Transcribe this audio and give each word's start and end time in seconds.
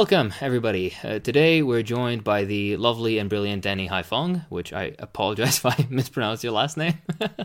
Welcome, 0.00 0.32
everybody. 0.40 0.94
Uh, 1.04 1.18
today 1.18 1.60
we're 1.60 1.82
joined 1.82 2.24
by 2.24 2.44
the 2.44 2.78
lovely 2.78 3.18
and 3.18 3.28
brilliant 3.28 3.62
Danny 3.62 3.86
Haiphong, 3.86 4.46
which 4.48 4.72
I 4.72 4.94
apologize 4.98 5.58
if 5.62 5.66
I 5.66 5.86
mispronounced 5.90 6.42
your 6.42 6.54
last 6.54 6.78
name. 6.78 6.94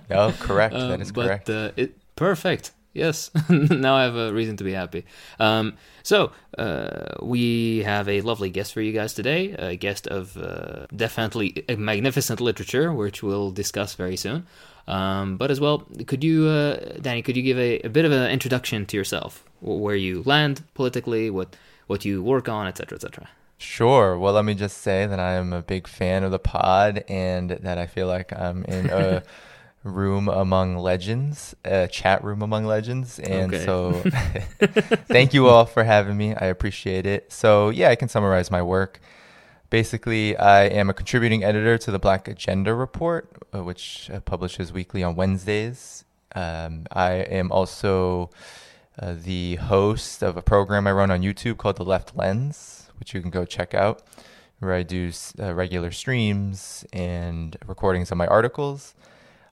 no, 0.09 0.31
correct. 0.39 0.73
Um, 0.73 0.87
that 0.87 1.01
is 1.01 1.11
but, 1.11 1.25
correct. 1.25 1.49
Uh, 1.49 1.71
it, 1.75 1.97
perfect. 2.15 2.71
Yes, 2.93 3.29
now 3.49 3.95
I 3.97 4.03
have 4.03 4.15
a 4.15 4.31
reason 4.31 4.55
to 4.55 4.63
be 4.63 4.71
happy. 4.71 5.03
Um, 5.37 5.75
so, 6.01 6.31
uh, 6.57 7.15
we 7.21 7.83
have 7.83 8.07
a 8.07 8.21
lovely 8.21 8.49
guest 8.51 8.71
for 8.71 8.79
you 8.79 8.93
guys 8.93 9.13
today, 9.13 9.51
a 9.51 9.75
guest 9.75 10.07
of 10.07 10.37
uh, 10.37 10.85
definitely 10.95 11.65
magnificent 11.77 12.39
literature, 12.39 12.93
which 12.93 13.21
we'll 13.21 13.51
discuss 13.51 13.95
very 13.95 14.15
soon. 14.15 14.47
Um, 14.87 15.35
but 15.35 15.51
as 15.51 15.59
well, 15.59 15.79
could 16.07 16.23
you, 16.23 16.45
uh, 16.45 16.99
Danny, 17.01 17.21
could 17.21 17.35
you 17.35 17.43
give 17.43 17.57
a, 17.57 17.81
a 17.81 17.89
bit 17.89 18.05
of 18.05 18.13
an 18.13 18.31
introduction 18.31 18.85
to 18.85 18.95
yourself, 18.95 19.43
where 19.59 19.97
you 19.97 20.23
land 20.25 20.63
politically, 20.73 21.29
what 21.29 21.57
what 21.87 22.05
you 22.05 22.21
work 22.23 22.49
on, 22.49 22.67
etc., 22.67 22.95
etc. 22.95 23.29
Sure. 23.57 24.17
Well, 24.19 24.33
let 24.33 24.43
me 24.45 24.53
just 24.53 24.79
say 24.79 25.05
that 25.05 25.19
I 25.19 25.33
am 25.33 25.53
a 25.53 25.61
big 25.61 25.87
fan 25.87 26.23
of 26.23 26.31
the 26.31 26.39
pod 26.39 27.05
and 27.07 27.51
that 27.51 27.77
I 27.77 27.87
feel 27.87 28.07
like 28.07 28.33
I'm 28.37 28.65
in 28.65 28.89
a 28.89 29.23
room 29.83 30.27
among 30.27 30.75
legends, 30.77 31.55
a 31.63 31.87
chat 31.87 32.23
room 32.23 32.41
among 32.41 32.65
legends. 32.65 33.17
And 33.19 33.53
Okay. 33.53 33.63
so 33.65 34.03
thank 35.07 35.33
you 35.33 35.47
all 35.47 35.65
for 35.65 35.83
having 35.83 36.17
me. 36.17 36.35
I 36.35 36.45
appreciate 36.47 37.05
it. 37.05 37.31
So, 37.31 37.69
yeah, 37.69 37.89
I 37.89 37.95
can 37.95 38.09
summarize 38.09 38.51
my 38.51 38.61
work. 38.61 38.99
Basically, 39.69 40.35
I 40.37 40.65
am 40.65 40.89
a 40.89 40.93
contributing 40.93 41.43
editor 41.43 41.77
to 41.77 41.91
the 41.91 41.99
Black 41.99 42.27
Agenda 42.27 42.73
Report, 42.73 43.29
uh, 43.53 43.63
which 43.63 44.09
uh, 44.13 44.19
publishes 44.19 44.71
weekly 44.73 45.01
on 45.01 45.15
Wednesdays. 45.15 46.03
Um, 46.35 46.85
I 46.91 47.13
am 47.13 47.51
also 47.51 48.29
uh, 48.99 49.15
the 49.17 49.55
host 49.55 50.21
of 50.23 50.37
a 50.37 50.41
program 50.41 50.87
I 50.87 50.91
run 50.91 51.11
on 51.11 51.21
YouTube 51.21 51.57
called 51.57 51.75
The 51.77 51.83
Left 51.83 52.15
Lens, 52.15 52.89
which 52.99 53.13
you 53.13 53.21
can 53.21 53.29
go 53.29 53.45
check 53.45 53.73
out, 53.73 54.01
where 54.59 54.73
I 54.73 54.83
do 54.83 55.11
uh, 55.39 55.53
regular 55.53 55.91
streams 55.91 56.85
and 56.93 57.57
recordings 57.65 58.11
of 58.11 58.17
my 58.17 58.27
articles. 58.27 58.95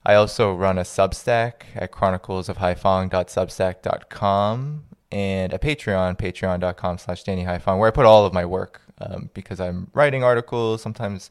I 0.06 0.14
also 0.14 0.54
run 0.54 0.78
a 0.78 0.82
Substack 0.82 1.62
at 1.74 1.92
chroniclesofhaiphong.substack.com 1.92 4.84
and 5.12 5.52
a 5.52 5.58
Patreon, 5.58 6.18
patreon.com 6.18 6.98
slash 6.98 7.22
Danny 7.22 7.44
where 7.44 7.86
I 7.86 7.90
put 7.90 8.04
all 8.04 8.26
of 8.26 8.32
my 8.32 8.44
work 8.44 8.80
um, 9.00 9.30
because 9.34 9.60
I'm 9.60 9.88
writing 9.94 10.24
articles, 10.24 10.82
sometimes 10.82 11.30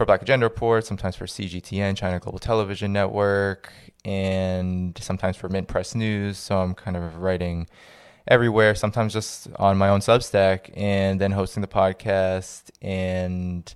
for 0.00 0.06
Black 0.06 0.22
Agenda 0.22 0.46
Report, 0.46 0.82
sometimes 0.82 1.14
for 1.14 1.26
CGTN, 1.26 1.94
China 1.94 2.18
Global 2.18 2.38
Television 2.38 2.90
Network, 2.90 3.70
and 4.02 4.96
sometimes 4.98 5.36
for 5.36 5.50
Mint 5.50 5.68
Press 5.68 5.94
News. 5.94 6.38
So 6.38 6.56
I'm 6.56 6.72
kind 6.74 6.96
of 6.96 7.18
writing 7.18 7.68
everywhere, 8.26 8.74
sometimes 8.74 9.12
just 9.12 9.48
on 9.56 9.76
my 9.76 9.90
own 9.90 10.00
Substack, 10.00 10.70
and 10.74 11.20
then 11.20 11.32
hosting 11.32 11.60
the 11.60 11.68
podcast, 11.68 12.70
and 12.80 13.74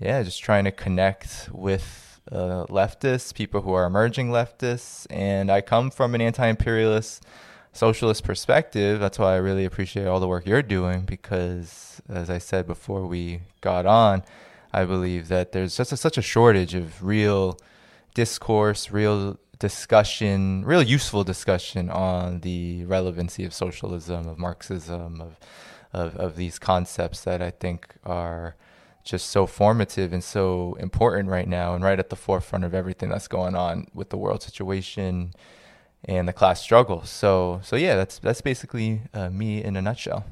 yeah, 0.00 0.22
just 0.22 0.42
trying 0.42 0.64
to 0.64 0.72
connect 0.72 1.50
with 1.52 2.18
uh, 2.32 2.64
leftists, 2.70 3.34
people 3.34 3.60
who 3.60 3.74
are 3.74 3.84
emerging 3.84 4.30
leftists. 4.30 5.06
And 5.10 5.50
I 5.50 5.60
come 5.60 5.90
from 5.90 6.14
an 6.14 6.22
anti 6.22 6.46
imperialist 6.46 7.26
socialist 7.74 8.24
perspective. 8.24 9.00
That's 9.00 9.18
why 9.18 9.34
I 9.34 9.36
really 9.36 9.66
appreciate 9.66 10.06
all 10.06 10.18
the 10.18 10.28
work 10.28 10.46
you're 10.46 10.62
doing 10.62 11.02
because, 11.02 12.00
as 12.08 12.30
I 12.30 12.38
said 12.38 12.66
before 12.66 13.06
we 13.06 13.42
got 13.60 13.84
on, 13.84 14.22
I 14.72 14.84
believe 14.84 15.28
that 15.28 15.52
there's 15.52 15.76
just 15.76 15.92
a, 15.92 15.96
such 15.96 16.18
a 16.18 16.22
shortage 16.22 16.74
of 16.74 17.02
real 17.02 17.58
discourse, 18.14 18.90
real 18.90 19.38
discussion, 19.58 20.64
real 20.64 20.82
useful 20.82 21.24
discussion 21.24 21.90
on 21.90 22.40
the 22.40 22.84
relevancy 22.84 23.44
of 23.44 23.52
socialism, 23.52 24.28
of 24.28 24.38
Marxism, 24.38 25.20
of 25.20 25.36
of, 25.92 26.16
of 26.16 26.36
these 26.36 26.58
concepts 26.58 27.22
that 27.24 27.42
I 27.42 27.50
think 27.50 27.94
are 28.04 28.56
just 29.04 29.30
so 29.30 29.46
formative 29.46 30.12
and 30.12 30.22
so 30.22 30.76
important 30.78 31.28
right 31.30 31.48
now 31.48 31.74
and 31.74 31.82
right 31.82 31.98
at 31.98 32.10
the 32.10 32.16
forefront 32.16 32.64
of 32.64 32.74
everything 32.74 33.08
that's 33.08 33.28
going 33.28 33.54
on 33.54 33.86
with 33.94 34.10
the 34.10 34.18
world 34.18 34.42
situation 34.42 35.32
and 36.04 36.28
the 36.28 36.32
class 36.32 36.60
struggle. 36.60 37.04
So 37.04 37.60
so 37.62 37.76
yeah, 37.76 37.96
that's 37.96 38.18
that's 38.18 38.40
basically 38.40 39.02
uh, 39.14 39.30
me 39.30 39.62
in 39.62 39.76
a 39.76 39.82
nutshell. 39.82 40.24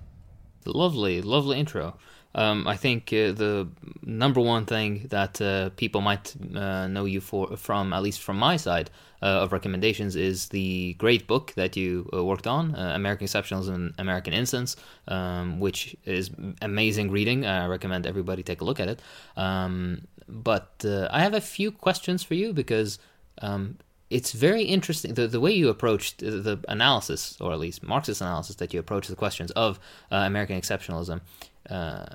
Lovely, 0.67 1.23
lovely 1.23 1.59
intro. 1.59 1.97
Um, 2.37 2.69
I 2.69 2.77
think 2.77 3.13
uh, 3.15 3.33
the 3.33 3.67
number 4.03 4.41
one 4.41 4.67
thing 4.67 5.07
that 5.09 5.41
uh, 5.41 5.71
people 5.71 6.03
might 6.03 6.35
uh, 6.55 6.87
know 6.87 7.07
you 7.07 7.21
for, 7.21 7.57
from, 7.57 7.95
at 7.95 8.03
least 8.03 8.21
from 8.21 8.37
my 8.37 8.59
side 8.59 8.91
uh, 9.23 9.43
of 9.43 9.53
recommendations, 9.53 10.15
is 10.17 10.51
the 10.51 10.95
great 10.99 11.27
book 11.27 11.55
that 11.57 11.77
you 11.77 12.09
uh, 12.13 12.23
worked 12.23 12.47
on, 12.47 12.75
uh, 12.75 12.93
American 12.95 13.27
Exceptionalism 13.27 13.75
and 13.75 13.95
American 13.99 14.35
Innocence, 14.35 14.77
um, 15.09 15.61
which 15.61 15.97
is 16.05 16.31
amazing 16.61 17.11
reading. 17.11 17.47
I 17.47 17.67
recommend 17.67 18.07
everybody 18.07 18.43
take 18.43 18.61
a 18.61 18.65
look 18.65 18.81
at 18.81 18.89
it. 18.89 19.01
Um, 19.37 20.07
but 20.29 20.85
I 20.85 21.21
have 21.21 21.35
a 21.35 21.41
few 21.41 21.73
questions 21.73 22.23
for 22.23 22.35
you 22.35 22.53
because 22.53 22.99
um, 23.41 23.79
it's 24.11 24.33
very 24.33 24.63
interesting 24.63 25.15
the, 25.15 25.27
the 25.27 25.41
way 25.41 25.53
you 25.53 25.69
approached 25.69 26.19
the, 26.19 26.31
the 26.31 26.65
analysis, 26.69 27.37
or 27.41 27.53
at 27.53 27.59
least 27.59 27.83
Marxist 27.83 28.21
analysis, 28.21 28.57
that 28.57 28.73
you 28.73 28.81
approach 28.81 29.09
the 29.09 29.17
questions 29.17 29.51
of 29.53 29.79
uh, 30.13 30.17
American 30.17 30.61
exceptionalism. 30.61 31.21
Uh, 31.69 32.07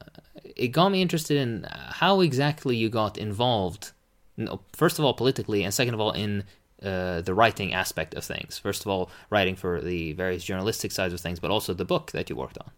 it 0.44 0.70
got 0.70 0.90
me 0.90 1.02
interested 1.02 1.38
in 1.38 1.66
how 1.72 2.22
exactly 2.22 2.76
you 2.76 2.90
got 2.90 3.18
involved. 3.18 3.92
First 4.74 5.00
of 5.00 5.06
all, 5.06 5.14
politically, 5.14 5.64
and 5.64 5.74
second 5.74 5.94
of 5.94 6.00
all, 6.00 6.12
in 6.12 6.44
uh, 6.82 7.22
the 7.22 7.34
writing 7.34 7.74
aspect 7.74 8.16
of 8.16 8.24
things. 8.24 8.58
First 8.58 8.82
of 8.82 8.88
all, 8.88 9.12
writing 9.30 9.56
for 9.56 9.82
the 9.82 10.14
various 10.14 10.44
journalistic 10.44 10.92
sides 10.92 11.14
of 11.14 11.20
things, 11.20 11.40
but 11.40 11.52
also 11.52 11.74
the 11.74 11.86
book 11.86 12.12
that 12.12 12.30
you 12.30 12.36
worked 12.36 12.58
on. 12.58 12.72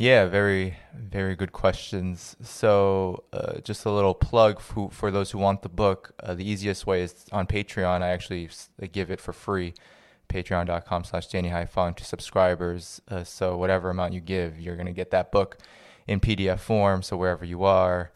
Yeah, 0.00 0.24
very, 0.24 0.78
very 0.94 1.36
good 1.36 1.52
questions. 1.52 2.34
So, 2.42 3.24
uh, 3.34 3.60
just 3.60 3.84
a 3.84 3.90
little 3.90 4.14
plug 4.14 4.58
for, 4.58 4.90
for 4.90 5.10
those 5.10 5.30
who 5.30 5.36
want 5.36 5.60
the 5.60 5.68
book. 5.68 6.14
Uh, 6.22 6.32
the 6.32 6.48
easiest 6.48 6.86
way 6.86 7.02
is 7.02 7.26
on 7.32 7.46
Patreon. 7.46 8.00
I 8.00 8.08
actually 8.08 8.48
give 8.92 9.10
it 9.10 9.20
for 9.20 9.34
free. 9.34 9.74
Patreon.com 10.30 11.04
slash 11.04 11.26
Danny 11.26 11.50
Haiphong 11.50 11.96
to 11.96 12.04
subscribers. 12.04 13.02
Uh, 13.08 13.24
so, 13.24 13.56
whatever 13.56 13.90
amount 13.90 14.14
you 14.14 14.20
give, 14.20 14.58
you're 14.58 14.76
going 14.76 14.86
to 14.86 14.92
get 14.92 15.10
that 15.10 15.30
book 15.30 15.58
in 16.06 16.20
PDF 16.20 16.60
form. 16.60 17.02
So, 17.02 17.16
wherever 17.16 17.44
you 17.44 17.64
are, 17.64 18.12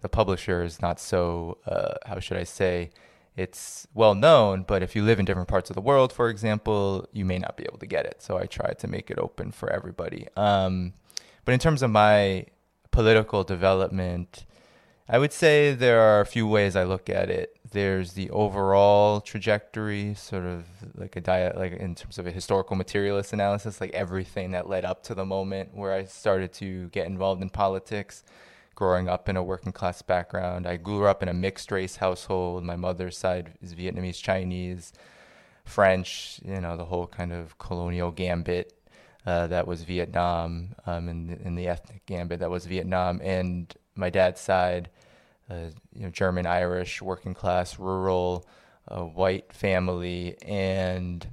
the 0.00 0.08
publisher 0.08 0.62
is 0.62 0.80
not 0.80 1.00
so, 1.00 1.58
uh, 1.66 1.94
how 2.06 2.20
should 2.20 2.38
I 2.38 2.44
say, 2.44 2.90
it's 3.36 3.86
well 3.92 4.14
known, 4.14 4.64
but 4.66 4.82
if 4.82 4.96
you 4.96 5.04
live 5.04 5.18
in 5.18 5.26
different 5.26 5.48
parts 5.48 5.68
of 5.68 5.74
the 5.74 5.82
world, 5.82 6.12
for 6.12 6.30
example, 6.30 7.06
you 7.12 7.24
may 7.24 7.38
not 7.38 7.56
be 7.56 7.64
able 7.64 7.78
to 7.78 7.86
get 7.86 8.06
it. 8.06 8.22
So 8.22 8.38
I 8.38 8.46
try 8.46 8.72
to 8.72 8.88
make 8.88 9.10
it 9.10 9.18
open 9.18 9.52
for 9.52 9.70
everybody. 9.70 10.26
Um, 10.36 10.94
but 11.44 11.52
in 11.52 11.60
terms 11.60 11.82
of 11.82 11.90
my 11.90 12.46
political 12.90 13.44
development, 13.44 14.46
I 15.08 15.18
would 15.18 15.32
say 15.32 15.74
there 15.74 16.00
are 16.00 16.20
a 16.20 16.26
few 16.26 16.46
ways 16.46 16.76
I 16.76 16.84
look 16.84 17.10
at 17.10 17.30
it. 17.30 17.55
There's 17.72 18.12
the 18.12 18.30
overall 18.30 19.20
trajectory, 19.20 20.14
sort 20.14 20.44
of 20.44 20.64
like 20.94 21.16
a 21.16 21.20
diet, 21.20 21.56
like 21.56 21.72
in 21.72 21.94
terms 21.94 22.18
of 22.18 22.26
a 22.26 22.30
historical 22.30 22.76
materialist 22.76 23.32
analysis, 23.32 23.80
like 23.80 23.92
everything 23.92 24.52
that 24.52 24.68
led 24.68 24.84
up 24.84 25.02
to 25.04 25.14
the 25.14 25.24
moment 25.24 25.74
where 25.74 25.92
I 25.92 26.04
started 26.04 26.52
to 26.54 26.88
get 26.88 27.06
involved 27.06 27.42
in 27.42 27.50
politics 27.50 28.22
growing 28.74 29.08
up 29.08 29.28
in 29.28 29.36
a 29.36 29.42
working 29.42 29.72
class 29.72 30.02
background. 30.02 30.66
I 30.66 30.76
grew 30.76 31.06
up 31.06 31.22
in 31.22 31.28
a 31.28 31.34
mixed 31.34 31.72
race 31.72 31.96
household. 31.96 32.62
My 32.62 32.76
mother's 32.76 33.16
side 33.16 33.54
is 33.62 33.74
Vietnamese, 33.74 34.22
Chinese, 34.22 34.92
French, 35.64 36.40
you 36.44 36.60
know, 36.60 36.76
the 36.76 36.84
whole 36.84 37.06
kind 37.06 37.32
of 37.32 37.58
colonial 37.58 38.10
gambit 38.10 38.74
uh, 39.26 39.48
that 39.48 39.66
was 39.66 39.82
Vietnam, 39.82 40.74
um, 40.86 41.08
and, 41.08 41.30
and 41.30 41.58
the 41.58 41.66
ethnic 41.66 42.06
gambit 42.06 42.38
that 42.40 42.50
was 42.50 42.66
Vietnam. 42.66 43.20
And 43.24 43.74
my 43.96 44.10
dad's 44.10 44.40
side, 44.40 44.88
uh, 45.50 45.70
you 45.94 46.02
know, 46.02 46.10
German, 46.10 46.46
Irish, 46.46 47.00
working 47.00 47.34
class, 47.34 47.78
rural, 47.78 48.46
uh, 48.88 49.02
white 49.02 49.52
family. 49.52 50.36
And 50.42 51.26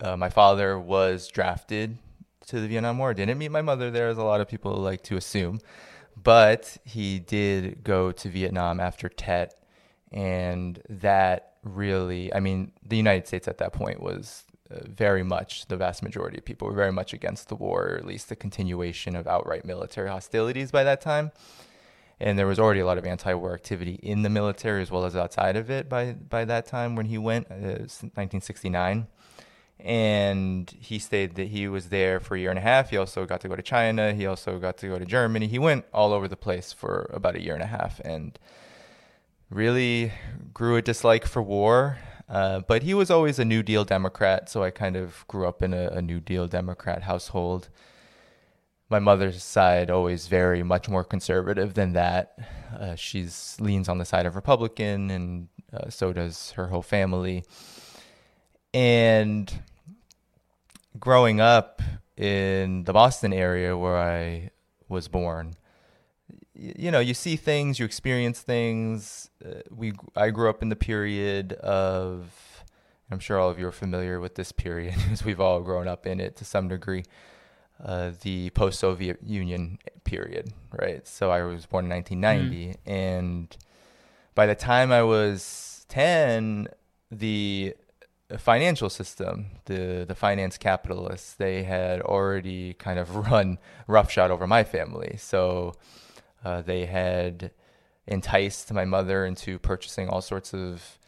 uh, 0.00 0.16
my 0.16 0.28
father 0.28 0.78
was 0.78 1.28
drafted 1.28 1.98
to 2.46 2.60
the 2.60 2.68
Vietnam 2.68 2.98
War. 2.98 3.14
Didn't 3.14 3.38
meet 3.38 3.50
my 3.50 3.62
mother 3.62 3.90
there, 3.90 4.08
as 4.08 4.18
a 4.18 4.24
lot 4.24 4.40
of 4.40 4.48
people 4.48 4.72
like 4.76 5.02
to 5.04 5.16
assume. 5.16 5.60
But 6.22 6.76
he 6.84 7.18
did 7.18 7.82
go 7.82 8.12
to 8.12 8.28
Vietnam 8.28 8.80
after 8.80 9.08
Tet, 9.08 9.58
and 10.12 10.80
that 10.88 11.54
really, 11.64 12.32
I 12.32 12.40
mean, 12.40 12.72
the 12.86 12.96
United 12.96 13.26
States 13.26 13.48
at 13.48 13.58
that 13.58 13.72
point 13.72 14.00
was 14.00 14.44
uh, 14.70 14.80
very 14.86 15.22
much, 15.22 15.66
the 15.66 15.76
vast 15.76 16.02
majority 16.02 16.38
of 16.38 16.44
people 16.44 16.68
were 16.68 16.74
very 16.74 16.92
much 16.92 17.12
against 17.12 17.48
the 17.48 17.56
war, 17.56 17.88
or 17.88 17.96
at 17.96 18.06
least 18.06 18.28
the 18.28 18.36
continuation 18.36 19.16
of 19.16 19.26
outright 19.26 19.64
military 19.64 20.08
hostilities 20.08 20.70
by 20.70 20.84
that 20.84 21.00
time. 21.00 21.32
And 22.20 22.38
there 22.38 22.46
was 22.46 22.58
already 22.58 22.80
a 22.80 22.86
lot 22.86 22.98
of 22.98 23.04
anti-war 23.04 23.54
activity 23.54 23.98
in 24.02 24.22
the 24.22 24.30
military 24.30 24.82
as 24.82 24.90
well 24.90 25.04
as 25.04 25.16
outside 25.16 25.56
of 25.56 25.70
it 25.70 25.88
by 25.88 26.12
by 26.12 26.44
that 26.44 26.66
time 26.66 26.96
when 26.96 27.06
he 27.06 27.18
went, 27.18 27.50
uh, 27.50 27.54
it 27.54 27.82
was 27.82 28.02
1969 28.02 29.08
and 29.80 30.72
he 30.80 30.98
stayed 30.98 31.34
that 31.34 31.48
he 31.48 31.68
was 31.68 31.88
there 31.88 32.20
for 32.20 32.36
a 32.36 32.40
year 32.40 32.50
and 32.50 32.58
a 32.58 32.62
half. 32.62 32.90
He 32.90 32.96
also 32.96 33.26
got 33.26 33.40
to 33.42 33.48
go 33.48 33.56
to 33.56 33.62
China. 33.62 34.14
He 34.14 34.26
also 34.26 34.58
got 34.58 34.78
to 34.78 34.88
go 34.88 34.98
to 34.98 35.04
Germany. 35.04 35.46
He 35.46 35.58
went 35.58 35.84
all 35.92 36.12
over 36.12 36.28
the 36.28 36.36
place 36.36 36.72
for 36.72 37.10
about 37.12 37.34
a 37.34 37.42
year 37.42 37.54
and 37.54 37.62
a 37.62 37.66
half 37.66 38.00
and 38.00 38.38
really 39.50 40.12
grew 40.52 40.76
a 40.76 40.82
dislike 40.82 41.26
for 41.26 41.42
war. 41.42 41.98
Uh, 42.28 42.60
but 42.60 42.82
he 42.82 42.94
was 42.94 43.10
always 43.10 43.38
a 43.38 43.44
New 43.44 43.62
Deal 43.62 43.84
Democrat, 43.84 44.48
so 44.48 44.62
I 44.62 44.70
kind 44.70 44.96
of 44.96 45.26
grew 45.28 45.46
up 45.46 45.62
in 45.62 45.74
a, 45.74 45.88
a 45.88 46.00
New 46.00 46.20
Deal 46.20 46.46
Democrat 46.46 47.02
household. 47.02 47.68
My 48.90 48.98
mother's 48.98 49.42
side 49.42 49.90
always 49.90 50.26
very 50.26 50.62
much 50.62 50.88
more 50.88 51.04
conservative 51.04 51.74
than 51.74 51.94
that. 51.94 52.38
Uh, 52.78 52.94
she's 52.94 53.56
leans 53.60 53.88
on 53.88 53.98
the 53.98 54.04
side 54.04 54.26
of 54.26 54.36
Republican, 54.36 55.10
and 55.10 55.48
uh, 55.72 55.88
so 55.88 56.12
does 56.12 56.52
her 56.52 56.68
whole 56.68 56.82
family. 56.82 57.44
And 58.72 59.52
growing 60.98 61.40
up 61.40 61.82
in 62.16 62.84
the 62.84 62.92
Boston 62.92 63.32
area 63.32 63.76
where 63.76 63.96
I 63.96 64.50
was 64.88 65.08
born, 65.08 65.54
you 66.54 66.90
know, 66.90 67.00
you 67.00 67.14
see 67.14 67.36
things, 67.36 67.78
you 67.78 67.84
experience 67.84 68.40
things. 68.40 69.30
Uh, 69.44 69.60
we, 69.70 69.92
I 70.14 70.30
grew 70.30 70.48
up 70.48 70.62
in 70.62 70.68
the 70.68 70.76
period 70.76 71.54
of, 71.54 72.64
I'm 73.10 73.18
sure 73.18 73.38
all 73.40 73.50
of 73.50 73.58
you 73.58 73.66
are 73.66 73.72
familiar 73.72 74.20
with 74.20 74.36
this 74.36 74.52
period 74.52 74.94
because 75.02 75.24
we've 75.24 75.40
all 75.40 75.60
grown 75.60 75.88
up 75.88 76.06
in 76.06 76.20
it 76.20 76.36
to 76.36 76.44
some 76.44 76.68
degree. 76.68 77.04
Uh, 77.82 78.12
the 78.22 78.50
post-Soviet 78.50 79.18
Union 79.22 79.78
period, 80.04 80.52
right? 80.78 81.06
So 81.08 81.30
I 81.30 81.42
was 81.42 81.66
born 81.66 81.86
in 81.86 81.90
1990, 81.90 82.66
mm. 82.66 82.76
and 82.86 83.56
by 84.34 84.46
the 84.46 84.54
time 84.54 84.92
I 84.92 85.02
was 85.02 85.84
10, 85.88 86.68
the 87.10 87.74
financial 88.38 88.90
system, 88.90 89.46
the 89.66 90.04
the 90.06 90.14
finance 90.14 90.58
capitalists, 90.58 91.34
they 91.34 91.64
had 91.64 92.00
already 92.00 92.74
kind 92.74 92.98
of 92.98 93.16
run 93.30 93.58
roughshod 93.86 94.30
over 94.30 94.46
my 94.46 94.64
family. 94.64 95.16
So 95.18 95.74
uh, 96.44 96.62
they 96.62 96.86
had 96.86 97.50
enticed 98.06 98.72
my 98.72 98.84
mother 98.84 99.24
into 99.24 99.58
purchasing 99.58 100.08
all 100.08 100.20
sorts 100.20 100.52
of 100.52 100.98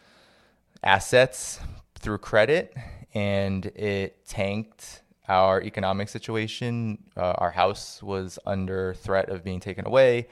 assets 0.82 1.60
through 1.98 2.18
credit, 2.18 2.74
and 3.14 3.66
it 3.66 4.26
tanked 4.26 5.02
our 5.28 5.62
economic 5.62 6.08
situation. 6.08 6.98
Uh, 7.16 7.34
our 7.38 7.50
house 7.50 8.02
was 8.02 8.38
under 8.46 8.94
threat 8.94 9.28
of 9.28 9.44
being 9.44 9.60
taken 9.60 9.86
away. 9.86 10.28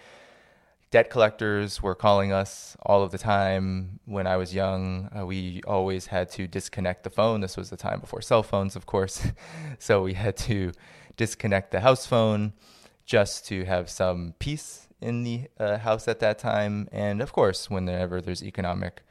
Debt 0.90 1.10
collectors 1.10 1.82
were 1.82 1.94
calling 1.94 2.32
us 2.32 2.76
all 2.82 3.02
of 3.02 3.10
the 3.10 3.18
time. 3.18 3.98
When 4.04 4.26
I 4.28 4.36
was 4.36 4.54
young, 4.54 5.10
uh, 5.16 5.26
we 5.26 5.60
always 5.66 6.06
had 6.06 6.30
to 6.32 6.46
disconnect 6.46 7.02
the 7.02 7.10
phone. 7.10 7.40
This 7.40 7.56
was 7.56 7.70
the 7.70 7.76
time 7.76 7.98
before 7.98 8.22
cell 8.22 8.44
phones, 8.44 8.76
of 8.76 8.86
course. 8.86 9.26
so 9.78 10.02
we 10.02 10.14
had 10.14 10.36
to 10.48 10.70
disconnect 11.16 11.72
the 11.72 11.80
house 11.80 12.06
phone 12.06 12.52
just 13.04 13.46
to 13.46 13.64
have 13.64 13.90
some 13.90 14.34
peace 14.38 14.88
in 15.00 15.24
the 15.24 15.48
uh, 15.58 15.78
house 15.78 16.06
at 16.06 16.20
that 16.20 16.38
time. 16.38 16.88
And 16.92 17.20
of 17.20 17.32
course, 17.32 17.68
whenever 17.68 18.20
there's 18.20 18.42
economic 18.42 19.02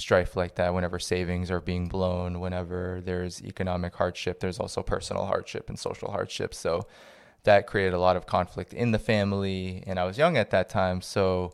strife 0.00 0.36
like 0.36 0.56
that, 0.56 0.74
whenever 0.74 0.98
savings 0.98 1.50
are 1.50 1.60
being 1.60 1.88
blown, 1.88 2.40
whenever 2.40 3.00
there's 3.04 3.42
economic 3.42 3.94
hardship, 3.94 4.40
there's 4.40 4.58
also 4.58 4.82
personal 4.82 5.26
hardship 5.26 5.68
and 5.68 5.78
social 5.78 6.10
hardship. 6.10 6.54
So 6.54 6.86
that 7.44 7.66
created 7.66 7.94
a 7.94 8.00
lot 8.00 8.16
of 8.16 8.26
conflict 8.26 8.72
in 8.72 8.90
the 8.92 8.98
family. 8.98 9.84
And 9.86 9.98
I 9.98 10.04
was 10.04 10.18
young 10.18 10.36
at 10.36 10.50
that 10.50 10.68
time. 10.68 11.00
So 11.00 11.52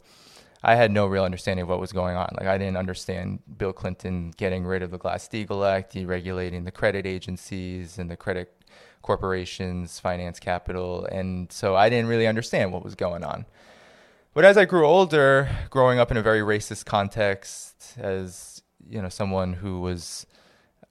I 0.62 0.74
had 0.74 0.90
no 0.90 1.06
real 1.06 1.24
understanding 1.24 1.64
of 1.64 1.68
what 1.68 1.80
was 1.80 1.92
going 1.92 2.16
on. 2.16 2.28
Like 2.38 2.48
I 2.48 2.58
didn't 2.58 2.76
understand 2.76 3.40
Bill 3.58 3.72
Clinton 3.72 4.32
getting 4.36 4.64
rid 4.64 4.82
of 4.82 4.90
the 4.90 4.98
Glass-Steagall 4.98 5.68
Act, 5.68 5.94
deregulating 5.94 6.64
the 6.64 6.72
credit 6.72 7.06
agencies 7.06 7.98
and 7.98 8.10
the 8.10 8.16
credit 8.16 8.52
corporations, 9.02 10.00
finance 10.00 10.40
capital, 10.40 11.06
and 11.06 11.52
so 11.52 11.76
I 11.76 11.88
didn't 11.88 12.08
really 12.08 12.26
understand 12.26 12.72
what 12.72 12.82
was 12.82 12.96
going 12.96 13.22
on. 13.22 13.46
But 14.36 14.44
as 14.44 14.58
I 14.58 14.66
grew 14.66 14.86
older, 14.86 15.48
growing 15.70 15.98
up 15.98 16.10
in 16.10 16.18
a 16.18 16.22
very 16.22 16.40
racist 16.40 16.84
context, 16.84 17.94
as 17.96 18.60
you 18.86 19.00
know, 19.00 19.08
someone 19.08 19.54
who 19.54 19.80
was 19.80 20.26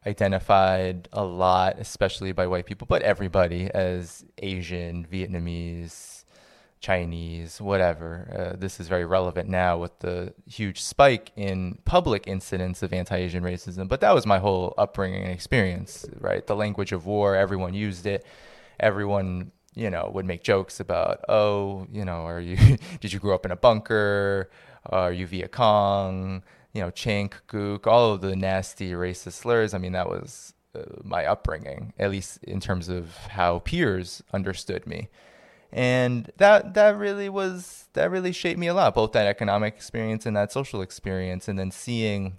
identified 0.07 1.07
a 1.13 1.23
lot, 1.23 1.77
especially 1.77 2.31
by 2.31 2.47
white 2.47 2.65
people, 2.65 2.87
but 2.87 3.03
everybody 3.03 3.69
as 3.71 4.25
Asian, 4.39 5.05
Vietnamese, 5.05 6.23
Chinese, 6.79 7.61
whatever. 7.61 8.53
Uh, 8.55 8.57
this 8.57 8.79
is 8.79 8.87
very 8.87 9.05
relevant 9.05 9.47
now 9.47 9.77
with 9.77 9.99
the 9.99 10.33
huge 10.47 10.81
spike 10.81 11.31
in 11.35 11.77
public 11.85 12.23
incidents 12.25 12.81
of 12.81 12.93
anti 12.93 13.15
Asian 13.15 13.43
racism. 13.43 13.87
But 13.87 14.01
that 14.01 14.15
was 14.15 14.25
my 14.25 14.39
whole 14.39 14.73
upbringing 14.75 15.21
and 15.21 15.31
experience, 15.31 16.03
right? 16.19 16.47
The 16.47 16.55
language 16.55 16.91
of 16.91 17.05
war, 17.05 17.35
everyone 17.35 17.75
used 17.75 18.07
it. 18.07 18.25
Everyone 18.79 19.51
you 19.75 19.89
know, 19.89 20.09
would 20.13 20.25
make 20.25 20.43
jokes 20.43 20.79
about, 20.79 21.23
oh, 21.29 21.85
you 21.91 22.05
know, 22.05 22.25
are 22.25 22.39
you 22.39 22.77
did 22.99 23.13
you 23.13 23.19
grow 23.19 23.35
up 23.35 23.45
in 23.45 23.51
a 23.51 23.55
bunker? 23.55 24.49
Are 24.87 25.11
you 25.11 25.27
Viet 25.27 25.51
Cong? 25.51 26.43
You 26.73 26.81
know, 26.81 26.91
chink, 26.91 27.33
gook, 27.47 27.87
all 27.87 28.13
of 28.13 28.21
the 28.21 28.35
nasty 28.35 28.91
racist 28.91 29.33
slurs. 29.33 29.73
I 29.73 29.77
mean, 29.77 29.93
that 29.93 30.09
was 30.09 30.53
uh, 30.75 30.81
my 31.03 31.25
upbringing, 31.25 31.93
at 31.97 32.11
least 32.11 32.43
in 32.43 32.59
terms 32.59 32.89
of 32.89 33.15
how 33.29 33.59
peers 33.59 34.21
understood 34.33 34.85
me. 34.85 35.09
And 35.71 36.31
that 36.37 36.73
that 36.75 36.97
really 36.97 37.27
was 37.27 37.87
that 37.93 38.09
really 38.11 38.31
shaped 38.31 38.59
me 38.59 38.67
a 38.67 38.73
lot, 38.73 38.93
both 38.93 39.11
that 39.11 39.27
economic 39.27 39.75
experience 39.75 40.25
and 40.25 40.35
that 40.35 40.51
social 40.51 40.81
experience, 40.81 41.47
and 41.47 41.59
then 41.59 41.71
seeing 41.71 42.37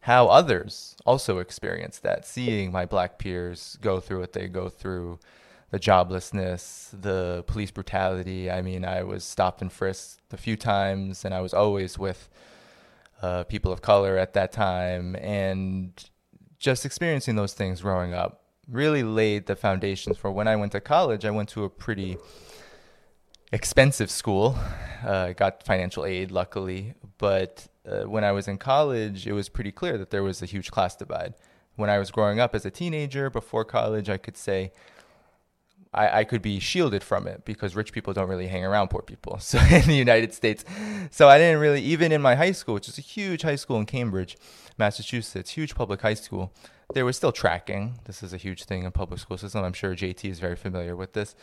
how 0.00 0.28
others 0.28 0.96
also 1.06 1.38
experienced 1.38 2.02
that, 2.02 2.26
seeing 2.26 2.70
my 2.70 2.84
black 2.84 3.18
peers 3.18 3.78
go 3.80 4.00
through 4.00 4.20
what 4.20 4.32
they 4.32 4.46
go 4.48 4.68
through, 4.68 5.18
the 5.74 5.80
joblessness, 5.80 6.90
the 7.02 7.42
police 7.48 7.72
brutality. 7.72 8.48
I 8.48 8.62
mean, 8.62 8.84
I 8.84 9.02
was 9.02 9.24
stopped 9.24 9.60
and 9.60 9.72
frisked 9.72 10.32
a 10.32 10.36
few 10.36 10.56
times, 10.56 11.24
and 11.24 11.34
I 11.34 11.40
was 11.40 11.52
always 11.52 11.98
with 11.98 12.28
uh, 13.20 13.42
people 13.42 13.72
of 13.72 13.82
color 13.82 14.16
at 14.16 14.34
that 14.34 14.52
time. 14.52 15.16
And 15.16 15.92
just 16.60 16.86
experiencing 16.86 17.34
those 17.34 17.54
things 17.54 17.80
growing 17.80 18.14
up 18.14 18.44
really 18.70 19.02
laid 19.02 19.46
the 19.46 19.56
foundations 19.56 20.16
for 20.16 20.30
when 20.30 20.46
I 20.46 20.54
went 20.54 20.70
to 20.72 20.80
college. 20.80 21.24
I 21.24 21.32
went 21.32 21.48
to 21.50 21.64
a 21.64 21.68
pretty 21.68 22.18
expensive 23.50 24.12
school. 24.12 24.56
Uh, 25.04 25.32
got 25.32 25.64
financial 25.64 26.06
aid, 26.06 26.30
luckily. 26.30 26.94
But 27.18 27.66
uh, 27.84 28.04
when 28.04 28.22
I 28.22 28.30
was 28.30 28.46
in 28.46 28.58
college, 28.58 29.26
it 29.26 29.32
was 29.32 29.48
pretty 29.48 29.72
clear 29.72 29.98
that 29.98 30.10
there 30.10 30.22
was 30.22 30.40
a 30.40 30.46
huge 30.46 30.70
class 30.70 30.94
divide. 30.94 31.34
When 31.74 31.90
I 31.90 31.98
was 31.98 32.12
growing 32.12 32.38
up 32.38 32.54
as 32.54 32.64
a 32.64 32.70
teenager 32.70 33.28
before 33.28 33.64
college, 33.64 34.08
I 34.08 34.18
could 34.18 34.36
say, 34.36 34.70
I, 35.94 36.20
I 36.20 36.24
could 36.24 36.42
be 36.42 36.58
shielded 36.58 37.02
from 37.02 37.26
it 37.26 37.44
because 37.44 37.76
rich 37.76 37.92
people 37.92 38.12
don't 38.12 38.28
really 38.28 38.48
hang 38.48 38.64
around 38.64 38.88
poor 38.88 39.02
people. 39.02 39.38
So 39.44 39.58
in 39.58 39.82
the 39.86 39.94
United 39.94 40.34
States, 40.34 40.64
so 41.10 41.28
I 41.28 41.38
didn't 41.38 41.60
really 41.60 41.80
even 41.82 42.12
in 42.12 42.20
my 42.20 42.34
high 42.34 42.52
school, 42.52 42.74
which 42.74 42.88
is 42.88 42.98
a 42.98 43.02
huge 43.02 43.42
high 43.42 43.56
school 43.56 43.78
in 43.78 43.86
Cambridge, 43.86 44.36
Massachusetts, 44.78 45.50
huge 45.50 45.74
public 45.74 46.00
high 46.00 46.14
school. 46.14 46.52
There 46.92 47.04
was 47.04 47.16
still 47.16 47.32
tracking. 47.32 47.98
This 48.04 48.22
is 48.22 48.32
a 48.32 48.36
huge 48.36 48.64
thing 48.64 48.82
in 48.82 48.90
public 48.90 49.20
school 49.20 49.38
system. 49.38 49.64
I'm 49.64 49.72
sure 49.72 49.94
JT 49.94 50.28
is 50.28 50.40
very 50.40 50.56
familiar 50.56 50.96
with 50.96 51.12
this, 51.12 51.36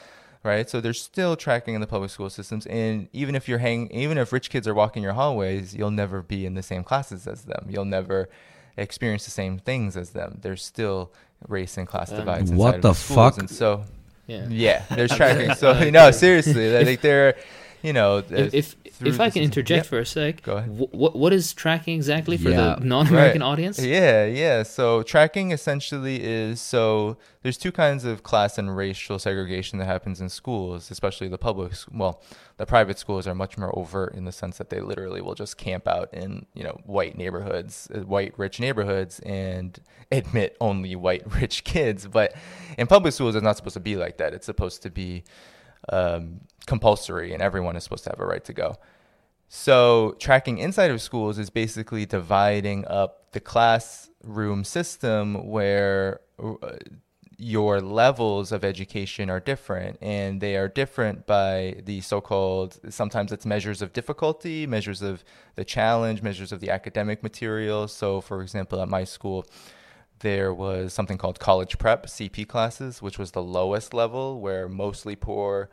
right? 0.43 0.69
So 0.69 0.81
there's 0.81 1.01
still 1.01 1.35
tracking 1.35 1.73
in 1.73 1.81
the 1.81 1.87
public 1.87 2.11
school 2.11 2.29
systems, 2.29 2.65
and 2.67 3.07
even 3.13 3.35
if 3.35 3.47
you're 3.47 3.59
hang, 3.59 3.89
even 3.91 4.17
if 4.17 4.33
rich 4.33 4.49
kids 4.49 4.67
are 4.67 4.73
walking 4.73 5.03
your 5.03 5.13
hallways, 5.13 5.73
you'll 5.73 5.91
never 5.91 6.21
be 6.21 6.45
in 6.45 6.55
the 6.55 6.63
same 6.63 6.83
classes 6.83 7.27
as 7.27 7.43
them. 7.43 7.67
You'll 7.69 7.85
never 7.85 8.29
experience 8.77 9.25
the 9.25 9.31
same 9.31 9.59
things 9.59 9.95
as 9.95 10.11
them. 10.11 10.39
There's 10.41 10.63
still 10.63 11.13
race 11.47 11.77
and 11.77 11.87
class 11.87 12.09
divides. 12.09 12.51
what 12.51 12.81
the, 12.81 12.89
the 12.89 12.93
fuck? 12.93 13.37
And 13.37 13.49
so 13.49 13.85
yeah. 14.27 14.47
Yeah, 14.49 14.83
there's 14.89 15.11
tracking. 15.15 15.55
So 15.55 15.89
no, 15.89 16.11
seriously, 16.11 16.77
I 16.77 16.83
think 16.83 17.01
they're, 17.01 17.35
you 17.81 17.93
know, 17.93 18.23
if 18.29 18.53
if, 18.53 19.01
if 19.01 19.19
I 19.19 19.29
can 19.29 19.41
interject 19.41 19.87
for 19.87 19.99
a 19.99 20.05
sec, 20.05 20.43
go 20.43 20.57
ahead. 20.57 20.69
What 20.69 21.15
what 21.15 21.33
is 21.33 21.53
tracking 21.53 21.95
exactly 21.95 22.37
for 22.37 22.49
yeah. 22.49 22.75
the 22.75 22.85
non-American 22.85 23.41
right. 23.41 23.47
audience? 23.47 23.79
Yeah, 23.79 24.25
yeah. 24.25 24.63
So 24.63 25.03
tracking 25.03 25.51
essentially 25.51 26.23
is 26.23 26.61
so 26.61 27.17
there's 27.41 27.57
two 27.57 27.71
kinds 27.71 28.05
of 28.05 28.21
class 28.21 28.57
and 28.57 28.75
racial 28.75 29.17
segregation 29.17 29.79
that 29.79 29.85
happens 29.85 30.21
in 30.21 30.29
schools, 30.29 30.91
especially 30.91 31.27
the 31.27 31.39
public. 31.39 31.73
Well, 31.91 32.21
the 32.57 32.65
private 32.67 32.99
schools 32.99 33.25
are 33.25 33.33
much 33.33 33.57
more 33.57 33.77
overt 33.77 34.13
in 34.13 34.25
the 34.25 34.31
sense 34.31 34.59
that 34.59 34.69
they 34.69 34.79
literally 34.79 35.21
will 35.21 35.35
just 35.35 35.57
camp 35.57 35.87
out 35.87 36.13
in 36.13 36.45
you 36.53 36.63
know 36.63 36.79
white 36.85 37.17
neighborhoods, 37.17 37.89
uh, 37.93 37.99
white 38.01 38.37
rich 38.37 38.59
neighborhoods, 38.59 39.19
and 39.21 39.79
admit 40.11 40.55
only 40.61 40.95
white 40.95 41.23
rich 41.41 41.63
kids. 41.63 42.05
But 42.05 42.35
in 42.77 42.85
public 42.85 43.13
schools, 43.13 43.35
it's 43.35 43.43
not 43.43 43.57
supposed 43.57 43.73
to 43.73 43.79
be 43.79 43.95
like 43.95 44.17
that. 44.17 44.33
It's 44.33 44.45
supposed 44.45 44.83
to 44.83 44.91
be 44.91 45.23
um, 45.89 46.41
compulsory, 46.65 47.33
and 47.33 47.41
everyone 47.41 47.75
is 47.75 47.83
supposed 47.83 48.03
to 48.05 48.09
have 48.09 48.19
a 48.19 48.25
right 48.25 48.43
to 48.45 48.53
go. 48.53 48.77
So 49.47 50.15
tracking 50.19 50.59
inside 50.59 50.91
of 50.91 51.01
schools 51.01 51.37
is 51.37 51.49
basically 51.49 52.05
dividing 52.05 52.87
up 52.87 53.31
the 53.31 53.41
classroom 53.41 54.63
system 54.63 55.47
where 55.47 56.21
uh, 56.41 56.77
your 57.37 57.81
levels 57.81 58.51
of 58.51 58.63
education 58.63 59.29
are 59.29 59.39
different 59.39 59.97
and 59.99 60.39
they 60.41 60.55
are 60.55 60.67
different 60.67 61.25
by 61.25 61.75
the 61.85 61.99
so-called 61.99 62.79
sometimes 62.89 63.31
it's 63.31 63.47
measures 63.47 63.81
of 63.81 63.91
difficulty 63.93 64.67
measures 64.67 65.01
of 65.01 65.23
the 65.55 65.65
challenge 65.65 66.21
measures 66.21 66.51
of 66.51 66.59
the 66.59 66.69
academic 66.69 67.23
material 67.23 67.87
so 67.87 68.21
for 68.21 68.43
example 68.43 68.79
at 68.79 68.87
my 68.87 69.03
school 69.03 69.43
there 70.21 70.53
was 70.53 70.93
something 70.93 71.17
called 71.17 71.39
college 71.39 71.77
prep 71.77 72.05
cp 72.05 72.47
classes 72.47 73.01
which 73.01 73.19
was 73.19 73.31
the 73.31 73.43
lowest 73.43 73.93
level 73.93 74.39
where 74.39 74.67
mostly 74.69 75.15
poor 75.15 75.69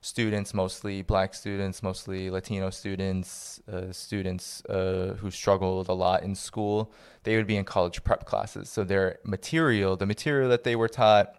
students, 0.00 0.54
mostly 0.54 1.02
black 1.02 1.34
students, 1.34 1.82
mostly 1.82 2.30
Latino 2.30 2.70
students, 2.70 3.60
uh, 3.70 3.92
students 3.92 4.64
uh, 4.66 5.16
who 5.18 5.30
struggled 5.30 5.88
a 5.88 5.92
lot 5.92 6.22
in 6.22 6.34
school, 6.34 6.92
they 7.24 7.36
would 7.36 7.46
be 7.46 7.56
in 7.56 7.64
college 7.64 8.02
prep 8.04 8.24
classes. 8.24 8.68
So 8.68 8.84
their 8.84 9.18
material, 9.24 9.96
the 9.96 10.06
material 10.06 10.48
that 10.50 10.64
they 10.64 10.76
were 10.76 10.88
taught, 10.88 11.34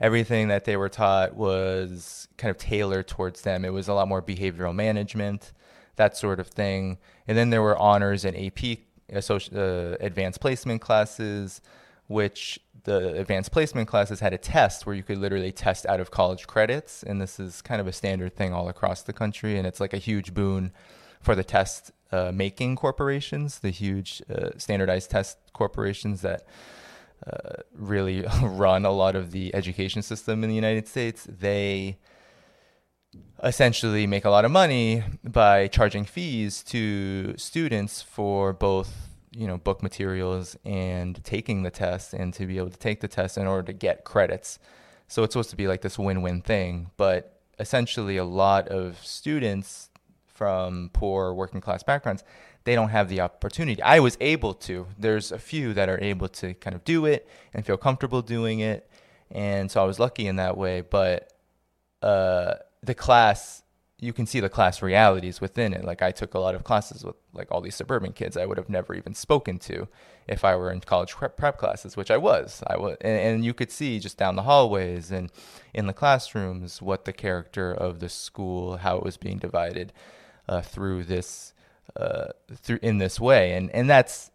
everything 0.00 0.48
that 0.48 0.64
they 0.64 0.76
were 0.76 0.88
taught 0.88 1.34
was 1.34 2.28
kind 2.36 2.50
of 2.50 2.58
tailored 2.58 3.08
towards 3.08 3.42
them. 3.42 3.64
It 3.64 3.72
was 3.72 3.88
a 3.88 3.94
lot 3.94 4.08
more 4.08 4.22
behavioral 4.22 4.74
management, 4.74 5.52
that 5.96 6.16
sort 6.16 6.40
of 6.40 6.48
thing. 6.48 6.98
And 7.26 7.38
then 7.38 7.50
there 7.50 7.62
were 7.62 7.78
honors 7.78 8.24
and 8.24 8.36
AP 8.36 8.78
uh, 9.12 9.96
advanced 10.00 10.40
placement 10.40 10.80
classes, 10.80 11.60
which 12.06 12.60
the 12.84 13.14
advanced 13.18 13.50
placement 13.50 13.88
classes 13.88 14.20
had 14.20 14.32
a 14.32 14.38
test 14.38 14.86
where 14.86 14.94
you 14.94 15.02
could 15.02 15.18
literally 15.18 15.52
test 15.52 15.86
out 15.86 16.00
of 16.00 16.10
college 16.10 16.46
credits. 16.46 17.02
And 17.02 17.20
this 17.20 17.40
is 17.40 17.62
kind 17.62 17.80
of 17.80 17.86
a 17.86 17.92
standard 17.92 18.34
thing 18.36 18.52
all 18.52 18.68
across 18.68 19.02
the 19.02 19.12
country. 19.12 19.58
And 19.58 19.66
it's 19.66 19.80
like 19.80 19.92
a 19.92 19.98
huge 19.98 20.34
boon 20.34 20.72
for 21.20 21.34
the 21.34 21.44
test 21.44 21.90
uh, 22.12 22.30
making 22.32 22.76
corporations, 22.76 23.58
the 23.58 23.70
huge 23.70 24.22
uh, 24.32 24.50
standardized 24.56 25.10
test 25.10 25.38
corporations 25.52 26.20
that 26.22 26.44
uh, 27.26 27.62
really 27.74 28.24
run 28.42 28.84
a 28.84 28.92
lot 28.92 29.16
of 29.16 29.32
the 29.32 29.54
education 29.54 30.02
system 30.02 30.44
in 30.44 30.50
the 30.50 30.54
United 30.54 30.86
States, 30.86 31.26
they 31.28 31.98
essentially 33.42 34.06
make 34.06 34.24
a 34.24 34.30
lot 34.30 34.44
of 34.44 34.50
money 34.50 35.02
by 35.24 35.68
charging 35.68 36.04
fees 36.04 36.62
to 36.62 37.36
students 37.36 38.02
for 38.02 38.52
both 38.52 39.10
you 39.30 39.46
know 39.46 39.58
book 39.58 39.82
materials 39.82 40.56
and 40.64 41.22
taking 41.24 41.62
the 41.62 41.70
test 41.70 42.14
and 42.14 42.32
to 42.32 42.46
be 42.46 42.56
able 42.56 42.70
to 42.70 42.78
take 42.78 43.00
the 43.00 43.08
test 43.08 43.36
in 43.36 43.46
order 43.46 43.62
to 43.62 43.72
get 43.72 44.04
credits 44.04 44.58
so 45.08 45.22
it's 45.22 45.32
supposed 45.32 45.50
to 45.50 45.56
be 45.56 45.68
like 45.68 45.82
this 45.82 45.98
win-win 45.98 46.40
thing 46.40 46.90
but 46.96 47.40
essentially 47.58 48.16
a 48.16 48.24
lot 48.24 48.66
of 48.68 48.98
students 49.04 49.90
from 50.26 50.90
poor 50.92 51.34
working 51.34 51.60
class 51.60 51.82
backgrounds 51.82 52.24
they 52.66 52.74
don't 52.74 52.88
have 52.88 53.08
the 53.08 53.20
opportunity. 53.20 53.80
I 53.80 54.00
was 54.00 54.18
able 54.20 54.52
to. 54.54 54.88
There's 54.98 55.30
a 55.30 55.38
few 55.38 55.72
that 55.74 55.88
are 55.88 56.02
able 56.02 56.28
to 56.40 56.52
kind 56.54 56.74
of 56.74 56.84
do 56.84 57.06
it 57.06 57.28
and 57.54 57.64
feel 57.64 57.76
comfortable 57.76 58.22
doing 58.22 58.58
it, 58.58 58.90
and 59.30 59.70
so 59.70 59.80
I 59.80 59.84
was 59.84 60.00
lucky 60.00 60.26
in 60.26 60.36
that 60.36 60.56
way. 60.56 60.80
But 60.80 61.32
uh, 62.02 62.54
the 62.86 62.94
class, 62.94 63.62
you 63.98 64.12
can 64.12 64.26
see 64.26 64.40
the 64.40 64.48
class 64.48 64.82
realities 64.82 65.40
within 65.40 65.72
it. 65.72 65.84
Like 65.84 66.02
I 66.02 66.10
took 66.10 66.34
a 66.34 66.38
lot 66.38 66.54
of 66.54 66.64
classes 66.64 67.04
with 67.04 67.16
like 67.32 67.48
all 67.50 67.60
these 67.60 67.74
suburban 67.74 68.12
kids 68.12 68.36
I 68.36 68.46
would 68.46 68.58
have 68.58 68.68
never 68.68 68.94
even 68.94 69.14
spoken 69.14 69.58
to 69.60 69.88
if 70.26 70.44
I 70.44 70.56
were 70.56 70.70
in 70.70 70.80
college 70.80 71.14
prep, 71.14 71.58
classes, 71.58 71.96
which 71.96 72.10
I 72.10 72.16
was. 72.16 72.62
I 72.66 72.76
was, 72.76 72.96
and, 73.00 73.18
and 73.18 73.44
you 73.44 73.54
could 73.54 73.70
see 73.70 73.98
just 73.98 74.18
down 74.18 74.36
the 74.36 74.42
hallways 74.42 75.10
and 75.10 75.30
in 75.72 75.86
the 75.86 75.92
classrooms 75.92 76.82
what 76.82 77.04
the 77.04 77.12
character 77.12 77.72
of 77.72 78.00
the 78.00 78.08
school, 78.08 78.78
how 78.78 78.96
it 78.96 79.04
was 79.04 79.16
being 79.16 79.38
divided 79.38 79.92
uh, 80.48 80.60
through 80.60 81.04
this 81.04 81.52
uh, 81.96 82.28
through 82.54 82.78
in 82.82 82.98
this 82.98 83.18
way, 83.18 83.54
and 83.54 83.70
and 83.70 83.88
that's 83.88 84.30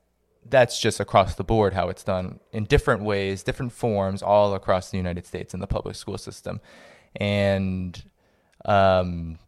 that's 0.49 0.79
just 0.79 0.99
across 0.99 1.35
the 1.35 1.43
board 1.43 1.73
how 1.73 1.89
it's 1.89 2.03
done 2.03 2.39
in 2.51 2.63
different 2.65 3.03
ways, 3.03 3.43
different 3.43 3.71
forms, 3.71 4.23
all 4.23 4.55
across 4.55 4.89
the 4.89 4.97
United 4.97 5.27
States 5.27 5.53
in 5.53 5.59
the 5.59 5.67
public 5.67 5.95
school 5.95 6.17
system, 6.17 6.59
and 7.15 8.03
um, 8.65 9.39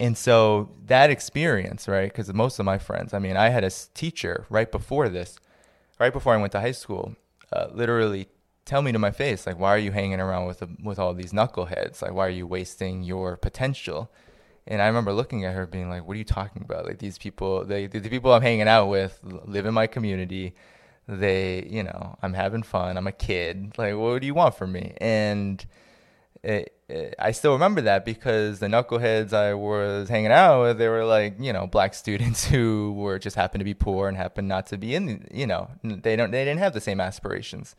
and 0.00 0.16
so 0.16 0.70
that 0.86 1.10
experience, 1.10 1.88
right? 1.88 2.10
Because 2.10 2.32
most 2.32 2.58
of 2.58 2.64
my 2.64 2.78
friends, 2.78 3.12
I 3.14 3.18
mean, 3.18 3.36
I 3.36 3.48
had 3.48 3.64
a 3.64 3.70
teacher 3.94 4.46
right 4.48 4.70
before 4.70 5.08
this, 5.08 5.38
right 5.98 6.12
before 6.12 6.34
I 6.34 6.36
went 6.36 6.52
to 6.52 6.60
high 6.60 6.72
school, 6.72 7.16
uh, 7.52 7.66
literally 7.72 8.28
tell 8.64 8.82
me 8.82 8.92
to 8.92 8.98
my 8.98 9.10
face, 9.10 9.46
like, 9.46 9.58
why 9.58 9.70
are 9.70 9.78
you 9.78 9.90
hanging 9.92 10.20
around 10.20 10.46
with 10.46 10.62
with 10.82 10.98
all 10.98 11.14
these 11.14 11.32
knuckleheads? 11.32 12.02
Like, 12.02 12.12
why 12.12 12.26
are 12.26 12.30
you 12.30 12.46
wasting 12.46 13.02
your 13.02 13.36
potential? 13.36 14.10
And 14.68 14.82
I 14.82 14.86
remember 14.86 15.14
looking 15.14 15.46
at 15.46 15.54
her 15.54 15.66
being 15.66 15.88
like, 15.88 16.06
what 16.06 16.14
are 16.14 16.18
you 16.18 16.24
talking 16.24 16.62
about? 16.62 16.84
Like 16.84 16.98
these 16.98 17.16
people, 17.16 17.64
they, 17.64 17.86
the 17.86 18.00
people 18.10 18.34
I'm 18.34 18.42
hanging 18.42 18.68
out 18.68 18.88
with 18.88 19.18
live 19.22 19.64
in 19.64 19.72
my 19.72 19.86
community. 19.86 20.54
They, 21.08 21.66
you 21.70 21.82
know, 21.82 22.18
I'm 22.22 22.34
having 22.34 22.62
fun. 22.62 22.98
I'm 22.98 23.06
a 23.06 23.12
kid. 23.12 23.72
Like, 23.78 23.96
what 23.96 24.20
do 24.20 24.26
you 24.26 24.34
want 24.34 24.54
from 24.56 24.72
me? 24.72 24.92
And 24.98 25.64
it, 26.42 26.77
I 27.18 27.32
still 27.32 27.52
remember 27.52 27.82
that 27.82 28.04
because 28.04 28.60
the 28.60 28.66
knuckleheads 28.66 29.34
I 29.34 29.52
was 29.54 30.08
hanging 30.08 30.32
out 30.32 30.62
with, 30.62 30.78
they 30.78 30.88
were 30.88 31.04
like, 31.04 31.36
you 31.38 31.52
know, 31.52 31.66
black 31.66 31.92
students 31.94 32.44
who 32.48 32.94
were 32.96 33.18
just 33.18 33.36
happened 33.36 33.60
to 33.60 33.64
be 33.64 33.74
poor 33.74 34.08
and 34.08 34.16
happened 34.16 34.48
not 34.48 34.66
to 34.68 34.78
be 34.78 34.94
in, 34.94 35.26
you 35.32 35.46
know, 35.46 35.68
they 35.82 36.16
don't, 36.16 36.30
they 36.30 36.44
didn't 36.44 36.60
have 36.60 36.72
the 36.72 36.80
same 36.80 37.00
aspirations 37.00 37.76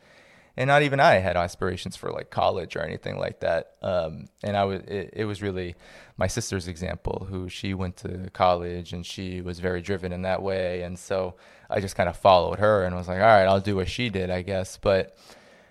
and 0.56 0.68
not 0.68 0.82
even 0.82 1.00
I 1.00 1.14
had 1.14 1.36
aspirations 1.36 1.96
for 1.96 2.10
like 2.10 2.30
college 2.30 2.76
or 2.76 2.82
anything 2.82 3.18
like 3.18 3.40
that. 3.40 3.76
Um, 3.82 4.26
and 4.42 4.56
I 4.56 4.64
was, 4.64 4.80
it, 4.82 5.10
it, 5.14 5.24
was 5.24 5.42
really 5.42 5.74
my 6.16 6.26
sister's 6.26 6.68
example, 6.68 7.26
who 7.30 7.48
she 7.48 7.72
went 7.72 7.96
to 7.98 8.28
college 8.32 8.92
and 8.92 9.06
she 9.06 9.40
was 9.40 9.60
very 9.60 9.80
driven 9.80 10.12
in 10.12 10.22
that 10.22 10.42
way. 10.42 10.82
And 10.82 10.98
so 10.98 11.36
I 11.68 11.80
just 11.80 11.96
kind 11.96 12.08
of 12.08 12.16
followed 12.16 12.58
her 12.58 12.84
and 12.84 12.96
was 12.96 13.08
like, 13.08 13.20
all 13.20 13.26
right, 13.26 13.46
I'll 13.46 13.60
do 13.60 13.76
what 13.76 13.88
she 13.88 14.10
did, 14.10 14.28
I 14.28 14.42
guess. 14.42 14.76
But 14.76 15.16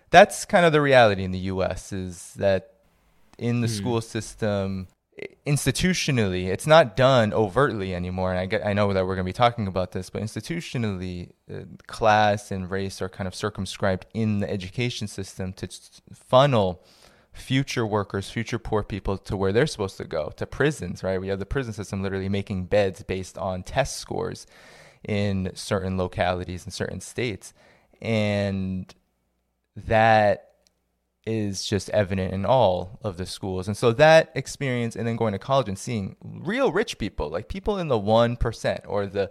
that's 0.10 0.46
kind 0.46 0.65
of 0.65 0.72
the 0.72 0.81
reality 0.81 1.24
in 1.24 1.31
the 1.31 1.39
U.S. 1.39 1.91
is 1.91 2.34
that 2.36 2.74
in 3.39 3.62
the 3.62 3.67
mm. 3.67 3.77
school 3.77 4.01
system, 4.01 4.88
institutionally, 5.48 6.48
it's 6.48 6.67
not 6.67 6.96
done 6.96 7.34
overtly 7.34 7.96
anymore. 7.96 8.31
And 8.31 8.39
I 8.39 8.46
get, 8.46 8.65
I 8.65 8.74
know 8.74 8.93
that 8.93 9.05
we're 9.05 9.15
going 9.15 9.25
to 9.25 9.29
be 9.29 9.34
talking 9.34 9.67
about 9.67 9.91
this, 9.91 10.10
but 10.10 10.22
institutionally, 10.22 11.31
uh, 11.51 11.62
class 11.88 12.51
and 12.51 12.69
race 12.69 13.01
are 13.01 13.10
kind 13.10 13.27
of 13.27 13.34
circumscribed 13.34 14.05
in 14.13 14.39
the 14.39 14.50
education 14.50 15.08
system 15.08 15.53
to 15.53 15.67
funnel 16.13 16.84
future 17.31 17.86
workers, 17.86 18.29
future 18.29 18.60
poor 18.60 18.84
people 18.84 19.17
to 19.17 19.38
where 19.38 19.51
they're 19.51 19.67
supposed 19.67 19.98
to 19.98 20.05
go, 20.05 20.31
to 20.36 20.46
prisons, 20.46 21.03
right? 21.03 21.22
We 21.22 21.29
have 21.29 21.39
the 21.39 21.46
prison 21.46 21.74
system 21.74 22.01
literally 22.01 22.29
making 22.29 22.65
beds 22.65 23.01
based 23.03 23.38
on 23.38 23.63
test 23.63 23.98
scores 23.98 24.46
in 25.08 25.51
certain 25.53 25.98
localities 25.98 26.65
in 26.65 26.72
certain 26.72 27.00
states. 27.00 27.53
And 28.01 28.93
that 29.75 30.49
is 31.29 31.63
just 31.63 31.89
evident 31.91 32.33
in 32.33 32.45
all 32.45 33.00
of 33.03 33.17
the 33.17 33.25
schools. 33.25 33.67
And 33.67 33.77
so 33.77 33.93
that 33.93 34.31
experience 34.33 34.95
and 34.95 35.07
then 35.07 35.15
going 35.15 35.33
to 35.33 35.39
college 35.39 35.67
and 35.67 35.77
seeing 35.77 36.15
real 36.24 36.71
rich 36.71 36.98
people, 36.98 37.29
like 37.29 37.48
people 37.48 37.77
in 37.77 37.88
the 37.88 38.00
1% 38.00 38.81
or 38.88 39.05
the 39.05 39.29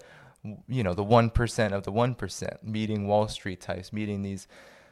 you 0.69 0.85
know, 0.85 0.95
the 0.95 1.05
1% 1.05 1.73
of 1.73 1.83
the 1.83 1.93
1%, 1.93 2.63
meeting 2.63 3.09
Wall 3.09 3.27
Street 3.27 3.61
types, 3.61 3.93
meeting 3.93 4.23
these 4.23 4.47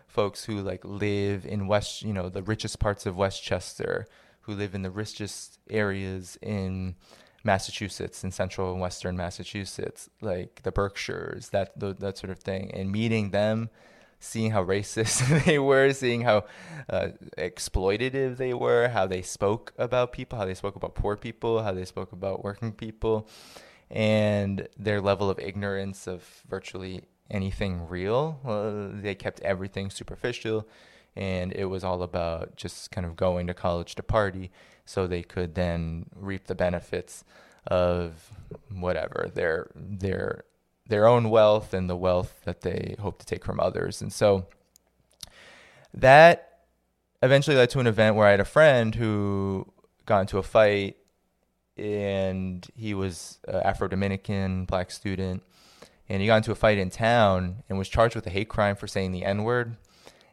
folks 0.08 0.44
who 0.44 0.60
like 0.60 0.84
live 0.84 1.46
in 1.46 1.68
West, 1.68 2.02
you 2.02 2.12
know, 2.12 2.28
the 2.28 2.42
richest 2.42 2.78
parts 2.80 3.06
of 3.06 3.16
Westchester, 3.16 4.06
who 4.40 4.54
live 4.54 4.74
in 4.74 4.82
the 4.82 4.90
richest 4.90 5.58
areas 5.70 6.36
in 6.42 6.96
Massachusetts, 7.44 8.24
in 8.24 8.32
central 8.32 8.72
and 8.72 8.80
western 8.80 9.16
Massachusetts, 9.16 10.10
like 10.20 10.62
the 10.64 10.72
Berkshires, 10.72 11.50
that 11.50 11.78
that 11.78 12.18
sort 12.18 12.30
of 12.30 12.40
thing, 12.40 12.72
and 12.74 12.90
meeting 12.90 13.30
them 13.30 13.70
seeing 14.18 14.50
how 14.50 14.64
racist 14.64 15.44
they 15.44 15.58
were, 15.58 15.92
seeing 15.92 16.22
how 16.22 16.44
uh, 16.88 17.08
exploitative 17.38 18.36
they 18.36 18.54
were, 18.54 18.88
how 18.88 19.06
they 19.06 19.22
spoke 19.22 19.72
about 19.78 20.12
people, 20.12 20.38
how 20.38 20.44
they 20.44 20.54
spoke 20.54 20.76
about 20.76 20.94
poor 20.94 21.16
people, 21.16 21.62
how 21.62 21.72
they 21.72 21.84
spoke 21.84 22.12
about 22.12 22.44
working 22.44 22.72
people, 22.72 23.28
and 23.90 24.68
their 24.76 25.00
level 25.00 25.30
of 25.30 25.38
ignorance 25.38 26.06
of 26.06 26.42
virtually 26.48 27.04
anything 27.30 27.88
real. 27.88 28.40
Uh, 28.44 29.00
they 29.00 29.14
kept 29.14 29.40
everything 29.40 29.90
superficial, 29.90 30.66
and 31.14 31.52
it 31.52 31.66
was 31.66 31.84
all 31.84 32.02
about 32.02 32.56
just 32.56 32.90
kind 32.90 33.06
of 33.06 33.16
going 33.16 33.46
to 33.46 33.54
college 33.54 33.94
to 33.94 34.02
party 34.02 34.50
so 34.84 35.06
they 35.06 35.22
could 35.22 35.54
then 35.54 36.06
reap 36.14 36.46
the 36.46 36.54
benefits 36.54 37.24
of 37.66 38.30
whatever 38.70 39.28
their 39.34 39.68
their 39.74 40.44
their 40.88 41.06
own 41.06 41.30
wealth 41.30 41.74
and 41.74 41.90
the 41.90 41.96
wealth 41.96 42.40
that 42.44 42.60
they 42.60 42.96
hope 43.00 43.18
to 43.18 43.26
take 43.26 43.44
from 43.44 43.60
others. 43.60 44.00
And 44.02 44.12
so 44.12 44.46
that 45.94 46.60
eventually 47.22 47.56
led 47.56 47.70
to 47.70 47.80
an 47.80 47.86
event 47.86 48.16
where 48.16 48.26
I 48.26 48.30
had 48.30 48.40
a 48.40 48.44
friend 48.44 48.94
who 48.94 49.66
got 50.04 50.20
into 50.20 50.38
a 50.38 50.42
fight 50.42 50.96
and 51.76 52.66
he 52.74 52.94
was 52.94 53.38
Afro 53.48 53.88
Dominican, 53.88 54.64
black 54.64 54.90
student, 54.90 55.42
and 56.08 56.20
he 56.20 56.26
got 56.26 56.36
into 56.36 56.52
a 56.52 56.54
fight 56.54 56.78
in 56.78 56.90
town 56.90 57.62
and 57.68 57.78
was 57.78 57.88
charged 57.88 58.14
with 58.14 58.26
a 58.26 58.30
hate 58.30 58.48
crime 58.48 58.76
for 58.76 58.86
saying 58.86 59.12
the 59.12 59.24
N 59.24 59.44
word. 59.44 59.76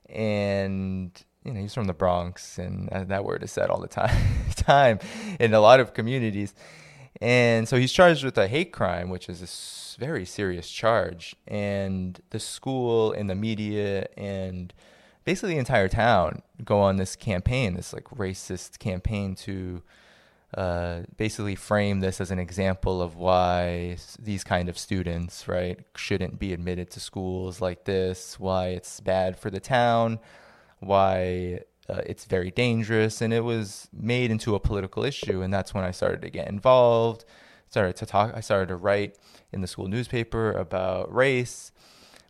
And 0.07 1.11
you 1.43 1.51
know, 1.51 1.59
he's 1.59 1.73
from 1.73 1.87
the 1.87 1.93
Bronx, 1.93 2.57
and 2.57 2.89
that 2.89 3.25
word 3.25 3.43
is 3.43 3.51
said 3.51 3.69
all 3.69 3.81
the 3.81 3.87
time, 3.87 4.15
time 4.55 4.99
in 5.39 5.53
a 5.53 5.59
lot 5.59 5.79
of 5.79 5.93
communities. 5.93 6.53
And 7.21 7.67
so 7.67 7.77
he's 7.77 7.91
charged 7.91 8.23
with 8.23 8.37
a 8.37 8.47
hate 8.47 8.71
crime, 8.71 9.09
which 9.09 9.29
is 9.29 9.41
a 9.97 9.99
very 9.99 10.25
serious 10.25 10.69
charge. 10.69 11.35
And 11.47 12.19
the 12.31 12.39
school 12.39 13.11
and 13.11 13.29
the 13.29 13.35
media 13.35 14.07
and 14.17 14.73
basically 15.23 15.53
the 15.53 15.59
entire 15.59 15.87
town 15.87 16.41
go 16.63 16.79
on 16.79 16.97
this 16.97 17.15
campaign, 17.15 17.75
this 17.75 17.93
like 17.93 18.05
racist 18.05 18.79
campaign 18.79 19.35
to 19.35 19.81
uh, 20.55 21.01
basically 21.17 21.55
frame 21.55 21.99
this 21.99 22.21
as 22.21 22.29
an 22.29 22.39
example 22.39 23.01
of 23.01 23.15
why 23.15 23.97
these 24.19 24.43
kind 24.43 24.69
of 24.69 24.77
students, 24.77 25.47
right, 25.47 25.79
shouldn't 25.95 26.37
be 26.37 26.53
admitted 26.53 26.91
to 26.91 26.99
schools 26.99 27.59
like 27.59 27.85
this, 27.85 28.39
why 28.39 28.67
it's 28.67 28.99
bad 28.99 29.37
for 29.37 29.49
the 29.49 29.59
town, 29.59 30.19
why 30.79 31.59
uh, 31.89 32.01
it's 32.05 32.25
very 32.25 32.51
dangerous. 32.51 33.21
And 33.21 33.33
it 33.33 33.41
was 33.41 33.89
made 33.93 34.31
into 34.31 34.55
a 34.55 34.59
political 34.59 35.03
issue. 35.03 35.41
And 35.41 35.53
that's 35.53 35.73
when 35.73 35.83
I 35.83 35.91
started 35.91 36.21
to 36.21 36.29
get 36.29 36.47
involved, 36.47 37.25
started 37.69 37.95
to 37.97 38.05
talk, 38.05 38.31
I 38.35 38.41
started 38.41 38.67
to 38.69 38.75
write 38.75 39.17
in 39.51 39.61
the 39.61 39.67
school 39.67 39.87
newspaper 39.87 40.51
about 40.51 41.13
race, 41.13 41.71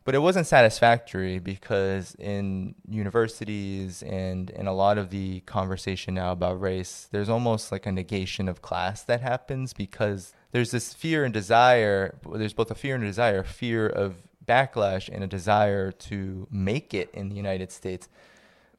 but 0.06 0.14
it 0.16 0.20
wasn't 0.20 0.48
satisfactory 0.48 1.40
because 1.40 2.14
in 2.16 2.76
universities 2.90 4.04
and 4.04 4.50
in 4.50 4.68
a 4.68 4.74
lot 4.74 4.98
of 4.98 5.10
the 5.10 5.40
conversation 5.42 6.14
now 6.14 6.34
about 6.34 6.60
race, 6.60 7.08
there's 7.12 7.30
almost 7.30 7.72
like 7.72 7.86
a 7.86 7.92
negation 7.92 8.50
of 8.50 8.62
class 8.62 9.04
that 9.04 9.22
happens 9.22 9.72
because 9.72 10.34
there's 10.52 10.72
this 10.72 10.94
fear 10.94 11.24
and 11.24 11.34
desire. 11.34 12.16
There's 12.30 12.54
both 12.54 12.70
a 12.70 12.76
fear 12.76 12.96
and 12.96 13.04
a 13.04 13.08
desire, 13.08 13.44
fear 13.44 13.88
of 13.88 14.16
backlash 14.46 15.10
and 15.10 15.24
a 15.24 15.28
desire 15.28 15.92
to 15.92 16.48
make 16.52 16.94
it 16.94 17.10
in 17.14 17.30
the 17.30 17.36
United 17.36 17.72
States, 17.72 18.10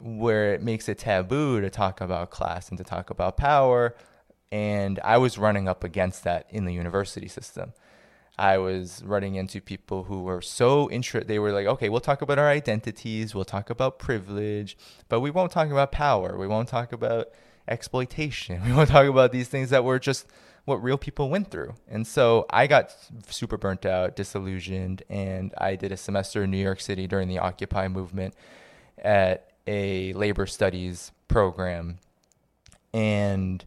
where 0.04 0.52
it 0.52 0.62
makes 0.62 0.87
it 0.87 0.99
taboo 0.99 1.62
to 1.62 1.70
talk 1.70 2.02
about 2.02 2.30
class 2.30 2.68
and 2.68 2.76
to 2.76 2.84
talk 2.84 3.08
about 3.08 3.38
power. 3.38 3.96
And 4.52 5.00
I 5.02 5.16
was 5.16 5.38
running 5.38 5.66
up 5.66 5.82
against 5.82 6.25
that 6.25 6.46
in 6.50 6.66
the 6.66 6.75
university 6.75 7.26
system. 7.26 7.73
I 8.38 8.58
was 8.58 9.02
running 9.02 9.37
into 9.37 9.62
people 9.62 10.04
who 10.04 10.25
were 10.25 10.42
so 10.42 10.90
interested. 10.90 11.26
They 11.26 11.38
were 11.38 11.52
like, 11.52 11.66
okay, 11.66 11.88
we'll 11.88 12.00
talk 12.00 12.20
about 12.20 12.38
our 12.38 12.49
identities, 12.49 13.34
we'll 13.34 13.46
talk 13.46 13.70
about 13.70 13.99
privilege, 13.99 14.76
but 15.08 15.20
we 15.20 15.30
won't 15.30 15.52
talk 15.52 15.70
about 15.70 15.90
power. 15.90 16.37
We 16.37 16.49
won't 16.49 16.68
talk 16.68 16.92
about 16.92 17.28
exploitation. 17.66 18.61
We 18.66 18.75
won't 18.75 18.90
talk 18.90 19.06
about 19.06 19.32
these 19.32 19.49
things 19.49 19.70
that 19.70 19.84
were 19.84 19.99
just 19.99 20.26
what 20.66 20.82
real 20.82 20.99
people 20.99 21.30
went 21.30 21.50
through. 21.50 21.75
And 21.88 22.06
so 22.06 22.44
I 22.50 22.66
got 22.66 22.94
super 23.28 23.56
burnt 23.56 23.87
out, 23.87 24.16
disillusioned, 24.16 25.02
and 25.08 25.54
I 25.56 25.76
did 25.76 25.92
a 25.92 25.96
semester 25.96 26.44
in 26.44 26.50
New 26.50 26.62
York 26.62 26.80
City 26.80 27.06
during 27.06 27.28
the 27.28 27.38
Occupy 27.38 27.88
movement 27.88 28.34
at 28.99 29.53
a 29.66 30.12
labor 30.12 30.47
studies 30.47 31.12
program. 31.28 31.99
And 32.92 33.64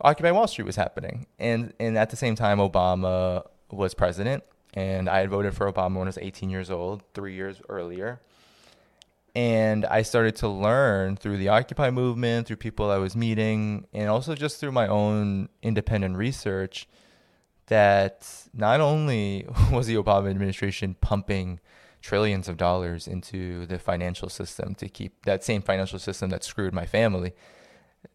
Occupy 0.00 0.30
Wall 0.32 0.46
Street 0.46 0.64
was 0.64 0.76
happening. 0.76 1.26
And 1.38 1.72
and 1.78 1.96
at 1.96 2.10
the 2.10 2.16
same 2.16 2.34
time 2.34 2.58
Obama 2.58 3.46
was 3.70 3.94
president, 3.94 4.42
and 4.74 5.08
I 5.08 5.20
had 5.20 5.30
voted 5.30 5.54
for 5.54 5.70
Obama 5.70 5.96
when 5.96 6.08
I 6.08 6.10
was 6.10 6.18
18 6.18 6.50
years 6.50 6.70
old, 6.70 7.02
three 7.14 7.34
years 7.34 7.60
earlier. 7.68 8.20
And 9.34 9.86
I 9.86 10.02
started 10.02 10.36
to 10.36 10.48
learn 10.48 11.16
through 11.16 11.38
the 11.38 11.48
Occupy 11.48 11.90
movement, 11.90 12.46
through 12.46 12.56
people 12.56 12.90
I 12.90 12.98
was 12.98 13.16
meeting, 13.16 13.86
and 13.94 14.10
also 14.10 14.34
just 14.34 14.60
through 14.60 14.72
my 14.72 14.86
own 14.86 15.48
independent 15.62 16.16
research 16.18 16.86
that 17.66 18.28
not 18.52 18.80
only 18.80 19.46
was 19.72 19.86
the 19.86 19.94
Obama 19.94 20.28
administration 20.28 20.94
pumping 21.00 21.60
trillions 22.02 22.48
of 22.48 22.56
dollars 22.56 23.06
into 23.06 23.64
the 23.66 23.78
financial 23.78 24.28
system 24.28 24.74
to 24.74 24.88
keep 24.88 25.24
that 25.24 25.42
same 25.44 25.62
financial 25.62 25.98
system 25.98 26.30
that 26.30 26.44
screwed 26.44 26.74
my 26.74 26.84
family 26.84 27.32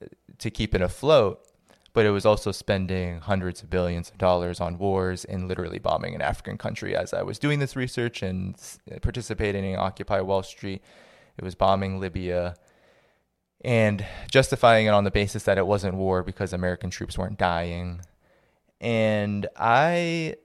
uh, 0.01 0.07
to 0.37 0.51
keep 0.51 0.75
it 0.75 0.81
afloat, 0.81 1.43
but 1.93 2.05
it 2.05 2.11
was 2.11 2.25
also 2.25 2.51
spending 2.51 3.19
hundreds 3.21 3.63
of 3.63 3.69
billions 3.69 4.09
of 4.09 4.17
dollars 4.17 4.59
on 4.59 4.77
wars 4.77 5.25
and 5.25 5.47
literally 5.47 5.79
bombing 5.79 6.13
an 6.13 6.21
African 6.21 6.57
country. 6.57 6.95
As 6.95 7.13
I 7.13 7.23
was 7.23 7.39
doing 7.39 7.59
this 7.59 7.75
research 7.75 8.21
and 8.21 8.55
participating 9.01 9.63
in 9.63 9.79
Occupy 9.79 10.21
Wall 10.21 10.43
Street, 10.43 10.83
it 11.37 11.43
was 11.43 11.55
bombing 11.55 11.99
Libya 11.99 12.55
and 13.63 14.05
justifying 14.29 14.85
it 14.85 14.91
on 14.91 15.05
the 15.05 15.11
basis 15.11 15.43
that 15.43 15.57
it 15.57 15.65
wasn't 15.65 15.95
war 15.95 16.21
because 16.21 16.53
American 16.53 16.89
troops 16.89 17.17
weren't 17.17 17.39
dying. 17.39 18.01
And 18.79 19.47
I 19.57 20.35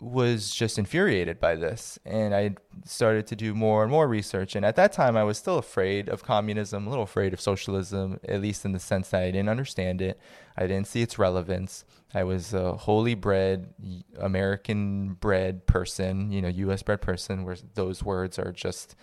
was 0.00 0.54
just 0.54 0.78
infuriated 0.78 1.40
by 1.40 1.56
this 1.56 1.98
and 2.04 2.32
I 2.32 2.54
started 2.84 3.26
to 3.28 3.36
do 3.36 3.52
more 3.52 3.82
and 3.82 3.90
more 3.90 4.06
research 4.06 4.54
and 4.54 4.64
at 4.64 4.76
that 4.76 4.92
time 4.92 5.16
I 5.16 5.24
was 5.24 5.38
still 5.38 5.58
afraid 5.58 6.08
of 6.08 6.22
communism, 6.22 6.86
a 6.86 6.90
little 6.90 7.04
afraid 7.04 7.32
of 7.32 7.40
socialism 7.40 8.20
at 8.28 8.40
least 8.40 8.64
in 8.64 8.70
the 8.70 8.78
sense 8.78 9.08
that 9.08 9.22
I 9.22 9.32
didn't 9.32 9.48
understand 9.48 10.00
it. 10.00 10.20
I 10.56 10.68
didn't 10.68 10.86
see 10.86 11.02
its 11.02 11.18
relevance. 11.18 11.84
I 12.14 12.22
was 12.22 12.54
a 12.54 12.74
wholly 12.74 13.16
bred 13.16 13.74
American 14.20 15.14
bred 15.14 15.66
person, 15.66 16.30
you 16.30 16.42
know, 16.42 16.48
US 16.48 16.82
bred 16.82 17.00
person 17.00 17.44
where 17.44 17.56
those 17.74 18.04
words 18.04 18.38
are 18.38 18.52
just 18.52 18.94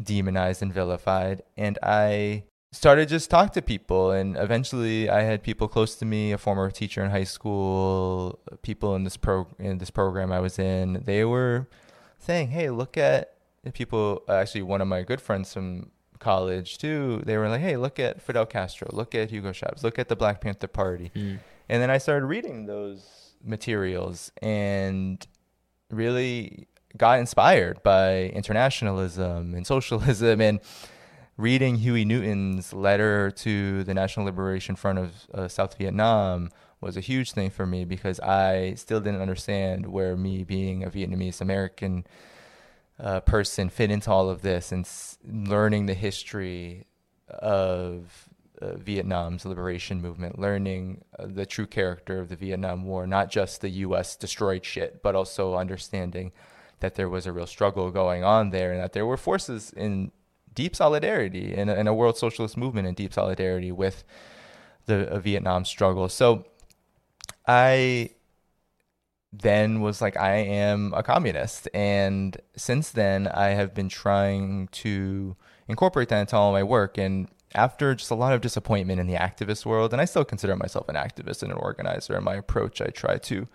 demonized 0.00 0.62
and 0.62 0.72
vilified 0.72 1.42
and 1.56 1.78
I 1.82 2.44
started 2.70 3.08
just 3.08 3.30
talk 3.30 3.52
to 3.54 3.62
people 3.62 4.10
and 4.10 4.36
eventually 4.36 5.08
I 5.08 5.22
had 5.22 5.42
people 5.42 5.68
close 5.68 5.94
to 5.96 6.04
me, 6.04 6.32
a 6.32 6.38
former 6.38 6.70
teacher 6.70 7.02
in 7.02 7.10
high 7.10 7.24
school, 7.24 8.38
people 8.62 8.94
in 8.94 9.04
this 9.04 9.16
pro 9.16 9.46
in 9.58 9.78
this 9.78 9.90
program 9.90 10.32
I 10.32 10.40
was 10.40 10.58
in. 10.58 11.02
They 11.04 11.24
were 11.24 11.66
saying, 12.18 12.48
"Hey, 12.48 12.70
look 12.70 12.96
at 12.96 13.34
people 13.72 14.22
actually 14.28 14.62
one 14.62 14.80
of 14.80 14.88
my 14.88 15.02
good 15.02 15.20
friends 15.20 15.52
from 15.52 15.90
college 16.18 16.78
too. 16.78 17.22
They 17.24 17.36
were 17.36 17.48
like, 17.48 17.60
"Hey, 17.60 17.76
look 17.76 17.98
at 17.98 18.20
Fidel 18.20 18.46
Castro, 18.46 18.88
look 18.92 19.14
at 19.14 19.30
Hugo 19.30 19.52
Chavez, 19.52 19.84
look 19.84 19.98
at 19.98 20.08
the 20.08 20.16
Black 20.16 20.40
Panther 20.40 20.68
Party." 20.68 21.10
Mm. 21.14 21.38
And 21.68 21.82
then 21.82 21.90
I 21.90 21.98
started 21.98 22.26
reading 22.26 22.66
those 22.66 23.34
materials 23.44 24.32
and 24.42 25.26
really 25.90 26.66
got 26.96 27.18
inspired 27.18 27.82
by 27.82 28.24
internationalism 28.30 29.54
and 29.54 29.66
socialism 29.66 30.40
and 30.40 30.60
reading 31.38 31.76
Huey 31.76 32.04
Newton's 32.04 32.72
letter 32.74 33.30
to 33.30 33.84
the 33.84 33.94
National 33.94 34.26
Liberation 34.26 34.74
Front 34.74 34.98
of 34.98 35.12
uh, 35.32 35.48
South 35.48 35.78
Vietnam 35.78 36.50
was 36.80 36.96
a 36.96 37.00
huge 37.00 37.32
thing 37.32 37.48
for 37.48 37.64
me 37.64 37.84
because 37.84 38.18
I 38.20 38.74
still 38.74 39.00
didn't 39.00 39.22
understand 39.22 39.86
where 39.86 40.16
me 40.16 40.42
being 40.42 40.82
a 40.82 40.90
Vietnamese 40.90 41.40
American 41.40 42.04
uh, 42.98 43.20
person 43.20 43.68
fit 43.68 43.90
into 43.90 44.10
all 44.10 44.28
of 44.28 44.42
this 44.42 44.72
and 44.72 44.84
s- 44.84 45.18
learning 45.24 45.86
the 45.86 45.94
history 45.94 46.86
of 47.28 48.28
uh, 48.60 48.74
Vietnam's 48.74 49.44
liberation 49.44 50.02
movement, 50.02 50.40
learning 50.40 51.04
uh, 51.16 51.26
the 51.28 51.46
true 51.46 51.66
character 51.66 52.18
of 52.18 52.28
the 52.28 52.36
Vietnam 52.36 52.84
War, 52.84 53.06
not 53.06 53.30
just 53.30 53.60
the 53.60 53.70
U.S. 53.70 54.16
destroyed 54.16 54.64
shit, 54.64 55.04
but 55.04 55.14
also 55.14 55.54
understanding 55.54 56.32
that 56.80 56.96
there 56.96 57.08
was 57.08 57.26
a 57.26 57.32
real 57.32 57.46
struggle 57.46 57.92
going 57.92 58.24
on 58.24 58.50
there 58.50 58.72
and 58.72 58.80
that 58.82 58.92
there 58.92 59.06
were 59.06 59.16
forces 59.16 59.72
in 59.76 60.10
deep 60.58 60.74
solidarity 60.74 61.54
in 61.54 61.68
a, 61.68 61.84
a 61.84 61.94
world 61.94 62.18
socialist 62.18 62.56
movement 62.56 62.88
in 62.88 62.92
deep 62.92 63.12
solidarity 63.12 63.70
with 63.70 64.02
the 64.86 65.08
uh, 65.08 65.20
Vietnam 65.20 65.64
struggle. 65.64 66.08
So 66.08 66.46
I 67.46 68.10
then 69.32 69.80
was 69.80 70.02
like, 70.02 70.16
I 70.16 70.34
am 70.38 70.92
a 70.96 71.04
communist. 71.04 71.68
And 71.72 72.36
since 72.56 72.90
then, 72.90 73.28
I 73.28 73.50
have 73.50 73.72
been 73.72 73.88
trying 73.88 74.66
to 74.82 75.36
incorporate 75.68 76.08
that 76.08 76.22
into 76.22 76.36
all 76.36 76.50
my 76.50 76.64
work. 76.64 76.98
And 76.98 77.28
after 77.54 77.94
just 77.94 78.10
a 78.10 78.16
lot 78.16 78.32
of 78.32 78.40
disappointment 78.40 78.98
in 78.98 79.06
the 79.06 79.14
activist 79.14 79.64
world, 79.64 79.92
and 79.92 80.02
I 80.02 80.06
still 80.06 80.24
consider 80.24 80.56
myself 80.56 80.88
an 80.88 80.96
activist 80.96 81.44
and 81.44 81.52
an 81.52 81.58
organizer 81.58 82.16
in 82.16 82.24
my 82.24 82.34
approach, 82.34 82.80
I 82.80 82.88
try 82.88 83.18
to 83.18 83.46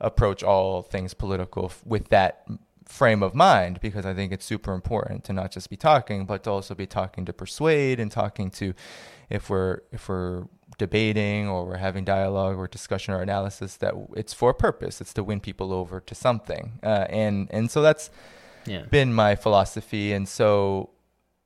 approach 0.00 0.44
all 0.44 0.82
things 0.82 1.14
political 1.14 1.72
with 1.84 2.10
that 2.10 2.46
frame 2.88 3.22
of 3.22 3.34
mind 3.34 3.80
because 3.80 4.06
I 4.06 4.14
think 4.14 4.32
it's 4.32 4.44
super 4.44 4.72
important 4.72 5.22
to 5.24 5.32
not 5.32 5.52
just 5.52 5.68
be 5.68 5.76
talking, 5.76 6.24
but 6.24 6.42
to 6.44 6.50
also 6.50 6.74
be 6.74 6.86
talking 6.86 7.24
to 7.26 7.32
persuade 7.32 8.00
and 8.00 8.10
talking 8.10 8.50
to 8.52 8.74
if 9.28 9.50
we're 9.50 9.82
if 9.92 10.08
we're 10.08 10.44
debating 10.78 11.48
or 11.48 11.66
we're 11.66 11.76
having 11.76 12.04
dialogue 12.04 12.56
or 12.56 12.66
discussion 12.66 13.12
or 13.12 13.20
analysis 13.20 13.76
that 13.76 13.94
it's 14.16 14.32
for 14.32 14.50
a 14.50 14.54
purpose. 14.54 15.00
It's 15.00 15.12
to 15.14 15.22
win 15.22 15.40
people 15.40 15.72
over 15.72 16.00
to 16.00 16.14
something, 16.14 16.78
uh, 16.82 17.06
and 17.10 17.48
and 17.50 17.70
so 17.70 17.82
that's 17.82 18.10
yeah. 18.64 18.82
been 18.82 19.12
my 19.12 19.36
philosophy. 19.36 20.12
And 20.12 20.26
so 20.26 20.90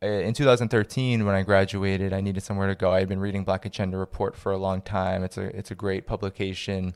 uh, 0.02 0.06
in 0.06 0.34
2013 0.34 1.24
when 1.24 1.34
I 1.34 1.42
graduated, 1.42 2.12
I 2.12 2.20
needed 2.20 2.42
somewhere 2.44 2.68
to 2.68 2.76
go. 2.76 2.92
I 2.92 3.00
had 3.00 3.08
been 3.08 3.20
reading 3.20 3.42
Black 3.42 3.66
Agenda 3.66 3.96
Report 3.96 4.36
for 4.36 4.52
a 4.52 4.58
long 4.58 4.80
time. 4.80 5.24
It's 5.24 5.36
a 5.36 5.56
it's 5.56 5.72
a 5.72 5.74
great 5.74 6.06
publication 6.06 6.94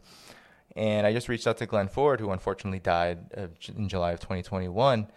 and 0.76 1.06
I 1.06 1.12
just 1.12 1.28
reached 1.28 1.46
out 1.46 1.56
to 1.58 1.66
Glen 1.66 1.88
Ford, 1.88 2.20
who 2.20 2.30
unfortunately 2.30 2.78
died 2.78 3.18
uh, 3.36 3.46
in 3.76 3.88
July 3.88 4.12
of 4.12 4.20
2021. 4.20 5.08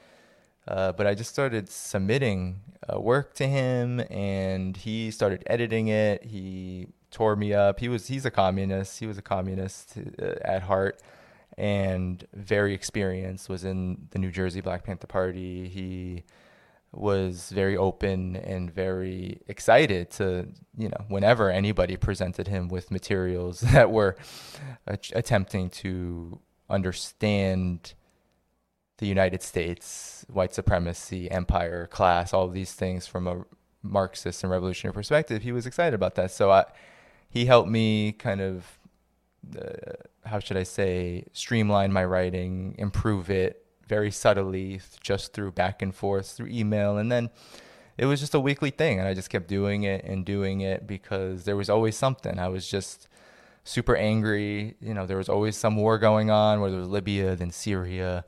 Uh, 0.68 0.92
but 0.94 1.08
I 1.08 1.16
just 1.16 1.32
started 1.32 1.70
submitting 1.70 2.62
uh, 2.88 3.00
work 3.00 3.34
to 3.36 3.48
him, 3.48 4.00
and 4.10 4.78
he 4.78 5.12
started 5.12 5.44
editing 5.48 5.88
it. 5.88 6.24
He 6.24 6.88
tore 7.12 7.36
me 7.36 7.54
up. 7.54 7.80
He 7.80 7.90
was 7.90 8.08
he's 8.08 8.26
a 8.26 8.32
communist. 8.32 9.00
He 9.00 9.08
was 9.08 9.18
a 9.18 9.22
communist 9.22 9.98
uh, 10.22 10.36
at 10.42 10.62
heart, 10.62 11.02
and 11.58 12.26
very 12.34 12.74
experienced. 12.74 13.50
Was 13.50 13.66
in 13.66 14.08
the 14.12 14.20
New 14.20 14.32
Jersey 14.32 14.62
Black 14.62 14.84
Panther 14.84 15.08
Party. 15.08 15.68
He 15.68 16.24
was 16.92 17.52
very 17.52 17.78
open 17.78 18.36
and 18.36 18.72
very 18.74 19.42
excited 19.48 20.10
to, 20.10 20.48
you 20.76 20.90
know, 20.90 21.06
whenever 21.08 21.52
anybody 21.52 21.96
presented 21.96 22.48
him 22.48 22.68
with 22.68 22.90
materials 22.90 23.60
that 23.74 23.92
were 23.92 24.16
attempting 24.88 25.70
to 25.70 26.40
understand 26.70 27.94
the 28.98 29.08
United 29.08 29.42
States, 29.42 30.26
white 30.30 30.54
supremacy, 30.54 31.30
empire, 31.32 31.88
class, 31.88 32.34
all 32.34 32.48
these 32.48 32.74
things 32.74 33.08
from 33.08 33.28
a 33.28 33.46
Marxist 33.82 34.44
and 34.44 34.52
revolutionary 34.52 34.94
perspective, 34.94 35.42
he 35.42 35.52
was 35.52 35.66
excited 35.66 35.94
about 35.94 36.16
that. 36.16 36.32
So 36.32 36.52
I, 36.52 36.66
he 37.30 37.46
helped 37.46 37.70
me 37.70 38.12
kind 38.12 38.42
of, 38.42 38.80
uh, 39.58 39.94
how 40.26 40.40
should 40.40 40.58
I 40.58 40.64
say, 40.64 41.26
streamline 41.32 41.94
my 41.94 42.04
writing, 42.04 42.76
improve 42.78 43.30
it, 43.30 43.66
very 43.90 44.12
subtly, 44.12 44.80
just 45.02 45.34
through 45.34 45.52
back 45.52 45.82
and 45.82 45.94
forth, 45.94 46.32
through 46.32 46.48
email. 46.48 46.98
And 46.98 47.12
then 47.12 47.30
it 47.98 48.06
was 48.06 48.22
just 48.22 48.36
a 48.36 48.40
weekly 48.40 48.70
thing. 48.70 49.00
And 49.00 49.08
I 49.08 49.14
just 49.14 49.30
kept 49.30 49.48
doing 49.48 49.84
it 49.84 50.06
and 50.06 50.24
doing 50.24 50.62
it 50.62 50.88
because 50.88 51.44
there 51.44 51.58
was 51.58 51.70
always 51.70 51.98
something. 51.98 52.40
I 52.40 52.48
was 52.48 52.70
just 52.70 53.10
super 53.64 53.96
angry. 53.96 54.76
You 54.80 54.94
know, 54.94 55.06
there 55.06 55.18
was 55.18 55.28
always 55.28 55.58
some 55.58 55.76
war 55.76 55.98
going 55.98 56.30
on, 56.30 56.62
whether 56.62 56.78
it 56.78 56.80
was 56.80 56.90
Libya, 56.90 57.36
then 57.36 57.52
Syria, 57.52 58.24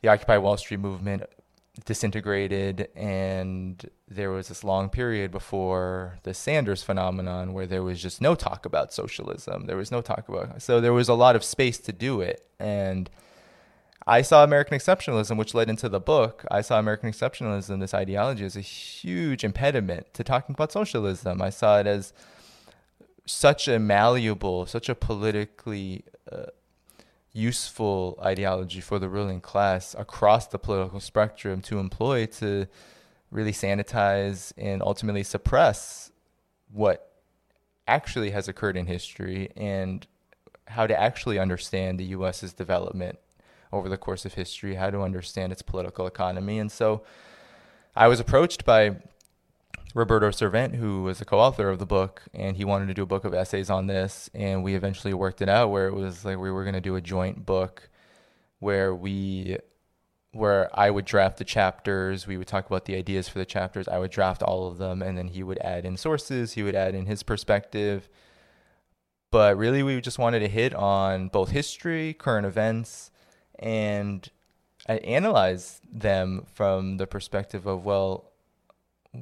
the 0.00 0.08
Occupy 0.08 0.38
Wall 0.38 0.56
Street 0.56 0.80
movement 0.80 1.22
disintegrated 1.84 2.88
and 2.96 3.88
there 4.08 4.30
was 4.30 4.48
this 4.48 4.64
long 4.64 4.88
period 4.88 5.30
before 5.30 6.18
the 6.24 6.34
Sanders 6.34 6.82
phenomenon 6.82 7.52
where 7.52 7.66
there 7.66 7.82
was 7.82 8.02
just 8.02 8.20
no 8.20 8.34
talk 8.34 8.66
about 8.66 8.92
socialism. 8.92 9.66
There 9.66 9.76
was 9.76 9.92
no 9.92 10.00
talk 10.00 10.28
about 10.28 10.60
so 10.60 10.80
there 10.80 10.92
was 10.92 11.08
a 11.08 11.14
lot 11.14 11.36
of 11.36 11.44
space 11.44 11.78
to 11.78 11.92
do 11.92 12.20
it 12.20 12.44
and 12.58 13.08
I 14.08 14.22
saw 14.22 14.42
American 14.42 14.78
exceptionalism, 14.78 15.36
which 15.36 15.52
led 15.52 15.68
into 15.68 15.86
the 15.86 16.00
book. 16.00 16.42
I 16.50 16.62
saw 16.62 16.78
American 16.78 17.10
exceptionalism, 17.10 17.78
this 17.78 17.92
ideology, 17.92 18.46
as 18.46 18.56
a 18.56 18.62
huge 18.62 19.44
impediment 19.44 20.14
to 20.14 20.24
talking 20.24 20.54
about 20.54 20.72
socialism. 20.72 21.42
I 21.42 21.50
saw 21.50 21.78
it 21.78 21.86
as 21.86 22.14
such 23.26 23.68
a 23.68 23.78
malleable, 23.78 24.64
such 24.64 24.88
a 24.88 24.94
politically 24.94 26.06
uh, 26.32 26.46
useful 27.34 28.18
ideology 28.24 28.80
for 28.80 28.98
the 28.98 29.10
ruling 29.10 29.42
class 29.42 29.94
across 29.98 30.46
the 30.46 30.58
political 30.58 31.00
spectrum 31.00 31.60
to 31.60 31.78
employ 31.78 32.24
to 32.24 32.66
really 33.30 33.52
sanitize 33.52 34.54
and 34.56 34.82
ultimately 34.82 35.22
suppress 35.22 36.10
what 36.72 37.12
actually 37.86 38.30
has 38.30 38.48
occurred 38.48 38.78
in 38.78 38.86
history 38.86 39.50
and 39.54 40.06
how 40.66 40.86
to 40.86 40.98
actually 40.98 41.38
understand 41.38 42.00
the 42.00 42.04
US's 42.04 42.54
development 42.54 43.18
over 43.72 43.88
the 43.88 43.96
course 43.96 44.24
of 44.24 44.34
history, 44.34 44.74
how 44.74 44.90
to 44.90 45.02
understand 45.02 45.52
its 45.52 45.62
political 45.62 46.06
economy. 46.06 46.58
And 46.58 46.70
so 46.70 47.02
I 47.94 48.08
was 48.08 48.20
approached 48.20 48.64
by 48.64 48.96
Roberto 49.94 50.30
Sirvent, 50.30 50.76
who 50.76 51.02
was 51.02 51.20
a 51.20 51.24
co-author 51.24 51.68
of 51.68 51.78
the 51.78 51.86
book, 51.86 52.22
and 52.34 52.56
he 52.56 52.64
wanted 52.64 52.86
to 52.86 52.94
do 52.94 53.02
a 53.02 53.06
book 53.06 53.24
of 53.24 53.34
essays 53.34 53.70
on 53.70 53.86
this, 53.86 54.28
and 54.34 54.62
we 54.62 54.74
eventually 54.74 55.14
worked 55.14 55.42
it 55.42 55.48
out 55.48 55.70
where 55.70 55.88
it 55.88 55.94
was 55.94 56.24
like 56.24 56.38
we 56.38 56.50
were 56.50 56.64
going 56.64 56.74
to 56.74 56.80
do 56.80 56.96
a 56.96 57.00
joint 57.00 57.46
book 57.46 57.88
where 58.60 58.94
we 58.94 59.58
where 60.32 60.68
I 60.78 60.90
would 60.90 61.06
draft 61.06 61.38
the 61.38 61.44
chapters, 61.44 62.26
we 62.26 62.36
would 62.36 62.46
talk 62.46 62.66
about 62.66 62.84
the 62.84 62.94
ideas 62.94 63.28
for 63.28 63.38
the 63.38 63.46
chapters, 63.46 63.88
I 63.88 63.98
would 63.98 64.10
draft 64.10 64.42
all 64.42 64.68
of 64.68 64.78
them 64.78 65.02
and 65.02 65.16
then 65.16 65.28
he 65.28 65.42
would 65.42 65.58
add 65.58 65.86
in 65.86 65.96
sources, 65.96 66.52
he 66.52 66.62
would 66.62 66.74
add 66.74 66.94
in 66.94 67.06
his 67.06 67.22
perspective. 67.22 68.08
But 69.30 69.56
really 69.56 69.82
we 69.82 70.00
just 70.00 70.18
wanted 70.18 70.40
to 70.40 70.48
hit 70.48 70.74
on 70.74 71.28
both 71.28 71.50
history, 71.50 72.12
current 72.12 72.46
events, 72.46 73.10
and 73.58 74.28
I 74.88 74.96
analyze 74.98 75.80
them 75.90 76.46
from 76.54 76.96
the 76.96 77.06
perspective 77.06 77.66
of 77.66 77.84
well, 77.84 78.30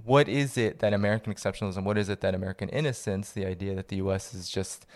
what 0.05 0.29
is 0.29 0.57
it 0.57 0.81
that 0.81 0.93
American 0.93 1.33
exceptionalism, 1.33 1.85
what 1.85 1.99
is 1.99 2.09
it 2.09 2.21
that 2.21 2.35
American 2.35 2.69
innocence, 2.69 3.31
the 3.31 3.47
idea 3.47 3.75
that 3.75 3.89
the 3.89 3.97
U.S. 3.97 4.35
is 4.35 4.49
just 4.49 4.87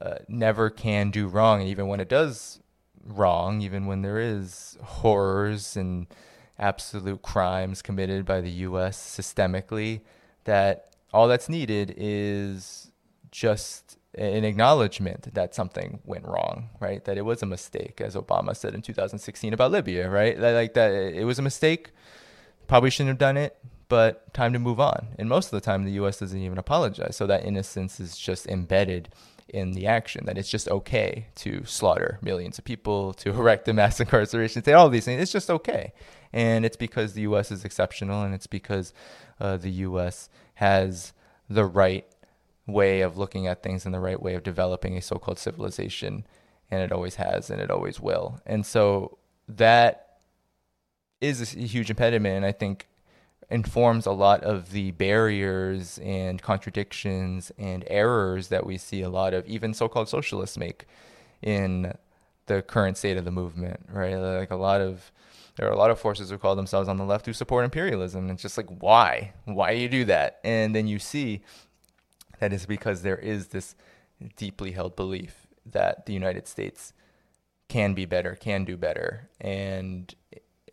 uh, 0.00 0.16
never 0.28 0.70
can 0.70 1.10
do 1.10 1.26
wrong, 1.26 1.60
and 1.60 1.68
even 1.68 1.88
when 1.88 2.00
it 2.00 2.08
does 2.08 2.60
wrong, 3.04 3.60
even 3.60 3.86
when 3.86 4.02
there 4.02 4.18
is 4.18 4.76
horrors 4.82 5.76
and 5.76 6.06
absolute 6.58 7.22
crimes 7.22 7.82
committed 7.82 8.24
by 8.24 8.40
the 8.40 8.50
U.S. 8.50 8.98
systemically, 8.98 10.00
that 10.44 10.94
all 11.12 11.28
that's 11.28 11.48
needed 11.48 11.94
is 11.96 12.90
just 13.30 13.97
an 14.18 14.44
acknowledgement 14.44 15.32
that 15.34 15.54
something 15.54 16.00
went 16.04 16.26
wrong, 16.26 16.70
right? 16.80 17.04
That 17.04 17.16
it 17.16 17.22
was 17.22 17.42
a 17.42 17.46
mistake, 17.46 18.00
as 18.00 18.14
Obama 18.14 18.56
said 18.56 18.74
in 18.74 18.82
2016 18.82 19.52
about 19.52 19.70
Libya, 19.70 20.10
right? 20.10 20.38
Like 20.38 20.74
that, 20.74 20.90
it 20.92 21.24
was 21.24 21.38
a 21.38 21.42
mistake. 21.42 21.92
Probably 22.66 22.90
shouldn't 22.90 23.08
have 23.08 23.18
done 23.18 23.36
it 23.36 23.56
but 23.88 24.32
time 24.34 24.52
to 24.52 24.58
move 24.58 24.78
on. 24.80 25.08
And 25.18 25.28
most 25.28 25.46
of 25.46 25.52
the 25.52 25.60
time, 25.60 25.84
the 25.84 25.92
U.S. 25.92 26.18
doesn't 26.18 26.38
even 26.38 26.58
apologize. 26.58 27.16
So 27.16 27.26
that 27.26 27.44
innocence 27.44 28.00
is 28.00 28.16
just 28.16 28.46
embedded 28.46 29.08
in 29.48 29.72
the 29.72 29.86
action, 29.86 30.26
that 30.26 30.36
it's 30.36 30.50
just 30.50 30.68
okay 30.68 31.26
to 31.36 31.64
slaughter 31.64 32.18
millions 32.20 32.58
of 32.58 32.64
people, 32.64 33.12
to 33.14 33.30
erect 33.30 33.66
a 33.68 33.72
mass 33.72 33.98
incarceration, 33.98 34.62
say 34.62 34.74
all 34.74 34.90
these 34.90 35.06
things. 35.06 35.22
It's 35.22 35.32
just 35.32 35.50
okay. 35.50 35.92
And 36.32 36.66
it's 36.66 36.76
because 36.76 37.14
the 37.14 37.22
U.S. 37.22 37.50
is 37.50 37.64
exceptional 37.64 38.22
and 38.22 38.34
it's 38.34 38.46
because 38.46 38.92
uh, 39.40 39.56
the 39.56 39.70
U.S. 39.70 40.28
has 40.54 41.14
the 41.48 41.64
right 41.64 42.06
way 42.68 43.00
of 43.00 43.18
looking 43.18 43.48
at 43.48 43.62
things 43.62 43.84
and 43.84 43.94
the 43.94 44.00
right 44.00 44.22
way 44.22 44.34
of 44.34 44.44
developing 44.44 44.96
a 44.96 45.02
so 45.02 45.16
called 45.16 45.38
civilization. 45.38 46.24
And 46.70 46.82
it 46.82 46.92
always 46.92 47.16
has 47.16 47.50
and 47.50 47.60
it 47.60 47.70
always 47.70 47.98
will. 47.98 48.40
And 48.46 48.64
so 48.64 49.18
that 49.48 50.18
is 51.20 51.54
a 51.56 51.58
huge 51.58 51.90
impediment. 51.90 52.36
And 52.36 52.46
I 52.46 52.52
think 52.52 52.86
informs 53.50 54.06
a 54.06 54.12
lot 54.12 54.42
of 54.44 54.72
the 54.72 54.90
barriers 54.92 55.98
and 56.02 56.42
contradictions 56.42 57.50
and 57.58 57.84
errors 57.86 58.48
that 58.48 58.66
we 58.66 58.76
see 58.76 59.02
a 59.02 59.08
lot 59.08 59.32
of 59.32 59.46
even 59.46 59.72
so-called 59.72 60.08
socialists 60.08 60.58
make 60.58 60.84
in 61.40 61.92
the 62.46 62.62
current 62.62 62.96
state 62.96 63.16
of 63.16 63.24
the 63.24 63.30
movement 63.30 63.80
right 63.90 64.16
like 64.16 64.50
a 64.50 64.56
lot 64.56 64.80
of 64.80 65.10
there 65.56 65.66
are 65.66 65.72
a 65.72 65.76
lot 65.76 65.90
of 65.90 65.98
forces 65.98 66.28
who 66.30 66.36
call 66.36 66.54
themselves 66.56 66.88
on 66.88 66.98
the 66.98 67.04
left 67.04 67.24
who 67.24 67.32
support 67.32 67.64
imperialism 67.64 68.28
it's 68.28 68.42
just 68.42 68.58
like 68.58 68.68
why 68.80 69.32
why 69.44 69.74
do 69.74 69.80
you 69.80 69.88
do 69.88 70.04
that 70.04 70.40
and 70.44 70.74
then 70.74 70.86
you 70.86 70.98
see 70.98 71.42
that 72.38 72.52
is 72.52 72.66
because 72.66 73.02
there 73.02 73.18
is 73.18 73.48
this 73.48 73.74
deeply 74.36 74.72
held 74.72 74.96
belief 74.96 75.46
that 75.64 76.06
the 76.06 76.12
united 76.12 76.46
states 76.48 76.92
can 77.68 77.94
be 77.94 78.04
better 78.04 78.34
can 78.34 78.64
do 78.64 78.76
better 78.76 79.28
and 79.40 80.14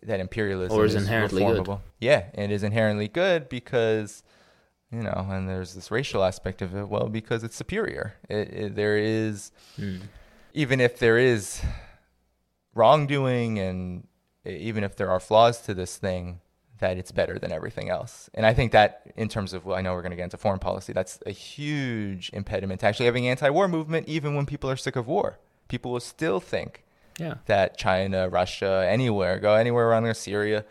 that 0.04 0.20
imperialism 0.20 0.78
or 0.78 0.86
is, 0.86 0.96
is 0.96 1.04
inherently 1.04 1.42
reformable. 1.42 1.66
good. 1.66 1.80
Yeah, 2.00 2.26
it 2.34 2.52
is 2.52 2.64
inherently 2.64 3.08
good 3.08 3.50
because 3.50 4.24
you 4.92 5.02
know, 5.02 5.28
and 5.30 5.50
there's 5.50 5.74
this 5.74 5.92
racial 5.92 6.24
aspect 6.24 6.62
of 6.62 6.76
it. 6.76 6.88
Well, 6.88 7.10
because 7.10 7.44
it's 7.44 7.56
superior. 7.56 8.16
It, 8.30 8.54
it, 8.54 8.76
there 8.76 8.98
is, 8.98 9.52
hmm. 9.76 9.98
even 10.54 10.80
if 10.80 11.00
there 11.00 11.18
is 11.18 11.62
wrongdoing, 12.74 13.60
and 13.60 14.08
even 14.46 14.84
if 14.84 14.96
there 14.96 15.10
are 15.10 15.20
flaws 15.20 15.60
to 15.62 15.74
this 15.74 15.98
thing, 15.98 16.40
that 16.86 16.98
it's 16.98 17.12
better 17.12 17.40
than 17.40 17.52
everything 17.52 17.90
else. 17.90 18.30
And 18.34 18.46
I 18.46 18.54
think 18.54 18.72
that, 18.72 19.12
in 19.16 19.28
terms 19.28 19.54
of, 19.54 19.66
well, 19.66 19.78
I 19.78 19.82
know 19.82 19.94
we're 19.94 20.02
going 20.02 20.12
to 20.12 20.16
get 20.18 20.24
into 20.24 20.38
foreign 20.38 20.60
policy, 20.60 20.94
that's 20.94 21.20
a 21.26 21.32
huge 21.32 22.30
impediment 22.34 22.82
to 22.82 22.86
actually 22.86 23.08
having 23.08 23.28
anti-war 23.28 23.68
movement, 23.68 24.08
even 24.08 24.36
when 24.36 24.46
people 24.46 24.70
are 24.70 24.78
sick 24.78 24.96
of 24.96 25.08
war. 25.08 25.40
People 25.68 25.92
will 25.92 26.00
still 26.00 26.40
think 26.40 26.84
yeah. 27.20 27.36
That 27.46 27.78
China, 27.78 28.30
Russia, 28.30 28.86
anywhere, 28.88 29.40
go 29.40 29.56
anywhere 29.56 29.88
around 29.88 30.04
there, 30.04 30.14
Syria, 30.14 30.66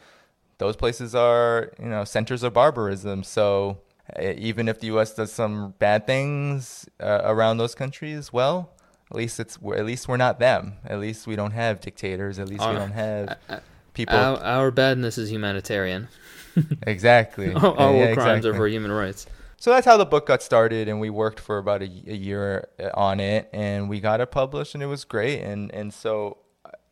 those 0.58 0.76
places 0.76 1.14
are, 1.14 1.72
you 1.78 1.88
know, 1.88 2.04
centers 2.04 2.42
of 2.42 2.52
barbarism. 2.52 3.22
So 3.22 3.78
uh, 4.14 4.32
even 4.36 4.68
if 4.68 4.80
the 4.80 4.88
U.S. 4.88 5.14
does 5.14 5.32
some 5.32 5.74
bad 5.78 6.06
things 6.06 6.86
uh, 7.00 7.22
around 7.24 7.56
those 7.56 7.74
countries, 7.74 8.32
well, 8.32 8.72
at 9.10 9.16
least 9.16 9.40
it's 9.40 9.56
at 9.56 9.86
least 9.86 10.08
we're 10.08 10.16
not 10.16 10.38
them. 10.38 10.74
At 10.84 11.00
least 11.00 11.26
we 11.26 11.36
don't 11.36 11.52
have 11.52 11.80
dictators. 11.80 12.38
At 12.38 12.48
least 12.48 12.62
our, 12.62 12.72
we 12.72 12.78
don't 12.78 12.92
have 12.92 13.28
uh, 13.28 13.34
uh, 13.48 13.60
people. 13.94 14.16
Our, 14.16 14.38
our, 14.38 14.70
badness 14.70 15.18
is 15.18 15.30
humanitarian. 15.30 16.08
exactly. 16.86 17.52
all, 17.54 17.74
all 17.74 17.94
yeah, 17.94 18.14
crimes 18.14 18.38
exactly. 18.38 18.50
are 18.50 18.54
for 18.54 18.68
human 18.68 18.92
rights. 18.92 19.26
So 19.58 19.70
that's 19.70 19.86
how 19.86 19.96
the 19.96 20.04
book 20.04 20.26
got 20.26 20.42
started, 20.42 20.88
and 20.88 21.00
we 21.00 21.08
worked 21.08 21.40
for 21.40 21.56
about 21.56 21.80
a, 21.80 21.86
a 21.86 22.14
year 22.14 22.68
on 22.92 23.18
it, 23.18 23.48
and 23.52 23.88
we 23.88 24.00
got 24.00 24.20
it 24.20 24.30
published, 24.30 24.74
and 24.74 24.82
it 24.82 24.86
was 24.86 25.04
great. 25.04 25.40
And 25.40 25.72
and 25.72 25.94
so, 25.94 26.38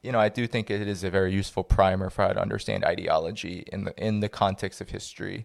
you 0.03 0.11
know, 0.11 0.19
I 0.19 0.31
do 0.31 0.47
think 0.47 0.71
it 0.71 0.89
is 0.89 1.05
a 1.05 1.11
very 1.11 1.33
useful 1.33 1.65
primer 1.65 2.09
for 2.09 2.23
how 2.23 2.33
to 2.33 2.41
understand 2.41 2.85
ideology 2.85 3.65
in 3.71 3.85
the 3.85 3.95
in 4.03 4.21
the 4.21 4.31
context 4.31 4.81
of 4.81 4.89
history, 4.89 5.45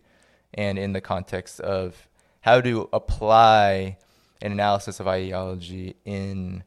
and 0.54 0.80
in 0.80 0.94
the 0.94 1.02
context 1.02 1.60
of 1.60 2.08
how 2.42 2.62
to 2.62 2.88
apply 2.94 3.98
an 4.42 4.52
analysis 4.52 5.00
of 5.00 5.08
ideology 5.08 5.96
in 6.06 6.64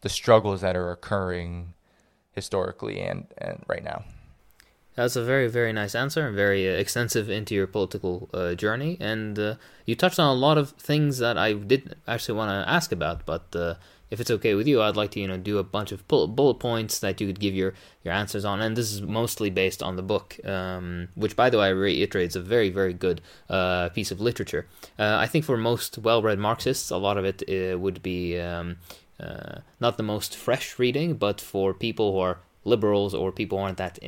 the 0.00 0.08
struggles 0.08 0.60
that 0.62 0.74
are 0.74 0.90
occurring 0.90 1.74
historically 2.32 3.00
and, 3.00 3.26
and 3.38 3.62
right 3.68 3.84
now. 3.84 4.04
That's 5.00 5.16
a 5.16 5.24
very, 5.24 5.48
very 5.48 5.72
nice 5.72 5.94
answer, 5.94 6.26
and 6.26 6.36
very 6.36 6.68
uh, 6.68 6.72
extensive 6.72 7.30
into 7.30 7.54
your 7.54 7.66
political 7.66 8.28
uh, 8.34 8.52
journey, 8.52 8.98
and 9.00 9.38
uh, 9.38 9.54
you 9.86 9.94
touched 9.94 10.18
on 10.18 10.28
a 10.28 10.38
lot 10.38 10.58
of 10.58 10.72
things 10.72 11.16
that 11.20 11.38
I 11.38 11.54
did 11.54 11.96
actually 12.06 12.36
want 12.36 12.50
to 12.50 12.70
ask 12.70 12.92
about. 12.92 13.24
But 13.24 13.56
uh, 13.56 13.76
if 14.10 14.20
it's 14.20 14.30
okay 14.30 14.54
with 14.54 14.68
you, 14.68 14.82
I'd 14.82 14.96
like 14.96 15.12
to, 15.12 15.20
you 15.20 15.26
know, 15.26 15.38
do 15.38 15.56
a 15.56 15.64
bunch 15.64 15.90
of 15.90 16.06
bullet 16.06 16.58
points 16.58 16.98
that 16.98 17.18
you 17.18 17.26
could 17.26 17.40
give 17.40 17.54
your 17.54 17.72
your 18.04 18.12
answers 18.12 18.44
on, 18.44 18.60
and 18.60 18.76
this 18.76 18.92
is 18.92 19.00
mostly 19.00 19.48
based 19.48 19.82
on 19.82 19.96
the 19.96 20.02
book, 20.02 20.36
um, 20.44 21.08
which, 21.14 21.34
by 21.34 21.48
the 21.48 21.56
way, 21.56 21.68
I 21.68 21.70
reiterate, 21.70 22.28
is 22.28 22.36
a 22.36 22.42
very, 22.42 22.68
very 22.68 22.92
good 22.92 23.22
uh, 23.48 23.88
piece 23.88 24.10
of 24.10 24.20
literature. 24.20 24.66
Uh, 24.98 25.16
I 25.18 25.26
think 25.26 25.46
for 25.46 25.56
most 25.56 25.96
well-read 25.96 26.38
Marxists, 26.38 26.90
a 26.90 26.98
lot 26.98 27.16
of 27.16 27.24
it 27.24 27.80
would 27.80 28.02
be. 28.02 28.38
Um, 28.38 28.76
not 29.80 29.98
the 29.98 30.02
most 30.02 30.34
fresh 30.34 30.78
reading, 30.78 31.14
but 31.14 31.42
for 31.42 31.74
people 31.74 32.12
who 32.12 32.18
are 32.18 32.38
liberals 32.64 33.14
or 33.14 33.32
people 33.32 33.58
aren't 33.58 33.78
that 33.78 33.98
uh, 34.02 34.06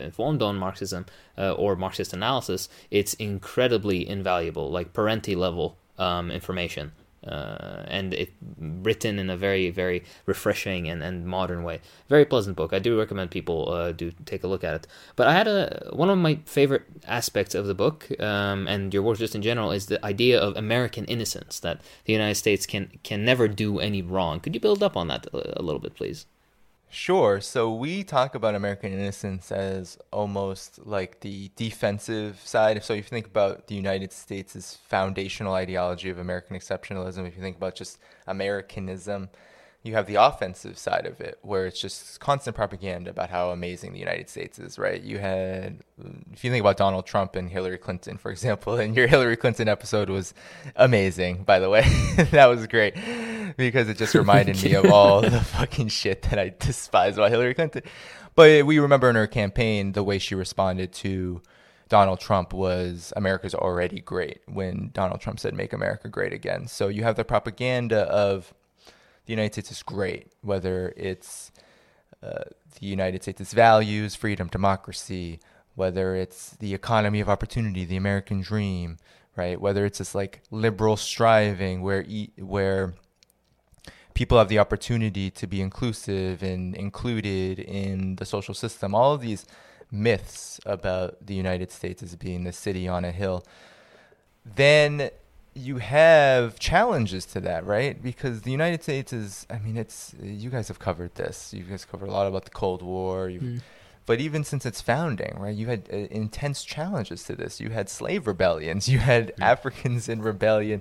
informed 0.00 0.42
on 0.42 0.56
Marxism 0.56 1.06
uh, 1.38 1.52
or 1.52 1.76
Marxist 1.76 2.12
analysis, 2.12 2.68
it's 2.90 3.14
incredibly 3.14 4.08
invaluable, 4.08 4.70
like 4.70 4.92
Parenti 4.92 5.34
level 5.34 5.76
um, 5.98 6.30
information. 6.30 6.92
Uh, 7.26 7.84
and 7.86 8.12
it 8.14 8.32
written 8.58 9.16
in 9.16 9.30
a 9.30 9.36
very 9.36 9.70
very 9.70 10.02
refreshing 10.26 10.88
and, 10.88 11.04
and 11.04 11.24
modern 11.24 11.62
way. 11.62 11.80
Very 12.08 12.24
pleasant 12.24 12.56
book. 12.56 12.72
I 12.72 12.80
do 12.80 12.98
recommend 12.98 13.30
people 13.30 13.70
uh, 13.70 13.92
do 13.92 14.10
take 14.26 14.42
a 14.42 14.48
look 14.48 14.64
at 14.64 14.74
it. 14.74 14.86
But 15.14 15.28
i 15.28 15.32
had 15.32 15.46
a 15.46 15.90
one 15.92 16.10
of 16.10 16.18
my 16.18 16.40
favorite 16.46 16.82
aspects 17.06 17.54
of 17.54 17.66
the 17.66 17.74
book 17.74 18.10
um, 18.20 18.66
and 18.66 18.92
your 18.92 19.04
work 19.04 19.18
just 19.18 19.36
in 19.36 19.42
general 19.42 19.70
is 19.70 19.86
the 19.86 20.04
idea 20.04 20.40
of 20.40 20.56
american 20.56 21.04
innocence 21.04 21.60
that 21.60 21.80
the 22.06 22.12
united 22.12 22.34
states 22.34 22.66
can 22.66 22.90
can 23.04 23.24
never 23.24 23.46
do 23.46 23.78
any 23.78 24.02
wrong. 24.02 24.40
Could 24.40 24.54
you 24.56 24.60
build 24.60 24.82
up 24.82 24.96
on 24.96 25.06
that 25.06 25.28
a, 25.32 25.60
a 25.60 25.62
little 25.62 25.80
bit 25.80 25.94
please 25.94 26.26
Sure. 26.94 27.40
So 27.40 27.72
we 27.72 28.04
talk 28.04 28.34
about 28.34 28.54
American 28.54 28.92
innocence 28.92 29.50
as 29.50 29.96
almost 30.12 30.78
like 30.86 31.20
the 31.20 31.50
defensive 31.56 32.38
side. 32.44 32.84
So 32.84 32.92
if 32.92 32.98
you 32.98 33.02
think 33.04 33.26
about 33.26 33.66
the 33.68 33.74
United 33.74 34.12
States' 34.12 34.76
foundational 34.88 35.54
ideology 35.54 36.10
of 36.10 36.18
American 36.18 36.54
exceptionalism, 36.54 37.26
if 37.26 37.34
you 37.34 37.40
think 37.40 37.56
about 37.56 37.74
just 37.76 37.98
Americanism, 38.26 39.30
you 39.82 39.94
have 39.94 40.06
the 40.06 40.14
offensive 40.14 40.78
side 40.78 41.06
of 41.06 41.20
it 41.20 41.38
where 41.42 41.66
it's 41.66 41.80
just 41.80 42.20
constant 42.20 42.54
propaganda 42.54 43.10
about 43.10 43.30
how 43.30 43.50
amazing 43.50 43.92
the 43.92 43.98
United 43.98 44.28
States 44.28 44.58
is, 44.58 44.78
right? 44.78 45.02
You 45.02 45.18
had, 45.18 45.80
if 46.32 46.44
you 46.44 46.50
think 46.50 46.60
about 46.60 46.76
Donald 46.76 47.04
Trump 47.04 47.34
and 47.34 47.50
Hillary 47.50 47.78
Clinton, 47.78 48.16
for 48.16 48.30
example, 48.32 48.76
and 48.76 48.94
your 48.96 49.08
Hillary 49.08 49.36
Clinton 49.36 49.68
episode 49.68 50.08
was 50.08 50.34
amazing, 50.76 51.42
by 51.42 51.58
the 51.58 51.68
way. 51.68 51.82
that 52.30 52.46
was 52.46 52.66
great 52.66 52.94
because 53.56 53.88
it 53.88 53.98
just 53.98 54.14
reminded 54.16 54.62
me 54.62 54.74
of 54.74 54.86
all 54.86 55.20
the 55.20 55.40
fucking 55.40 55.88
shit 55.88 56.22
that 56.22 56.38
I 56.38 56.54
despise 56.58 57.16
about 57.16 57.30
Hillary 57.30 57.54
Clinton. 57.54 57.82
But 58.34 58.64
we 58.64 58.78
remember 58.78 59.10
in 59.10 59.16
her 59.16 59.26
campaign, 59.26 59.92
the 59.92 60.02
way 60.02 60.18
she 60.18 60.34
responded 60.34 60.92
to 60.94 61.42
Donald 61.88 62.20
Trump 62.20 62.54
was 62.54 63.12
America's 63.16 63.54
already 63.54 64.00
great 64.00 64.40
when 64.46 64.90
Donald 64.94 65.20
Trump 65.20 65.38
said, 65.38 65.52
make 65.54 65.74
America 65.74 66.08
great 66.08 66.32
again. 66.32 66.66
So 66.66 66.88
you 66.88 67.02
have 67.02 67.16
the 67.16 67.24
propaganda 67.24 68.02
of, 68.04 68.54
the 69.26 69.32
United 69.32 69.52
States 69.54 69.70
is 69.70 69.82
great, 69.82 70.32
whether 70.42 70.92
it's 70.96 71.52
uh, 72.22 72.44
the 72.80 72.86
United 72.86 73.22
States' 73.22 73.52
values, 73.52 74.14
freedom, 74.14 74.48
democracy, 74.48 75.40
whether 75.74 76.14
it's 76.14 76.50
the 76.50 76.74
economy 76.74 77.20
of 77.20 77.28
opportunity, 77.28 77.84
the 77.84 77.96
American 77.96 78.40
dream, 78.40 78.98
right? 79.36 79.60
Whether 79.60 79.84
it's 79.86 79.98
this 79.98 80.14
like 80.14 80.42
liberal 80.50 80.96
striving 80.96 81.82
where 81.82 82.04
e- 82.06 82.32
where 82.38 82.94
people 84.14 84.38
have 84.38 84.48
the 84.48 84.58
opportunity 84.58 85.30
to 85.30 85.46
be 85.46 85.60
inclusive 85.60 86.42
and 86.42 86.74
included 86.76 87.58
in 87.58 88.16
the 88.16 88.24
social 88.24 88.54
system. 88.54 88.94
All 88.94 89.14
of 89.14 89.20
these 89.20 89.46
myths 89.90 90.60
about 90.66 91.26
the 91.26 91.34
United 91.34 91.70
States 91.70 92.02
as 92.02 92.14
being 92.16 92.44
the 92.44 92.52
city 92.52 92.86
on 92.88 93.04
a 93.04 93.12
hill. 93.12 93.44
Then 94.44 95.10
you 95.54 95.78
have 95.78 96.58
challenges 96.58 97.26
to 97.26 97.40
that, 97.40 97.66
right? 97.66 98.02
Because 98.02 98.42
the 98.42 98.50
United 98.50 98.82
States 98.82 99.12
is, 99.12 99.46
I 99.50 99.58
mean, 99.58 99.76
it's, 99.76 100.14
you 100.22 100.48
guys 100.48 100.68
have 100.68 100.78
covered 100.78 101.14
this. 101.14 101.52
You 101.52 101.64
guys 101.64 101.84
covered 101.84 102.08
a 102.08 102.12
lot 102.12 102.26
about 102.26 102.44
the 102.44 102.50
Cold 102.50 102.82
War. 102.82 103.28
Mm. 103.28 103.60
But 104.06 104.20
even 104.20 104.44
since 104.44 104.64
its 104.64 104.80
founding, 104.80 105.36
right, 105.38 105.54
you 105.54 105.66
had 105.66 105.88
uh, 105.92 105.96
intense 105.96 106.64
challenges 106.64 107.22
to 107.24 107.36
this. 107.36 107.60
You 107.60 107.70
had 107.70 107.88
slave 107.88 108.26
rebellions. 108.26 108.88
You 108.92 108.98
had 108.98 109.28
mm. 109.36 109.42
Africans 109.42 110.08
in 110.08 110.22
rebellion, 110.22 110.80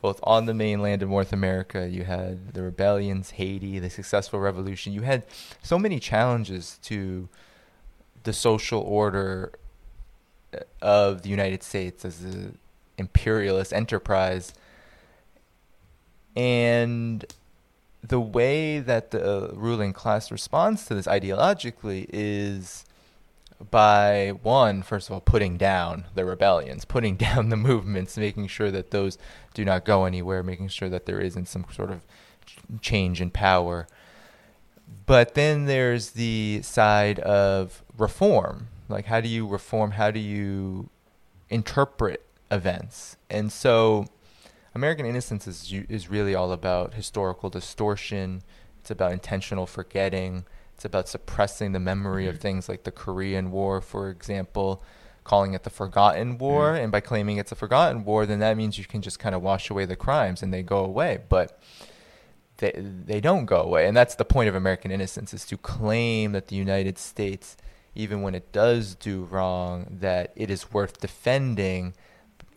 both 0.00 0.20
on 0.22 0.46
the 0.46 0.54
mainland 0.54 1.02
of 1.02 1.08
North 1.08 1.32
America. 1.32 1.88
You 1.88 2.04
had 2.04 2.54
the 2.54 2.62
rebellions, 2.62 3.30
Haiti, 3.30 3.80
the 3.80 3.90
successful 3.90 4.38
revolution. 4.38 4.92
You 4.92 5.02
had 5.02 5.24
so 5.62 5.78
many 5.78 5.98
challenges 5.98 6.78
to 6.84 7.28
the 8.22 8.32
social 8.32 8.80
order 8.80 9.52
uh, 10.54 10.60
of 10.80 11.22
the 11.22 11.28
United 11.28 11.64
States 11.64 12.04
as 12.04 12.24
a 12.24 12.52
imperialist 12.98 13.72
enterprise. 13.72 14.54
And 16.34 17.24
the 18.02 18.20
way 18.20 18.80
that 18.80 19.10
the 19.10 19.24
uh, 19.24 19.52
ruling 19.54 19.92
class 19.92 20.30
responds 20.30 20.86
to 20.86 20.94
this 20.94 21.06
ideologically 21.06 22.06
is 22.12 22.84
by 23.70 24.30
one, 24.42 24.82
first 24.82 25.08
of 25.08 25.14
all, 25.14 25.20
putting 25.20 25.56
down 25.56 26.06
the 26.14 26.24
rebellions, 26.24 26.84
putting 26.84 27.16
down 27.28 27.48
the 27.48 27.56
movements, 27.56 28.16
making 28.16 28.48
sure 28.48 28.70
that 28.70 28.90
those 28.90 29.18
do 29.54 29.64
not 29.64 29.84
go 29.84 30.04
anywhere, 30.04 30.42
making 30.42 30.68
sure 30.68 30.88
that 30.88 31.06
there 31.06 31.20
isn't 31.20 31.46
some 31.46 31.64
sort 31.72 31.90
of 31.90 32.00
change 32.80 33.20
in 33.20 33.30
power. 33.30 33.86
But 35.06 35.34
then 35.34 35.66
there's 35.66 36.10
the 36.10 36.60
side 36.62 37.18
of 37.20 37.82
reform. 37.96 38.68
Like, 38.88 39.06
how 39.06 39.20
do 39.20 39.28
you 39.28 39.46
reform? 39.46 39.92
How 39.92 40.10
do 40.10 40.20
you 40.20 40.88
interpret 41.48 42.24
events. 42.52 43.16
And 43.28 43.50
so 43.50 44.06
American 44.74 45.06
Innocence 45.06 45.48
is 45.48 45.72
is 45.88 46.08
really 46.08 46.34
all 46.34 46.52
about 46.52 46.94
historical 46.94 47.50
distortion. 47.50 48.42
It's 48.80 48.90
about 48.90 49.12
intentional 49.12 49.66
forgetting. 49.66 50.44
It's 50.74 50.84
about 50.84 51.08
suppressing 51.08 51.72
the 51.72 51.80
memory 51.80 52.24
mm-hmm. 52.24 52.34
of 52.34 52.40
things 52.40 52.68
like 52.68 52.84
the 52.84 52.90
Korean 52.90 53.50
War, 53.50 53.80
for 53.80 54.10
example, 54.10 54.82
calling 55.24 55.54
it 55.54 55.62
the 55.62 55.70
Forgotten 55.70 56.38
War. 56.38 56.72
Mm-hmm. 56.72 56.84
And 56.84 56.92
by 56.92 57.00
claiming 57.00 57.36
it's 57.36 57.52
a 57.52 57.56
forgotten 57.56 58.04
war, 58.04 58.26
then 58.26 58.40
that 58.40 58.56
means 58.56 58.78
you 58.78 58.84
can 58.84 59.02
just 59.02 59.18
kind 59.18 59.34
of 59.34 59.42
wash 59.42 59.70
away 59.70 59.84
the 59.84 59.96
crimes 59.96 60.42
and 60.42 60.52
they 60.52 60.62
go 60.62 60.84
away. 60.84 61.20
But 61.28 61.60
they 62.58 62.72
they 62.76 63.20
don't 63.20 63.46
go 63.46 63.60
away, 63.60 63.86
and 63.86 63.96
that's 63.96 64.14
the 64.14 64.24
point 64.24 64.48
of 64.48 64.54
American 64.54 64.90
Innocence: 64.90 65.34
is 65.34 65.44
to 65.46 65.56
claim 65.56 66.32
that 66.32 66.48
the 66.48 66.56
United 66.56 66.98
States, 66.98 67.56
even 67.94 68.22
when 68.22 68.34
it 68.34 68.52
does 68.52 68.94
do 68.94 69.24
wrong, 69.24 69.98
that 70.00 70.32
it 70.36 70.50
is 70.50 70.72
worth 70.72 71.00
defending 71.00 71.94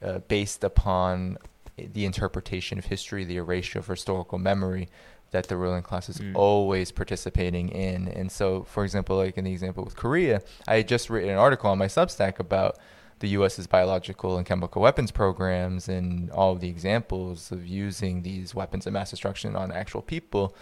uh, 0.05 0.19
based 0.27 0.63
upon 0.63 1.37
the 1.77 2.05
interpretation 2.05 2.77
of 2.77 2.85
history, 2.85 3.25
the 3.25 3.37
erasure 3.37 3.79
of 3.79 3.87
historical 3.87 4.37
memory 4.37 4.87
that 5.31 5.47
the 5.47 5.57
ruling 5.57 5.81
class 5.81 6.07
is 6.07 6.19
mm. 6.19 6.33
always 6.35 6.91
participating 6.91 7.69
in. 7.69 8.07
And 8.07 8.31
so, 8.31 8.63
for 8.63 8.83
example, 8.83 9.17
like 9.17 9.37
in 9.37 9.43
the 9.43 9.51
example 9.51 9.83
with 9.83 9.95
Korea, 9.95 10.41
I 10.67 10.77
had 10.77 10.87
just 10.87 11.09
written 11.09 11.29
an 11.29 11.37
article 11.37 11.69
on 11.69 11.77
my 11.77 11.87
Substack 11.87 12.39
about 12.39 12.77
the 13.19 13.29
U.S.'s 13.29 13.67
biological 13.67 14.37
and 14.37 14.45
chemical 14.45 14.81
weapons 14.81 15.11
programs 15.11 15.89
and 15.89 16.29
all 16.31 16.51
of 16.51 16.59
the 16.59 16.69
examples 16.69 17.51
of 17.51 17.65
using 17.65 18.21
these 18.21 18.53
weapons 18.53 18.85
of 18.85 18.93
mass 18.93 19.09
destruction 19.09 19.55
on 19.55 19.71
actual 19.71 20.01
people. 20.01 20.55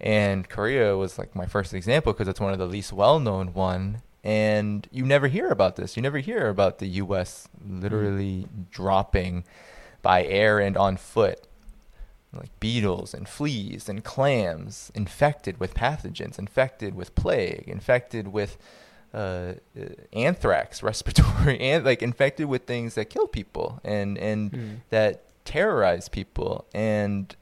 And 0.00 0.48
Korea 0.48 0.96
was 0.96 1.18
like 1.18 1.34
my 1.34 1.46
first 1.46 1.72
example 1.72 2.12
because 2.12 2.28
it's 2.28 2.40
one 2.40 2.52
of 2.52 2.58
the 2.58 2.66
least 2.66 2.92
well-known 2.92 3.54
one 3.54 4.02
and 4.24 4.88
you 4.90 5.04
never 5.04 5.28
hear 5.28 5.50
about 5.50 5.76
this. 5.76 5.96
You 5.96 6.02
never 6.02 6.18
hear 6.18 6.48
about 6.48 6.78
the 6.78 6.86
U.S. 6.86 7.46
literally 7.64 8.48
mm. 8.48 8.70
dropping 8.70 9.44
by 10.02 10.24
air 10.24 10.58
and 10.58 10.76
on 10.76 10.96
foot 10.96 11.46
like 12.36 12.58
beetles 12.58 13.14
and 13.14 13.28
fleas 13.28 13.88
and 13.88 14.02
clams 14.02 14.90
infected 14.94 15.60
with 15.60 15.74
pathogens, 15.74 16.38
infected 16.38 16.94
with 16.94 17.14
plague, 17.14 17.64
infected 17.66 18.28
with 18.28 18.56
uh, 19.12 19.16
uh 19.78 19.84
anthrax, 20.12 20.82
respiratory, 20.82 21.60
and 21.60 21.84
like 21.84 22.02
infected 22.02 22.46
with 22.46 22.64
things 22.64 22.94
that 22.94 23.06
kill 23.10 23.28
people 23.28 23.80
and 23.84 24.18
and 24.18 24.52
mm. 24.52 24.76
that 24.90 25.22
terrorize 25.44 26.08
people. 26.08 26.64
And 26.74 27.36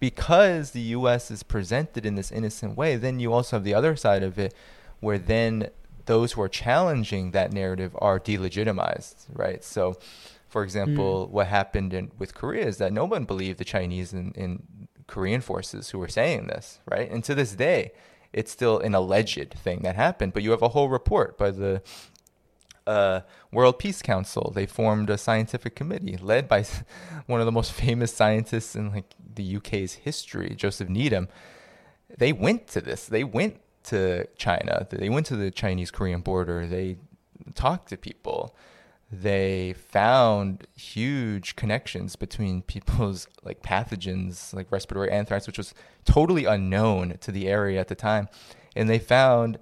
because 0.00 0.72
the 0.72 0.80
U.S. 0.80 1.30
is 1.30 1.42
presented 1.42 2.04
in 2.04 2.14
this 2.16 2.30
innocent 2.30 2.76
way, 2.76 2.96
then 2.96 3.20
you 3.20 3.32
also 3.32 3.56
have 3.56 3.64
the 3.64 3.74
other 3.74 3.96
side 3.96 4.22
of 4.22 4.38
it, 4.38 4.52
where 5.00 5.18
then 5.18 5.70
those 6.06 6.32
who 6.32 6.42
are 6.42 6.48
challenging 6.48 7.30
that 7.30 7.52
narrative 7.52 7.96
are 8.00 8.20
delegitimized, 8.20 9.26
right? 9.32 9.62
So, 9.64 9.98
for 10.48 10.62
example, 10.62 11.26
mm. 11.26 11.30
what 11.30 11.46
happened 11.46 11.94
in, 11.94 12.10
with 12.18 12.34
Korea 12.34 12.66
is 12.66 12.78
that 12.78 12.92
no 12.92 13.04
one 13.04 13.24
believed 13.24 13.58
the 13.58 13.64
Chinese 13.64 14.12
and, 14.12 14.36
and 14.36 14.86
Korean 15.06 15.40
forces 15.40 15.90
who 15.90 15.98
were 15.98 16.08
saying 16.08 16.46
this, 16.46 16.80
right? 16.86 17.10
And 17.10 17.24
to 17.24 17.34
this 17.34 17.54
day, 17.54 17.92
it's 18.32 18.50
still 18.50 18.78
an 18.80 18.94
alleged 18.94 19.54
thing 19.54 19.80
that 19.82 19.96
happened. 19.96 20.32
But 20.32 20.42
you 20.42 20.50
have 20.50 20.62
a 20.62 20.70
whole 20.70 20.88
report 20.88 21.38
by 21.38 21.50
the 21.50 21.82
uh, 22.86 23.20
World 23.52 23.78
Peace 23.78 24.02
Council. 24.02 24.52
They 24.54 24.66
formed 24.66 25.10
a 25.10 25.18
scientific 25.18 25.74
committee 25.74 26.16
led 26.16 26.48
by 26.48 26.64
one 27.26 27.40
of 27.40 27.46
the 27.46 27.52
most 27.52 27.72
famous 27.72 28.12
scientists 28.12 28.76
in 28.76 28.92
like 28.92 29.14
the 29.34 29.56
UK's 29.56 29.94
history, 29.94 30.54
Joseph 30.56 30.88
Needham. 30.88 31.28
They 32.16 32.32
went 32.32 32.68
to 32.68 32.80
this. 32.80 33.06
They 33.06 33.24
went 33.24 33.60
to 33.84 34.26
China. 34.36 34.86
They 34.90 35.08
went 35.08 35.26
to 35.26 35.36
the 35.36 35.50
Chinese 35.50 35.90
Korean 35.90 36.20
border. 36.20 36.66
They 36.66 36.96
talked 37.54 37.88
to 37.90 37.96
people. 37.96 38.54
They 39.10 39.74
found 39.74 40.66
huge 40.76 41.56
connections 41.56 42.16
between 42.16 42.62
people's 42.74 43.28
like 43.42 43.62
pathogens, 43.62 44.52
like 44.54 44.70
respiratory 44.70 45.10
anthrax, 45.10 45.46
which 45.46 45.58
was 45.58 45.74
totally 46.04 46.44
unknown 46.44 47.18
to 47.20 47.30
the 47.30 47.48
area 47.48 47.80
at 47.80 47.88
the 47.88 47.94
time. 47.94 48.28
And 48.74 48.88
they 48.88 48.98
found 48.98 49.58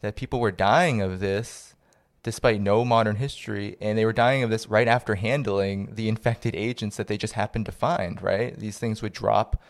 that 0.00 0.16
people 0.16 0.40
were 0.40 0.52
dying 0.52 1.02
of 1.02 1.20
this 1.20 1.74
despite 2.22 2.60
no 2.60 2.84
modern 2.84 3.16
history. 3.16 3.76
And 3.80 3.96
they 3.98 4.04
were 4.06 4.12
dying 4.12 4.42
of 4.42 4.50
this 4.50 4.66
right 4.66 4.88
after 4.88 5.14
handling 5.14 5.94
the 5.94 6.08
infected 6.08 6.56
agents 6.56 6.96
that 6.96 7.06
they 7.06 7.18
just 7.18 7.34
happened 7.34 7.66
to 7.66 7.72
find, 7.72 8.20
right? 8.22 8.58
These 8.58 8.78
things 8.78 9.02
would 9.02 9.12
drop. 9.12 9.62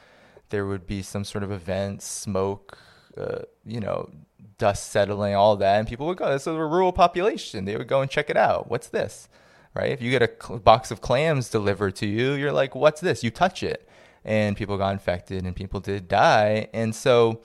There 0.50 0.64
would 0.64 0.86
be 0.86 1.02
some 1.02 1.24
sort 1.24 1.42
of 1.42 1.50
event, 1.50 2.00
smoke, 2.00 2.78
uh, 3.16 3.42
you 3.64 3.80
know, 3.80 4.10
dust 4.58 4.90
settling, 4.90 5.34
all 5.34 5.56
that, 5.56 5.78
and 5.78 5.88
people 5.88 6.06
would 6.06 6.18
go. 6.18 6.30
This 6.30 6.42
is 6.42 6.48
a 6.48 6.52
rural 6.52 6.92
population. 6.92 7.64
They 7.64 7.76
would 7.76 7.88
go 7.88 8.00
and 8.00 8.10
check 8.10 8.30
it 8.30 8.36
out. 8.36 8.70
What's 8.70 8.88
this? 8.88 9.28
Right? 9.74 9.90
If 9.90 10.00
you 10.00 10.10
get 10.10 10.22
a 10.22 10.30
cl- 10.40 10.60
box 10.60 10.90
of 10.90 11.00
clams 11.00 11.50
delivered 11.50 11.96
to 11.96 12.06
you, 12.06 12.32
you're 12.32 12.52
like, 12.52 12.74
"What's 12.74 13.00
this?" 13.00 13.24
You 13.24 13.30
touch 13.30 13.62
it, 13.62 13.88
and 14.24 14.56
people 14.56 14.78
got 14.78 14.92
infected, 14.92 15.44
and 15.44 15.56
people 15.56 15.80
did 15.80 16.08
die. 16.08 16.68
And 16.72 16.94
so, 16.94 17.42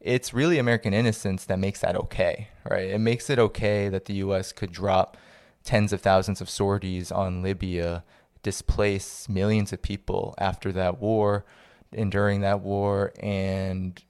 it's 0.00 0.32
really 0.32 0.58
American 0.58 0.94
innocence 0.94 1.44
that 1.44 1.58
makes 1.58 1.80
that 1.80 1.96
okay, 1.96 2.48
right? 2.68 2.88
It 2.90 3.00
makes 3.00 3.28
it 3.28 3.38
okay 3.38 3.88
that 3.88 4.06
the 4.06 4.14
U.S. 4.14 4.52
could 4.52 4.72
drop 4.72 5.16
tens 5.62 5.92
of 5.92 6.00
thousands 6.00 6.40
of 6.40 6.48
sorties 6.48 7.12
on 7.12 7.42
Libya, 7.42 8.04
displace 8.42 9.28
millions 9.28 9.72
of 9.72 9.82
people 9.82 10.34
after 10.38 10.72
that 10.72 10.98
war 10.98 11.44
and 11.92 12.10
during 12.10 12.40
that 12.40 12.60
war, 12.60 13.12
and 13.20 14.02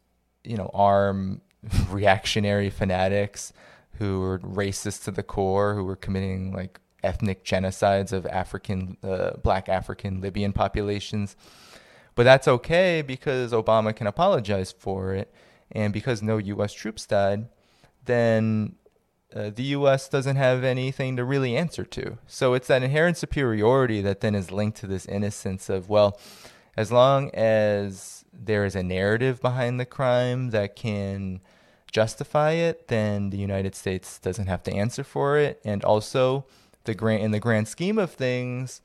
you 0.44 0.56
know, 0.56 0.70
arm 0.72 1.40
reactionary 1.90 2.70
fanatics 2.70 3.52
who 3.98 4.20
were 4.20 4.38
racist 4.38 5.04
to 5.04 5.10
the 5.10 5.22
core, 5.22 5.74
who 5.74 5.84
were 5.84 5.96
committing 5.96 6.52
like 6.52 6.80
ethnic 7.02 7.44
genocides 7.44 8.12
of 8.12 8.26
African, 8.26 8.96
uh, 9.02 9.32
black 9.42 9.68
African 9.68 10.20
Libyan 10.20 10.52
populations. 10.52 11.36
But 12.14 12.24
that's 12.24 12.48
okay 12.48 13.02
because 13.02 13.52
Obama 13.52 13.94
can 13.94 14.06
apologize 14.06 14.72
for 14.72 15.14
it. 15.14 15.32
And 15.72 15.92
because 15.92 16.22
no 16.22 16.38
U.S. 16.38 16.72
troops 16.72 17.06
died, 17.06 17.46
then 18.04 18.74
uh, 19.34 19.50
the 19.54 19.62
U.S. 19.62 20.08
doesn't 20.08 20.36
have 20.36 20.64
anything 20.64 21.16
to 21.16 21.24
really 21.24 21.56
answer 21.56 21.84
to. 21.84 22.18
So 22.26 22.54
it's 22.54 22.66
that 22.68 22.82
inherent 22.82 23.16
superiority 23.16 24.00
that 24.02 24.20
then 24.20 24.34
is 24.34 24.50
linked 24.50 24.78
to 24.78 24.86
this 24.86 25.06
innocence 25.06 25.68
of, 25.68 25.88
well, 25.88 26.18
as 26.76 26.90
long 26.90 27.30
as 27.34 28.19
there 28.32 28.64
is 28.64 28.74
a 28.74 28.82
narrative 28.82 29.40
behind 29.40 29.78
the 29.78 29.84
crime 29.84 30.50
that 30.50 30.76
can 30.76 31.40
justify 31.90 32.52
it, 32.52 32.88
then 32.88 33.30
the 33.30 33.36
United 33.36 33.74
States 33.74 34.18
doesn't 34.18 34.46
have 34.46 34.62
to 34.64 34.72
answer 34.72 35.04
for 35.04 35.38
it. 35.38 35.60
And 35.64 35.84
also, 35.84 36.46
the 36.84 36.94
grand 36.94 37.22
in 37.22 37.30
the 37.30 37.40
grand 37.40 37.68
scheme 37.68 37.98
of 37.98 38.12
things, 38.12 38.80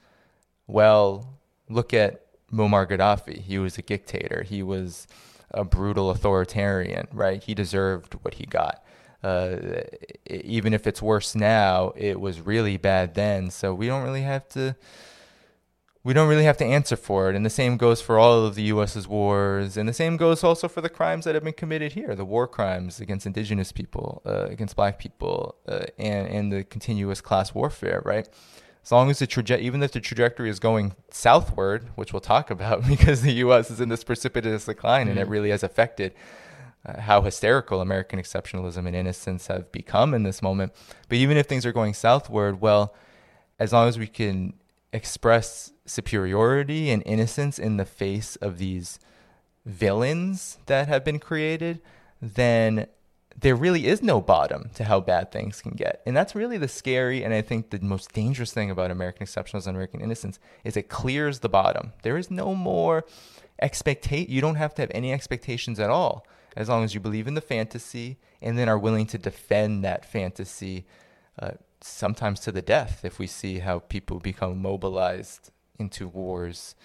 well, 0.68 1.38
look 1.70 1.94
at 1.94 2.26
Muammar 2.52 2.88
Gaddafi. 2.88 3.42
He 3.42 3.58
was 3.60 3.78
a 3.78 3.82
dictator. 3.82 4.44
He 4.44 4.64
was 4.64 5.08
a 5.52 5.64
brutal 5.64 6.10
authoritarian, 6.10 7.08
right? 7.12 7.44
He 7.44 7.54
deserved 7.54 8.16
what 8.24 8.36
he 8.36 8.46
got. 8.46 8.84
Uh, 9.24 9.82
even 10.30 10.74
if 10.74 10.86
it's 10.86 11.02
worse 11.02 11.36
now, 11.36 11.94
it 11.96 12.20
was 12.20 12.42
really 12.42 12.78
bad 12.78 13.16
then. 13.16 13.50
So 13.50 13.74
we 13.74 13.88
don't 13.88 14.04
really 14.04 14.22
have 14.22 14.48
to 14.50 14.76
we 16.06 16.14
don't 16.14 16.30
really 16.30 16.44
have 16.44 16.56
to 16.58 16.64
answer 16.64 16.96
for 16.96 17.32
it. 17.32 17.36
And 17.36 17.44
the 17.44 17.50
same 17.50 17.78
goes 17.78 18.00
for 18.00 18.20
all 18.20 18.46
of 18.46 18.54
the 18.54 18.62
U.S.'s 18.62 19.08
wars. 19.08 19.76
And 19.76 19.90
the 19.90 19.94
same 19.94 20.18
goes 20.18 20.44
also 20.44 20.68
for 20.68 20.80
the 20.80 20.88
crimes 20.88 21.26
that 21.26 21.34
have 21.34 21.44
been 21.44 21.54
committed 21.54 21.94
here 21.94 22.14
the 22.14 22.24
war 22.24 22.48
crimes 22.48 23.02
against 23.02 23.26
indigenous 23.26 23.72
people, 23.72 24.22
uh, 24.24 24.46
against 24.46 24.76
black 24.76 25.00
people, 25.00 25.56
uh, 25.68 25.86
and, 25.98 26.28
and 26.28 26.54
the 26.54 26.64
continuous 26.64 27.22
class 27.22 27.56
warfare, 27.56 28.04
right? 28.06 28.30
As 28.84 28.92
long 28.92 29.10
as 29.10 29.18
the 29.18 29.26
traje- 29.26 29.60
even 29.60 29.82
if 29.82 29.94
the 29.94 30.00
trajectory 30.00 30.48
is 30.48 30.60
going 30.60 30.94
southward, 31.10 31.90
which 31.96 32.14
we'll 32.14 32.20
talk 32.20 32.52
about 32.52 32.86
because 32.88 33.24
the 33.24 33.34
U.S. 33.46 33.72
is 33.72 33.82
in 33.82 33.90
this 33.90 34.04
precipitous 34.04 34.66
decline 34.66 35.02
mm-hmm. 35.02 35.10
and 35.10 35.20
it 35.20 35.24
mm-hmm. 35.24 35.32
really 35.32 35.50
has 35.50 35.64
affected 35.64 36.14
uh, 36.86 37.02
how 37.02 37.24
hysterical 37.24 37.82
American 37.82 38.20
exceptionalism 38.20 38.86
and 38.86 38.96
innocence 38.96 39.48
have 39.48 39.72
become 39.72 40.14
in 40.14 40.22
this 40.22 40.44
moment. 40.44 40.72
But 41.10 41.18
even 41.18 41.36
if 41.36 41.48
things 41.48 41.66
are 41.66 41.74
going 41.74 41.96
southward, 41.96 42.62
well, 42.62 42.94
as 43.58 43.74
long 43.74 43.88
as 43.88 43.98
we 43.98 44.06
can 44.06 44.54
express 44.96 45.74
superiority 45.86 46.90
and 46.90 47.04
innocence 47.06 47.60
in 47.60 47.78
the 47.78 47.86
face 47.86 48.36
of 48.38 48.58
these 48.58 49.00
villains 49.66 50.58
that 50.68 50.88
have 50.88 51.04
been 51.04 51.20
created, 51.20 51.82
then 52.22 52.88
there 53.38 53.56
really 53.56 53.88
is 53.88 54.02
no 54.02 54.22
bottom 54.22 54.70
to 54.76 54.86
how 54.86 55.02
bad 55.02 55.32
things 55.32 55.62
can 55.62 55.74
get. 55.74 56.02
And 56.06 56.16
that's 56.16 56.34
really 56.34 56.58
the 56.58 56.70
scary 56.70 57.24
and 57.24 57.34
I 57.34 57.42
think 57.42 57.70
the 57.70 57.80
most 57.80 58.14
dangerous 58.14 58.54
thing 58.54 58.72
about 58.72 58.92
American 58.92 59.28
exceptionalism 59.28 59.68
and 59.68 59.76
American 59.76 60.00
innocence 60.00 60.40
is 60.64 60.78
it 60.78 60.88
clears 60.88 61.40
the 61.40 61.50
bottom. 61.50 61.92
There 62.04 62.18
is 62.18 62.32
no 62.32 62.56
more 62.56 63.04
expectate 63.60 64.30
you 64.30 64.42
don't 64.42 64.56
have 64.56 64.74
to 64.76 64.82
have 64.82 64.92
any 64.94 65.14
expectations 65.14 65.80
at 65.80 65.90
all 65.90 66.26
as 66.56 66.70
long 66.70 66.84
as 66.84 66.94
you 66.94 67.00
believe 67.00 67.28
in 67.28 67.34
the 67.34 67.42
fantasy 67.42 68.18
and 68.42 68.58
then 68.58 68.70
are 68.70 68.78
willing 68.78 69.06
to 69.08 69.18
defend 69.18 69.84
that 69.84 70.06
fantasy 70.06 70.86
uh, 71.40 71.52
sometimes 71.82 72.40
to 72.42 72.52
the 72.52 72.62
death 72.62 73.04
if 73.04 73.20
we 73.20 73.28
see 73.28 73.60
how 73.60 73.80
people 73.80 74.20
become 74.20 74.62
mobilized 74.62 75.52
into 75.78 76.08
wars 76.08 76.76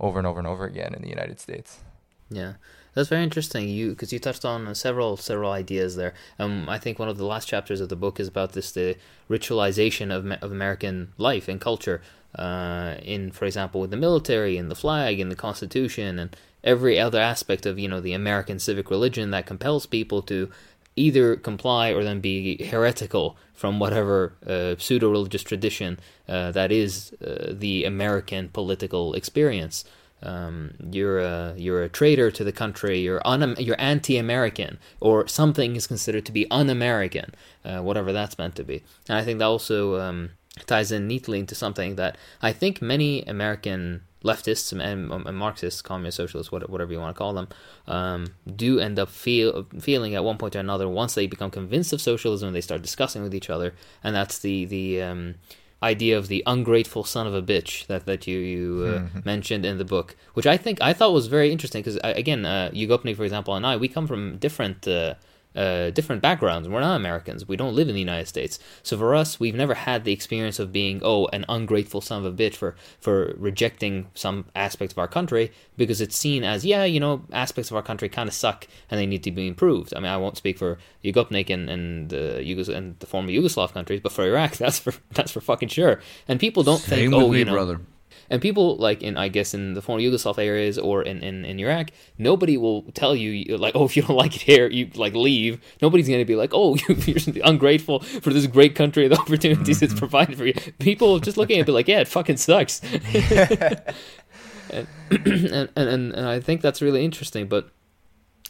over 0.00 0.18
and 0.18 0.26
over 0.26 0.38
and 0.38 0.46
over 0.46 0.64
again 0.64 0.94
in 0.94 1.02
the 1.02 1.08
United 1.08 1.40
States. 1.40 1.80
Yeah, 2.28 2.54
that's 2.94 3.08
very 3.08 3.22
interesting. 3.22 3.68
You 3.68 3.90
because 3.90 4.12
you 4.12 4.18
touched 4.18 4.44
on 4.44 4.74
several 4.74 5.16
several 5.16 5.52
ideas 5.52 5.96
there. 5.96 6.14
Um, 6.38 6.68
I 6.68 6.78
think 6.78 6.98
one 6.98 7.08
of 7.08 7.18
the 7.18 7.26
last 7.26 7.46
chapters 7.46 7.80
of 7.80 7.88
the 7.88 7.96
book 7.96 8.18
is 8.18 8.28
about 8.28 8.52
this 8.52 8.72
the 8.72 8.96
ritualization 9.30 10.10
of 10.10 10.30
of 10.42 10.50
American 10.50 11.12
life 11.18 11.48
and 11.48 11.60
culture. 11.60 12.02
Uh, 12.34 12.96
in 13.02 13.30
for 13.30 13.46
example, 13.46 13.80
with 13.80 13.90
the 13.90 13.96
military 13.96 14.58
and 14.58 14.70
the 14.70 14.74
flag 14.74 15.20
and 15.20 15.30
the 15.30 15.36
Constitution 15.36 16.18
and 16.18 16.36
every 16.64 16.98
other 16.98 17.20
aspect 17.20 17.64
of 17.64 17.78
you 17.78 17.86
know 17.88 18.00
the 18.00 18.12
American 18.12 18.58
civic 18.58 18.90
religion 18.90 19.30
that 19.30 19.46
compels 19.46 19.86
people 19.86 20.20
to 20.22 20.50
either 20.96 21.36
comply 21.36 21.92
or 21.92 22.02
then 22.02 22.20
be 22.20 22.64
heretical 22.66 23.36
from 23.52 23.78
whatever 23.78 24.32
uh, 24.46 24.74
pseudo 24.78 25.10
religious 25.10 25.42
tradition 25.42 25.98
uh, 26.28 26.50
that 26.52 26.72
is 26.72 27.12
uh, 27.24 27.52
the 27.52 27.84
American 27.84 28.48
political 28.48 29.14
experience. 29.14 29.84
Um, 30.22 30.74
you're 30.90 31.18
a 31.18 31.54
you're 31.56 31.82
a 31.82 31.90
traitor 31.90 32.30
to 32.30 32.42
the 32.42 32.52
country. 32.52 33.00
You're 33.00 33.20
un 33.26 33.54
you're 33.58 33.80
anti-American, 33.80 34.78
or 34.98 35.28
something 35.28 35.76
is 35.76 35.86
considered 35.86 36.24
to 36.26 36.32
be 36.32 36.50
un-American, 36.50 37.34
uh, 37.64 37.80
whatever 37.80 38.12
that's 38.12 38.38
meant 38.38 38.56
to 38.56 38.64
be. 38.64 38.82
And 39.08 39.18
I 39.18 39.24
think 39.24 39.38
that 39.38 39.44
also 39.44 40.00
um, 40.00 40.30
ties 40.64 40.90
in 40.90 41.06
neatly 41.06 41.38
into 41.38 41.54
something 41.54 41.96
that 41.96 42.16
I 42.40 42.52
think 42.52 42.80
many 42.80 43.22
American 43.24 44.02
leftists 44.26 44.72
and, 44.72 45.12
and 45.12 45.36
Marxists, 45.36 45.82
communist 45.82 46.16
socialists, 46.16 46.52
whatever 46.52 46.92
you 46.92 47.00
want 47.00 47.14
to 47.14 47.18
call 47.18 47.34
them, 47.34 47.48
um, 47.86 48.34
do 48.54 48.78
end 48.78 48.98
up 48.98 49.08
feel 49.08 49.66
feeling 49.78 50.14
at 50.14 50.24
one 50.24 50.38
point 50.38 50.56
or 50.56 50.60
another 50.60 50.88
once 50.88 51.14
they 51.14 51.26
become 51.26 51.50
convinced 51.50 51.92
of 51.92 52.00
socialism 52.00 52.48
and 52.48 52.56
they 52.56 52.60
start 52.60 52.82
discussing 52.82 53.22
with 53.22 53.34
each 53.34 53.50
other, 53.50 53.74
and 54.02 54.14
that's 54.14 54.38
the 54.38 54.64
the 54.64 55.02
um, 55.02 55.34
idea 55.82 56.16
of 56.18 56.28
the 56.28 56.42
ungrateful 56.46 57.04
son 57.04 57.26
of 57.26 57.34
a 57.34 57.42
bitch 57.42 57.86
that 57.86 58.06
that 58.06 58.26
you 58.26 58.38
you 58.38 58.84
uh, 58.84 58.98
mm-hmm. 58.98 59.20
mentioned 59.24 59.64
in 59.64 59.78
the 59.78 59.84
book, 59.84 60.16
which 60.34 60.46
I 60.46 60.56
think 60.56 60.80
I 60.80 60.92
thought 60.92 61.12
was 61.12 61.26
very 61.26 61.52
interesting 61.52 61.82
because 61.82 61.98
again, 62.02 62.44
uh, 62.44 62.70
Yugopnik, 62.72 63.16
for 63.16 63.24
example, 63.24 63.54
and 63.54 63.66
I 63.66 63.76
we 63.76 63.88
come 63.88 64.06
from 64.06 64.38
different. 64.38 64.86
Uh, 64.88 65.14
uh, 65.56 65.90
different 65.90 66.22
backgrounds. 66.22 66.68
We're 66.68 66.80
not 66.80 66.96
Americans. 66.96 67.48
We 67.48 67.56
don't 67.56 67.74
live 67.74 67.88
in 67.88 67.94
the 67.94 68.00
United 68.00 68.28
States. 68.28 68.58
So 68.82 68.96
for 68.98 69.14
us, 69.14 69.40
we've 69.40 69.54
never 69.54 69.74
had 69.74 70.04
the 70.04 70.12
experience 70.12 70.58
of 70.58 70.72
being, 70.72 71.00
oh, 71.02 71.26
an 71.32 71.44
ungrateful 71.48 72.00
son 72.00 72.24
of 72.24 72.32
a 72.32 72.36
bitch 72.36 72.54
for, 72.54 72.76
for 73.00 73.34
rejecting 73.38 74.08
some 74.14 74.46
aspects 74.54 74.92
of 74.92 74.98
our 74.98 75.08
country 75.08 75.50
because 75.76 76.00
it's 76.00 76.16
seen 76.16 76.44
as, 76.44 76.64
yeah, 76.64 76.84
you 76.84 77.00
know, 77.00 77.24
aspects 77.32 77.70
of 77.70 77.76
our 77.76 77.82
country 77.82 78.08
kind 78.08 78.28
of 78.28 78.34
suck 78.34 78.66
and 78.90 79.00
they 79.00 79.06
need 79.06 79.22
to 79.24 79.30
be 79.30 79.48
improved. 79.48 79.92
I 79.96 80.00
mean, 80.00 80.10
I 80.10 80.16
won't 80.16 80.36
speak 80.36 80.58
for 80.58 80.78
Yugopnik 81.02 81.50
and, 81.50 81.70
and, 81.70 82.12
uh, 82.12 82.38
Yugos- 82.38 82.74
and 82.74 82.98
the 82.98 83.06
former 83.06 83.30
Yugoslav 83.30 83.72
countries, 83.72 84.00
but 84.00 84.12
for 84.12 84.24
Iraq, 84.24 84.52
that's 84.56 84.78
for, 84.78 84.92
that's 85.12 85.32
for 85.32 85.40
fucking 85.40 85.70
sure. 85.70 86.00
And 86.28 86.38
people 86.38 86.62
don't 86.62 86.78
Same 86.78 87.10
think, 87.10 87.14
oh, 87.14 87.32
you 87.32 87.44
know, 87.44 87.52
brother. 87.52 87.80
And 88.30 88.42
people 88.42 88.76
like 88.76 89.02
in 89.02 89.16
I 89.16 89.28
guess 89.28 89.54
in 89.54 89.74
the 89.74 89.82
former 89.82 90.02
Yugoslav 90.02 90.38
areas 90.38 90.78
or 90.78 91.02
in, 91.02 91.22
in, 91.22 91.44
in 91.44 91.58
Iraq, 91.58 91.90
nobody 92.18 92.56
will 92.56 92.82
tell 92.92 93.14
you 93.14 93.56
like, 93.56 93.74
oh, 93.76 93.84
if 93.84 93.96
you 93.96 94.02
don't 94.02 94.16
like 94.16 94.36
it 94.36 94.42
here, 94.42 94.68
you 94.68 94.90
like 94.94 95.14
leave. 95.14 95.60
Nobody's 95.82 96.08
gonna 96.08 96.24
be 96.24 96.36
like, 96.36 96.50
oh, 96.52 96.76
you're 96.88 97.16
ungrateful 97.44 98.00
for 98.00 98.32
this 98.32 98.46
great 98.46 98.74
country, 98.74 99.08
the 99.08 99.18
opportunities 99.20 99.76
mm-hmm. 99.76 99.84
it's 99.84 99.94
provided 99.98 100.36
for 100.36 100.46
you. 100.46 100.54
People 100.78 101.18
just 101.20 101.36
looking 101.36 101.60
at 101.60 101.68
it 101.68 101.72
like, 101.72 101.88
yeah, 101.88 102.00
it 102.00 102.08
fucking 102.08 102.36
sucks. 102.36 102.80
and, 104.70 104.86
and, 105.10 105.70
and 105.76 106.12
and 106.14 106.26
I 106.26 106.40
think 106.40 106.60
that's 106.60 106.82
really 106.82 107.04
interesting, 107.04 107.46
but 107.46 107.70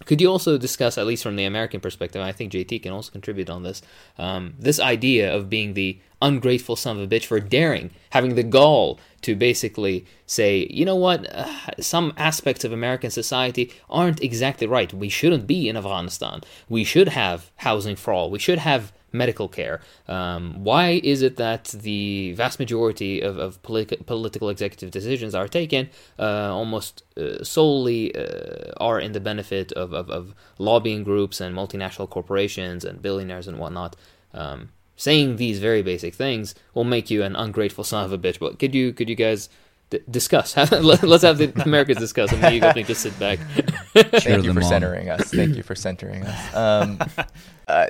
could 0.05 0.21
you 0.21 0.29
also 0.29 0.59
discuss, 0.59 0.99
at 0.99 1.07
least 1.07 1.23
from 1.23 1.37
the 1.37 1.45
American 1.45 1.81
perspective, 1.81 2.21
I 2.21 2.33
think 2.33 2.53
JT 2.53 2.83
can 2.83 2.93
also 2.93 3.11
contribute 3.11 3.49
on 3.49 3.63
this, 3.63 3.81
um, 4.19 4.55
this 4.59 4.79
idea 4.79 5.35
of 5.35 5.49
being 5.49 5.75
the 5.75 5.99
ungrateful 6.21 6.77
son 6.77 6.99
of 6.99 7.03
a 7.03 7.07
bitch 7.07 7.25
for 7.25 7.41
daring, 7.41 7.91
having 8.11 8.35
the 8.35 8.43
gall 8.43 9.01
to 9.23 9.35
basically 9.35 10.05
say, 10.27 10.67
you 10.71 10.85
know 10.85 10.97
what, 10.97 11.27
uh, 11.33 11.47
some 11.81 12.13
aspects 12.17 12.65
of 12.65 12.73
American 12.73 13.11
society 13.11 13.73
aren't 13.89 14.23
exactly 14.23 14.67
right. 14.67 14.93
We 14.93 15.09
shouldn't 15.09 15.47
be 15.47 15.69
in 15.69 15.77
Afghanistan. 15.77 16.43
We 16.69 16.85
should 16.85 17.09
have 17.09 17.51
housing 17.57 17.97
for 17.97 18.13
all. 18.13 18.31
We 18.31 18.39
should 18.39 18.59
have 18.59 18.93
medical 19.17 19.49
care. 19.49 19.81
Um, 20.09 20.65
why 20.65 21.01
is 21.03 21.23
it 21.23 21.37
that 21.37 21.65
the 21.65 22.33
vast 22.33 22.59
majority 22.59 23.21
of, 23.21 23.39
of 23.39 23.63
politi- 23.63 24.05
political 24.07 24.49
executive 24.49 24.91
decisions 24.91 25.35
are 25.35 25.49
taken 25.49 25.89
uh, 26.19 26.55
almost 26.55 27.03
uh, 27.17 27.43
solely 27.43 28.15
uh, 28.15 28.73
are 28.79 29.01
in 29.01 29.13
the 29.13 29.21
benefit 29.21 29.73
of, 29.73 29.93
of, 29.93 30.11
of, 30.11 30.35
lobbying 30.59 31.05
groups 31.05 31.41
and 31.41 31.55
multinational 31.55 32.09
corporations 32.09 32.85
and 32.85 33.03
billionaires 33.03 33.47
and 33.47 33.59
whatnot? 33.59 33.97
Um, 34.33 34.71
saying 34.97 35.37
these 35.37 35.59
very 35.59 35.83
basic 35.83 36.15
things 36.15 36.55
will 36.73 36.85
make 36.85 37.11
you 37.11 37.23
an 37.23 37.37
ungrateful 37.37 37.85
son 37.85 38.05
of 38.05 38.13
a 38.13 38.19
bitch. 38.19 38.39
But 38.39 38.59
could 38.59 38.75
you 38.75 38.93
could 38.93 39.09
you 39.09 39.15
guys 39.15 39.49
D- 39.89 40.01
discuss. 40.11 40.57
Let's 40.73 41.23
have 41.23 41.39
the 41.39 41.53
Americans 41.65 41.99
discuss, 41.99 42.33
and 42.33 42.53
you 42.53 42.61
guys 42.61 42.75
just 42.87 43.03
sit 43.03 43.17
back. 43.21 43.39
Thank 43.95 44.45
you 44.45 44.53
for 44.53 44.63
centering 44.63 45.11
us. 45.11 45.31
Thank 45.31 45.57
you 45.57 45.63
for 45.63 45.77
centering 45.77 46.25
us. 46.25 46.55
Um, 46.57 46.99
uh, 47.69 47.87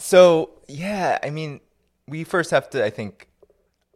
so 0.00 0.50
yeah, 0.66 1.18
I 1.22 1.30
mean, 1.30 1.60
we 2.08 2.24
first 2.24 2.50
have 2.50 2.70
to, 2.70 2.84
I 2.84 2.90
think, 2.90 3.28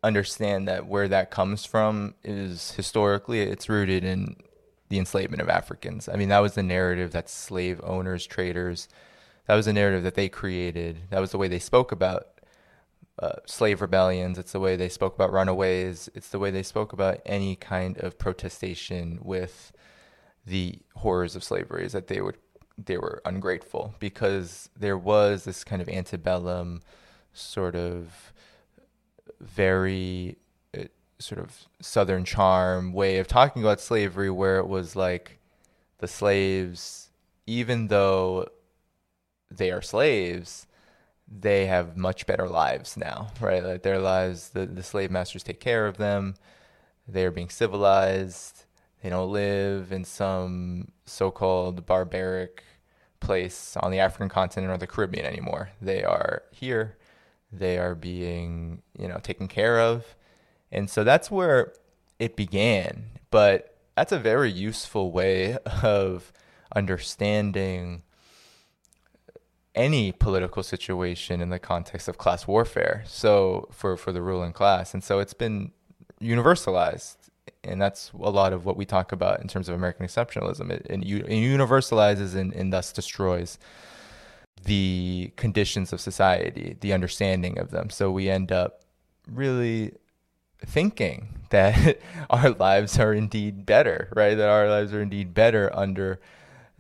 understand 0.03 0.69
that 0.69 0.87
where 0.87 1.09
that 1.09 1.31
comes 1.31 1.65
from 1.65 2.15
is 2.23 2.73
historically 2.73 3.41
it's 3.41 3.69
rooted 3.69 4.05
in 4.05 4.37
the 4.91 4.99
enslavement 4.99 5.41
of 5.41 5.49
Africans. 5.49 6.09
I 6.09 6.17
mean, 6.17 6.29
that 6.29 6.41
was 6.41 6.55
the 6.55 6.63
narrative 6.63 7.13
that 7.13 7.31
slave 7.31 7.81
owners, 7.83 8.27
traders, 8.27 8.89
that 9.47 9.55
was 9.55 9.67
the 9.67 9.73
narrative 9.73 10.03
that 10.05 10.15
they 10.15 10.29
created. 10.29 11.11
That 11.11 11.21
was 11.21 11.31
the 11.31 11.39
way 11.39 11.49
they 11.49 11.59
spoke 11.59 11.93
about 11.93 12.29
uh, 13.19 13.37
slave 13.47 13.81
rebellions. 13.81 14.39
It's 14.39 14.53
the 14.53 14.61
way 14.61 14.77
they 14.77 14.89
spoke 14.89 15.15
about 15.15 15.33
runaways. 15.33 16.09
It's 16.15 16.29
the 16.29 16.39
way 16.39 16.51
they 16.51 16.63
spoke 16.63 16.93
about 16.93 17.21
any 17.27 17.57
kind 17.57 17.99
of 17.99 18.19
protestation 18.19 19.19
with 19.23 19.73
the 20.47 20.81
horrors 20.97 21.37
of 21.37 21.45
slavery. 21.45 21.85
Is 21.85 21.93
that 21.93 22.09
they 22.09 22.21
would 22.21 22.39
they 22.77 22.99
were 22.99 23.23
ungrateful 23.25 23.95
because 23.99 24.69
there 24.77 24.99
was 24.99 25.45
this 25.45 25.65
kind 25.65 25.81
of 25.81 25.89
antebellum 25.89 26.83
sort 27.33 27.75
of 27.75 28.33
very 29.41 30.37
uh, 30.77 30.85
sort 31.19 31.41
of 31.41 31.67
southern 31.81 32.25
charm 32.25 32.93
way 32.93 33.19
of 33.19 33.29
talking 33.29 33.63
about 33.63 33.81
slavery 33.81 34.31
where 34.31 34.59
it 34.59 34.67
was 34.67 34.97
like 34.97 35.39
the 35.99 36.09
slaves 36.09 37.11
even 37.47 37.89
though 37.89 38.47
they 39.51 39.71
are 39.71 39.83
slaves 39.83 40.67
they 41.29 41.67
have 41.67 41.97
much 41.97 42.27
better 42.27 42.49
lives 42.49 42.97
now 42.97 43.29
right? 43.41 43.63
Like 43.63 43.83
their 43.83 43.99
lives 43.99 44.51
the, 44.51 44.67
the 44.67 44.83
slave 44.83 45.11
masters 45.11 45.43
take 45.43 45.61
care 45.61 45.87
of 45.87 45.97
them. 45.97 46.35
They 47.07 47.25
are 47.25 47.31
being 47.31 47.51
civilized 47.51 48.54
they 49.05 49.11
don't 49.11 49.31
live 49.31 49.93
in 49.93 50.03
some 50.03 50.89
so-called 51.05 51.85
barbaric 51.85 52.65
place 53.21 53.77
on 53.77 53.91
the 53.91 54.01
African 54.01 54.31
continent 54.31 54.73
or 54.73 54.79
the 54.79 54.87
Caribbean 54.87 55.27
anymore. 55.27 55.69
They 55.79 56.03
are 56.03 56.43
here. 56.51 56.97
They 57.53 57.77
are 57.77 57.95
being, 57.95 58.81
you 58.99 59.07
know, 59.07 59.19
taken 59.19 59.47
care 59.47 59.79
of. 59.79 60.17
And 60.73 60.89
so 60.89 61.05
that's 61.05 61.31
where 61.31 61.75
it 62.19 62.35
began. 62.35 63.11
But 63.31 63.77
that's 63.95 64.11
a 64.11 64.19
very 64.19 64.51
useful 64.51 65.13
way 65.13 65.59
of 65.83 66.33
understanding 66.75 68.05
any 69.75 70.13
political 70.13 70.63
situation 70.63 71.43
in 71.43 71.51
the 71.51 71.59
context 71.59 72.09
of 72.09 72.17
class 72.17 72.47
warfare. 72.47 73.05
So 73.07 73.69
for, 73.71 73.99
for 73.99 74.13
the 74.13 74.23
ruling 74.23 74.55
class. 74.55 74.95
And 74.95 75.05
so 75.05 75.19
it's 75.19 75.35
been 75.35 75.73
universalized 76.23 77.24
and 77.63 77.81
that's 77.81 78.11
a 78.13 78.31
lot 78.31 78.53
of 78.53 78.65
what 78.65 78.77
we 78.77 78.85
talk 78.85 79.13
about 79.13 79.41
in 79.41 79.49
terms 79.49 79.69
of 79.69 79.75
American 79.75 80.07
exceptionalism. 80.07 80.71
It, 80.71 80.87
it, 80.89 81.03
it 81.03 81.29
universalizes 81.29 82.35
and, 82.35 82.53
and 82.53 82.73
thus 82.73 82.93
destroys 82.93 83.59
the 84.65 85.33
conditions 85.37 85.93
of 85.93 86.01
society, 86.01 86.77
the 86.81 86.93
understanding 86.93 87.59
of 87.59 87.71
them. 87.71 87.91
So 87.91 88.11
we 88.11 88.29
end 88.29 88.51
up 88.53 88.83
really 89.31 89.93
thinking 90.65 91.41
that 91.51 91.99
our 92.31 92.51
lives 92.51 92.99
are 92.99 93.13
indeed 93.13 93.67
better, 93.67 94.09
right? 94.15 94.35
That 94.35 94.49
our 94.49 94.69
lives 94.69 94.93
are 94.93 95.03
indeed 95.03 95.35
better 95.35 95.71
under 95.75 96.21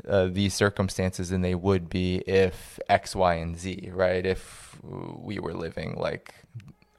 uh, 0.08 0.26
these 0.26 0.54
circumstances 0.54 1.30
than 1.30 1.42
they 1.42 1.54
would 1.54 1.88
be 1.88 2.16
if 2.26 2.78
X, 2.88 3.14
Y, 3.14 3.34
and 3.34 3.56
Z, 3.56 3.90
right? 3.92 4.24
If 4.24 4.76
we 4.82 5.38
were 5.38 5.54
living 5.54 5.94
like 5.96 6.34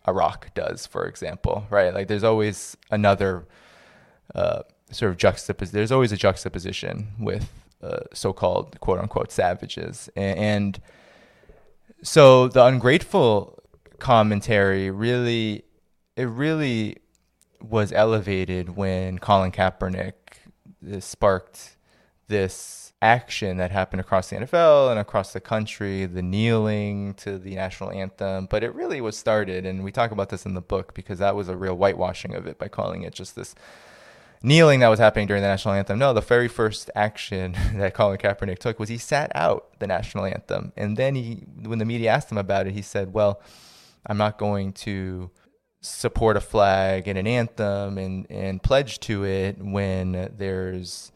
Iraq 0.08 0.54
does, 0.54 0.86
for 0.86 1.06
example, 1.06 1.66
right? 1.70 1.94
Like 1.94 2.08
there's 2.08 2.24
always 2.24 2.78
another 2.92 3.48
uh, 4.34 4.64
sort 4.92 5.12
of 5.12 5.18
juxtaposition. 5.18 5.76
There's 5.76 5.92
always 5.92 6.12
a 6.12 6.18
juxtaposition 6.18 7.14
with 7.20 7.50
uh, 7.82 8.02
so-called 8.14 8.80
quote 8.80 9.00
unquote 9.00 9.32
savages, 9.32 10.10
and, 10.16 10.38
and 10.40 10.82
so 12.04 12.48
the 12.48 12.64
ungrateful 12.64 13.60
commentary 14.00 14.92
really, 14.92 15.64
it 16.16 16.26
really 16.26 16.98
was 17.62 17.92
elevated 17.92 18.76
when 18.76 19.18
Colin 19.18 19.52
Kaepernick 19.52 20.14
sparked 21.00 21.78
this 22.28 22.85
action 23.06 23.58
that 23.58 23.70
happened 23.70 24.00
across 24.00 24.30
the 24.30 24.38
NFL 24.38 24.90
and 24.90 25.00
across 25.00 25.32
the 25.32 25.40
country, 25.40 26.08
the 26.08 26.24
kneeling 26.24 27.14
to 27.14 27.38
the 27.38 27.54
national 27.54 27.92
anthem. 27.92 28.48
But 28.48 28.64
it 28.64 28.74
really 28.74 29.00
was 29.00 29.16
started, 29.16 29.66
and 29.66 29.84
we 29.84 29.92
talk 29.92 30.10
about 30.10 30.30
this 30.30 30.46
in 30.46 30.56
the 30.56 30.62
book 30.62 30.96
because 30.96 31.20
that 31.20 31.36
was 31.36 31.48
a 31.48 31.56
real 31.56 31.78
whitewashing 31.78 32.34
of 32.34 32.48
it 32.48 32.58
by 32.58 32.68
calling 32.68 33.04
it 33.04 33.14
just 33.14 33.36
this 33.36 33.54
kneeling 34.42 34.80
that 34.80 34.88
was 34.88 35.00
happening 35.00 35.28
during 35.28 35.44
the 35.44 35.48
national 35.48 35.76
anthem. 35.76 36.00
No, 36.00 36.14
the 36.14 36.22
very 36.22 36.48
first 36.48 36.90
action 36.96 37.56
that 37.76 37.94
Colin 37.94 38.18
Kaepernick 38.18 38.58
took 38.58 38.80
was 38.80 38.90
he 38.90 38.98
sat 38.98 39.32
out 39.36 39.80
the 39.80 39.88
national 39.88 40.26
anthem. 40.26 40.74
And 40.76 40.98
then 40.98 41.14
he, 41.14 41.46
when 41.64 41.78
the 41.78 41.86
media 41.86 42.12
asked 42.12 42.32
him 42.32 42.38
about 42.40 42.66
it, 42.66 42.74
he 42.74 42.82
said, 42.82 43.14
well, 43.14 43.40
I'm 44.06 44.18
not 44.18 44.38
going 44.38 44.74
to 44.74 45.30
support 45.82 46.38
a 46.38 46.42
flag 46.42 47.08
and 47.08 47.18
an 47.20 47.28
anthem 47.28 48.00
and, 48.00 48.26
and 48.32 48.62
pledge 48.62 49.00
to 49.02 49.24
it 49.26 49.58
when 49.60 50.32
there's 50.38 51.12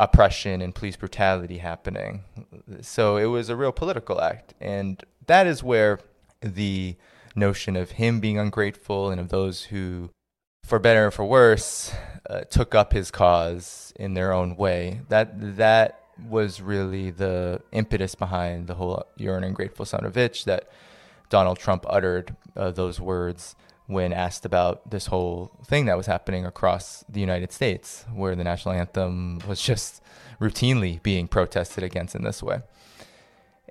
oppression 0.00 0.62
and 0.62 0.74
police 0.74 0.96
brutality 0.96 1.58
happening. 1.58 2.24
So 2.80 3.18
it 3.18 3.26
was 3.26 3.50
a 3.50 3.54
real 3.54 3.70
political 3.70 4.18
act. 4.20 4.54
And 4.58 5.04
that 5.26 5.46
is 5.46 5.62
where 5.62 6.00
the 6.40 6.96
notion 7.36 7.76
of 7.76 7.92
him 7.92 8.18
being 8.18 8.38
ungrateful 8.38 9.10
and 9.10 9.20
of 9.20 9.28
those 9.28 9.64
who, 9.64 10.08
for 10.64 10.78
better 10.78 11.08
or 11.08 11.10
for 11.10 11.26
worse, 11.26 11.92
uh, 12.28 12.40
took 12.40 12.74
up 12.74 12.94
his 12.94 13.10
cause 13.10 13.92
in 13.96 14.14
their 14.14 14.32
own 14.32 14.56
way. 14.56 15.02
That 15.10 15.56
that 15.58 16.00
was 16.28 16.62
really 16.62 17.10
the 17.10 17.60
impetus 17.70 18.14
behind 18.14 18.68
the 18.68 18.74
whole 18.74 19.04
"You're 19.16 19.36
an 19.36 19.44
ungrateful 19.44 19.84
son 19.84 20.04
of 20.04 20.16
a 20.16 20.20
bitch" 20.20 20.44
that 20.44 20.70
Donald 21.28 21.58
Trump 21.58 21.84
uttered 21.88 22.34
uh, 22.56 22.70
those 22.70 23.00
words 23.00 23.54
when 23.90 24.12
asked 24.12 24.46
about 24.46 24.90
this 24.90 25.06
whole 25.06 25.50
thing 25.64 25.86
that 25.86 25.96
was 25.96 26.06
happening 26.06 26.46
across 26.46 27.04
the 27.08 27.20
United 27.20 27.52
States, 27.52 28.04
where 28.14 28.36
the 28.36 28.44
national 28.44 28.74
anthem 28.74 29.40
was 29.48 29.60
just 29.60 30.02
routinely 30.40 31.02
being 31.02 31.28
protested 31.28 31.84
against 31.84 32.14
in 32.14 32.24
this 32.24 32.42
way. 32.42 32.60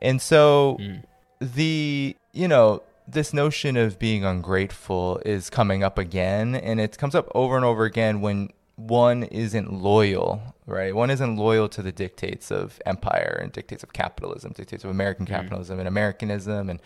And 0.01 0.21
so 0.21 0.77
mm. 0.79 1.03
the 1.39 2.15
you 2.33 2.47
know 2.47 2.83
this 3.07 3.33
notion 3.33 3.75
of 3.75 3.97
being 3.97 4.23
ungrateful 4.23 5.21
is 5.25 5.49
coming 5.49 5.83
up 5.83 5.97
again, 5.97 6.55
and 6.55 6.79
it 6.79 6.97
comes 6.97 7.15
up 7.15 7.31
over 7.33 7.55
and 7.55 7.65
over 7.65 7.85
again 7.85 8.21
when 8.21 8.49
one 8.75 9.23
isn't 9.23 9.73
loyal, 9.73 10.55
right? 10.65 10.95
One 10.95 11.09
isn't 11.09 11.35
loyal 11.35 11.67
to 11.69 11.81
the 11.81 11.91
dictates 11.91 12.51
of 12.51 12.81
empire 12.85 13.37
and 13.41 13.51
dictates 13.51 13.83
of 13.83 13.93
capitalism, 13.93 14.53
dictates 14.53 14.83
of 14.83 14.89
American 14.89 15.25
mm-hmm. 15.25 15.35
capitalism 15.35 15.77
mm. 15.77 15.79
and 15.79 15.87
Americanism. 15.87 16.69
And 16.69 16.79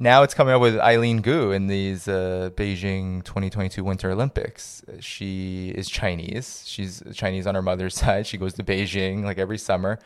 now 0.00 0.22
it's 0.22 0.32
coming 0.32 0.54
up 0.54 0.62
with 0.62 0.78
Eileen 0.78 1.20
Gu 1.20 1.52
in 1.52 1.66
these 1.66 2.08
uh, 2.08 2.48
Beijing 2.54 3.22
2022 3.22 3.84
Winter 3.84 4.10
Olympics. 4.10 4.82
She 4.98 5.68
is 5.76 5.90
Chinese. 5.90 6.64
She's 6.66 7.02
Chinese 7.12 7.46
on 7.46 7.54
her 7.54 7.60
mother's 7.60 7.94
side. 8.02 8.26
She 8.26 8.38
goes 8.38 8.54
to 8.54 8.64
Beijing 8.64 9.24
like 9.24 9.36
every 9.36 9.58
summer, 9.58 9.98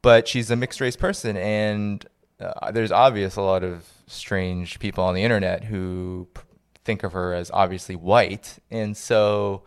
but 0.00 0.26
she's 0.26 0.50
a 0.50 0.56
mixed 0.56 0.80
race 0.80 0.96
person. 0.96 1.36
And 1.36 2.04
uh, 2.40 2.72
there's 2.72 2.90
obvious 2.90 3.36
a 3.36 3.42
lot 3.42 3.62
of 3.62 3.86
strange 4.06 4.78
people 4.78 5.04
on 5.04 5.14
the 5.14 5.22
internet 5.22 5.64
who 5.64 6.26
p- 6.34 6.40
think 6.82 7.02
of 7.02 7.12
her 7.12 7.34
as 7.34 7.50
obviously 7.52 7.94
white, 7.94 8.58
and 8.70 8.96
so 8.96 9.62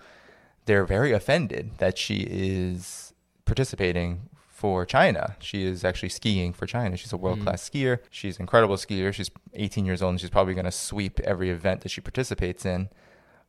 they're 0.66 0.86
very 0.86 1.12
offended 1.12 1.78
that 1.78 2.00
she 2.00 2.26
is 2.28 3.14
participating 3.46 4.28
for 4.56 4.86
China. 4.86 5.36
She 5.40 5.66
is 5.66 5.84
actually 5.84 6.10
skiing 6.10 6.54
for 6.54 6.66
China. 6.66 6.96
She's 6.96 7.12
a 7.12 7.18
world 7.18 7.42
class 7.42 7.70
mm. 7.70 7.74
skier. 7.74 8.00
She's 8.10 8.38
an 8.38 8.44
incredible 8.44 8.78
skier. 8.78 9.14
She's 9.14 9.30
18 9.54 9.86
years 9.86 10.02
old 10.02 10.12
and 10.12 10.22
she's 10.22 10.30
probably 10.30 10.54
going 10.54 10.64
to 10.66 10.72
sweep 10.72 11.20
every 11.20 11.50
event 11.50 11.82
that 11.82 11.90
she 11.90 12.00
participates 12.00 12.66
in. 12.66 12.88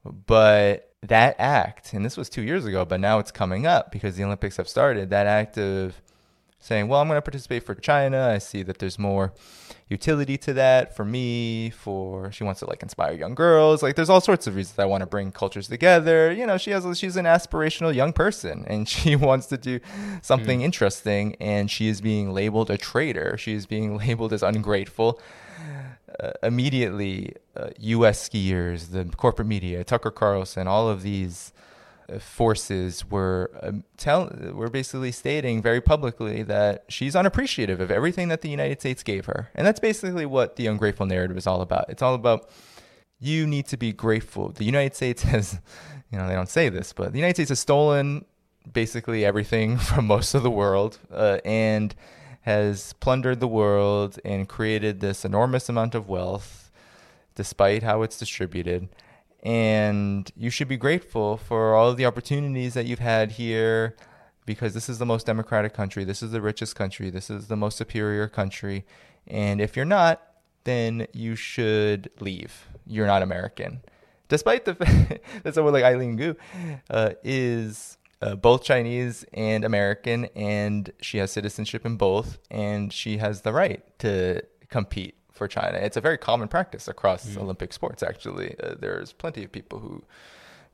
But 0.05 0.93
that 1.03 1.37
act, 1.39 1.93
and 1.93 2.05
this 2.05 2.17
was 2.17 2.29
two 2.29 2.43
years 2.43 2.65
ago, 2.65 2.85
but 2.85 2.99
now 2.99 3.21
it's 3.21 3.31
coming 3.31 3.69
up 3.69 3.93
because 3.93 4.17
the 4.17 4.25
Olympics 4.25 4.57
have 4.57 4.69
started, 4.69 5.11
that 5.11 5.29
act 5.29 5.57
of 5.59 6.03
saying, 6.67 6.89
well, 6.89 7.01
I'm 7.01 7.07
going 7.09 7.17
to 7.17 7.23
participate 7.23 7.63
for 7.63 7.75
China. 7.75 8.29
I 8.35 8.39
see 8.39 8.63
that 8.65 8.79
there's 8.79 8.99
more 8.99 9.33
utility 9.89 10.37
to 10.37 10.53
that 10.55 10.97
for 10.97 11.05
me, 11.05 11.71
for 11.71 12.33
she 12.33 12.43
wants 12.43 12.61
to 12.61 12.67
like 12.67 12.83
inspire 12.83 13.13
young 13.13 13.35
girls. 13.35 13.83
Like 13.83 13.95
there's 13.95 14.11
all 14.11 14.21
sorts 14.21 14.47
of 14.47 14.57
reasons 14.57 14.79
I 14.79 14.85
want 14.85 15.03
to 15.03 15.07
bring 15.07 15.31
cultures 15.31 15.69
together. 15.69 16.33
You 16.33 16.45
know, 16.45 16.59
she 16.59 16.73
has 16.73 16.99
she's 16.99 17.17
an 17.17 17.25
aspirational 17.25 17.95
young 17.95 18.13
person 18.13 18.65
and 18.67 18.89
she 18.95 19.15
wants 19.15 19.47
to 19.47 19.57
do 19.57 19.81
something 20.23 20.61
mm. 20.61 20.65
interesting 20.65 21.37
and 21.41 21.71
she 21.71 21.87
is 21.89 22.01
being 22.01 22.33
labeled 22.33 22.71
a 22.71 22.77
traitor. 22.77 23.37
She 23.39 23.55
is 23.55 23.67
being 23.67 23.97
labeled 24.05 24.33
as 24.33 24.43
ungrateful. 24.43 25.21
Uh, 26.19 26.31
immediately, 26.43 27.35
uh, 27.57 27.69
U.S. 27.79 28.27
skiers, 28.27 28.91
the 28.91 29.05
corporate 29.05 29.47
media, 29.47 29.85
Tucker 29.85 30.11
Carlson, 30.11 30.67
all 30.67 30.89
of 30.89 31.03
these 31.03 31.53
forces 32.19 33.09
were 33.11 33.51
um, 33.63 33.85
tell 33.97 34.31
were 34.53 34.71
basically 34.71 35.13
stating 35.13 35.61
very 35.61 35.81
publicly 35.81 36.43
that 36.43 36.85
she's 36.89 37.17
unappreciative 37.17 37.81
of 37.81 37.91
everything 37.91 38.29
that 38.29 38.43
the 38.43 38.49
United 38.49 38.81
States 38.81 39.03
gave 39.03 39.27
her, 39.27 39.51
and 39.55 39.67
that's 39.67 39.81
basically 39.81 40.27
what 40.27 40.57
the 40.57 40.67
ungrateful 40.67 41.07
narrative 41.07 41.37
is 41.37 41.47
all 41.47 41.61
about. 41.61 41.87
It's 41.89 42.03
all 42.03 42.15
about 42.15 42.49
you 43.19 43.47
need 43.47 43.67
to 43.69 43.77
be 43.77 43.93
grateful. 43.93 44.51
The 44.51 44.65
United 44.65 44.95
States 44.95 45.23
has, 45.23 45.59
you 46.11 46.19
know, 46.19 46.29
they 46.29 46.35
don't 46.35 46.49
say 46.49 46.69
this, 46.69 46.93
but 46.93 47.13
the 47.13 47.19
United 47.19 47.37
States 47.37 47.49
has 47.51 47.61
stolen 47.61 48.25
basically 48.73 49.25
everything 49.25 49.77
from 49.89 50.07
most 50.07 50.35
of 50.35 50.43
the 50.43 50.51
world 50.51 50.99
uh, 51.13 51.39
and 51.45 51.95
has 52.43 52.93
plundered 52.95 53.41
the 53.41 53.49
world 53.49 54.21
and 54.25 54.49
created 54.49 55.01
this 55.01 55.25
enormous 55.25 55.69
amount 55.69 55.97
of 55.97 56.09
wealth, 56.09 56.71
despite 57.35 57.83
how 57.83 58.03
it's 58.03 58.19
distributed 58.19 58.89
and 59.47 60.29
you 60.37 60.51
should 60.51 60.67
be 60.67 60.77
grateful 60.77 61.37
for 61.37 61.77
all 61.77 61.89
of 61.89 61.97
the 61.97 62.05
opportunities 62.05 62.75
that 62.75 62.85
you've 62.85 62.99
had 62.99 63.31
here 63.31 63.95
because 64.45 64.75
this 64.75 64.89
is 64.89 64.99
the 64.99 65.07
most 65.07 65.25
democratic 65.25 65.73
country, 65.73 66.03
this 66.03 66.21
is 66.21 66.33
the 66.33 66.41
richest 66.41 66.75
country, 66.75 67.11
this 67.11 67.31
is 67.31 67.47
the 67.47 67.55
most 67.55 67.79
superior 67.79 68.27
country. 68.27 68.85
And 69.25 69.61
if 69.61 69.77
you're 69.77 69.85
not, 69.85 70.21
then 70.65 71.07
you 71.13 71.37
should 71.37 72.11
leave. 72.19 72.67
You're 72.89 73.07
not 73.07 73.23
American. 73.23 73.83
Despite 74.29 74.65
the 74.65 74.75
fact 74.75 75.21
that 75.45 75.55
someone 75.55 75.73
like 75.73 75.85
Eileen 75.85 76.17
Gu 76.17 76.35
uh, 76.91 77.11
is 77.23 77.99
uh, 78.21 78.35
both 78.35 78.65
Chinese 78.65 79.25
and 79.33 79.65
American, 79.65 80.25
and 80.35 80.93
she 81.01 81.19
has 81.19 81.31
citizenship 81.31 81.87
in 81.87 81.97
both, 81.97 82.39
and 82.51 82.93
she 82.93 83.19
has 83.19 83.43
the 83.43 83.53
right 83.53 83.85
to 84.01 84.43
compete 84.71 85.15
for 85.37 85.49
China. 85.49 85.79
It's 85.79 85.97
a 85.97 86.01
very 86.01 86.19
common 86.19 86.49
practice 86.49 86.89
across 86.89 87.27
mm. 87.27 87.41
Olympic 87.41 87.73
sports. 87.73 88.03
Actually, 88.03 88.57
uh, 88.63 88.75
there's 88.79 89.13
plenty 89.13 89.45
of 89.45 89.53
people 89.53 89.79
who, 89.79 90.03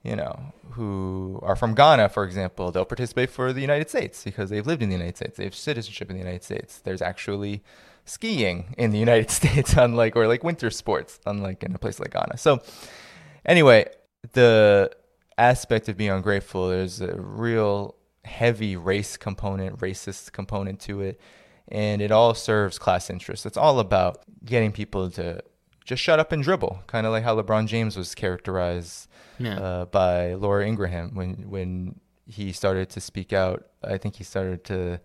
you 0.03 0.17
know, 0.17 0.53
who 0.71 1.39
are 1.43 1.57
from 1.57 1.75
Ghana, 1.75 2.09
for 2.11 2.25
example. 2.25 2.71
They'll 2.71 2.85
participate 2.85 3.31
for 3.31 3.53
the 3.53 3.61
United 3.61 3.91
States 3.91 4.25
because 4.25 4.51
they've 4.51 4.67
lived 4.67 4.83
in 4.83 4.89
the 4.89 4.97
United 4.97 5.17
States. 5.17 5.37
They 5.37 5.45
have 5.45 5.55
citizenship 5.55 6.11
in 6.11 6.17
the 6.17 6.23
United 6.23 6.45
States. 6.45 6.79
There's 6.79 7.03
actually 7.03 7.63
skiing 8.05 8.75
in 8.79 8.91
the 8.91 8.99
United 9.09 9.31
States, 9.31 9.75
unlike 9.75 10.17
or 10.17 10.27
like 10.27 10.45
winter 10.45 10.71
sports, 10.71 11.21
unlike 11.27 11.63
in 11.63 11.75
a 11.75 11.79
place 11.79 12.01
like 12.01 12.13
Ghana. 12.13 12.39
So, 12.39 12.63
anyway, 13.45 13.87
the 14.33 14.91
aspect 15.39 15.89
of 15.89 15.97
being 15.97 16.11
ungrateful, 16.11 16.69
there's 16.69 17.01
a 17.01 17.15
real 17.17 17.97
heavy 18.25 18.77
race 18.77 19.17
component, 19.17 19.79
racist 19.79 20.33
component 20.33 20.81
to 20.81 21.01
it. 21.01 21.21
And 21.69 22.03
it 22.03 22.11
all 22.11 22.35
serves 22.35 22.79
class 22.79 23.09
interests. 23.09 23.47
It's 23.47 23.57
all 23.57 23.79
about 23.79 24.25
getting 24.45 24.73
people 24.73 25.11
to 25.13 25.43
just 25.85 26.03
shut 26.03 26.19
up 26.19 26.33
and 26.33 26.43
dribble, 26.43 26.83
kind 26.87 27.07
of 27.07 27.13
like 27.13 27.25
how 27.25 27.41
LeBron 27.41 27.67
James 27.67 27.97
was 27.97 28.15
characterized 28.15 29.09
yeah. 29.39 29.59
uh, 29.59 29.85
by 29.87 30.35
Laura 30.35 30.67
Ingraham 30.67 31.15
when 31.15 31.49
when 31.49 32.01
he 32.27 32.53
started 32.53 32.89
to 32.91 33.01
speak 33.01 33.33
out. 33.33 33.67
I 33.83 33.99
think 33.99 34.17
he 34.17 34.25
started 34.25 34.65
to, 34.65 35.01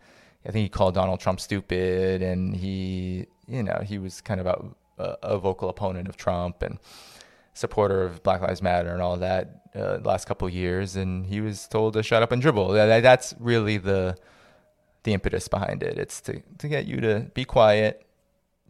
I 0.45 0.51
think 0.51 0.63
he 0.63 0.69
called 0.69 0.93
Donald 0.93 1.19
Trump 1.19 1.39
stupid, 1.39 2.21
and 2.21 2.55
he, 2.55 3.25
you 3.47 3.63
know, 3.63 3.81
he 3.85 3.97
was 3.97 4.21
kind 4.21 4.39
of 4.39 4.75
a, 4.99 5.17
a 5.23 5.37
vocal 5.37 5.69
opponent 5.69 6.07
of 6.07 6.15
Trump 6.17 6.61
and 6.61 6.79
supporter 7.53 8.03
of 8.03 8.21
Black 8.21 8.41
Lives 8.41 8.61
Matter 8.61 8.89
and 8.89 9.01
all 9.01 9.17
that 9.17 9.63
uh, 9.75 9.97
last 10.03 10.27
couple 10.27 10.47
years, 10.47 10.95
and 10.95 11.25
he 11.25 11.41
was 11.41 11.67
told 11.67 11.93
to 11.93 12.03
shut 12.03 12.21
up 12.21 12.31
and 12.31 12.41
dribble. 12.41 12.69
That, 12.69 13.01
that's 13.01 13.33
really 13.39 13.77
the 13.77 14.15
the 15.07 15.13
impetus 15.13 15.47
behind 15.47 15.81
it. 15.81 15.97
It's 15.97 16.19
to 16.21 16.41
to 16.59 16.67
get 16.67 16.85
you 16.85 16.99
to 17.01 17.31
be 17.33 17.45
quiet, 17.45 18.05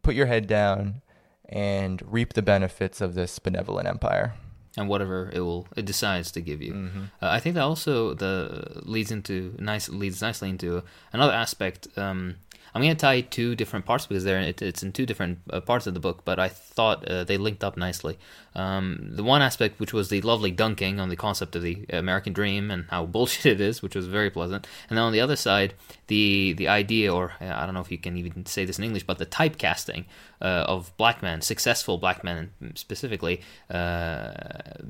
put 0.03 0.15
your 0.15 0.27
head 0.27 0.47
down, 0.47 1.01
and 1.49 2.01
reap 2.05 2.33
the 2.33 2.43
benefits 2.43 3.01
of 3.01 3.15
this 3.15 3.39
benevolent 3.39 3.87
empire. 3.87 4.35
And 4.77 4.87
whatever 4.87 5.31
it 5.33 5.41
will 5.41 5.67
it 5.75 5.85
decides 5.85 6.31
to 6.33 6.41
give 6.41 6.61
you, 6.61 6.73
mm-hmm. 6.73 7.03
uh, 7.21 7.29
I 7.29 7.39
think 7.39 7.55
that 7.55 7.63
also 7.63 8.13
the 8.13 8.83
leads 8.85 9.09
into 9.09 9.55
nice 9.57 9.89
leads 9.89 10.21
nicely 10.21 10.49
into 10.49 10.83
another 11.11 11.33
aspect 11.33 11.87
um, 11.97 12.35
I'm 12.73 12.81
going 12.81 12.95
to 12.95 12.99
tie 12.99 13.21
two 13.21 13.55
different 13.55 13.85
parts 13.85 14.05
because 14.05 14.23
they're 14.23 14.39
it, 14.39 14.61
it's 14.61 14.83
in 14.83 14.91
two 14.91 15.05
different 15.05 15.39
uh, 15.51 15.61
parts 15.61 15.87
of 15.87 15.93
the 15.93 15.99
book, 15.99 16.21
but 16.25 16.39
I 16.39 16.49
thought 16.49 17.07
uh, 17.07 17.23
they 17.23 17.37
linked 17.37 17.63
up 17.63 17.77
nicely. 17.77 18.17
Um, 18.55 19.09
the 19.11 19.23
one 19.23 19.41
aspect, 19.41 19.79
which 19.79 19.93
was 19.93 20.09
the 20.09 20.21
lovely 20.21 20.51
dunking 20.51 20.99
on 20.99 21.09
the 21.09 21.15
concept 21.15 21.55
of 21.55 21.61
the 21.61 21.85
American 21.89 22.33
dream 22.33 22.71
and 22.71 22.85
how 22.89 23.05
bullshit 23.17 23.45
it 23.45 23.61
is, 23.61 23.81
which 23.81 23.95
was 23.95 24.07
very 24.07 24.29
pleasant, 24.29 24.67
and 24.89 24.97
then 24.97 25.03
on 25.03 25.13
the 25.13 25.21
other 25.21 25.35
side, 25.35 25.73
the 26.07 26.53
the 26.53 26.67
idea, 26.67 27.13
or 27.13 27.33
I 27.39 27.65
don't 27.65 27.73
know 27.73 27.81
if 27.81 27.91
you 27.91 27.97
can 27.97 28.17
even 28.17 28.45
say 28.45 28.65
this 28.65 28.77
in 28.77 28.83
English, 28.83 29.03
but 29.03 29.17
the 29.17 29.25
typecasting 29.25 30.05
uh, 30.41 30.65
of 30.67 30.95
black 30.97 31.21
men, 31.21 31.41
successful 31.41 31.97
black 31.97 32.23
men 32.23 32.51
specifically, 32.75 33.41
uh, 33.69 34.33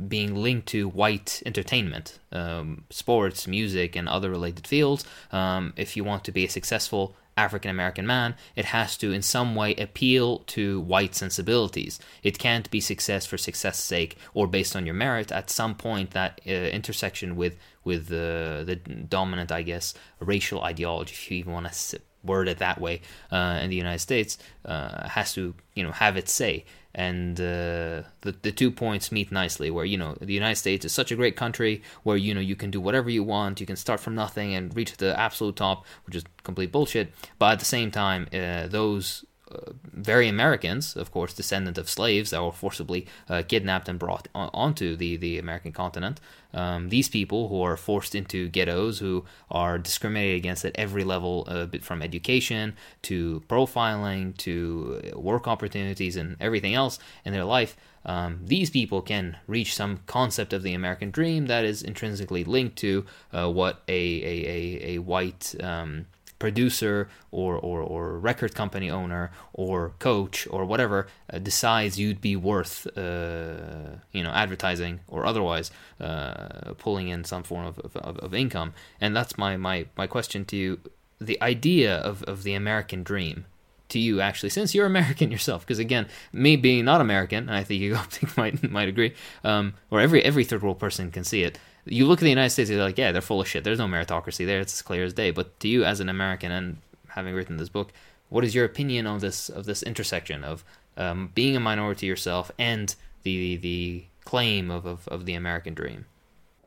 being 0.08 0.36
linked 0.36 0.68
to 0.68 0.88
white 0.88 1.42
entertainment, 1.46 2.20
um, 2.32 2.84
sports, 2.90 3.48
music, 3.48 3.96
and 3.96 4.08
other 4.08 4.30
related 4.30 4.68
fields. 4.68 5.06
Um, 5.32 5.74
if 5.76 5.96
you 5.98 6.04
want 6.04 6.24
to 6.26 6.32
be 6.32 6.46
a 6.46 6.50
successful 6.50 7.16
African 7.38 7.72
American 7.72 8.08
man, 8.08 8.36
it 8.56 8.66
has 8.66 8.98
to 8.98 9.12
in 9.12 9.22
some 9.22 9.56
way 9.56 9.76
appeal 9.76 10.40
to 10.40 10.82
white 10.82 11.16
sensibilities. 11.16 12.00
It 12.24 12.40
can't 12.40 12.70
be 12.72 12.82
success 12.82 13.26
for 13.26 13.38
success' 13.38 13.80
sake 13.80 14.18
or 14.34 14.48
based 14.48 14.76
on 14.76 14.86
your 14.86 14.96
merit. 14.96 15.32
At 15.32 15.50
some 15.50 15.76
point, 15.76 16.12
that 16.12 16.42
uh, 16.46 16.52
intersection 16.52 17.36
with 17.36 17.58
with 17.84 18.12
uh, 18.12 18.64
the 18.66 18.76
dominant, 19.08 19.52
I 19.52 19.62
guess, 19.62 19.94
racial 20.20 20.62
ideology, 20.62 21.14
if 21.14 21.32
you 21.32 21.38
even 21.38 21.54
want 21.54 21.72
to 21.72 22.02
word 22.24 22.50
it 22.50 22.58
that 22.58 22.82
way, 22.82 23.02
uh, 23.32 23.60
in 23.62 23.70
the 23.70 23.78
United 23.78 24.00
States, 24.00 24.38
uh, 24.66 25.08
has 25.08 25.34
to 25.34 25.54
you 25.76 25.84
know 25.84 25.92
have 25.92 26.18
its 26.18 26.34
say 26.34 26.66
and 26.98 27.40
uh, 27.40 28.02
the 28.22 28.36
the 28.42 28.52
two 28.52 28.72
points 28.72 29.12
meet 29.12 29.32
nicely. 29.32 29.70
Where 29.70 29.86
you 29.86 29.98
know 29.98 30.18
the 30.20 30.34
United 30.34 30.56
States 30.56 30.84
is 30.84 30.92
such 30.92 31.12
a 31.12 31.16
great 31.16 31.38
country 31.38 31.84
where 32.04 32.18
you 32.18 32.34
know 32.34 32.42
you 32.42 32.56
can 32.56 32.72
do 32.72 32.82
whatever 32.82 33.10
you 33.10 33.24
want, 33.24 33.62
you 33.62 33.68
can 33.68 33.76
start 33.76 34.00
from 34.00 34.16
nothing 34.16 34.56
and 34.56 34.76
reach 34.76 34.98
the 34.98 35.18
absolute 35.18 35.56
top, 35.56 35.86
which 36.08 36.16
is 36.16 36.24
complete 36.44 36.72
bullshit. 36.72 37.14
But 37.38 37.54
at 37.54 37.60
the 37.60 37.66
same 37.66 37.92
time, 37.92 38.28
uh, 38.34 38.66
those 38.68 39.24
uh, 39.52 39.72
very 39.94 40.28
Americans, 40.28 40.96
of 40.96 41.12
course, 41.12 41.34
descendant 41.34 41.78
of 41.78 41.90
slaves 41.90 42.32
that 42.32 42.44
were 42.44 42.52
forcibly 42.52 43.08
uh, 43.30 43.44
kidnapped 43.48 43.90
and 43.90 44.00
brought 44.00 44.28
on, 44.34 44.50
onto 44.54 44.96
the, 44.96 45.18
the 45.18 45.38
American 45.40 45.72
continent. 45.72 46.20
Um, 46.54 46.90
these 46.90 47.10
people 47.10 47.50
who 47.50 47.62
are 47.62 47.78
forced 47.78 48.16
into 48.16 48.50
ghettos, 48.50 49.00
who 49.00 49.26
are 49.52 49.78
discriminated 49.78 50.38
against 50.38 50.66
at 50.66 50.76
every 50.76 51.04
level, 51.04 51.46
uh, 51.48 51.68
from 51.82 52.02
education 52.02 52.76
to 53.04 53.44
profiling 53.48 54.36
to 54.38 55.02
work 55.16 55.48
opportunities 55.48 56.16
and 56.16 56.38
everything 56.40 56.74
else 56.74 57.00
in 57.26 57.34
their 57.34 57.44
life, 57.44 57.76
um, 58.06 58.40
these 58.46 58.70
people 58.70 59.02
can 59.02 59.38
reach 59.48 59.76
some 59.76 60.00
concept 60.08 60.54
of 60.54 60.64
the 60.64 60.74
American 60.74 61.12
dream 61.12 61.48
that 61.48 61.66
is 61.66 61.84
intrinsically 61.84 62.44
linked 62.46 62.78
to 62.78 63.06
uh, 63.34 63.52
what 63.52 63.84
a, 63.88 64.24
a, 64.24 64.48
a, 64.48 64.96
a 64.96 64.98
white. 65.00 65.54
Um, 65.62 66.06
producer 66.40 67.10
or, 67.32 67.56
or, 67.56 67.82
or 67.82 68.20
record 68.20 68.54
company 68.54 68.90
owner 68.90 69.32
or 69.54 69.94
coach 70.00 70.48
or 70.50 70.66
whatever 70.66 71.08
uh, 71.32 71.40
decides 71.40 72.00
you'd 72.00 72.22
be 72.22 72.36
worth 72.36 72.88
uh, 72.98 73.98
you 74.12 74.24
know 74.24 74.32
advertising 74.32 75.00
or 75.08 75.26
otherwise 75.26 75.72
uh, 76.00 76.74
pulling 76.78 77.08
in 77.08 77.24
some 77.24 77.44
form 77.44 77.66
of, 77.66 77.80
of, 77.80 78.18
of, 78.20 78.34
income. 78.34 78.74
And 79.02 79.16
that's 79.16 79.38
my, 79.38 79.58
my, 79.58 79.88
my 79.98 80.08
question 80.08 80.46
to 80.46 80.56
you. 80.56 80.80
The 81.20 81.42
idea 81.42 81.98
of, 81.98 82.24
of 82.24 82.44
the 82.44 82.54
American 82.54 83.04
dream 83.04 83.46
to 83.90 84.00
you 84.00 84.20
actually 84.20 84.50
since 84.50 84.76
you're 84.76 84.86
American 84.86 85.32
yourself 85.36 85.62
because 85.62 85.80
again 85.80 86.08
me 86.34 86.56
being 86.58 86.84
not 86.86 87.02
American 87.02 87.50
I 87.50 87.64
think 87.64 87.82
you 87.82 87.98
might 88.38 88.70
might 88.70 88.90
agree 88.90 89.14
um, 89.46 89.76
or 89.90 90.02
every 90.02 90.22
every 90.24 90.44
third 90.44 90.62
world 90.62 90.78
person 90.78 91.10
can 91.10 91.24
see 91.24 91.44
it 91.44 91.58
you 91.90 92.06
look 92.06 92.20
at 92.20 92.24
the 92.24 92.30
United 92.30 92.50
States, 92.52 92.70
you're 92.70 92.82
like, 92.82 92.98
yeah, 92.98 93.12
they're 93.12 93.22
full 93.22 93.42
of 93.42 93.48
shit. 93.48 93.64
There's 93.64 93.80
no 93.80 93.88
meritocracy 93.88 94.46
there. 94.46 94.60
It's 94.60 94.74
as 94.74 94.82
clear 94.82 95.04
as 95.04 95.14
day. 95.14 95.32
But 95.32 95.60
to 95.62 95.68
you, 95.68 95.84
as 95.84 96.00
an 96.00 96.10
American, 96.10 96.52
and 96.52 96.78
having 97.10 97.34
written 97.34 97.58
this 97.58 97.70
book, 97.70 97.92
what 98.30 98.44
is 98.44 98.54
your 98.54 98.66
opinion 98.66 99.08
on 99.08 99.20
this 99.20 99.50
of 99.50 99.66
this 99.66 99.84
intersection 99.84 100.44
of 100.44 100.64
um, 100.98 101.32
being 101.34 101.56
a 101.56 101.60
minority 101.60 102.06
yourself 102.06 102.52
and 102.58 102.96
the 103.24 103.58
the 103.58 104.06
claim 104.26 104.70
of, 104.70 104.86
of, 104.86 105.08
of 105.08 105.26
the 105.26 105.34
American 105.34 105.74
dream? 105.74 106.06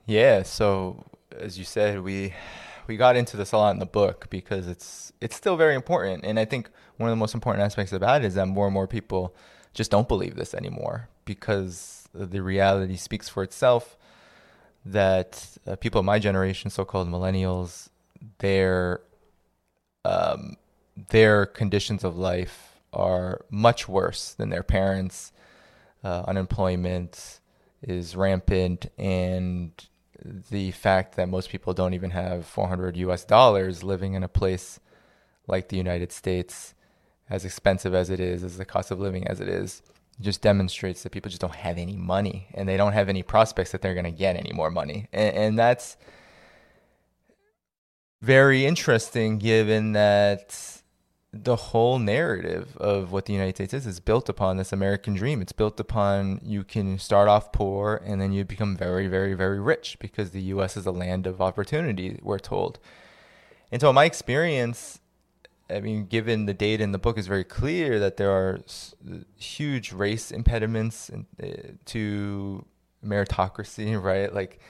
Yeah. 0.06 0.42
So 0.42 1.04
as 1.38 1.58
you 1.58 1.64
said, 1.64 2.02
we 2.02 2.34
we 2.86 2.96
got 2.96 3.16
into 3.16 3.36
this 3.36 3.52
a 3.52 3.56
lot 3.56 3.72
in 3.72 3.78
the 3.78 3.86
book 3.86 4.28
because 4.30 4.66
it's 4.66 5.12
it's 5.20 5.36
still 5.36 5.56
very 5.56 5.74
important, 5.74 6.24
and 6.24 6.38
I 6.38 6.44
think 6.44 6.70
one 6.96 7.08
of 7.08 7.12
the 7.12 7.20
most 7.20 7.34
important 7.34 7.64
aspects 7.64 7.92
about 7.92 8.22
it 8.22 8.26
is 8.26 8.34
that 8.34 8.46
more 8.46 8.66
and 8.66 8.74
more 8.74 8.86
people 8.86 9.34
just 9.72 9.90
don't 9.90 10.08
believe 10.08 10.36
this 10.36 10.54
anymore 10.54 11.08
because 11.24 12.08
the 12.12 12.42
reality 12.42 12.96
speaks 12.96 13.28
for 13.28 13.42
itself 13.42 13.96
that 14.84 15.56
uh, 15.66 15.76
people 15.76 16.00
of 16.00 16.04
my 16.04 16.18
generation, 16.18 16.70
so-called 16.70 17.08
millennials, 17.08 17.88
their 18.38 19.00
um, 20.04 20.56
their 21.08 21.46
conditions 21.46 22.04
of 22.04 22.16
life 22.16 22.80
are 22.92 23.44
much 23.50 23.88
worse 23.88 24.32
than 24.32 24.50
their 24.50 24.62
parents. 24.62 25.32
Uh, 26.02 26.24
unemployment 26.26 27.40
is 27.82 28.16
rampant, 28.16 28.86
and 28.98 29.72
the 30.50 30.70
fact 30.72 31.16
that 31.16 31.28
most 31.28 31.50
people 31.50 31.72
don't 31.72 31.94
even 31.94 32.10
have 32.10 32.46
400 32.46 32.96
US 32.96 33.24
dollars 33.24 33.82
living 33.82 34.14
in 34.14 34.22
a 34.22 34.28
place 34.28 34.80
like 35.46 35.68
the 35.68 35.76
United 35.76 36.12
States, 36.12 36.74
as 37.28 37.44
expensive 37.44 37.94
as 37.94 38.10
it 38.10 38.20
is, 38.20 38.42
as 38.42 38.56
the 38.56 38.64
cost 38.64 38.90
of 38.90 39.00
living 39.00 39.26
as 39.26 39.40
it 39.40 39.48
is, 39.48 39.82
just 40.20 40.42
demonstrates 40.42 41.02
that 41.02 41.10
people 41.10 41.28
just 41.28 41.40
don't 41.40 41.54
have 41.54 41.78
any 41.78 41.96
money 41.96 42.48
and 42.54 42.68
they 42.68 42.76
don't 42.76 42.92
have 42.92 43.08
any 43.08 43.22
prospects 43.22 43.72
that 43.72 43.82
they're 43.82 43.94
going 43.94 44.04
to 44.04 44.10
get 44.10 44.36
any 44.36 44.52
more 44.52 44.70
money. 44.70 45.08
And, 45.12 45.36
and, 45.36 45.58
that's 45.58 45.96
very 48.20 48.66
interesting 48.66 49.38
given 49.38 49.92
that 49.92 50.80
the 51.32 51.56
whole 51.56 51.98
narrative 51.98 52.76
of 52.76 53.12
what 53.12 53.26
the 53.26 53.32
United 53.32 53.54
States 53.54 53.72
is 53.72 53.86
is 53.86 54.00
built 54.00 54.28
upon 54.28 54.56
this 54.56 54.72
American 54.72 55.14
dream. 55.14 55.40
It's 55.40 55.52
built 55.52 55.78
upon 55.78 56.40
you 56.42 56.64
can 56.64 56.98
start 56.98 57.28
off 57.28 57.52
poor 57.52 58.02
and 58.04 58.20
then 58.20 58.32
you 58.32 58.44
become 58.44 58.76
very, 58.76 59.06
very, 59.06 59.34
very 59.34 59.60
rich 59.60 59.98
because 60.00 60.30
the 60.30 60.42
US 60.42 60.76
is 60.76 60.86
a 60.86 60.90
land 60.92 61.26
of 61.26 61.40
opportunity, 61.40 62.18
we're 62.22 62.38
told. 62.38 62.78
And 63.70 63.80
so, 63.80 63.90
in 63.90 63.94
my 63.94 64.04
experience 64.04 64.98
I 65.70 65.80
mean, 65.80 66.06
given 66.06 66.46
the 66.46 66.54
data 66.54 66.82
in 66.82 66.92
the 66.92 66.98
book 66.98 67.18
is 67.18 67.26
very 67.26 67.44
clear 67.44 67.98
that 68.00 68.16
there 68.16 68.30
are 68.30 68.60
huge 69.36 69.92
race 69.92 70.30
impediments 70.30 71.08
in, 71.08 71.26
uh, 71.42 71.72
to 71.86 72.64
meritocracy, 73.04 74.00
right? 74.02 74.32
Like 74.32 74.60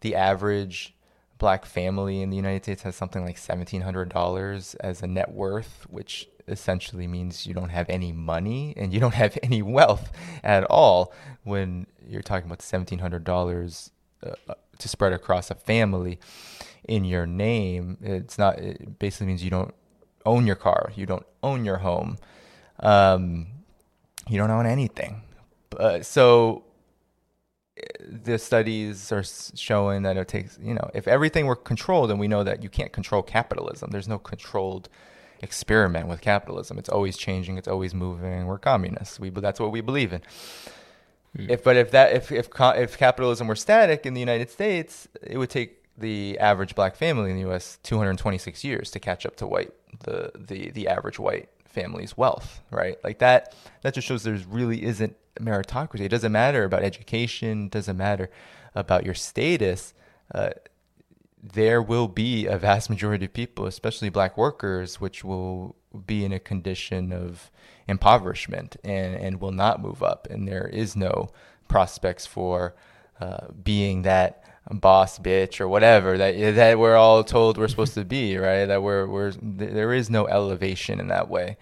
the 0.00 0.14
average 0.14 0.94
black 1.38 1.64
family 1.64 2.20
in 2.20 2.30
the 2.30 2.36
United 2.36 2.64
States 2.64 2.82
has 2.82 2.96
something 2.96 3.24
like 3.24 3.36
$1,700 3.36 4.76
as 4.80 5.02
a 5.02 5.06
net 5.06 5.32
worth, 5.32 5.86
which 5.88 6.28
essentially 6.48 7.06
means 7.06 7.46
you 7.46 7.54
don't 7.54 7.68
have 7.68 7.88
any 7.88 8.10
money 8.10 8.74
and 8.76 8.92
you 8.92 8.98
don't 8.98 9.14
have 9.14 9.38
any 9.42 9.62
wealth 9.62 10.10
at 10.42 10.64
all 10.64 11.12
when 11.44 11.86
you're 12.06 12.22
talking 12.22 12.46
about 12.46 12.60
$1,700 12.60 13.90
uh, 14.24 14.30
uh, 14.48 14.54
to 14.78 14.88
spread 14.88 15.12
across 15.12 15.50
a 15.50 15.54
family. 15.54 16.18
in 16.88 17.04
your 17.04 17.26
name. 17.26 17.98
It's 18.00 18.38
not. 18.38 18.58
It 18.58 18.98
basically 18.98 19.26
means 19.26 19.44
you 19.44 19.50
don't 19.50 19.74
own 20.28 20.46
your 20.46 20.56
car. 20.56 20.92
You 20.94 21.06
don't 21.06 21.26
own 21.42 21.64
your 21.64 21.78
home. 21.78 22.18
Um, 22.80 23.46
you 24.28 24.38
don't 24.38 24.50
own 24.50 24.66
anything. 24.66 25.22
Uh, 25.76 26.02
so 26.02 26.64
the 28.08 28.38
studies 28.38 29.10
are 29.12 29.24
showing 29.54 30.02
that 30.02 30.16
it 30.16 30.28
takes, 30.28 30.58
you 30.60 30.74
know, 30.74 30.90
if 30.94 31.08
everything 31.08 31.46
were 31.46 31.56
controlled, 31.56 32.10
and 32.10 32.20
we 32.20 32.28
know 32.28 32.44
that 32.44 32.62
you 32.62 32.68
can't 32.68 32.92
control 32.92 33.22
capitalism. 33.22 33.90
There's 33.90 34.08
no 34.08 34.18
controlled 34.18 34.88
experiment 35.40 36.08
with 36.08 36.20
capitalism. 36.20 36.78
It's 36.78 36.88
always 36.88 37.16
changing. 37.16 37.58
It's 37.58 37.68
always 37.68 37.94
moving. 37.94 38.46
We're 38.46 38.58
communists. 38.58 39.18
We 39.20 39.30
that's 39.30 39.60
what 39.60 39.72
we 39.72 39.80
believe 39.80 40.12
in. 40.12 40.22
Hmm. 41.36 41.50
If 41.50 41.64
but 41.64 41.76
if 41.76 41.90
that 41.92 42.12
if 42.12 42.32
if 42.32 42.48
if 42.58 42.98
capitalism 42.98 43.46
were 43.46 43.56
static 43.56 44.04
in 44.04 44.14
the 44.14 44.20
United 44.20 44.50
States, 44.50 45.08
it 45.22 45.38
would 45.38 45.50
take 45.50 45.84
the 45.96 46.38
average 46.38 46.74
black 46.74 46.96
family 46.96 47.30
in 47.30 47.36
the 47.36 47.42
U.S. 47.42 47.78
226 47.82 48.62
years 48.64 48.90
to 48.92 49.00
catch 49.00 49.26
up 49.26 49.36
to 49.36 49.46
white 49.46 49.72
the 50.00 50.32
the 50.34 50.70
the 50.70 50.88
average 50.88 51.18
white 51.18 51.48
family's 51.64 52.16
wealth. 52.16 52.60
Right, 52.70 53.02
like 53.04 53.18
that. 53.18 53.54
That 53.82 53.94
just 53.94 54.06
shows 54.06 54.22
there's 54.22 54.46
really 54.46 54.84
isn't 54.84 55.16
meritocracy. 55.40 56.00
It 56.00 56.08
doesn't 56.08 56.32
matter 56.32 56.64
about 56.64 56.82
education. 56.82 57.68
Doesn't 57.68 57.96
matter 57.96 58.30
about 58.74 59.04
your 59.04 59.14
status. 59.14 59.94
Uh, 60.34 60.50
there 61.42 61.80
will 61.80 62.08
be 62.08 62.46
a 62.46 62.58
vast 62.58 62.90
majority 62.90 63.26
of 63.26 63.32
people, 63.32 63.66
especially 63.66 64.08
black 64.08 64.36
workers, 64.36 65.00
which 65.00 65.22
will 65.24 65.76
be 66.06 66.24
in 66.24 66.32
a 66.32 66.40
condition 66.40 67.12
of 67.12 67.50
impoverishment 67.86 68.76
and, 68.84 69.14
and 69.14 69.40
will 69.40 69.52
not 69.52 69.80
move 69.80 70.02
up. 70.02 70.26
And 70.30 70.46
there 70.46 70.66
is 70.66 70.96
no 70.96 71.30
prospects 71.68 72.26
for 72.26 72.74
uh, 73.20 73.48
being 73.62 74.02
that 74.02 74.44
boss 74.70 75.18
bitch 75.18 75.60
or 75.60 75.68
whatever 75.68 76.18
that 76.18 76.54
that 76.54 76.78
we're 76.78 76.96
all 76.96 77.24
told 77.24 77.56
we're 77.56 77.68
supposed 77.68 77.94
to 77.94 78.04
be, 78.04 78.36
right? 78.36 78.66
That 78.66 78.82
we're 78.82 79.06
we're 79.06 79.32
there 79.40 79.92
is 79.92 80.10
no 80.10 80.26
elevation 80.26 81.00
in 81.00 81.08
that 81.08 81.28
way. 81.28 81.56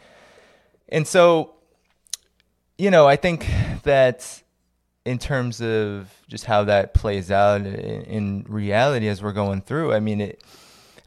And 0.88 1.06
so 1.06 1.54
you 2.78 2.90
know, 2.90 3.06
I 3.06 3.16
think 3.16 3.46
that 3.84 4.42
in 5.04 5.18
terms 5.18 5.62
of 5.62 6.12
just 6.28 6.44
how 6.44 6.64
that 6.64 6.92
plays 6.92 7.30
out 7.30 7.60
in, 7.60 7.66
in 7.66 8.44
reality 8.48 9.08
as 9.08 9.22
we're 9.22 9.32
going 9.32 9.62
through, 9.62 9.94
I 9.94 10.00
mean, 10.00 10.20
it, 10.20 10.42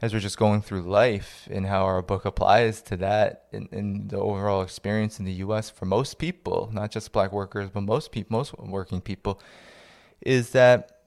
as 0.02 0.14
we're 0.14 0.20
just 0.20 0.38
going 0.38 0.62
through 0.62 0.82
life 0.82 1.46
and 1.50 1.66
how 1.66 1.84
our 1.84 2.00
book 2.00 2.24
applies 2.24 2.80
to 2.82 2.96
that 2.96 3.44
and, 3.52 3.68
in, 3.70 4.08
the 4.08 4.16
overall 4.16 4.62
experience 4.62 5.18
in 5.18 5.26
the 5.26 5.32
U.S. 5.34 5.68
for 5.68 5.84
most 5.84 6.18
people, 6.18 6.70
not 6.72 6.90
just 6.90 7.12
black 7.12 7.32
workers, 7.32 7.68
but 7.68 7.82
most 7.82 8.10
people, 8.10 8.38
most 8.38 8.58
working 8.58 9.02
people, 9.02 9.40
is 10.22 10.50
that 10.50 10.99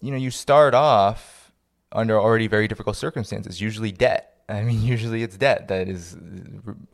you 0.00 0.10
know 0.10 0.16
you 0.16 0.30
start 0.30 0.74
off 0.74 1.52
under 1.92 2.18
already 2.20 2.46
very 2.46 2.68
difficult 2.68 2.96
circumstances, 2.96 3.60
usually 3.60 3.92
debt. 3.92 4.34
I 4.48 4.62
mean, 4.62 4.82
usually 4.82 5.22
it's 5.22 5.36
debt 5.36 5.68
that 5.68 5.88
is 5.88 6.16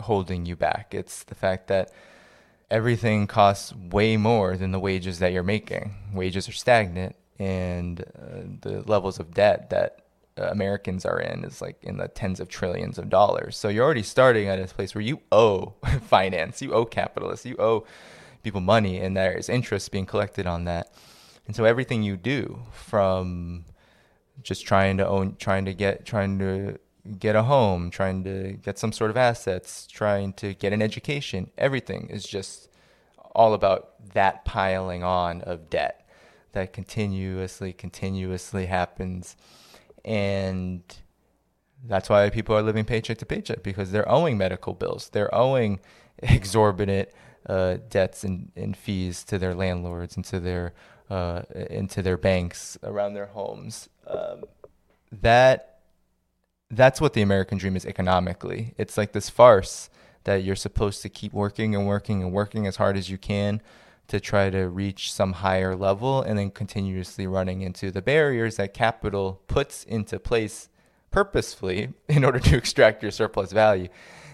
holding 0.01 0.45
you 0.45 0.57
back. 0.57 0.93
It's 0.93 1.25
the 1.25 1.35
fact 1.35 1.69
that 1.69 1.93
everything 2.71 3.27
costs 3.27 3.73
way 3.75 4.17
more 4.17 4.57
than 4.57 4.73
the 4.73 4.81
wages 4.81 5.21
that 5.21 5.33
you're 5.33 5.45
making. 5.45 5.95
Wages 6.13 6.49
are 6.49 6.53
stagnant, 6.53 7.15
and 7.39 8.01
uh, 8.01 8.43
the 8.61 8.83
levels 8.87 9.21
of 9.21 9.35
debt 9.35 9.71
that 9.71 10.05
uh, 10.37 10.47
Americans 10.47 11.05
are 11.05 11.21
in 11.21 11.45
is 11.45 11.63
like 11.63 11.77
in 11.83 11.97
the 11.97 12.09
tens 12.09 12.41
of 12.41 12.49
trillions 12.49 12.99
of 12.99 13.09
dollars. 13.09 13.57
So 13.57 13.69
you're 13.69 13.85
already 13.85 14.03
starting 14.03 14.49
at 14.49 14.59
a 14.59 14.67
place 14.67 14.95
where 14.95 15.03
you 15.03 15.21
owe 15.31 15.75
finance, 16.03 16.61
you 16.61 16.73
owe 16.73 16.85
capitalists, 16.85 17.47
you 17.47 17.57
owe 17.59 17.87
people 18.43 18.61
money, 18.61 18.99
and 18.99 19.17
there 19.17 19.33
is 19.33 19.49
interest 19.49 19.93
being 19.93 20.07
collected 20.07 20.47
on 20.47 20.65
that. 20.65 20.93
And 21.47 21.55
so 21.55 21.65
everything 21.65 22.03
you 22.03 22.17
do, 22.17 22.61
from 22.73 23.65
just 24.43 24.67
trying 24.67 24.97
to 24.99 25.07
own, 25.07 25.37
trying 25.39 25.65
to 25.67 25.75
get, 25.75 26.05
trying 26.05 26.39
to 26.39 26.79
get 27.19 27.37
a 27.37 27.43
home, 27.43 27.91
trying 27.91 28.25
to 28.25 28.53
get 28.63 28.79
some 28.79 28.93
sort 28.93 29.11
of 29.11 29.17
assets, 29.17 29.87
trying 29.87 30.33
to 30.35 30.55
get 30.55 30.73
an 30.73 30.81
education. 30.81 31.51
Everything 31.59 32.09
is 32.11 32.25
just 32.25 32.69
all 33.35 33.53
about 33.53 34.13
that 34.15 34.45
piling 34.45 35.03
on 35.03 35.43
of 35.43 35.69
debt 35.69 36.09
that 36.53 36.73
continuously, 36.73 37.73
continuously 37.73 38.67
happens. 38.67 39.37
And 40.05 40.83
that's 41.85 42.09
why 42.09 42.31
people 42.31 42.57
are 42.57 42.63
living 42.63 42.85
paycheck 42.85 43.19
to 43.19 43.27
paycheck 43.27 43.63
because 43.63 43.93
they're 43.93 44.11
owing 44.11 44.39
medical 44.39 44.73
bills. 44.73 45.11
They're 45.11 45.35
owing 45.35 45.81
exorbitant 46.19 47.11
uh, 47.47 47.79
debts 47.91 48.25
and, 48.25 48.51
and 48.57 48.77
fees 48.77 49.25
to 49.25 49.39
their 49.39 49.55
landlords 49.55 50.17
and 50.17 50.25
to 50.27 50.41
their 50.41 50.73
uh, 51.11 51.43
into 51.71 52.03
their 52.03 52.17
banks 52.17 52.79
around 52.83 53.15
their 53.15 53.27
homes. 53.27 53.89
Um, 54.07 54.45
that 55.13 55.81
that's 56.71 57.01
what 57.01 57.13
the 57.13 57.23
American 57.23 57.59
dream 57.59 57.77
is 57.77 57.87
economically. 57.87 58.75
It's 58.79 58.97
like 58.97 59.13
this 59.13 59.31
farce 59.31 59.91
that 60.25 60.43
you're 60.43 60.57
supposed 60.57 61.03
to 61.03 61.09
keep 61.09 61.33
working 61.33 61.75
and 61.75 61.87
working 61.87 62.23
and 62.23 62.33
working 62.33 62.67
as 62.67 62.77
hard 62.77 62.97
as 62.97 63.11
you 63.11 63.19
can 63.19 63.61
to 64.09 64.21
try 64.21 64.51
to 64.51 64.69
reach 64.69 65.13
some 65.13 65.35
higher 65.35 65.75
level 65.75 66.23
and 66.23 66.39
then 66.39 66.51
continuously 66.51 67.27
running 67.27 67.63
into 67.63 67.91
the 67.91 68.03
barriers 68.03 68.57
that 68.57 68.75
capital 68.75 69.41
puts 69.47 69.85
into 69.85 70.19
place 70.19 70.69
purposefully 71.11 71.93
in 72.09 72.25
order 72.25 72.39
to 72.39 72.57
extract 72.57 73.03
your 73.03 73.13
surplus 73.13 73.53
value. 73.53 73.89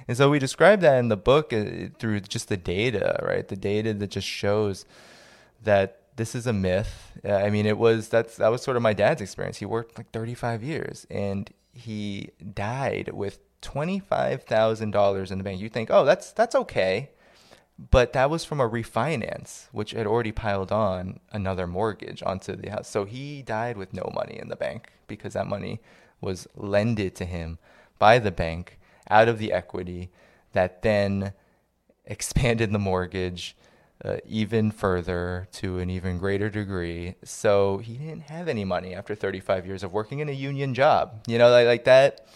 And 0.09 0.17
so 0.17 0.29
we 0.29 0.39
describe 0.39 0.81
that 0.81 0.99
in 0.99 1.09
the 1.09 1.17
book 1.17 1.53
uh, 1.53 1.91
through 1.99 2.21
just 2.21 2.49
the 2.49 2.57
data, 2.57 3.21
right? 3.23 3.47
The 3.47 3.57
data 3.57 3.95
that 3.95 4.11
just 4.11 4.27
shows 4.27 4.85
that 5.63 6.00
this 6.21 6.35
is 6.35 6.47
a 6.47 6.53
myth. 6.53 7.13
Uh, 7.25 7.33
I 7.33 7.49
mean, 7.49 7.65
it 7.65 7.79
was 7.79 8.11
that's 8.11 8.37
that 8.37 8.49
was 8.49 8.63
sort 8.63 8.77
of 8.77 8.83
my 8.83 8.93
dad's 8.93 9.23
experience. 9.23 9.57
He 9.57 9.65
worked 9.65 9.97
like 9.97 10.11
35 10.11 10.63
years 10.63 11.07
and 11.11 11.51
he 11.73 12.29
died 12.55 13.09
with 13.15 13.39
$25,000 13.63 15.31
in 15.33 15.39
the 15.39 15.45
bank. 15.45 15.61
You 15.61 15.71
think, 15.71 15.89
"Oh, 15.91 16.05
that's 16.05 16.33
that's 16.33 16.55
okay." 16.55 17.09
But 17.91 18.13
that 18.13 18.29
was 18.29 18.45
from 18.45 18.61
a 18.61 18.69
refinance, 18.69 19.69
which 19.73 19.93
had 19.93 20.07
already 20.07 20.33
piled 20.33 20.71
on 20.71 21.21
another 21.33 21.67
mortgage 21.67 22.23
onto 22.23 22.55
the 22.55 22.69
house. 22.69 22.89
So 22.89 23.07
he 23.07 23.41
died 23.41 23.79
with 23.79 23.95
no 23.95 24.11
money 24.15 24.39
in 24.39 24.49
the 24.49 24.57
bank 24.57 24.91
because 25.07 25.33
that 25.33 25.47
money 25.47 25.81
was 26.21 26.47
lended 26.55 27.15
to 27.17 27.25
him 27.25 27.59
by 27.99 28.19
the 28.19 28.31
bank 28.31 28.79
out 29.09 29.29
of 29.29 29.39
the 29.39 29.55
equity 29.55 30.11
that 30.53 30.83
then 30.83 31.33
expanded 32.05 32.73
the 32.73 32.79
mortgage 32.79 33.57
uh, 34.05 34.17
even 34.27 34.71
further 34.71 35.49
to 35.53 35.79
an 35.79 35.91
even 35.91 36.19
greater 36.19 36.49
degree. 36.49 37.17
So 37.25 37.79
he 37.79 37.95
didn't 37.95 38.23
have 38.23 38.49
any 38.49 38.65
money 38.65 38.95
after 38.95 39.15
35 39.15 39.67
years 39.67 39.83
of 39.83 39.93
working 39.93 40.21
in 40.21 40.29
a 40.29 40.33
union 40.33 40.75
job. 40.75 41.23
You 41.27 41.39
know, 41.39 41.51
like, 41.51 41.67
like 41.67 41.85
that. 41.85 42.27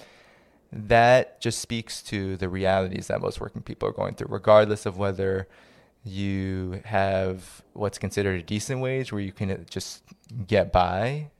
That 0.73 1.41
just 1.41 1.61
speaks 1.61 2.03
to 2.05 2.37
the 2.37 2.49
realities 2.49 3.07
that 3.07 3.21
most 3.21 3.41
working 3.41 3.63
people 3.63 3.89
are 3.89 3.93
going 3.93 4.15
through, 4.17 4.27
regardless 4.29 4.87
of 4.87 4.99
whether 4.99 5.47
you 6.03 6.83
have 6.85 7.63
what's 7.73 7.97
considered 7.97 8.41
a 8.41 8.43
decent 8.43 8.81
wage 8.81 9.13
where 9.13 9.23
you 9.23 9.33
can 9.33 9.65
just 9.71 10.03
get 10.47 10.73
by 10.73 11.31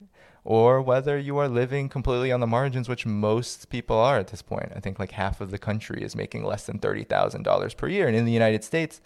or 0.45 0.81
whether 0.81 1.17
you 1.17 1.37
are 1.37 1.49
living 1.49 1.89
completely 1.89 2.31
on 2.31 2.39
the 2.39 2.47
margins, 2.47 2.87
which 2.87 3.05
most 3.05 3.69
people 3.69 3.97
are 3.97 4.19
at 4.19 4.27
this 4.27 4.43
point. 4.43 4.71
I 4.75 4.79
think 4.79 4.99
like 4.99 5.11
half 5.11 5.41
of 5.41 5.51
the 5.51 5.57
country 5.57 6.03
is 6.03 6.15
making 6.15 6.45
less 6.45 6.65
than 6.65 6.79
$30,000 6.79 7.75
per 7.77 7.87
year. 7.87 8.07
And 8.07 8.15
in 8.15 8.25
the 8.25 8.31
United 8.31 8.63
States, 8.63 9.01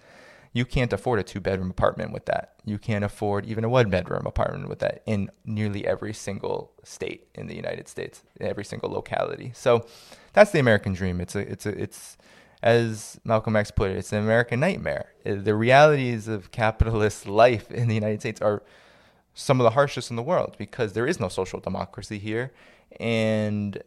you 0.51 0.65
can't 0.65 0.91
afford 0.91 1.19
a 1.19 1.23
two 1.23 1.39
bedroom 1.39 1.69
apartment 1.69 2.11
with 2.11 2.25
that. 2.25 2.53
You 2.65 2.77
can't 2.77 3.03
afford 3.03 3.45
even 3.45 3.63
a 3.63 3.69
one 3.69 3.89
bedroom 3.89 4.25
apartment 4.25 4.67
with 4.67 4.79
that 4.79 5.03
in 5.05 5.29
nearly 5.45 5.85
every 5.85 6.13
single 6.13 6.71
state 6.83 7.27
in 7.35 7.47
the 7.47 7.55
United 7.55 7.87
States, 7.87 8.23
every 8.41 8.65
single 8.65 8.89
locality. 8.89 9.51
So 9.53 9.85
that's 10.33 10.51
the 10.51 10.59
American 10.59 10.93
dream. 10.93 11.21
It's 11.21 11.35
a, 11.35 11.39
it's 11.39 11.65
a, 11.65 11.81
it's, 11.81 12.17
as 12.63 13.19
Malcolm 13.23 13.55
X 13.55 13.71
put 13.71 13.91
it, 13.91 13.97
it's 13.97 14.11
an 14.11 14.19
American 14.19 14.59
nightmare. 14.59 15.13
Uh, 15.25 15.35
the 15.35 15.55
realities 15.55 16.27
of 16.27 16.51
capitalist 16.51 17.27
life 17.27 17.71
in 17.71 17.87
the 17.87 17.95
United 17.95 18.19
States 18.19 18.41
are 18.41 18.63
some 19.33 19.59
of 19.59 19.63
the 19.63 19.71
harshest 19.71 20.09
in 20.09 20.15
the 20.15 20.23
world 20.23 20.55
because 20.57 20.93
there 20.93 21.05
is 21.05 21.19
no 21.19 21.29
social 21.29 21.59
democracy 21.59 22.17
here. 22.17 22.51
And 22.99 23.81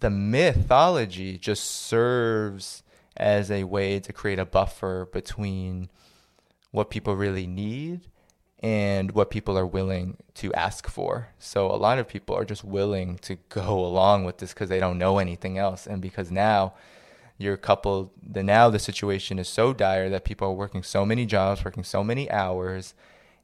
the 0.00 0.10
mythology 0.10 1.38
just 1.38 1.64
serves 1.64 2.82
as 3.16 3.50
a 3.50 3.64
way 3.64 3.98
to 4.00 4.12
create 4.12 4.38
a 4.38 4.44
buffer 4.44 5.08
between 5.12 5.88
what 6.70 6.90
people 6.90 7.16
really 7.16 7.46
need 7.46 8.08
and 8.60 9.12
what 9.12 9.30
people 9.30 9.56
are 9.56 9.66
willing 9.66 10.16
to 10.34 10.52
ask 10.54 10.88
for. 10.88 11.28
So 11.38 11.70
a 11.70 11.76
lot 11.76 11.98
of 11.98 12.08
people 12.08 12.34
are 12.34 12.44
just 12.44 12.64
willing 12.64 13.18
to 13.18 13.36
go 13.48 13.78
along 13.84 14.24
with 14.24 14.38
this 14.38 14.52
because 14.52 14.68
they 14.68 14.80
don't 14.80 14.98
know 14.98 15.18
anything 15.18 15.58
else, 15.58 15.86
and 15.86 16.02
because 16.02 16.30
now 16.30 16.74
you're 17.36 17.56
coupled. 17.56 18.10
The 18.22 18.42
now 18.42 18.68
the 18.68 18.78
situation 18.78 19.38
is 19.38 19.48
so 19.48 19.72
dire 19.72 20.08
that 20.10 20.24
people 20.24 20.48
are 20.48 20.52
working 20.52 20.82
so 20.82 21.06
many 21.06 21.24
jobs, 21.24 21.64
working 21.64 21.84
so 21.84 22.02
many 22.02 22.30
hours, 22.30 22.94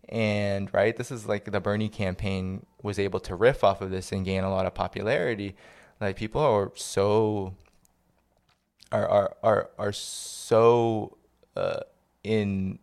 and 0.08 0.72
right, 0.74 0.96
this 0.96 1.10
is 1.10 1.26
like 1.26 1.44
the 1.44 1.60
Bernie 1.60 1.88
campaign 1.88 2.66
was 2.82 2.98
able 2.98 3.20
to 3.20 3.34
riff 3.34 3.64
off 3.64 3.80
of 3.80 3.90
this 3.90 4.12
and 4.12 4.24
gain 4.24 4.44
a 4.44 4.50
lot 4.50 4.66
of 4.66 4.74
popularity. 4.74 5.54
Like 6.00 6.16
people 6.16 6.42
are 6.42 6.72
so 6.74 7.54
are 8.90 9.08
are 9.08 9.36
are 9.42 9.70
are 9.78 9.92
so 9.92 11.16
uh, 11.56 11.80
in 12.22 12.80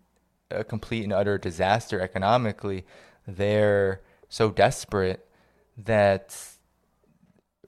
a 0.52 0.64
complete 0.64 1.04
and 1.04 1.14
utter 1.14 1.38
disaster 1.38 2.00
economically, 2.00 2.86
they're 3.28 4.02
so 4.30 4.50
desperate 4.50 5.28
that 5.78 6.38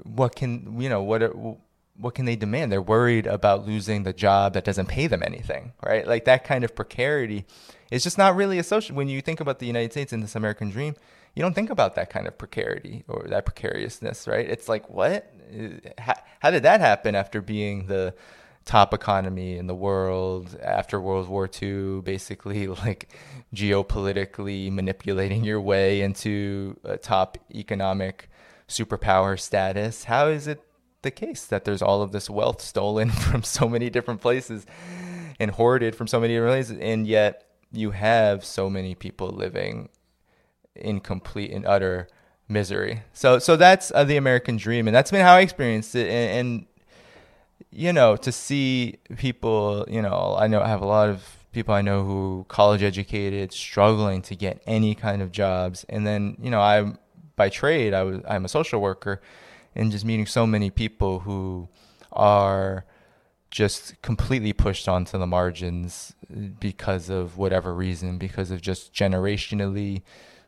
what 0.03 0.35
can 0.35 0.79
you 0.79 0.89
know 0.89 1.01
what 1.01 1.21
what 1.95 2.15
can 2.15 2.25
they 2.25 2.35
demand? 2.35 2.71
They're 2.71 2.81
worried 2.81 3.27
about 3.27 3.67
losing 3.67 4.03
the 4.03 4.13
job 4.13 4.53
that 4.53 4.63
doesn't 4.63 4.87
pay 4.87 5.07
them 5.07 5.21
anything, 5.23 5.73
right? 5.85 6.07
Like 6.07 6.25
that 6.25 6.43
kind 6.43 6.63
of 6.63 6.75
precarity 6.75 7.45
is 7.91 8.03
just 8.03 8.17
not 8.17 8.35
really 8.35 8.57
associated. 8.57 8.95
When 8.95 9.07
you 9.07 9.21
think 9.21 9.39
about 9.39 9.59
the 9.59 9.67
United 9.67 9.91
States 9.91 10.11
and 10.11 10.23
this 10.23 10.35
American 10.35 10.71
dream, 10.71 10.95
you 11.35 11.41
don't 11.41 11.53
think 11.53 11.69
about 11.69 11.95
that 11.95 12.09
kind 12.09 12.27
of 12.27 12.37
precarity 12.37 13.03
or 13.07 13.25
that 13.29 13.45
precariousness, 13.45 14.27
right? 14.27 14.49
It's 14.49 14.67
like, 14.67 14.89
what? 14.89 15.31
How, 15.99 16.15
how 16.39 16.51
did 16.51 16.63
that 16.63 16.79
happen 16.79 17.15
after 17.15 17.41
being 17.41 17.85
the 17.87 18.15
top 18.65 18.93
economy 18.93 19.57
in 19.57 19.67
the 19.67 19.75
world 19.75 20.57
after 20.61 20.99
World 20.99 21.27
War 21.27 21.49
II, 21.61 22.01
basically 22.01 22.67
like 22.85 23.09
geopolitically 23.53 24.71
manipulating 24.71 25.43
your 25.43 25.61
way 25.61 26.01
into 26.01 26.77
a 26.83 26.97
top 26.97 27.37
economic 27.53 28.29
superpower 28.67 29.39
status? 29.39 30.05
How 30.05 30.27
is 30.27 30.47
it 30.47 30.61
the 31.01 31.11
case 31.11 31.45
that 31.45 31.65
there's 31.65 31.81
all 31.81 32.01
of 32.01 32.11
this 32.11 32.29
wealth 32.29 32.61
stolen 32.61 33.09
from 33.11 33.43
so 33.43 33.67
many 33.67 33.89
different 33.89 34.21
places 34.21 34.65
and 35.39 35.51
hoarded 35.51 35.95
from 35.95 36.07
so 36.07 36.19
many 36.19 36.33
different 36.33 36.53
places, 36.53 36.77
and 36.79 37.05
yet 37.05 37.45
you 37.71 37.91
have 37.91 38.45
so 38.45 38.69
many 38.69 38.95
people 38.95 39.29
living 39.29 39.89
in 40.75 40.99
complete 40.99 41.51
and 41.51 41.65
utter 41.65 42.07
misery. 42.47 43.01
So, 43.13 43.39
so 43.39 43.55
that's 43.55 43.91
uh, 43.93 44.03
the 44.03 44.17
American 44.17 44.57
dream, 44.57 44.87
and 44.87 44.95
that's 44.95 45.11
been 45.11 45.21
how 45.21 45.35
I 45.35 45.41
experienced 45.41 45.95
it. 45.95 46.07
And, 46.09 46.47
and 46.47 46.65
you 47.75 47.91
know, 47.91 48.15
to 48.17 48.31
see 48.31 48.99
people, 49.17 49.85
you 49.89 50.01
know, 50.01 50.35
I 50.37 50.47
know 50.47 50.61
I 50.61 50.67
have 50.67 50.81
a 50.81 50.85
lot 50.85 51.09
of 51.09 51.37
people 51.51 51.73
I 51.73 51.81
know 51.81 52.03
who 52.03 52.45
college 52.47 52.83
educated, 52.83 53.51
struggling 53.51 54.21
to 54.23 54.35
get 54.35 54.61
any 54.67 54.95
kind 54.95 55.21
of 55.21 55.31
jobs, 55.31 55.85
and 55.89 56.05
then 56.05 56.37
you 56.41 56.49
know, 56.49 56.61
I'm 56.61 56.97
by 57.35 57.49
trade 57.49 57.93
I 57.93 58.03
was 58.03 58.21
I'm 58.27 58.45
a 58.45 58.49
social 58.49 58.79
worker 58.79 59.21
and 59.75 59.91
just 59.91 60.05
meeting 60.05 60.27
so 60.27 60.45
many 60.45 60.69
people 60.69 61.19
who 61.19 61.67
are 62.11 62.85
just 63.49 64.01
completely 64.01 64.53
pushed 64.53 64.87
onto 64.87 65.17
the 65.17 65.27
margins 65.27 66.13
because 66.59 67.09
of 67.09 67.37
whatever 67.37 67.73
reason, 67.73 68.17
because 68.17 68.51
of 68.51 68.61
just 68.61 68.93
generationally, 68.93 70.01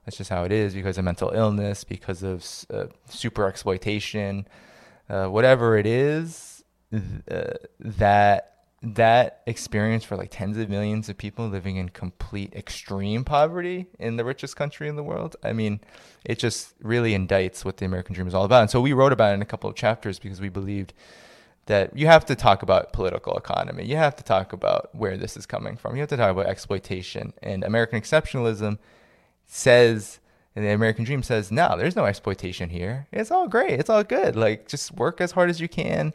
that's 0.03 0.17
just 0.17 0.29
how 0.29 0.43
it 0.43 0.51
is, 0.51 0.73
because 0.73 0.97
of 0.97 1.05
mental 1.05 1.31
illness, 1.31 1.83
because 1.83 2.23
of 2.23 2.45
uh, 2.71 2.85
super 3.07 3.47
exploitation, 3.47 4.47
uh, 5.09 5.27
whatever 5.27 5.77
it 5.77 5.85
is, 5.85 6.54
uh, 7.29 7.53
that 7.79 8.55
that 8.93 9.41
experience 9.47 10.03
for 10.03 10.15
like 10.15 10.29
tens 10.29 10.57
of 10.57 10.69
millions 10.69 11.09
of 11.09 11.17
people 11.17 11.47
living 11.47 11.77
in 11.77 11.89
complete 11.89 12.53
extreme 12.53 13.23
poverty 13.23 13.87
in 13.99 14.15
the 14.15 14.23
richest 14.23 14.55
country 14.55 14.87
in 14.87 14.95
the 14.95 15.03
world. 15.03 15.35
I 15.43 15.53
mean, 15.53 15.79
it 16.23 16.37
just 16.37 16.73
really 16.81 17.13
indicts 17.13 17.65
what 17.65 17.77
the 17.77 17.85
American 17.85 18.13
dream 18.13 18.27
is 18.27 18.35
all 18.35 18.45
about. 18.45 18.61
And 18.61 18.69
so 18.69 18.81
we 18.81 18.93
wrote 18.93 19.11
about 19.11 19.31
it 19.31 19.35
in 19.35 19.41
a 19.41 19.45
couple 19.45 19.69
of 19.69 19.75
chapters 19.75 20.19
because 20.19 20.39
we 20.39 20.49
believed 20.49 20.93
that 21.65 21.97
you 21.97 22.05
have 22.05 22.25
to 22.25 22.35
talk 22.35 22.61
about 22.61 22.93
political 22.93 23.35
economy. 23.35 23.85
You 23.85 23.95
have 23.95 24.15
to 24.17 24.23
talk 24.23 24.53
about 24.53 24.93
where 24.93 25.17
this 25.17 25.35
is 25.35 25.47
coming 25.47 25.77
from. 25.77 25.95
You 25.95 26.01
have 26.01 26.09
to 26.09 26.17
talk 26.17 26.29
about 26.29 26.45
exploitation. 26.45 27.33
And 27.41 27.63
American 27.63 27.99
exceptionalism 27.99 28.77
says, 29.47 30.19
and 30.55 30.63
the 30.63 30.69
American 30.69 31.05
dream 31.05 31.23
says, 31.23 31.51
no, 31.51 31.75
there's 31.75 31.95
no 31.95 32.05
exploitation 32.05 32.69
here. 32.69 33.07
It's 33.11 33.31
all 33.31 33.47
great. 33.47 33.79
It's 33.79 33.89
all 33.89 34.03
good. 34.03 34.35
Like, 34.35 34.67
just 34.67 34.91
work 34.91 35.19
as 35.19 35.31
hard 35.31 35.49
as 35.49 35.59
you 35.59 35.67
can 35.67 36.13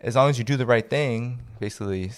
as 0.00 0.16
long 0.16 0.30
as 0.30 0.38
you 0.38 0.44
do 0.44 0.56
the 0.56 0.66
right 0.66 0.88
thing, 0.88 1.40
basically 1.58 2.10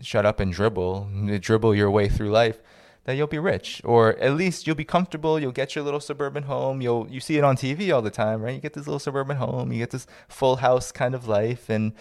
shut 0.00 0.26
up 0.26 0.40
and 0.40 0.52
dribble, 0.52 1.08
dribble 1.40 1.74
your 1.74 1.90
way 1.90 2.08
through 2.08 2.30
life, 2.30 2.60
that 3.04 3.14
you'll 3.16 3.26
be 3.26 3.38
rich, 3.38 3.82
or 3.84 4.16
at 4.18 4.34
least 4.34 4.66
you'll 4.66 4.76
be 4.76 4.84
comfortable. 4.84 5.38
You'll 5.38 5.52
get 5.52 5.74
your 5.74 5.84
little 5.84 6.00
suburban 6.00 6.44
home. 6.44 6.80
You'll 6.80 7.06
you 7.10 7.20
see 7.20 7.36
it 7.36 7.44
on 7.44 7.56
TV 7.56 7.94
all 7.94 8.02
the 8.02 8.10
time, 8.10 8.40
right? 8.40 8.54
You 8.54 8.60
get 8.60 8.72
this 8.72 8.86
little 8.86 8.98
suburban 8.98 9.36
home. 9.36 9.72
You 9.72 9.78
get 9.78 9.90
this 9.90 10.06
full 10.28 10.56
house 10.56 10.90
kind 10.90 11.14
of 11.14 11.28
life, 11.28 11.68
and 11.68 11.92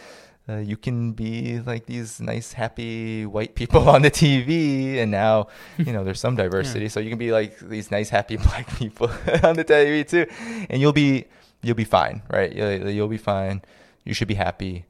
uh, 0.47 0.57
you 0.57 0.77
can 0.77 1.11
be 1.11 1.59
like 1.59 1.87
these 1.87 2.21
nice, 2.21 2.53
happy 2.53 3.25
white 3.25 3.53
people 3.59 3.89
on 3.89 4.01
the 4.01 4.11
TV. 4.11 4.97
And 4.97 5.11
now, 5.11 5.47
you 5.77 5.91
know, 5.91 6.05
there's 6.05 6.21
some 6.21 6.35
diversity, 6.43 6.85
yeah. 6.85 6.89
so 6.89 7.01
you 7.01 7.09
can 7.09 7.19
be 7.19 7.33
like 7.33 7.59
these 7.59 7.91
nice, 7.91 8.09
happy 8.09 8.37
black 8.49 8.73
people 8.77 9.09
on 9.43 9.57
the 9.57 9.65
TV 9.65 10.07
too, 10.07 10.25
and 10.69 10.81
you'll 10.81 10.93
be 10.93 11.25
you'll 11.61 11.75
be 11.75 11.85
fine, 11.85 12.21
right? 12.29 12.53
You'll, 12.53 12.89
you'll 12.89 13.07
be 13.09 13.17
fine. 13.17 13.61
You 14.05 14.13
should 14.13 14.27
be 14.29 14.35
happy 14.35 14.85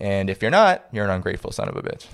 and 0.00 0.30
if 0.30 0.42
you're 0.42 0.50
not, 0.50 0.86
you're 0.92 1.04
an 1.04 1.10
ungrateful 1.10 1.52
son 1.52 1.68
of 1.68 1.76
a 1.76 1.82
bitch. 1.82 2.06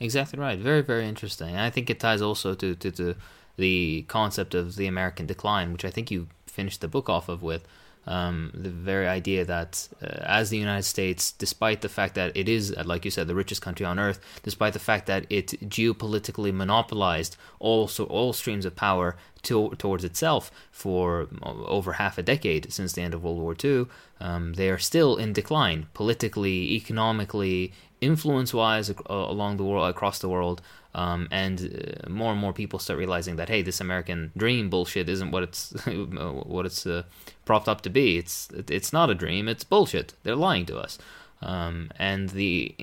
exactly 0.00 0.38
right. 0.38 0.58
Very, 0.58 0.82
very 0.82 1.06
interesting. 1.06 1.50
And 1.50 1.60
I 1.60 1.70
think 1.70 1.90
it 1.90 2.00
ties 2.00 2.22
also 2.22 2.54
to, 2.54 2.74
to, 2.74 2.90
to 2.90 3.14
the 3.56 4.02
concept 4.08 4.54
of 4.54 4.76
the 4.76 4.86
American 4.86 5.26
decline, 5.26 5.72
which 5.72 5.84
I 5.84 5.90
think 5.90 6.10
you 6.10 6.28
finished 6.46 6.80
the 6.80 6.88
book 6.88 7.08
off 7.08 7.28
of 7.28 7.42
with. 7.42 7.66
Um, 8.04 8.50
the 8.52 8.68
very 8.68 9.06
idea 9.06 9.44
that 9.44 9.88
uh, 10.02 10.06
as 10.06 10.50
the 10.50 10.58
United 10.58 10.82
States, 10.82 11.30
despite 11.30 11.82
the 11.82 11.88
fact 11.88 12.16
that 12.16 12.36
it 12.36 12.48
is, 12.48 12.74
like 12.84 13.04
you 13.04 13.12
said, 13.12 13.28
the 13.28 13.34
richest 13.34 13.62
country 13.62 13.86
on 13.86 14.00
earth, 14.00 14.18
despite 14.42 14.72
the 14.72 14.80
fact 14.80 15.06
that 15.06 15.24
it 15.30 15.50
geopolitically 15.70 16.52
monopolized 16.52 17.36
all 17.60 17.86
so 17.86 18.02
all 18.04 18.32
streams 18.32 18.64
of 18.64 18.74
power 18.74 19.16
to, 19.42 19.70
towards 19.78 20.04
itself 20.04 20.50
for 20.70 21.28
over 21.42 21.94
half 21.94 22.18
a 22.18 22.22
decade 22.22 22.72
since 22.72 22.92
the 22.92 23.02
end 23.02 23.14
of 23.14 23.24
World 23.24 23.38
War 23.38 23.56
II, 23.62 23.86
um, 24.20 24.54
they 24.54 24.70
are 24.70 24.78
still 24.78 25.16
in 25.16 25.32
decline 25.32 25.86
politically, 25.94 26.74
economically, 26.74 27.72
influence-wise 28.00 28.90
uh, 28.90 28.94
along 29.08 29.56
the 29.56 29.64
world, 29.64 29.88
across 29.88 30.18
the 30.18 30.28
world. 30.28 30.60
Um, 30.94 31.26
and 31.30 32.04
uh, 32.04 32.10
more 32.10 32.32
and 32.32 32.40
more 32.40 32.52
people 32.52 32.78
start 32.78 32.98
realizing 32.98 33.36
that 33.36 33.48
hey, 33.48 33.62
this 33.62 33.80
American 33.80 34.30
dream 34.36 34.68
bullshit 34.68 35.08
isn't 35.08 35.30
what 35.30 35.42
it's 35.42 35.72
what 35.86 36.66
it's 36.66 36.86
uh, 36.86 37.04
propped 37.46 37.66
up 37.66 37.80
to 37.82 37.90
be. 37.90 38.18
It's 38.18 38.48
it's 38.68 38.92
not 38.92 39.08
a 39.08 39.14
dream. 39.14 39.48
It's 39.48 39.64
bullshit. 39.64 40.12
They're 40.22 40.36
lying 40.36 40.66
to 40.66 40.78
us. 40.78 40.98
Um, 41.40 41.90
and 41.96 42.28
the 42.28 42.74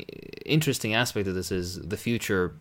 interesting 0.46 0.94
aspect 0.94 1.28
of 1.28 1.36
this 1.36 1.52
is 1.52 1.80
the 1.80 1.98
future 1.98 2.56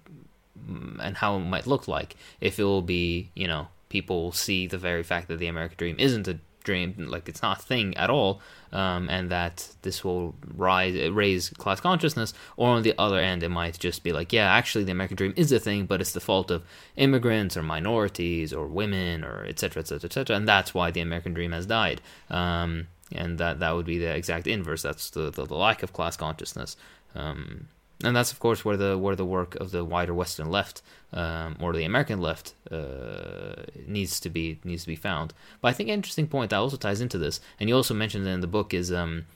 mm, 0.58 0.98
and 1.00 1.16
how 1.16 1.36
it 1.36 1.40
might 1.40 1.66
look 1.66 1.88
like 1.88 2.14
if 2.40 2.58
it 2.58 2.64
will 2.64 2.82
be 2.82 3.30
you 3.34 3.48
know 3.48 3.68
people 3.88 4.32
see 4.32 4.66
the 4.66 4.78
very 4.78 5.02
fact 5.02 5.28
that 5.28 5.38
the 5.38 5.46
American 5.46 5.76
dream 5.76 5.96
isn't 5.98 6.28
a 6.28 6.38
dream, 6.68 6.94
like 7.08 7.28
it's 7.28 7.40
not 7.40 7.58
a 7.58 7.62
thing 7.62 7.96
at 7.96 8.10
all, 8.10 8.40
um, 8.72 9.08
and 9.08 9.30
that 9.30 9.68
this 9.82 10.04
will 10.04 10.34
rise, 10.54 11.08
raise 11.10 11.48
class 11.50 11.80
consciousness. 11.80 12.34
Or 12.56 12.68
on 12.68 12.82
the 12.82 12.94
other 12.98 13.18
end, 13.18 13.42
it 13.42 13.48
might 13.48 13.78
just 13.78 14.02
be 14.02 14.12
like, 14.12 14.32
yeah, 14.32 14.52
actually, 14.52 14.84
the 14.84 14.92
American 14.92 15.16
dream 15.16 15.34
is 15.36 15.50
a 15.50 15.58
thing, 15.58 15.86
but 15.86 16.00
it's 16.00 16.12
the 16.12 16.20
fault 16.20 16.50
of 16.50 16.64
immigrants 16.96 17.56
or 17.56 17.62
minorities 17.62 18.52
or 18.52 18.66
women 18.66 19.24
or 19.24 19.44
etc. 19.46 19.80
etc. 19.80 20.08
etc. 20.08 20.36
And 20.36 20.46
that's 20.46 20.74
why 20.74 20.90
the 20.90 21.00
American 21.00 21.32
dream 21.32 21.52
has 21.52 21.66
died. 21.66 22.00
Um, 22.28 22.88
and 23.12 23.38
that 23.38 23.60
that 23.60 23.74
would 23.74 23.86
be 23.86 23.98
the 23.98 24.14
exact 24.14 24.46
inverse. 24.46 24.82
That's 24.82 25.10
the 25.10 25.30
the, 25.30 25.46
the 25.46 25.56
lack 25.56 25.82
of 25.82 25.94
class 25.94 26.16
consciousness. 26.16 26.76
Um, 27.14 27.68
and 28.04 28.14
that's 28.14 28.32
of 28.32 28.38
course 28.38 28.64
where 28.64 28.76
the 28.76 28.96
where 28.96 29.16
the 29.16 29.24
work 29.24 29.56
of 29.56 29.70
the 29.70 29.84
wider 29.84 30.14
Western 30.14 30.50
left 30.50 30.82
um, 31.12 31.56
or 31.60 31.72
the 31.72 31.84
American 31.84 32.20
left 32.20 32.54
uh, 32.70 33.62
needs 33.86 34.20
to 34.20 34.30
be 34.30 34.58
needs 34.64 34.82
to 34.82 34.88
be 34.88 34.96
found. 34.96 35.32
But 35.60 35.68
I 35.68 35.72
think 35.72 35.88
an 35.88 35.94
interesting 35.94 36.28
point 36.28 36.50
that 36.50 36.56
also 36.56 36.76
ties 36.76 37.00
into 37.00 37.18
this, 37.18 37.40
and 37.58 37.68
you 37.68 37.74
also 37.74 37.94
mentioned 37.94 38.26
in 38.26 38.40
the 38.40 38.46
book, 38.46 38.72
is 38.72 38.92
um, 38.92 39.26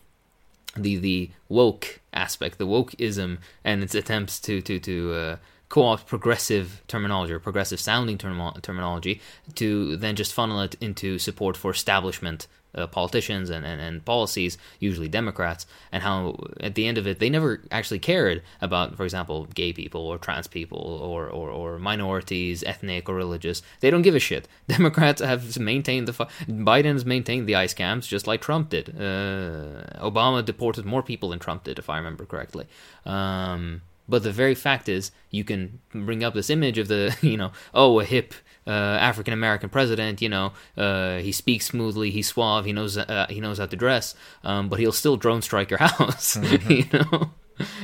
the 0.77 0.97
the 0.97 1.31
woke 1.49 2.01
aspect, 2.13 2.59
the 2.59 2.67
wokeism, 2.67 3.39
and 3.65 3.83
its 3.83 3.95
attempts 3.95 4.39
to 4.41 4.61
to 4.63 4.79
to 4.79 5.15
uh, 5.15 5.37
co-opt 5.69 6.07
progressive 6.07 6.83
terminology 6.87 7.33
or 7.33 7.41
progressive 7.41 7.81
sounding 7.81 8.19
term- 8.19 8.61
terminology 8.61 9.21
to 9.55 9.97
then 9.97 10.15
just 10.15 10.35
funnel 10.35 10.61
it 10.61 10.77
into 10.81 11.19
support 11.19 11.57
for 11.57 11.71
establishment 11.71 12.47
uh, 12.75 12.87
politicians 12.87 13.51
and, 13.51 13.65
and, 13.65 13.81
and 13.81 14.05
policies, 14.05 14.59
usually 14.79 15.09
Democrats, 15.09 15.67
and 15.91 16.03
how 16.03 16.37
at 16.61 16.75
the 16.75 16.87
end 16.87 16.99
of 16.99 17.07
it 17.07 17.19
they 17.19 17.31
never 17.31 17.63
actually 17.71 17.99
cared 17.99 18.43
about, 18.61 18.97
for 18.97 19.05
example, 19.05 19.47
gay 19.55 19.73
people 19.73 20.01
or 20.03 20.19
trans 20.19 20.47
people 20.47 20.79
or, 20.79 21.29
or, 21.29 21.51
or 21.51 21.79
minorities, 21.79 22.63
ethnic 22.65 23.09
or 23.09 23.15
religious. 23.15 23.63
They 23.81 23.91
don't 23.91 24.03
give 24.03 24.15
a 24.15 24.21
shit. 24.21 24.49
Democrats 24.69 25.21
have 25.21 25.59
maintained 25.59 26.09
the 26.09 26.13
Biden 26.13 26.93
has 26.93 27.05
maintained 27.05 27.47
the 27.47 27.57
ICE 27.57 27.75
camps 27.75 28.07
just 28.07 28.27
like 28.27 28.41
Trump 28.41 28.71
did. 28.71 28.91
Uh, 28.91 29.85
Obama 30.01 30.45
deported 30.45 30.85
more 30.85 31.03
people 31.03 31.31
than 31.31 31.39
Trump 31.39 31.65
did, 31.65 31.79
if 31.79 31.89
I 31.91 31.97
remember 31.97 32.25
correctly. 32.25 32.67
Um, 33.05 33.83
but 34.09 34.23
the 34.23 34.33
very 34.33 34.55
fact 34.55 34.89
is, 34.89 35.11
you 35.31 35.45
can 35.45 35.81
bring 35.93 36.25
up 36.25 36.35
this 36.35 36.51
image 36.51 36.79
of 36.79 36.89
the, 36.89 37.17
you 37.23 37.37
know, 37.37 37.53
oh, 37.73 38.01
a 38.01 38.05
hip 38.05 38.35
uh, 38.67 38.71
African 38.71 39.35
American 39.35 39.69
president. 39.69 40.23
You 40.23 40.29
know, 40.29 40.53
uh, 40.77 41.19
he 41.19 41.33
speaks 41.33 41.67
smoothly, 41.67 42.11
he's 42.11 42.29
suave, 42.29 42.65
he 42.65 42.73
knows 42.73 42.97
uh, 42.97 43.27
he 43.29 43.41
knows 43.41 43.59
how 43.59 43.67
to 43.67 43.77
dress, 43.77 44.15
um, 44.45 44.69
but 44.69 44.79
he'll 44.79 44.93
still 44.93 45.17
drone 45.17 45.43
strike 45.43 45.71
your 45.71 45.79
house. 45.89 46.37
Mm-hmm. 46.43 46.71
you 46.71 46.87
know. 46.93 47.31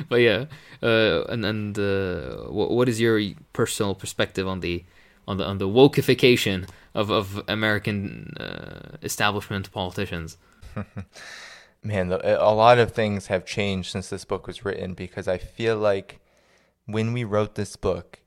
but 0.08 0.16
yeah, 0.16 0.46
uh, 0.82 1.24
and 1.24 1.44
and 1.44 1.78
uh, 1.78 2.44
what, 2.48 2.70
what 2.70 2.88
is 2.88 3.00
your 3.00 3.20
personal 3.52 3.94
perspective 3.94 4.46
on 4.48 4.60
the 4.60 4.84
on 5.26 5.36
the 5.36 5.44
on 5.44 5.58
the 5.58 5.68
wokeification 5.68 6.68
of 6.94 7.10
of 7.10 7.42
American 7.48 8.34
uh, 8.38 8.96
establishment 9.02 9.70
politicians? 9.72 10.38
Man, 11.82 12.10
a 12.12 12.52
lot 12.52 12.78
of 12.78 12.92
things 12.92 13.28
have 13.28 13.46
changed 13.46 13.92
since 13.92 14.08
this 14.08 14.24
book 14.24 14.48
was 14.48 14.64
written 14.64 14.94
because 14.94 15.28
I 15.28 15.38
feel 15.38 15.76
like 15.76 16.18
when 16.86 17.12
we 17.12 17.22
wrote 17.22 17.54
this 17.54 17.76
book, 17.76 18.18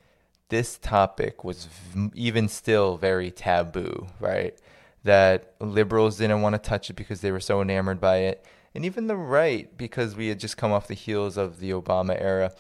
this 0.51 0.77
topic 0.77 1.43
was 1.43 1.65
v- 1.65 2.11
even 2.13 2.47
still 2.47 2.95
very 2.97 3.31
taboo, 3.31 4.05
right? 4.19 4.55
that 5.03 5.55
liberals 5.59 6.17
didn't 6.17 6.41
want 6.41 6.53
to 6.53 6.59
touch 6.59 6.89
it 6.89 6.93
because 6.93 7.21
they 7.21 7.31
were 7.31 7.39
so 7.39 7.61
enamored 7.61 7.99
by 7.99 8.17
it. 8.17 8.45
And 8.73 8.85
even 8.85 9.07
the 9.07 9.15
right, 9.15 9.75
because 9.77 10.15
we 10.15 10.27
had 10.27 10.39
just 10.39 10.57
come 10.57 10.71
off 10.71 10.87
the 10.87 10.93
heels 10.93 11.37
of 11.37 11.59
the 11.59 11.71
Obama 11.71 12.19
era, 12.19 12.53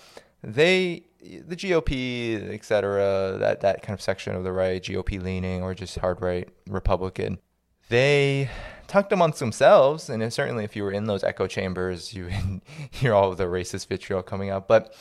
they, 0.43 1.03
the 1.21 1.55
GOP, 1.55 2.53
et 2.53 2.65
cetera, 2.65 3.37
that, 3.39 3.61
that 3.61 3.81
kind 3.81 3.93
of 3.93 4.01
section 4.01 4.35
of 4.35 4.43
the 4.43 4.51
right, 4.51 4.81
GOP 4.81 5.21
leaning 5.21 5.61
or 5.61 5.73
just 5.73 5.99
hard 5.99 6.19
right 6.21 6.49
Republican, 6.67 7.39
they 7.89 8.49
talked 8.87 9.11
amongst 9.13 9.39
themselves. 9.39 10.09
And 10.09 10.33
certainly 10.33 10.63
if 10.63 10.75
you 10.75 10.83
were 10.83 10.91
in 10.91 11.05
those 11.05 11.23
echo 11.23 11.47
chambers, 11.47 12.13
you 12.13 12.25
would 12.45 12.61
hear 12.89 13.13
all 13.13 13.31
of 13.31 13.37
the 13.37 13.45
racist 13.45 13.87
vitriol 13.87 14.23
coming 14.23 14.49
out. 14.49 14.67
But 14.67 14.95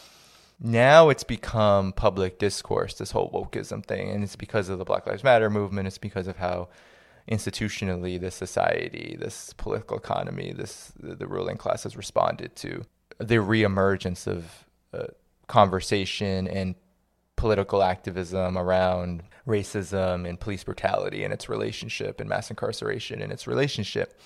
now 0.60 1.08
it's 1.08 1.24
become 1.24 1.92
public 1.92 2.38
discourse, 2.38 2.94
this 2.94 3.10
whole 3.12 3.30
wokeism 3.30 3.84
thing. 3.84 4.10
And 4.10 4.22
it's 4.22 4.36
because 4.36 4.68
of 4.68 4.78
the 4.78 4.84
Black 4.84 5.06
Lives 5.06 5.24
Matter 5.24 5.48
movement. 5.48 5.86
It's 5.88 5.98
because 5.98 6.26
of 6.26 6.36
how 6.36 6.68
institutionally 7.30 8.20
this 8.20 8.34
society, 8.34 9.16
this 9.18 9.54
political 9.54 9.96
economy, 9.96 10.52
this 10.52 10.92
the 10.98 11.26
ruling 11.26 11.56
class 11.56 11.84
has 11.84 11.96
responded 11.96 12.54
to 12.56 12.84
the 13.18 13.36
reemergence 13.36 14.26
of 14.26 14.66
uh, 14.92 15.06
conversation 15.46 16.46
and 16.48 16.74
political 17.36 17.82
activism 17.82 18.58
around 18.58 19.22
racism 19.46 20.28
and 20.28 20.38
police 20.38 20.62
brutality 20.62 21.24
and 21.24 21.32
its 21.32 21.48
relationship 21.48 22.20
and 22.20 22.28
mass 22.28 22.50
incarceration 22.50 23.22
and 23.22 23.32
its 23.32 23.46
relationship. 23.46 24.20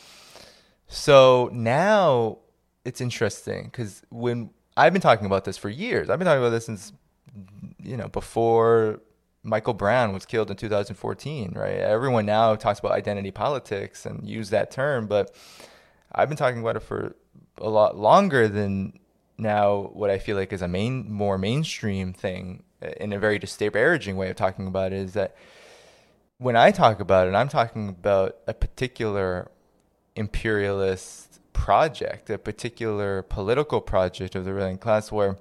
So 0.89 1.49
now 1.53 2.39
it's 2.85 3.01
interesting 3.01 3.67
because 3.67 4.03
when 4.11 4.51
I've 4.77 4.93
been 4.93 5.03
talking 5.03 5.27
about 5.27 5.45
this 5.45 5.57
for 5.57 5.69
years, 5.69 6.11
I've 6.11 6.19
been 6.19 6.27
talking 6.27 6.43
about 6.43 6.51
this 6.51 6.67
since 6.67 6.93
you 7.83 7.97
know 7.97 8.09
before 8.09 9.01
Michael 9.43 9.75
Brown 9.75 10.13
was 10.15 10.25
killed 10.25 10.51
in 10.51 10.57
2014, 10.57 11.53
right? 11.55 11.77
Everyone 11.77 12.25
now 12.25 12.55
talks 12.55 12.79
about 12.79 12.93
identity 12.93 13.31
politics 13.31 14.07
and 14.07 14.27
use 14.27 14.51
that 14.51 14.71
term, 14.71 15.07
but 15.07 15.35
I've 16.13 16.29
been 16.29 16.39
talking 16.39 16.61
about 16.61 16.77
it 16.77 16.81
for 16.83 17.15
a 17.59 17.69
lot 17.69 17.97
longer 17.97 18.49
than 18.49 18.99
now 19.37 19.91
what 19.93 20.11
I 20.11 20.19
feel 20.19 20.37
like 20.37 20.53
is 20.53 20.63
a 20.63 20.69
main 20.69 21.11
more 21.13 21.37
mainstream 21.37 22.13
thing 22.13 22.63
uh, 22.83 22.89
in 22.99 23.13
a 23.13 23.19
very 23.19 23.39
disparaging 23.39 24.17
way 24.17 24.31
of 24.31 24.37
talking 24.37 24.67
about 24.67 24.93
it 24.93 24.99
is 24.99 25.13
that 25.13 25.37
when 26.39 26.57
I 26.57 26.71
talk 26.71 27.01
about 27.01 27.29
it, 27.29 27.35
I'm 27.35 27.49
talking 27.49 27.89
about 27.89 28.37
a 28.47 28.55
particular 28.55 29.51
imperialist 30.17 31.34
project, 31.55 32.29
a 32.29 32.37
particular 32.37 33.23
political 33.23 33.81
project 33.81 34.35
of 34.35 34.45
the 34.45 34.53
ruling 34.53 34.77
class 34.77 35.11
where 35.11 35.39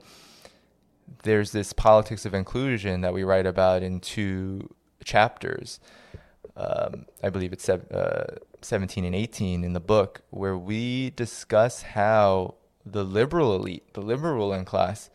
there's 1.23 1.51
this 1.51 1.73
politics 1.73 2.25
of 2.25 2.33
inclusion 2.33 3.01
that 3.01 3.13
we 3.13 3.23
write 3.23 3.45
about 3.45 3.83
in 3.83 3.99
two 3.99 4.73
chapters. 5.03 5.81
Um, 6.55 7.05
I 7.21 7.29
believe 7.29 7.51
it's 7.51 7.67
uh, 7.67 8.37
17 8.61 9.03
and 9.03 9.13
18 9.13 9.63
in 9.63 9.73
the 9.73 9.79
book, 9.81 10.21
where 10.29 10.57
we 10.57 11.09
discuss 11.09 11.81
how 11.81 12.55
the 12.85 13.03
liberal 13.03 13.55
elite, 13.55 13.93
the 13.93 14.01
liberal 14.01 14.35
ruling 14.35 14.65
class, 14.65 15.09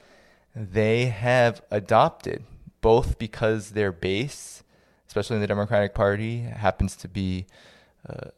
they 0.54 1.06
have 1.06 1.62
adopted 1.70 2.44
both 2.80 3.18
because 3.18 3.70
their 3.70 3.92
base, 3.92 4.62
especially 5.06 5.36
in 5.36 5.40
the 5.40 5.46
Democratic 5.46 5.94
Party, 5.94 6.40
happens 6.40 6.96
to 6.96 7.08
be 7.08 7.46
uh, 8.08 8.30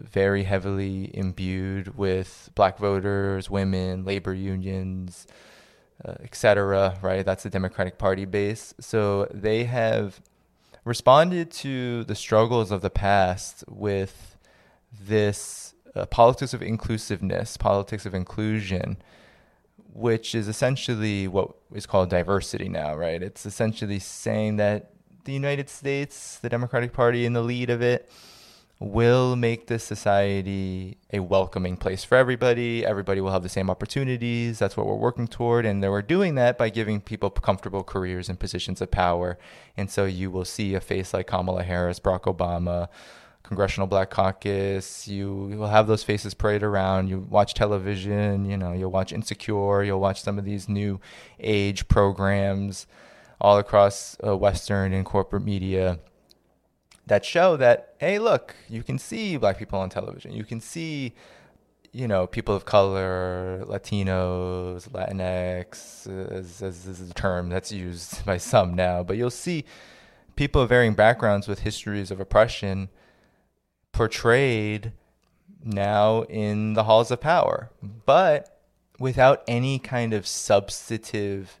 very 0.00 0.44
heavily 0.44 1.10
imbued 1.16 1.96
with 1.96 2.50
black 2.54 2.78
voters, 2.78 3.50
women, 3.50 4.04
labor 4.04 4.34
unions, 4.34 5.26
uh, 6.04 6.14
etc. 6.22 6.98
Right, 7.02 7.24
that's 7.24 7.42
the 7.42 7.50
Democratic 7.50 7.98
Party 7.98 8.24
base. 8.24 8.74
So 8.80 9.28
they 9.32 9.64
have 9.64 10.20
responded 10.84 11.50
to 11.50 12.04
the 12.04 12.14
struggles 12.14 12.70
of 12.70 12.80
the 12.80 12.90
past 12.90 13.64
with 13.68 14.36
this 15.00 15.74
uh, 15.94 16.06
politics 16.06 16.54
of 16.54 16.62
inclusiveness, 16.62 17.56
politics 17.56 18.06
of 18.06 18.14
inclusion, 18.14 18.96
which 19.92 20.34
is 20.34 20.48
essentially 20.48 21.28
what 21.28 21.54
is 21.74 21.86
called 21.86 22.08
diversity 22.08 22.68
now, 22.68 22.94
right? 22.94 23.22
It's 23.22 23.46
essentially 23.46 23.98
saying 23.98 24.56
that 24.56 24.90
the 25.24 25.32
United 25.32 25.68
States, 25.68 26.38
the 26.38 26.48
Democratic 26.48 26.92
Party 26.92 27.26
in 27.26 27.32
the 27.32 27.42
lead 27.42 27.70
of 27.70 27.82
it, 27.82 28.10
will 28.82 29.36
make 29.36 29.66
this 29.68 29.84
society 29.84 30.98
a 31.12 31.20
welcoming 31.20 31.76
place 31.76 32.04
for 32.04 32.16
everybody. 32.16 32.84
Everybody 32.84 33.20
will 33.20 33.30
have 33.30 33.42
the 33.42 33.48
same 33.48 33.70
opportunities. 33.70 34.58
That's 34.58 34.76
what 34.76 34.86
we're 34.86 34.96
working 34.96 35.28
toward. 35.28 35.64
And 35.64 35.82
we're 35.82 36.02
doing 36.02 36.34
that 36.34 36.58
by 36.58 36.68
giving 36.68 37.00
people 37.00 37.30
comfortable 37.30 37.84
careers 37.84 38.28
and 38.28 38.38
positions 38.38 38.80
of 38.80 38.90
power. 38.90 39.38
And 39.76 39.90
so 39.90 40.04
you 40.04 40.30
will 40.30 40.44
see 40.44 40.74
a 40.74 40.80
face 40.80 41.14
like 41.14 41.26
Kamala 41.26 41.62
Harris, 41.62 42.00
Barack 42.00 42.22
Obama, 42.22 42.88
Congressional 43.42 43.86
Black 43.86 44.10
Caucus. 44.10 45.06
You 45.06 45.32
will 45.56 45.68
have 45.68 45.86
those 45.86 46.02
faces 46.02 46.34
parade 46.34 46.62
around. 46.62 47.08
You 47.08 47.20
watch 47.20 47.54
television, 47.54 48.44
you 48.44 48.56
know, 48.56 48.72
you'll 48.72 48.90
watch 48.90 49.12
Insecure, 49.12 49.84
you'll 49.84 50.00
watch 50.00 50.22
some 50.22 50.38
of 50.38 50.44
these 50.44 50.68
new 50.68 51.00
age 51.38 51.88
programs 51.88 52.86
all 53.40 53.58
across 53.58 54.16
uh, 54.26 54.36
Western 54.36 54.92
and 54.92 55.04
corporate 55.04 55.44
media 55.44 55.98
that 57.12 57.26
show 57.26 57.58
that 57.58 57.94
hey 57.98 58.18
look 58.18 58.56
you 58.70 58.82
can 58.82 58.98
see 58.98 59.36
black 59.36 59.58
people 59.58 59.78
on 59.78 59.90
television. 59.90 60.32
You 60.32 60.44
can 60.44 60.62
see 60.62 61.12
you 61.92 62.08
know 62.08 62.26
people 62.26 62.54
of 62.54 62.64
color 62.64 63.62
latinos 63.66 64.88
latinx 64.88 66.06
as, 66.32 66.62
as, 66.62 66.88
as 66.88 67.10
a 67.10 67.12
term 67.12 67.50
that's 67.50 67.70
used 67.70 68.24
by 68.24 68.38
some 68.38 68.72
now 68.72 69.02
but 69.02 69.18
you'll 69.18 69.28
see 69.46 69.62
people 70.36 70.62
of 70.62 70.70
varying 70.70 70.94
backgrounds 70.94 71.46
with 71.46 71.58
histories 71.58 72.10
of 72.10 72.18
oppression 72.18 72.88
portrayed 73.92 74.92
now 75.62 76.22
in 76.22 76.72
the 76.72 76.84
halls 76.84 77.10
of 77.10 77.20
power 77.20 77.68
but 78.06 78.62
without 78.98 79.42
any 79.46 79.78
kind 79.78 80.14
of 80.14 80.26
substantive 80.26 81.60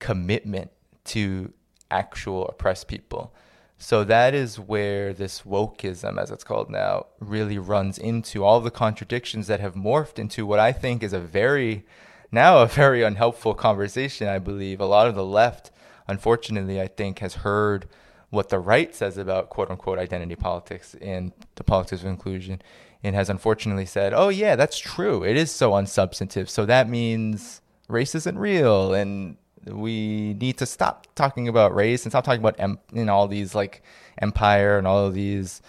commitment 0.00 0.70
to 1.04 1.52
actual 1.90 2.48
oppressed 2.48 2.88
people 2.88 3.34
so 3.78 4.04
that 4.04 4.34
is 4.34 4.58
where 4.58 5.12
this 5.12 5.42
wokeism, 5.42 6.20
as 6.20 6.30
it's 6.30 6.44
called 6.44 6.70
now, 6.70 7.06
really 7.20 7.58
runs 7.58 7.98
into 7.98 8.42
all 8.42 8.60
the 8.60 8.70
contradictions 8.70 9.48
that 9.48 9.60
have 9.60 9.74
morphed 9.74 10.18
into 10.18 10.46
what 10.46 10.58
I 10.58 10.72
think 10.72 11.02
is 11.02 11.12
a 11.12 11.20
very, 11.20 11.84
now 12.32 12.58
a 12.58 12.66
very 12.66 13.02
unhelpful 13.02 13.54
conversation. 13.54 14.28
I 14.28 14.38
believe 14.38 14.80
a 14.80 14.86
lot 14.86 15.06
of 15.06 15.14
the 15.14 15.24
left, 15.24 15.70
unfortunately, 16.08 16.80
I 16.80 16.88
think 16.88 17.18
has 17.18 17.34
heard 17.34 17.86
what 18.30 18.48
the 18.48 18.58
right 18.58 18.94
says 18.94 19.18
about 19.18 19.50
quote 19.50 19.70
unquote 19.70 19.98
identity 19.98 20.36
politics 20.36 20.96
and 21.00 21.32
the 21.56 21.64
politics 21.64 22.02
of 22.02 22.08
inclusion 22.08 22.62
and 23.04 23.14
has 23.14 23.28
unfortunately 23.28 23.86
said, 23.86 24.14
oh, 24.14 24.30
yeah, 24.30 24.56
that's 24.56 24.78
true. 24.78 25.22
It 25.22 25.36
is 25.36 25.50
so 25.50 25.72
unsubstantive. 25.72 26.48
So 26.48 26.64
that 26.64 26.88
means 26.88 27.60
race 27.88 28.14
isn't 28.14 28.38
real 28.38 28.94
and 28.94 29.36
we 29.66 30.34
need 30.34 30.58
to 30.58 30.66
stop 30.66 31.06
talking 31.14 31.48
about 31.48 31.74
race 31.74 32.04
and 32.04 32.12
stop 32.12 32.24
talking 32.24 32.40
about 32.40 32.56
em- 32.58 32.78
you 32.92 33.04
know 33.04 33.14
all 33.14 33.28
these 33.28 33.54
like 33.54 33.82
empire 34.18 34.78
and 34.78 34.86
all 34.86 35.06
of 35.06 35.14
these 35.14 35.62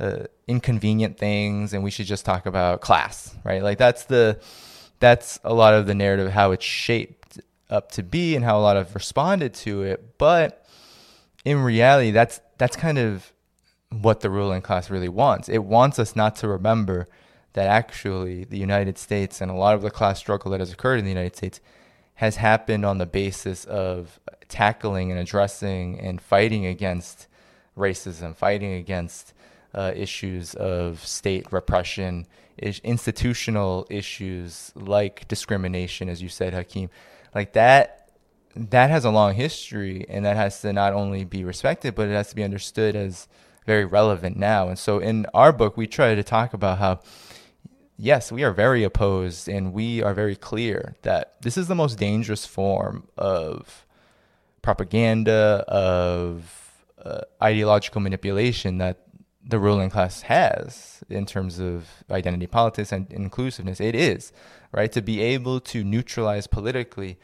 uh, 0.00 0.24
inconvenient 0.46 1.18
things 1.18 1.72
and 1.72 1.82
we 1.82 1.90
should 1.90 2.06
just 2.06 2.24
talk 2.24 2.46
about 2.46 2.80
class 2.80 3.36
right? 3.44 3.62
Like 3.62 3.78
that's 3.78 4.04
the 4.04 4.40
that's 5.00 5.38
a 5.44 5.54
lot 5.54 5.74
of 5.74 5.86
the 5.86 5.94
narrative 5.94 6.32
how 6.32 6.52
it's 6.52 6.64
shaped 6.64 7.40
up 7.70 7.92
to 7.92 8.02
be 8.02 8.34
and 8.34 8.44
how 8.44 8.58
a 8.58 8.62
lot 8.62 8.76
of 8.76 8.94
responded 8.94 9.52
to 9.52 9.82
it 9.82 10.18
but 10.18 10.66
in 11.44 11.58
reality 11.58 12.10
that's 12.10 12.40
that's 12.58 12.76
kind 12.76 12.98
of 12.98 13.32
what 13.90 14.20
the 14.20 14.30
ruling 14.30 14.62
class 14.62 14.90
really 14.90 15.08
wants. 15.08 15.48
It 15.48 15.64
wants 15.64 15.98
us 15.98 16.14
not 16.14 16.36
to 16.36 16.48
remember 16.48 17.06
that 17.54 17.66
actually 17.66 18.44
the 18.44 18.58
United 18.58 18.98
States 18.98 19.40
and 19.40 19.50
a 19.50 19.54
lot 19.54 19.74
of 19.74 19.82
the 19.82 19.90
class 19.90 20.18
struggle 20.18 20.50
that 20.50 20.60
has 20.60 20.72
occurred 20.72 20.98
in 20.98 21.04
the 21.04 21.10
United 21.10 21.36
States 21.36 21.60
has 22.18 22.34
happened 22.34 22.84
on 22.84 22.98
the 22.98 23.06
basis 23.06 23.64
of 23.66 24.18
tackling 24.48 25.12
and 25.12 25.20
addressing 25.20 26.00
and 26.00 26.20
fighting 26.20 26.66
against 26.66 27.28
racism, 27.76 28.34
fighting 28.34 28.72
against 28.72 29.32
uh, 29.72 29.92
issues 29.94 30.54
of 30.54 31.06
state 31.06 31.46
repression, 31.52 32.26
is 32.56 32.80
institutional 32.80 33.86
issues 33.88 34.72
like 34.74 35.28
discrimination, 35.28 36.08
as 36.08 36.20
you 36.20 36.28
said, 36.28 36.52
Hakim, 36.52 36.90
like 37.36 37.52
that. 37.52 38.10
That 38.56 38.90
has 38.90 39.04
a 39.04 39.10
long 39.10 39.34
history, 39.34 40.04
and 40.08 40.24
that 40.24 40.34
has 40.34 40.60
to 40.62 40.72
not 40.72 40.94
only 40.94 41.24
be 41.24 41.44
respected, 41.44 41.94
but 41.94 42.08
it 42.08 42.14
has 42.14 42.30
to 42.30 42.34
be 42.34 42.42
understood 42.42 42.96
as 42.96 43.28
very 43.64 43.84
relevant 43.84 44.36
now. 44.36 44.66
And 44.66 44.76
so, 44.76 44.98
in 44.98 45.24
our 45.34 45.52
book, 45.52 45.76
we 45.76 45.86
try 45.86 46.16
to 46.16 46.24
talk 46.24 46.52
about 46.52 46.78
how 46.78 46.98
yes, 47.98 48.32
we 48.32 48.44
are 48.44 48.52
very 48.52 48.84
opposed 48.84 49.48
and 49.48 49.72
we 49.72 50.02
are 50.02 50.14
very 50.14 50.36
clear 50.36 50.94
that 51.02 51.34
this 51.42 51.58
is 51.58 51.68
the 51.68 51.74
most 51.74 51.98
dangerous 51.98 52.46
form 52.46 53.08
of 53.18 53.84
propaganda, 54.62 55.64
of 55.68 56.86
uh, 57.04 57.20
ideological 57.42 58.00
manipulation 58.00 58.78
that 58.78 59.00
the 59.44 59.58
ruling 59.58 59.90
class 59.90 60.22
has 60.22 61.02
in 61.08 61.26
terms 61.26 61.58
of 61.58 61.86
identity 62.10 62.46
politics 62.46 62.92
and 62.92 63.10
inclusiveness. 63.12 63.80
It 63.80 63.94
is, 63.94 64.32
right? 64.72 64.92
To 64.92 65.02
be 65.02 65.20
able 65.20 65.58
to 65.60 65.82
neutralize 65.82 66.46
politically 66.46 67.18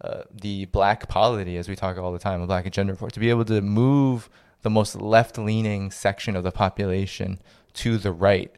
uh, 0.00 0.22
the 0.30 0.66
black 0.66 1.08
polity, 1.08 1.56
as 1.56 1.68
we 1.68 1.76
talk 1.76 1.98
all 1.98 2.12
the 2.12 2.18
time, 2.18 2.40
the 2.40 2.46
black 2.46 2.66
agenda 2.66 2.92
report, 2.92 3.12
to 3.14 3.20
be 3.20 3.30
able 3.30 3.44
to 3.46 3.60
move 3.60 4.28
the 4.62 4.70
most 4.70 4.94
left 4.96 5.38
leaning 5.38 5.90
section 5.90 6.36
of 6.36 6.44
the 6.44 6.52
population 6.52 7.40
to 7.74 7.98
the 7.98 8.12
right, 8.12 8.54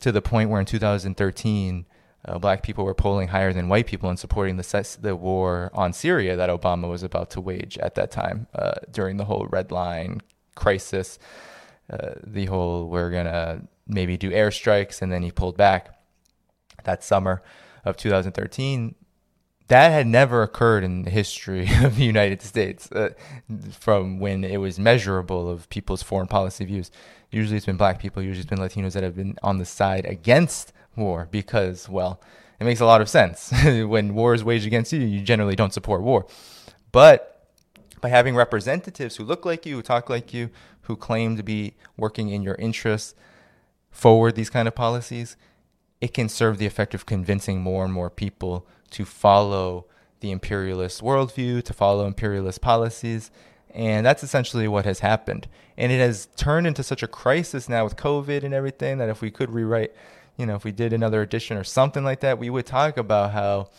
to 0.00 0.12
the 0.12 0.22
point 0.22 0.50
where 0.50 0.60
in 0.60 0.66
2013, 0.66 1.86
uh, 2.24 2.38
black 2.38 2.62
people 2.62 2.84
were 2.84 2.94
polling 2.94 3.28
higher 3.28 3.52
than 3.52 3.68
white 3.68 3.86
people 3.86 4.10
in 4.10 4.16
supporting 4.16 4.56
the, 4.56 4.98
the 5.00 5.16
war 5.16 5.70
on 5.72 5.92
Syria 5.92 6.36
that 6.36 6.50
Obama 6.50 6.88
was 6.88 7.02
about 7.02 7.30
to 7.30 7.40
wage 7.40 7.78
at 7.78 7.94
that 7.94 8.10
time 8.10 8.46
uh, 8.54 8.72
during 8.90 9.16
the 9.16 9.24
whole 9.24 9.46
red 9.50 9.70
line 9.70 10.20
crisis. 10.54 11.18
Uh, 11.90 12.14
the 12.22 12.46
whole 12.46 12.88
we're 12.88 13.10
to 13.24 13.62
maybe 13.86 14.16
do 14.16 14.30
airstrikes, 14.30 15.00
and 15.00 15.10
then 15.10 15.22
he 15.22 15.30
pulled 15.30 15.56
back 15.56 15.98
that 16.84 17.02
summer 17.02 17.42
of 17.84 17.96
2013 17.96 18.94
that 19.68 19.90
had 19.90 20.06
never 20.06 20.42
occurred 20.42 20.82
in 20.82 21.02
the 21.02 21.10
history 21.10 21.68
of 21.82 21.96
the 21.96 22.04
United 22.04 22.42
States 22.42 22.90
uh, 22.92 23.10
from 23.70 24.18
when 24.18 24.44
it 24.44 24.58
was 24.58 24.78
measurable 24.78 25.48
of 25.48 25.68
people's 25.70 26.02
foreign 26.02 26.26
policy 26.28 26.64
views. 26.64 26.90
Usually 27.30 27.56
it's 27.56 27.66
been 27.66 27.76
black 27.76 28.00
people, 28.00 28.22
usually 28.22 28.40
it's 28.40 28.50
been 28.50 28.58
Latinos 28.58 28.94
that 28.94 29.02
have 29.02 29.16
been 29.16 29.36
on 29.42 29.58
the 29.58 29.66
side 29.66 30.06
against 30.06 30.72
war 30.96 31.28
because, 31.30 31.88
well, 31.88 32.20
it 32.58 32.64
makes 32.64 32.80
a 32.80 32.86
lot 32.86 33.00
of 33.00 33.08
sense. 33.08 33.52
when 33.64 34.14
war 34.14 34.34
is 34.34 34.42
waged 34.42 34.66
against 34.66 34.92
you, 34.92 35.00
you 35.00 35.20
generally 35.20 35.54
don't 35.54 35.74
support 35.74 36.02
war. 36.02 36.26
But 36.90 37.46
by 38.00 38.08
having 38.08 38.34
representatives 38.34 39.16
who 39.16 39.24
look 39.24 39.44
like 39.44 39.66
you, 39.66 39.76
who 39.76 39.82
talk 39.82 40.08
like 40.08 40.32
you, 40.32 40.50
who 40.82 40.96
claim 40.96 41.36
to 41.36 41.42
be 41.42 41.74
working 41.96 42.30
in 42.30 42.42
your 42.42 42.54
interests, 42.54 43.14
forward 43.90 44.34
these 44.34 44.50
kind 44.50 44.66
of 44.66 44.74
policies, 44.74 45.36
it 46.00 46.14
can 46.14 46.28
serve 46.28 46.58
the 46.58 46.66
effect 46.66 46.94
of 46.94 47.06
convincing 47.06 47.60
more 47.60 47.84
and 47.84 47.92
more 47.92 48.08
people 48.08 48.66
to 48.90 49.04
follow 49.04 49.86
the 50.20 50.30
imperialist 50.30 51.02
worldview, 51.02 51.62
to 51.62 51.72
follow 51.72 52.06
imperialist 52.06 52.60
policies. 52.60 53.30
And 53.74 54.04
that's 54.04 54.22
essentially 54.22 54.66
what 54.66 54.84
has 54.84 55.00
happened. 55.00 55.46
And 55.76 55.92
it 55.92 55.98
has 55.98 56.28
turned 56.36 56.66
into 56.66 56.82
such 56.82 57.02
a 57.02 57.08
crisis 57.08 57.68
now 57.68 57.84
with 57.84 57.96
COVID 57.96 58.42
and 58.42 58.52
everything 58.52 58.98
that 58.98 59.08
if 59.08 59.20
we 59.20 59.30
could 59.30 59.50
rewrite, 59.50 59.92
you 60.36 60.46
know, 60.46 60.56
if 60.56 60.64
we 60.64 60.72
did 60.72 60.92
another 60.92 61.22
edition 61.22 61.56
or 61.56 61.64
something 61.64 62.04
like 62.04 62.20
that, 62.20 62.38
we 62.38 62.50
would 62.50 62.66
talk 62.66 62.96
about 62.96 63.32
how 63.32 63.70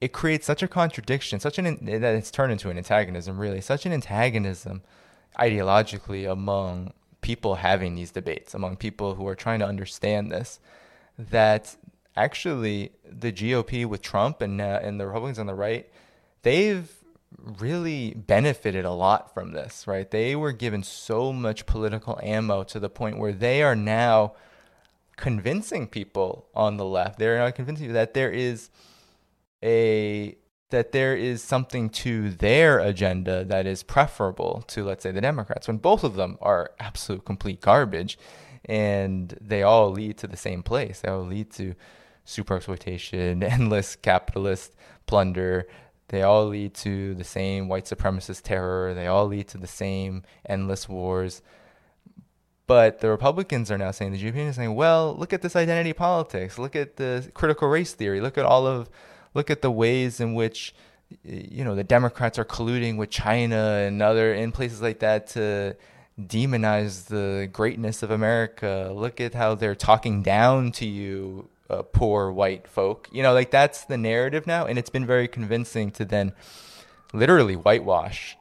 it 0.00 0.12
creates 0.12 0.46
such 0.46 0.62
a 0.62 0.68
contradiction, 0.68 1.38
such 1.38 1.58
an 1.58 1.78
that 1.84 2.14
it's 2.14 2.30
turned 2.30 2.52
into 2.52 2.70
an 2.70 2.76
antagonism, 2.76 3.38
really, 3.38 3.60
such 3.60 3.86
an 3.86 3.92
antagonism 3.92 4.82
ideologically 5.38 6.30
among 6.30 6.92
people 7.20 7.54
having 7.54 7.94
these 7.94 8.10
debates, 8.10 8.52
among 8.52 8.76
people 8.76 9.14
who 9.14 9.26
are 9.28 9.36
trying 9.36 9.60
to 9.60 9.66
understand 9.66 10.30
this, 10.30 10.58
that 11.16 11.76
actually 12.16 12.92
the 13.04 13.32
GOP 13.32 13.86
with 13.86 14.02
Trump 14.02 14.42
and 14.42 14.60
uh, 14.60 14.80
and 14.82 15.00
the 15.00 15.06
Republicans 15.06 15.38
on 15.38 15.46
the 15.46 15.54
right, 15.54 15.90
they've 16.42 16.90
really 17.58 18.14
benefited 18.14 18.84
a 18.84 18.90
lot 18.90 19.32
from 19.32 19.52
this, 19.52 19.86
right? 19.86 20.10
They 20.10 20.36
were 20.36 20.52
given 20.52 20.82
so 20.82 21.32
much 21.32 21.66
political 21.66 22.18
ammo 22.22 22.62
to 22.64 22.78
the 22.78 22.90
point 22.90 23.18
where 23.18 23.32
they 23.32 23.62
are 23.62 23.76
now 23.76 24.34
convincing 25.16 25.86
people 25.86 26.48
on 26.54 26.76
the 26.76 26.84
left. 26.84 27.18
They're 27.18 27.38
now 27.38 27.50
convincing 27.50 27.86
you 27.86 27.92
that 27.94 28.14
there 28.14 28.30
is 28.30 28.70
a 29.62 30.36
that 30.70 30.92
there 30.92 31.14
is 31.14 31.42
something 31.42 31.90
to 31.90 32.30
their 32.30 32.78
agenda 32.78 33.44
that 33.44 33.66
is 33.66 33.82
preferable 33.82 34.64
to 34.68 34.84
let's 34.84 35.02
say 35.02 35.12
the 35.12 35.20
Democrats 35.20 35.68
when 35.68 35.76
both 35.76 36.02
of 36.02 36.16
them 36.16 36.38
are 36.40 36.72
absolute 36.80 37.24
complete 37.24 37.60
garbage 37.60 38.18
and 38.64 39.36
they 39.40 39.62
all 39.62 39.90
lead 39.90 40.16
to 40.18 40.26
the 40.26 40.36
same 40.36 40.62
place. 40.62 41.00
They 41.00 41.08
all 41.08 41.24
lead 41.24 41.50
to 41.52 41.74
super 42.24 42.56
exploitation, 42.56 43.42
endless 43.42 43.96
capitalist 43.96 44.74
plunder. 45.06 45.66
They 46.08 46.22
all 46.22 46.46
lead 46.46 46.74
to 46.74 47.14
the 47.14 47.24
same 47.24 47.68
white 47.68 47.86
supremacist 47.86 48.42
terror. 48.42 48.92
They 48.94 49.06
all 49.06 49.26
lead 49.26 49.48
to 49.48 49.58
the 49.58 49.66
same 49.66 50.24
endless 50.46 50.88
wars. 50.88 51.42
But 52.66 53.00
the 53.00 53.08
Republicans 53.08 53.70
are 53.70 53.78
now 53.78 53.90
saying, 53.90 54.12
the 54.12 54.22
GOP 54.22 54.36
is 54.36 54.56
saying, 54.56 54.74
well, 54.74 55.14
look 55.16 55.32
at 55.32 55.42
this 55.42 55.56
identity 55.56 55.92
politics. 55.92 56.58
Look 56.58 56.76
at 56.76 56.96
the 56.96 57.30
critical 57.34 57.68
race 57.68 57.92
theory. 57.92 58.20
Look 58.20 58.38
at 58.38 58.44
all 58.44 58.66
of, 58.66 58.88
look 59.34 59.50
at 59.50 59.62
the 59.62 59.70
ways 59.70 60.20
in 60.20 60.34
which, 60.34 60.74
you 61.24 61.64
know, 61.64 61.74
the 61.74 61.84
Democrats 61.84 62.38
are 62.38 62.44
colluding 62.44 62.96
with 62.96 63.10
China 63.10 63.82
and 63.86 64.00
other 64.00 64.32
in 64.32 64.52
places 64.52 64.80
like 64.80 65.00
that 65.00 65.26
to 65.28 65.76
demonize 66.20 67.06
the 67.06 67.48
greatness 67.52 68.02
of 68.02 68.10
America. 68.10 68.92
Look 68.94 69.20
at 69.20 69.34
how 69.34 69.54
they're 69.54 69.74
talking 69.74 70.22
down 70.22 70.72
to 70.72 70.86
you 70.86 71.48
uh, 71.72 71.82
poor 71.82 72.30
white 72.30 72.68
folk. 72.68 73.08
You 73.12 73.22
know, 73.22 73.32
like 73.32 73.50
that's 73.50 73.84
the 73.84 73.96
narrative 73.96 74.46
now, 74.46 74.66
and 74.66 74.78
it's 74.78 74.90
been 74.90 75.06
very 75.06 75.28
convincing 75.28 75.90
to 75.92 76.04
then 76.04 76.32
literally 77.12 77.56
whitewash 77.56 78.36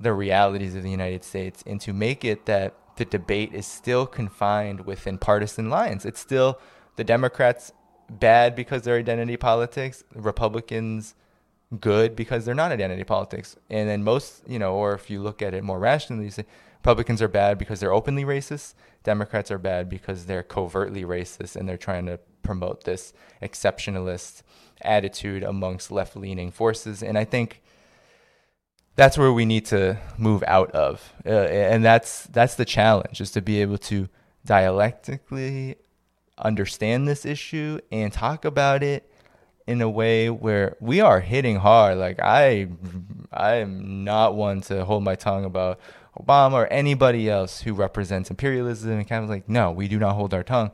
the 0.00 0.12
realities 0.12 0.74
of 0.74 0.82
the 0.82 0.90
United 0.90 1.22
States 1.24 1.62
and 1.66 1.80
to 1.80 1.92
make 1.92 2.24
it 2.24 2.46
that 2.46 2.74
the 2.96 3.04
debate 3.04 3.54
is 3.54 3.66
still 3.66 4.06
confined 4.06 4.84
within 4.84 5.18
partisan 5.18 5.70
lines. 5.70 6.04
It's 6.04 6.20
still 6.20 6.58
the 6.96 7.04
Democrats 7.04 7.72
bad 8.10 8.54
because 8.54 8.82
they're 8.82 8.98
identity 8.98 9.36
politics, 9.36 10.04
Republicans 10.14 11.14
good 11.80 12.14
because 12.14 12.44
they're 12.44 12.54
not 12.54 12.72
identity 12.72 13.04
politics. 13.04 13.56
And 13.70 13.88
then 13.88 14.04
most, 14.04 14.42
you 14.46 14.58
know, 14.58 14.74
or 14.74 14.92
if 14.94 15.08
you 15.08 15.22
look 15.22 15.40
at 15.40 15.54
it 15.54 15.64
more 15.64 15.78
rationally, 15.78 16.24
you 16.24 16.30
say 16.30 16.44
Republicans 16.82 17.22
are 17.22 17.28
bad 17.28 17.58
because 17.58 17.78
they're 17.78 17.92
openly 17.92 18.24
racist, 18.24 18.74
Democrats 19.04 19.52
are 19.52 19.58
bad 19.58 19.88
because 19.88 20.26
they're 20.26 20.42
covertly 20.42 21.04
racist 21.04 21.54
and 21.54 21.68
they're 21.68 21.76
trying 21.76 22.06
to 22.06 22.18
promote 22.42 22.82
this 22.82 23.12
exceptionalist 23.40 24.42
attitude 24.80 25.44
amongst 25.44 25.92
left 25.92 26.16
leaning 26.16 26.50
forces. 26.50 27.00
And 27.00 27.16
I 27.16 27.24
think 27.24 27.62
that's 28.96 29.16
where 29.16 29.32
we 29.32 29.44
need 29.44 29.64
to 29.66 29.96
move 30.18 30.42
out 30.48 30.72
of. 30.72 31.12
Uh, 31.24 31.30
and 31.30 31.84
that's 31.84 32.24
that's 32.24 32.56
the 32.56 32.64
challenge 32.64 33.20
is 33.20 33.30
to 33.30 33.40
be 33.40 33.60
able 33.62 33.78
to 33.78 34.08
dialectically 34.44 35.76
understand 36.38 37.06
this 37.06 37.24
issue 37.24 37.78
and 37.92 38.12
talk 38.12 38.44
about 38.44 38.82
it 38.82 39.08
in 39.68 39.80
a 39.80 39.88
way 39.88 40.28
where 40.28 40.76
we 40.80 41.00
are 41.00 41.20
hitting 41.20 41.56
hard. 41.56 41.98
Like 41.98 42.18
I 42.20 42.68
I 43.32 43.54
am 43.56 44.04
not 44.04 44.34
one 44.34 44.60
to 44.62 44.84
hold 44.84 45.04
my 45.04 45.14
tongue 45.14 45.44
about 45.44 45.80
Obama 46.18 46.52
or 46.52 46.66
anybody 46.66 47.28
else 47.28 47.62
who 47.62 47.74
represents 47.74 48.30
imperialism 48.30 48.92
and 48.92 49.08
kind 49.08 49.24
of 49.24 49.30
like 49.30 49.48
no, 49.48 49.70
we 49.70 49.88
do 49.88 49.98
not 49.98 50.14
hold 50.14 50.34
our 50.34 50.42
tongue 50.42 50.70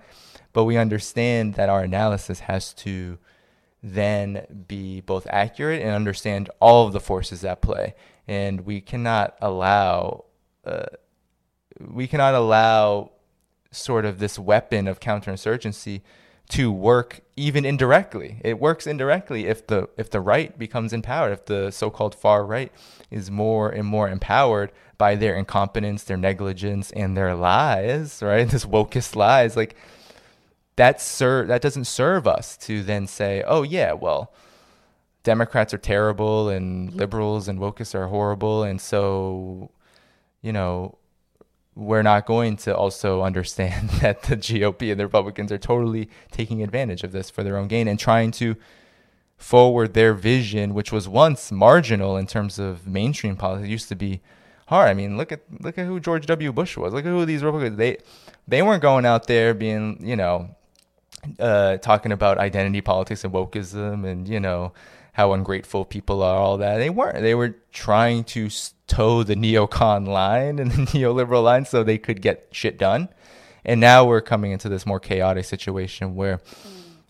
but 0.53 0.65
we 0.65 0.77
understand 0.77 1.55
that 1.55 1.69
our 1.69 1.83
analysis 1.83 2.41
has 2.41 2.73
to 2.73 3.19
then 3.83 4.65
be 4.67 5.01
both 5.01 5.27
accurate 5.31 5.81
and 5.81 5.91
understand 5.91 6.51
all 6.61 6.87
of 6.87 6.93
the 6.93 7.01
forces 7.01 7.45
at 7.45 7.63
play. 7.63 7.95
And 8.27 8.63
we 8.63 8.81
cannot 8.81 9.37
allow, 9.41 10.25
uh, 10.65 10.87
we 11.81 12.09
cannot 12.09 12.35
allow 12.35 13.13
sort 13.71 14.05
of 14.05 14.19
this 14.19 14.39
weapon 14.39 14.89
of 14.89 14.99
counterinsurgency 14.99 16.01
to 16.49 16.73
work 16.73 17.21
even 17.37 17.65
indirectly. 17.65 18.41
It 18.43 18.59
works 18.59 18.87
indirectly 18.87 19.47
if 19.47 19.67
the 19.67 19.89
if 19.99 20.11
the 20.11 20.21
right 20.21 20.59
becomes 20.59 20.95
empowered, 20.95 21.33
if 21.33 21.45
the 21.45 21.71
so-called 21.71 22.15
far 22.15 22.45
right 22.45 22.73
is 23.11 23.31
more 23.31 23.69
and 23.69 23.87
more 23.87 24.09
empowered 24.09 24.73
by 24.99 25.15
their 25.15 25.37
incompetence, 25.37 26.05
their 26.05 26.17
negligence, 26.17 26.91
and 26.91 27.17
their 27.17 27.35
lies, 27.35 28.23
right? 28.23 28.49
This 28.49 28.65
wokest 28.65 29.17
lies, 29.17 29.57
like 29.57 29.77
that 30.77 31.01
ser- 31.01 31.47
that 31.47 31.63
doesn't 31.63 31.87
serve 31.87 32.27
us 32.27 32.57
to 32.59 32.83
then 32.83 33.07
say, 33.07 33.43
oh 33.47 33.63
yeah, 33.63 33.93
well, 33.93 34.33
Democrats 35.23 35.75
are 35.75 35.79
terrible 35.79 36.49
and 36.49 36.93
liberals 36.95 37.49
and 37.49 37.59
wokists 37.59 37.95
are 37.95 38.09
horrible, 38.09 38.63
and 38.63 38.81
so 38.81 39.71
you 40.43 40.53
know 40.53 40.99
we're 41.75 42.03
not 42.03 42.27
going 42.27 42.57
to 42.57 42.77
also 42.77 43.23
understand 43.23 43.89
that 44.01 44.23
the 44.25 44.37
GOP 44.37 44.91
and 44.91 44.99
the 44.99 45.07
Republicans 45.07 45.53
are 45.53 45.59
totally 45.59 46.09
taking 46.33 46.63
advantage 46.63 47.05
of 47.05 47.13
this 47.13 47.31
for 47.31 47.45
their 47.45 47.57
own 47.57 47.69
gain 47.69 47.87
and 47.87 47.99
trying 47.99 48.33
to 48.33 48.57
forward 49.37 49.95
their 49.95 50.13
vision, 50.13 50.75
which 50.75 50.91
was 50.91 51.09
once 51.09 51.53
marginal 51.53 52.17
in 52.17 52.27
terms 52.27 52.59
of 52.59 52.89
mainstream 52.89 53.37
politics. 53.37 53.69
It 53.69 53.71
used 53.71 53.89
to 53.89 53.95
be 53.95 54.21
hard. 54.69 54.89
I 54.89 54.95
mean, 54.95 55.17
look 55.17 55.33
at 55.33 55.41
look 55.61 55.79
at 55.79 55.87
who 55.87 55.99
George 55.99 56.27
W. 56.27 56.53
Bush 56.53 56.77
was. 56.77 56.93
Look 56.93 57.05
at 57.05 57.09
who 57.09 57.25
these 57.25 57.43
Republicans 57.43 57.77
they 57.77 57.99
they 58.47 58.63
weren't 58.63 58.83
going 58.83 59.05
out 59.05 59.27
there 59.27 59.55
being 59.55 59.99
you 60.01 60.17
know 60.17 60.55
uh, 61.39 61.79
talking 61.79 62.13
about 62.13 62.39
identity 62.39 62.81
politics 62.81 63.25
and 63.25 63.33
wokeism 63.33 64.07
and 64.07 64.29
you 64.29 64.41
know 64.41 64.73
how 65.13 65.33
ungrateful 65.33 65.85
people 65.85 66.23
are, 66.23 66.39
all 66.39 66.59
that. 66.59 66.79
They 66.79 66.91
weren't. 66.91 67.23
They 67.23 67.35
were 67.35 67.57
trying 67.73 68.23
to 68.25 68.49
toe 68.87 69.25
the 69.25 69.35
neocon 69.35 70.07
line 70.07 70.61
and 70.61 70.71
the 70.73 70.83
neoliberal 70.83 71.43
line 71.43 71.65
so 71.65 71.83
they 71.83 71.99
could 71.99 72.23
get 72.23 72.47
shit 72.53 72.79
done. 72.79 73.09
And 73.65 73.81
now 73.81 74.05
we're 74.05 74.21
coming 74.21 74.53
into 74.53 74.69
this 74.69 74.87
more 74.87 75.01
chaotic 75.01 75.45
situation 75.45 76.15
where 76.15 76.41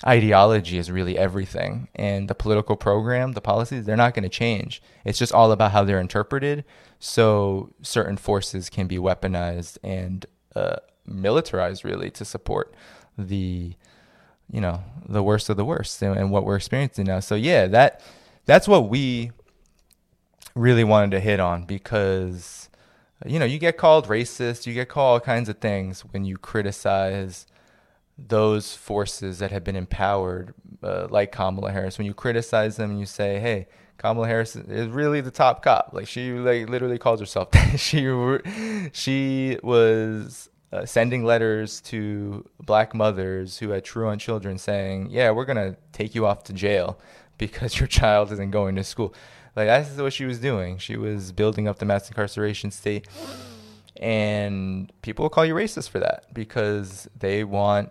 ideology 0.06 0.78
is 0.78 0.90
really 0.90 1.18
everything. 1.18 1.88
And 1.94 2.28
the 2.28 2.34
political 2.34 2.76
program, 2.76 3.32
the 3.32 3.40
policies, 3.40 3.84
they're 3.84 3.96
not 3.96 4.14
going 4.14 4.22
to 4.22 4.28
change. 4.28 4.80
It's 5.04 5.18
just 5.18 5.32
all 5.32 5.52
about 5.52 5.72
how 5.72 5.84
they're 5.84 6.00
interpreted. 6.00 6.64
So 6.98 7.72
certain 7.82 8.16
forces 8.16 8.68
can 8.68 8.86
be 8.86 8.96
weaponized 8.96 9.78
and 9.82 10.26
uh, 10.56 10.76
militarized, 11.06 11.84
really, 11.84 12.10
to 12.10 12.24
support 12.24 12.74
the 13.16 13.74
you 14.50 14.60
know 14.60 14.82
the 15.06 15.22
worst 15.22 15.50
of 15.50 15.56
the 15.56 15.64
worst 15.64 16.00
and, 16.00 16.16
and 16.16 16.30
what 16.30 16.44
we're 16.44 16.56
experiencing 16.56 17.06
now. 17.06 17.20
So 17.20 17.34
yeah, 17.34 17.66
that 17.66 18.02
that's 18.46 18.66
what 18.66 18.88
we 18.88 19.30
really 20.54 20.84
wanted 20.84 21.12
to 21.12 21.20
hit 21.20 21.38
on 21.38 21.64
because 21.64 22.68
you 23.26 23.38
know, 23.38 23.44
you 23.44 23.58
get 23.58 23.76
called 23.76 24.06
racist, 24.06 24.66
you 24.66 24.74
get 24.74 24.88
called 24.88 25.14
all 25.14 25.20
kinds 25.20 25.48
of 25.48 25.58
things 25.58 26.02
when 26.02 26.24
you 26.24 26.36
criticize 26.36 27.46
those 28.16 28.74
forces 28.74 29.38
that 29.40 29.50
have 29.50 29.64
been 29.64 29.76
empowered, 29.76 30.54
uh, 30.82 31.08
like 31.10 31.32
Kamala 31.32 31.72
Harris. 31.72 31.98
When 31.98 32.06
you 32.06 32.14
criticize 32.14 32.76
them 32.76 32.90
and 32.90 33.00
you 33.00 33.06
say, 33.06 33.40
"Hey, 33.40 33.66
Kamala 33.98 34.26
Harris 34.26 34.56
is 34.56 34.88
really 34.88 35.20
the 35.20 35.30
top 35.30 35.62
cop," 35.62 35.90
like 35.92 36.08
she 36.08 36.32
like 36.32 36.68
literally 36.68 36.98
calls 36.98 37.20
herself 37.20 37.48
she 37.76 38.08
she 38.92 39.58
was 39.62 40.48
uh, 40.72 40.84
sending 40.84 41.24
letters 41.24 41.80
to 41.80 42.44
black 42.60 42.94
mothers 42.94 43.58
who 43.58 43.70
had 43.70 43.84
truant 43.84 44.20
children 44.20 44.58
saying, 44.58 45.08
"Yeah, 45.10 45.30
we're 45.30 45.44
gonna 45.44 45.76
take 45.92 46.14
you 46.14 46.26
off 46.26 46.44
to 46.44 46.52
jail 46.52 46.98
because 47.38 47.78
your 47.78 47.86
child 47.86 48.32
isn't 48.32 48.50
going 48.50 48.76
to 48.76 48.84
school." 48.84 49.14
Like 49.56 49.66
that's 49.66 49.96
what 49.96 50.12
she 50.12 50.24
was 50.24 50.38
doing. 50.38 50.78
She 50.78 50.96
was 50.96 51.32
building 51.32 51.66
up 51.66 51.78
the 51.78 51.84
mass 51.84 52.08
incarceration 52.08 52.70
state, 52.70 53.08
and 53.96 54.92
people 55.02 55.24
will 55.24 55.30
call 55.30 55.44
you 55.44 55.54
racist 55.54 55.90
for 55.90 55.98
that 55.98 56.32
because 56.32 57.08
they 57.18 57.44
want 57.44 57.90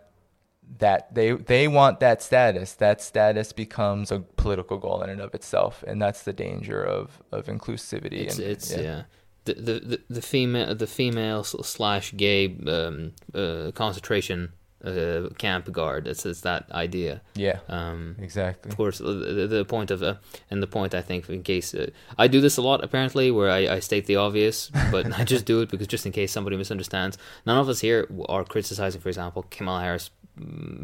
that 0.79 1.13
they 1.13 1.31
they 1.31 1.67
want 1.67 1.99
that 1.99 2.21
status. 2.21 2.73
That 2.73 3.01
status 3.01 3.53
becomes 3.53 4.11
a 4.11 4.19
political 4.19 4.77
goal 4.77 5.01
in 5.01 5.09
and 5.09 5.21
of 5.21 5.33
itself, 5.33 5.83
and 5.87 6.01
that's 6.01 6.23
the 6.23 6.33
danger 6.33 6.83
of 6.83 7.21
of 7.31 7.45
inclusivity. 7.45 8.21
It's, 8.21 8.37
and, 8.37 8.47
it's 8.47 8.71
yeah. 8.71 8.81
yeah. 8.81 9.01
The, 9.45 9.53
the, 9.53 10.01
the 10.09 10.21
female 10.21 10.75
the 10.75 10.87
female 10.87 11.43
slash 11.43 12.13
gay 12.17 12.53
um, 12.67 13.13
uh, 13.33 13.71
concentration 13.73 14.51
uh, 14.83 15.29
camp 15.37 15.71
guard. 15.71 16.07
It's, 16.07 16.25
it's 16.25 16.41
that 16.41 16.71
idea. 16.71 17.21
Yeah. 17.35 17.59
Um, 17.67 18.15
exactly. 18.19 18.69
Of 18.69 18.77
course, 18.77 18.99
the, 18.99 19.47
the 19.49 19.65
point 19.65 19.91
of 19.91 20.03
uh, 20.03 20.15
and 20.51 20.61
the 20.61 20.67
point 20.67 20.93
I 20.93 21.01
think 21.01 21.29
in 21.29 21.43
case 21.43 21.73
uh, 21.73 21.89
I 22.17 22.27
do 22.27 22.41
this 22.41 22.57
a 22.57 22.61
lot 22.61 22.83
apparently, 22.83 23.31
where 23.31 23.49
I, 23.49 23.75
I 23.75 23.79
state 23.79 24.05
the 24.05 24.17
obvious, 24.17 24.69
but 24.91 25.17
I 25.19 25.23
just 25.23 25.45
do 25.45 25.61
it 25.61 25.69
because 25.69 25.87
just 25.87 26.05
in 26.05 26.11
case 26.11 26.31
somebody 26.31 26.57
misunderstands. 26.57 27.17
None 27.45 27.57
of 27.57 27.69
us 27.69 27.79
here 27.79 28.07
are 28.29 28.43
criticizing, 28.43 29.01
for 29.01 29.09
example, 29.09 29.45
Kamala 29.49 29.81
Harris 29.81 30.09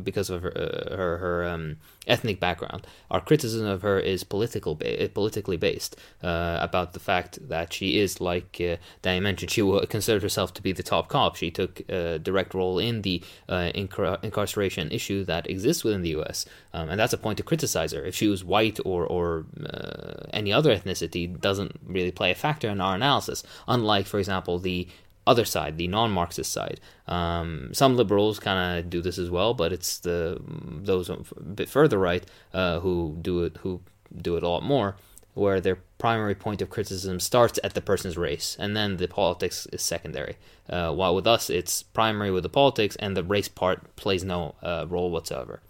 because 0.03 0.29
of 0.29 0.41
her 0.41 0.53
uh, 0.55 0.95
her, 0.95 1.17
her 1.17 1.45
um, 1.47 1.77
ethnic 2.07 2.39
background. 2.39 2.85
Our 3.11 3.21
criticism 3.21 3.65
of 3.67 3.81
her 3.81 3.99
is 3.99 4.23
political 4.23 4.75
ba- 4.75 5.09
politically 5.13 5.57
based 5.57 5.95
uh, 6.23 6.57
about 6.61 6.93
the 6.93 6.99
fact 6.99 7.47
that 7.49 7.73
she 7.73 7.99
is 7.99 8.19
like 8.19 8.59
uh, 8.61 8.77
Danny 9.01 9.19
mentioned. 9.19 9.51
She 9.51 9.61
considered 9.87 10.23
herself 10.23 10.53
to 10.55 10.61
be 10.61 10.71
the 10.71 10.83
top 10.83 11.07
cop. 11.07 11.35
She 11.35 11.51
took 11.51 11.81
a 11.89 12.19
direct 12.19 12.53
role 12.53 12.79
in 12.79 13.01
the 13.01 13.23
uh, 13.47 13.71
incar- 13.75 14.23
incarceration 14.23 14.91
issue 14.91 15.23
that 15.25 15.49
exists 15.49 15.83
within 15.83 16.01
the 16.01 16.09
U.S. 16.09 16.45
Um, 16.73 16.89
and 16.89 16.99
that's 16.99 17.13
a 17.13 17.17
point 17.17 17.37
to 17.37 17.43
criticize 17.43 17.91
her. 17.91 18.03
If 18.03 18.15
she 18.15 18.27
was 18.27 18.43
white 18.43 18.79
or 18.85 19.05
or 19.05 19.45
uh, 19.65 20.27
any 20.31 20.51
other 20.51 20.75
ethnicity, 20.75 21.39
doesn't 21.39 21.79
really 21.85 22.11
play 22.11 22.31
a 22.31 22.35
factor 22.35 22.69
in 22.69 22.81
our 22.81 22.95
analysis. 22.95 23.43
Unlike, 23.67 24.07
for 24.07 24.19
example, 24.19 24.59
the 24.59 24.87
other 25.25 25.45
side, 25.45 25.77
the 25.77 25.87
non-Marxist 25.87 26.51
side. 26.51 26.79
Um, 27.07 27.69
some 27.73 27.95
liberals 27.95 28.39
kind 28.39 28.79
of 28.79 28.89
do 28.89 29.01
this 29.01 29.17
as 29.17 29.29
well, 29.29 29.53
but 29.53 29.71
it's 29.71 29.99
the 29.99 30.41
those 30.45 31.09
a 31.09 31.17
bit 31.41 31.69
further 31.69 31.97
right 31.97 32.25
uh, 32.53 32.79
who 32.79 33.17
do 33.21 33.43
it 33.43 33.57
who 33.57 33.81
do 34.15 34.35
it 34.35 34.43
a 34.43 34.49
lot 34.49 34.63
more, 34.63 34.95
where 35.33 35.61
their 35.61 35.79
primary 35.97 36.35
point 36.35 36.61
of 36.61 36.69
criticism 36.69 37.19
starts 37.19 37.59
at 37.63 37.73
the 37.73 37.81
person's 37.81 38.17
race, 38.17 38.57
and 38.59 38.75
then 38.75 38.97
the 38.97 39.07
politics 39.07 39.65
is 39.71 39.81
secondary. 39.81 40.37
Uh, 40.69 40.91
while 40.93 41.15
with 41.15 41.27
us, 41.27 41.49
it's 41.49 41.83
primary 41.83 42.31
with 42.31 42.43
the 42.43 42.49
politics, 42.49 42.95
and 42.97 43.15
the 43.15 43.23
race 43.23 43.47
part 43.47 43.95
plays 43.95 44.23
no 44.23 44.55
uh, 44.61 44.85
role 44.89 45.09
whatsoever. 45.09 45.61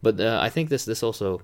But 0.00 0.20
uh, 0.20 0.38
I 0.40 0.48
think 0.48 0.68
this 0.68 0.84
this 0.84 1.02
also 1.02 1.42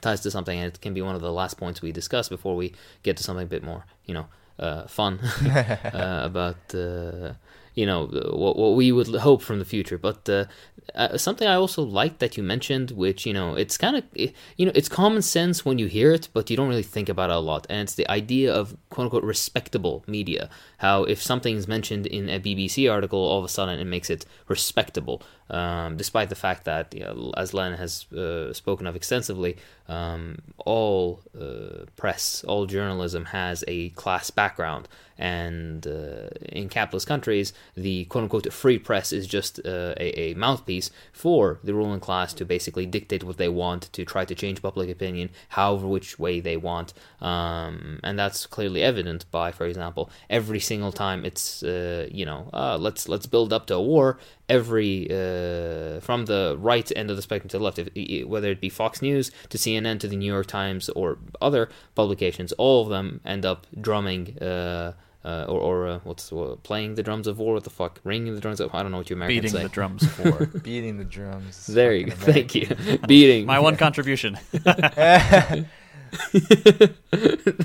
ties 0.00 0.20
to 0.20 0.30
something, 0.30 0.58
and 0.58 0.74
it 0.74 0.80
can 0.80 0.94
be 0.94 1.02
one 1.02 1.14
of 1.14 1.22
the 1.22 1.32
last 1.32 1.56
points 1.56 1.82
we 1.82 1.92
discuss 1.92 2.28
before 2.28 2.56
we 2.56 2.72
get 3.02 3.16
to 3.16 3.22
something 3.22 3.44
a 3.44 3.48
bit 3.48 3.62
more, 3.62 3.84
you 4.04 4.14
know, 4.14 4.26
uh, 4.58 4.86
fun 4.86 5.18
uh, 5.44 6.20
about 6.24 6.74
uh, 6.74 7.32
you 7.74 7.84
know 7.84 8.06
what 8.32 8.56
what 8.56 8.74
we 8.74 8.90
would 8.90 9.08
hope 9.16 9.42
from 9.42 9.58
the 9.58 9.64
future. 9.64 9.98
But 9.98 10.28
uh, 10.28 10.46
uh, 10.94 11.18
something 11.18 11.46
I 11.46 11.54
also 11.54 11.82
like 11.82 12.18
that 12.18 12.36
you 12.36 12.42
mentioned, 12.42 12.90
which 12.92 13.26
you 13.26 13.34
know 13.34 13.54
it's 13.54 13.76
kind 13.76 13.96
of 13.96 14.04
you 14.14 14.66
know 14.66 14.72
it's 14.74 14.88
common 14.88 15.22
sense 15.22 15.64
when 15.64 15.78
you 15.78 15.86
hear 15.86 16.12
it, 16.12 16.28
but 16.32 16.50
you 16.50 16.56
don't 16.56 16.68
really 16.68 16.82
think 16.82 17.08
about 17.08 17.30
it 17.30 17.36
a 17.36 17.38
lot, 17.38 17.66
and 17.68 17.80
it's 17.80 17.94
the 17.94 18.08
idea 18.10 18.52
of 18.52 18.76
quote 18.90 19.04
unquote 19.04 19.24
respectable 19.24 20.04
media. 20.06 20.48
How 20.78 21.04
if 21.04 21.22
something's 21.22 21.66
mentioned 21.66 22.06
in 22.06 22.28
a 22.28 22.38
BBC 22.38 22.90
article, 22.90 23.18
all 23.18 23.38
of 23.38 23.44
a 23.44 23.48
sudden 23.48 23.78
it 23.78 23.84
makes 23.84 24.10
it 24.10 24.26
respectable, 24.48 25.22
um, 25.48 25.96
despite 25.96 26.28
the 26.28 26.34
fact 26.34 26.64
that 26.64 26.94
you 26.94 27.00
know, 27.00 27.32
as 27.36 27.54
Len 27.54 27.74
has 27.74 28.10
uh, 28.12 28.52
spoken 28.52 28.86
of 28.86 28.96
extensively, 28.96 29.56
um, 29.88 30.38
all 30.58 31.20
uh, 31.38 31.86
press, 31.96 32.44
all 32.44 32.66
journalism 32.66 33.26
has 33.26 33.64
a 33.66 33.90
class 33.90 34.30
background 34.30 34.88
and 35.18 35.86
uh, 35.86 36.28
in 36.50 36.68
capitalist 36.68 37.06
countries, 37.06 37.52
the 37.74 38.04
quote 38.06 38.24
unquote 38.24 38.52
free 38.52 38.78
press 38.78 39.12
is 39.12 39.26
just 39.26 39.58
uh, 39.60 39.94
a, 39.98 40.20
a, 40.20 40.34
mouthpiece 40.34 40.90
for 41.12 41.58
the 41.64 41.72
ruling 41.74 42.00
class 42.00 42.34
to 42.34 42.44
basically 42.44 42.84
dictate 42.84 43.24
what 43.24 43.38
they 43.38 43.48
want, 43.48 43.90
to 43.92 44.04
try 44.04 44.24
to 44.24 44.34
change 44.34 44.60
public 44.60 44.90
opinion, 44.90 45.30
however 45.50 45.86
which 45.86 46.18
way 46.18 46.40
they 46.40 46.56
want. 46.56 46.92
Um, 47.20 47.98
and 48.02 48.18
that's 48.18 48.46
clearly 48.46 48.82
evident 48.82 49.30
by, 49.30 49.52
for 49.52 49.66
example, 49.66 50.10
every 50.28 50.60
single 50.66 50.92
time 50.92 51.24
it's, 51.24 51.62
uh, 51.62 52.06
you 52.10 52.26
know, 52.26 52.50
uh, 52.52 52.76
let's, 52.86 53.08
let's 53.08 53.26
build 53.26 53.52
up 53.52 53.66
to 53.66 53.74
a 53.74 53.82
war, 53.82 54.18
every 54.48 55.06
uh, 55.10 56.00
from 56.00 56.26
the 56.26 56.56
right 56.58 56.90
end 56.94 57.10
of 57.10 57.16
the 57.16 57.22
spectrum 57.22 57.48
to 57.50 57.58
the 57.58 57.64
left, 57.64 57.78
if, 57.78 58.26
whether 58.26 58.50
it 58.50 58.60
be 58.60 58.68
Fox 58.68 59.00
News 59.00 59.30
to 59.50 59.58
CNN 59.58 60.00
to 60.00 60.08
the 60.08 60.16
New 60.16 60.32
York 60.32 60.46
Times 60.46 60.88
or 60.90 61.18
other 61.40 61.68
publications, 61.94 62.52
all 62.52 62.82
of 62.82 62.88
them 62.88 63.20
end 63.24 63.44
up 63.44 63.66
drumming 63.80 64.36
uh, 64.38 64.92
uh, 65.26 65.44
or, 65.48 65.60
or 65.60 65.88
uh, 65.88 65.98
what's 66.04 66.32
uh, 66.32 66.54
playing 66.62 66.94
the 66.94 67.02
drums 67.02 67.26
of 67.26 67.38
war? 67.38 67.54
What 67.54 67.64
the 67.64 67.70
fuck? 67.70 68.00
Ringing 68.04 68.34
the 68.34 68.40
drums 68.40 68.60
of 68.60 68.72
I 68.72 68.82
don't 68.82 68.92
know 68.92 68.98
what 68.98 69.10
you 69.10 69.16
Americans 69.16 69.40
Beating 69.40 69.56
say. 69.56 69.62
the 69.64 69.68
drums 69.68 70.02
of 70.04 70.24
war. 70.24 70.46
Beating 70.62 70.98
the 70.98 71.04
drums. 71.04 71.66
There 71.66 71.92
you 71.92 72.06
go. 72.06 72.12
Thank 72.12 72.54
you. 72.54 72.68
Beating. 73.08 73.44
My 73.44 73.58
one 73.58 73.76
contribution. 73.76 74.38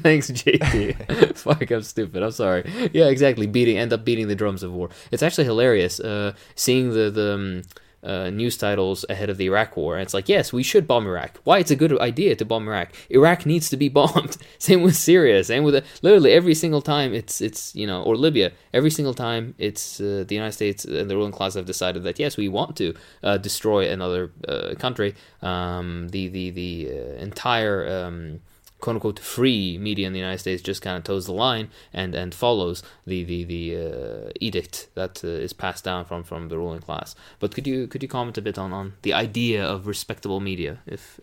Thanks, 0.01 0.31
JT. 0.31 1.35
Fuck, 1.38 1.72
I'm 1.72 1.81
stupid. 1.84 2.23
I'm 2.23 2.31
sorry. 2.31 2.69
Yeah, 2.93 3.07
exactly. 3.07 3.47
Beating, 3.47 3.77
end 3.77 3.93
up 3.93 4.03
beating 4.05 4.27
the 4.27 4.35
drums 4.35 4.63
of 4.63 4.72
war. 4.72 4.89
It's 5.11 5.23
actually 5.23 5.45
hilarious. 5.45 5.99
Uh, 5.99 6.34
seeing 6.55 6.91
the 6.93 7.09
the. 7.09 7.34
Um, 7.34 7.61
uh, 8.03 8.30
news 8.30 8.57
titles 8.57 9.06
ahead 9.10 9.30
of 9.30 9.38
the 9.38 9.45
Iraq 9.45 9.78
War. 9.78 9.95
And 9.95 10.03
it's 10.03 10.14
like, 10.14 10.28
yes, 10.28 10.52
we 10.52 10.64
should 10.64 10.88
bomb 10.88 11.06
Iraq. 11.06 11.40
Why? 11.44 11.60
It's 11.60 11.72
a 11.72 11.76
good 11.76 11.98
idea 11.99 12.36
to 12.36 12.45
bomb 12.45 12.68
Iraq. 12.68 12.90
Iraq 13.10 13.45
needs 13.45 13.69
to 13.69 13.78
be 13.78 13.90
bombed. 13.99 14.38
same 14.57 14.82
with 14.82 14.95
Syria. 14.95 15.44
Same 15.44 15.64
with 15.64 15.84
literally 16.02 16.32
every 16.32 16.56
single 16.56 16.82
time 16.82 17.14
it's 17.14 17.41
it's 17.41 17.76
you 17.76 17.88
know 17.88 18.03
or 18.03 18.15
Libya. 18.15 18.52
Every 18.73 18.91
single 18.91 19.14
time 19.14 19.56
it's 19.57 19.99
uh, 19.99 20.23
the 20.28 20.36
United 20.36 20.53
States 20.53 20.86
and 20.86 21.10
the 21.10 21.15
ruling 21.15 21.32
class 21.32 21.53
have 21.56 21.65
decided 21.65 22.03
that 22.03 22.19
yes, 22.19 22.38
we 22.38 22.48
want 22.48 22.76
to 22.78 22.94
uh, 23.23 23.38
destroy 23.38 23.90
another 23.90 24.32
uh, 24.48 24.76
country. 24.78 25.15
Um, 25.41 26.10
the 26.10 26.28
the 26.28 26.49
the 26.52 26.90
uh, 26.91 27.22
entire 27.22 27.88
um, 27.88 28.41
quote 28.81 28.95
unquote 28.95 29.19
free 29.19 29.77
media 29.77 30.07
in 30.07 30.13
the 30.13 30.19
United 30.19 30.39
States 30.39 30.61
just 30.61 30.81
kind 30.81 30.97
of 30.97 31.03
toes 31.03 31.27
the 31.27 31.31
line 31.31 31.69
and, 31.93 32.13
and 32.15 32.33
follows 32.35 32.83
the 33.05 33.23
the 33.23 33.43
the 33.43 33.77
uh, 33.77 34.31
edict 34.41 34.89
that 34.95 35.23
uh, 35.23 35.27
is 35.27 35.53
passed 35.53 35.83
down 35.85 36.03
from, 36.03 36.23
from 36.23 36.49
the 36.49 36.57
ruling 36.57 36.81
class. 36.81 37.15
But 37.39 37.53
could 37.53 37.67
you 37.67 37.87
could 37.87 38.03
you 38.03 38.09
comment 38.09 38.37
a 38.37 38.41
bit 38.41 38.57
on, 38.57 38.73
on 38.73 38.93
the 39.03 39.13
idea 39.13 39.63
of 39.63 39.87
respectable 39.87 40.39
media 40.39 40.79
if 40.85 41.19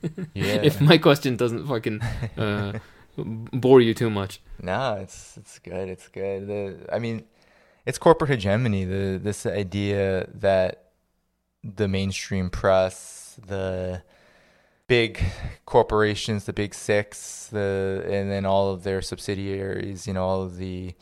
yeah. 0.34 0.62
if 0.62 0.80
my 0.80 0.96
question 0.96 1.36
doesn't 1.36 1.66
fucking 1.66 2.00
uh, 2.38 2.78
bore 3.16 3.80
you 3.80 3.92
too 3.92 4.10
much? 4.10 4.40
No, 4.62 4.94
it's 4.94 5.36
it's 5.36 5.58
good. 5.58 5.88
It's 5.88 6.08
good. 6.08 6.46
The 6.46 6.94
I 6.94 6.98
mean, 6.98 7.24
it's 7.84 7.98
corporate 7.98 8.30
hegemony. 8.30 8.84
The 8.84 9.18
this 9.22 9.44
idea 9.44 10.28
that 10.34 10.84
the 11.62 11.88
mainstream 11.88 12.50
press, 12.50 13.38
the 13.46 14.02
big 14.90 15.22
corporations, 15.66 16.46
the 16.46 16.52
big 16.52 16.74
six, 16.74 17.46
the 17.46 18.02
and 18.06 18.28
then 18.28 18.44
all 18.44 18.72
of 18.72 18.82
their 18.82 19.00
subsidiaries, 19.00 20.08
you 20.08 20.12
know, 20.12 20.24
all 20.24 20.42
of 20.42 20.56
the 20.56 20.92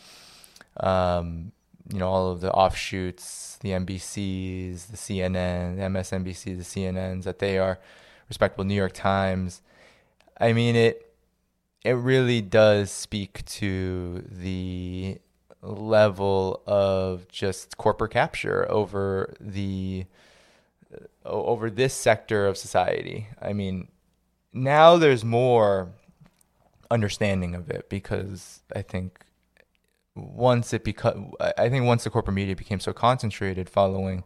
um, 0.80 1.52
you 1.90 1.98
know, 1.98 2.06
all 2.06 2.30
of 2.30 2.42
the 2.42 2.52
offshoots, 2.52 3.56
the 3.62 3.70
NBCs, 3.70 4.88
the 4.88 4.96
CNN, 4.98 5.76
the 5.76 5.82
MSNBC, 5.84 6.58
the 6.58 6.64
CNNs, 6.64 7.22
that 7.22 7.38
they 7.38 7.58
are 7.58 7.78
respectable 8.28 8.64
New 8.64 8.74
York 8.74 8.92
Times. 8.92 9.62
I 10.38 10.52
mean 10.52 10.76
it 10.76 11.14
it 11.82 11.92
really 11.92 12.42
does 12.42 12.90
speak 12.90 13.42
to 13.46 14.22
the 14.30 15.16
level 15.62 16.62
of 16.66 17.26
just 17.28 17.78
corporate 17.78 18.10
capture 18.12 18.70
over 18.70 19.34
the 19.40 20.04
over 21.24 21.70
this 21.70 21.94
sector 21.94 22.46
of 22.46 22.56
society. 22.56 23.28
I 23.40 23.52
mean, 23.52 23.88
now 24.52 24.96
there's 24.96 25.24
more 25.24 25.90
understanding 26.90 27.54
of 27.54 27.70
it 27.70 27.88
because 27.88 28.62
I 28.74 28.82
think 28.82 29.24
once 30.14 30.72
it 30.72 30.82
become 30.84 31.32
I 31.56 31.68
think 31.68 31.84
once 31.84 32.04
the 32.04 32.10
corporate 32.10 32.34
media 32.34 32.56
became 32.56 32.80
so 32.80 32.92
concentrated 32.92 33.68
following 33.68 34.24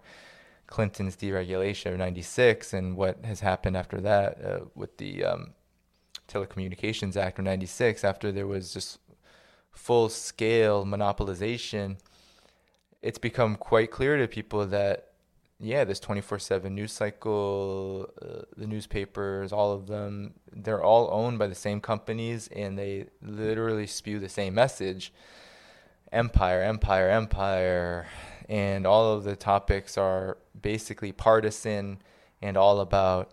Clinton's 0.66 1.16
deregulation 1.16 1.93
of 1.93 1.98
96 1.98 2.72
and 2.72 2.97
what 2.97 3.24
has 3.24 3.40
happened 3.40 3.76
after 3.76 4.01
that 4.01 4.44
uh, 4.44 4.60
with 4.74 4.97
the 4.97 5.24
um, 5.24 5.55
Telecommunications 6.28 7.16
Act 7.16 7.39
of 7.39 7.44
96 7.44 8.05
after 8.05 8.32
there 8.32 8.47
was 8.47 8.72
just 8.72 8.98
full 9.70 10.09
scale 10.09 10.86
monopolization, 10.86 11.98
it's 13.02 13.18
become 13.18 13.56
quite 13.56 13.90
clear 13.90 14.16
to 14.16 14.26
people 14.26 14.64
that 14.66 15.11
yeah, 15.62 15.84
this 15.84 16.01
24/7 16.01 16.74
news 16.74 16.93
cycle, 16.93 18.10
uh, 18.20 18.43
the 18.56 18.66
newspapers, 18.66 19.52
all 19.52 19.72
of 19.72 19.86
them, 19.86 20.34
they're 20.51 20.82
all 20.82 21.09
owned 21.12 21.39
by 21.39 21.47
the 21.47 21.55
same 21.55 21.80
companies 21.80 22.48
and 22.48 22.76
they 22.76 23.06
literally 23.22 23.86
spew 23.86 24.18
the 24.18 24.28
same 24.28 24.55
message. 24.55 25.12
Empire, 26.10 26.62
empire, 26.62 27.09
empire, 27.09 28.09
and 28.48 28.86
all 28.86 29.12
of 29.12 29.22
the 29.22 29.36
topics 29.36 29.97
are 29.97 30.36
basically 30.60 31.12
partisan 31.12 32.02
and 32.43 32.56
all 32.56 32.80
about 32.80 33.32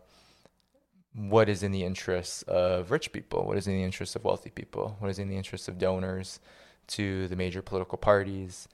what 1.16 1.50
is 1.50 1.64
in 1.64 1.72
the 1.72 1.84
interests 1.84 2.44
of 2.44 2.92
rich 2.92 3.12
people, 3.12 3.44
what 3.48 3.58
is 3.58 3.68
in 3.68 3.74
the 3.74 3.84
interests 3.84 4.16
of 4.16 4.24
wealthy 4.24 4.52
people, 4.52 4.96
what 5.00 5.10
is 5.10 5.18
in 5.18 5.30
the 5.30 5.36
interests 5.36 5.68
of 5.68 5.80
donors 5.80 6.40
to 6.86 7.28
the 7.28 7.36
major 7.36 7.64
political 7.64 7.98
parties 7.98 8.68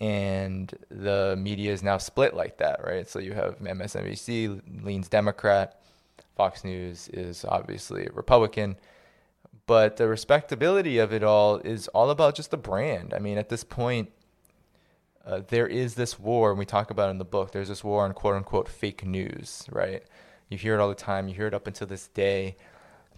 and 0.00 0.74
the 0.90 1.36
media 1.38 1.72
is 1.72 1.82
now 1.82 1.98
split 1.98 2.34
like 2.34 2.56
that, 2.58 2.82
right? 2.82 3.08
So 3.08 3.18
you 3.18 3.34
have 3.34 3.58
MSNBC 3.58 4.82
leans 4.82 5.08
Democrat, 5.08 5.80
Fox 6.36 6.64
News 6.64 7.08
is 7.08 7.44
obviously 7.44 8.08
Republican, 8.14 8.76
but 9.66 9.98
the 9.98 10.08
respectability 10.08 10.98
of 10.98 11.12
it 11.12 11.22
all 11.22 11.58
is 11.58 11.86
all 11.88 12.10
about 12.10 12.34
just 12.34 12.50
the 12.50 12.56
brand. 12.56 13.12
I 13.14 13.18
mean, 13.18 13.36
at 13.36 13.50
this 13.50 13.62
point, 13.62 14.10
uh, 15.26 15.42
there 15.48 15.66
is 15.66 15.94
this 15.94 16.18
war, 16.18 16.50
and 16.50 16.58
we 16.58 16.64
talk 16.64 16.90
about 16.90 17.10
in 17.10 17.18
the 17.18 17.24
book. 17.26 17.52
There's 17.52 17.68
this 17.68 17.84
war 17.84 18.04
on 18.04 18.14
quote 18.14 18.36
unquote 18.36 18.68
fake 18.68 19.04
news, 19.04 19.66
right? 19.70 20.02
You 20.48 20.56
hear 20.56 20.74
it 20.74 20.80
all 20.80 20.88
the 20.88 20.94
time. 20.94 21.28
You 21.28 21.34
hear 21.34 21.46
it 21.46 21.54
up 21.54 21.66
until 21.66 21.86
this 21.86 22.08
day. 22.08 22.56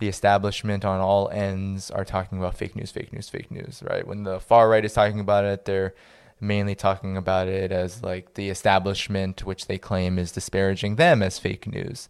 The 0.00 0.08
establishment 0.08 0.84
on 0.84 1.00
all 1.00 1.28
ends 1.28 1.92
are 1.92 2.04
talking 2.04 2.38
about 2.38 2.56
fake 2.56 2.74
news, 2.74 2.90
fake 2.90 3.12
news, 3.12 3.28
fake 3.28 3.52
news, 3.52 3.84
right? 3.88 4.04
When 4.04 4.24
the 4.24 4.40
far 4.40 4.68
right 4.68 4.84
is 4.84 4.92
talking 4.92 5.20
about 5.20 5.44
it, 5.44 5.64
they're 5.64 5.94
mainly 6.42 6.74
talking 6.74 7.16
about 7.16 7.48
it 7.48 7.70
as 7.72 8.02
like 8.02 8.34
the 8.34 8.50
establishment, 8.50 9.46
which 9.46 9.66
they 9.66 9.78
claim 9.78 10.18
is 10.18 10.32
disparaging 10.32 10.96
them 10.96 11.22
as 11.22 11.38
fake 11.38 11.66
news, 11.66 12.08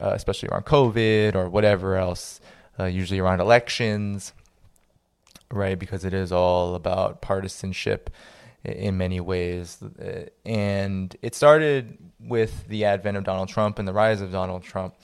uh, 0.00 0.12
especially 0.14 0.48
around 0.48 0.64
COVID 0.64 1.34
or 1.34 1.48
whatever 1.48 1.96
else, 1.96 2.40
uh, 2.80 2.84
usually 2.84 3.20
around 3.20 3.40
elections, 3.40 4.32
right? 5.50 5.78
Because 5.78 6.04
it 6.04 6.14
is 6.14 6.32
all 6.32 6.74
about 6.74 7.20
partisanship 7.20 8.10
in 8.64 8.96
many 8.96 9.20
ways. 9.20 9.82
Uh, 9.82 10.24
and 10.44 11.14
it 11.22 11.34
started 11.34 11.98
with 12.18 12.66
the 12.68 12.84
advent 12.84 13.16
of 13.16 13.24
Donald 13.24 13.48
Trump 13.48 13.78
and 13.78 13.86
the 13.86 13.92
rise 13.92 14.20
of 14.20 14.32
Donald 14.32 14.62
Trump 14.62 14.94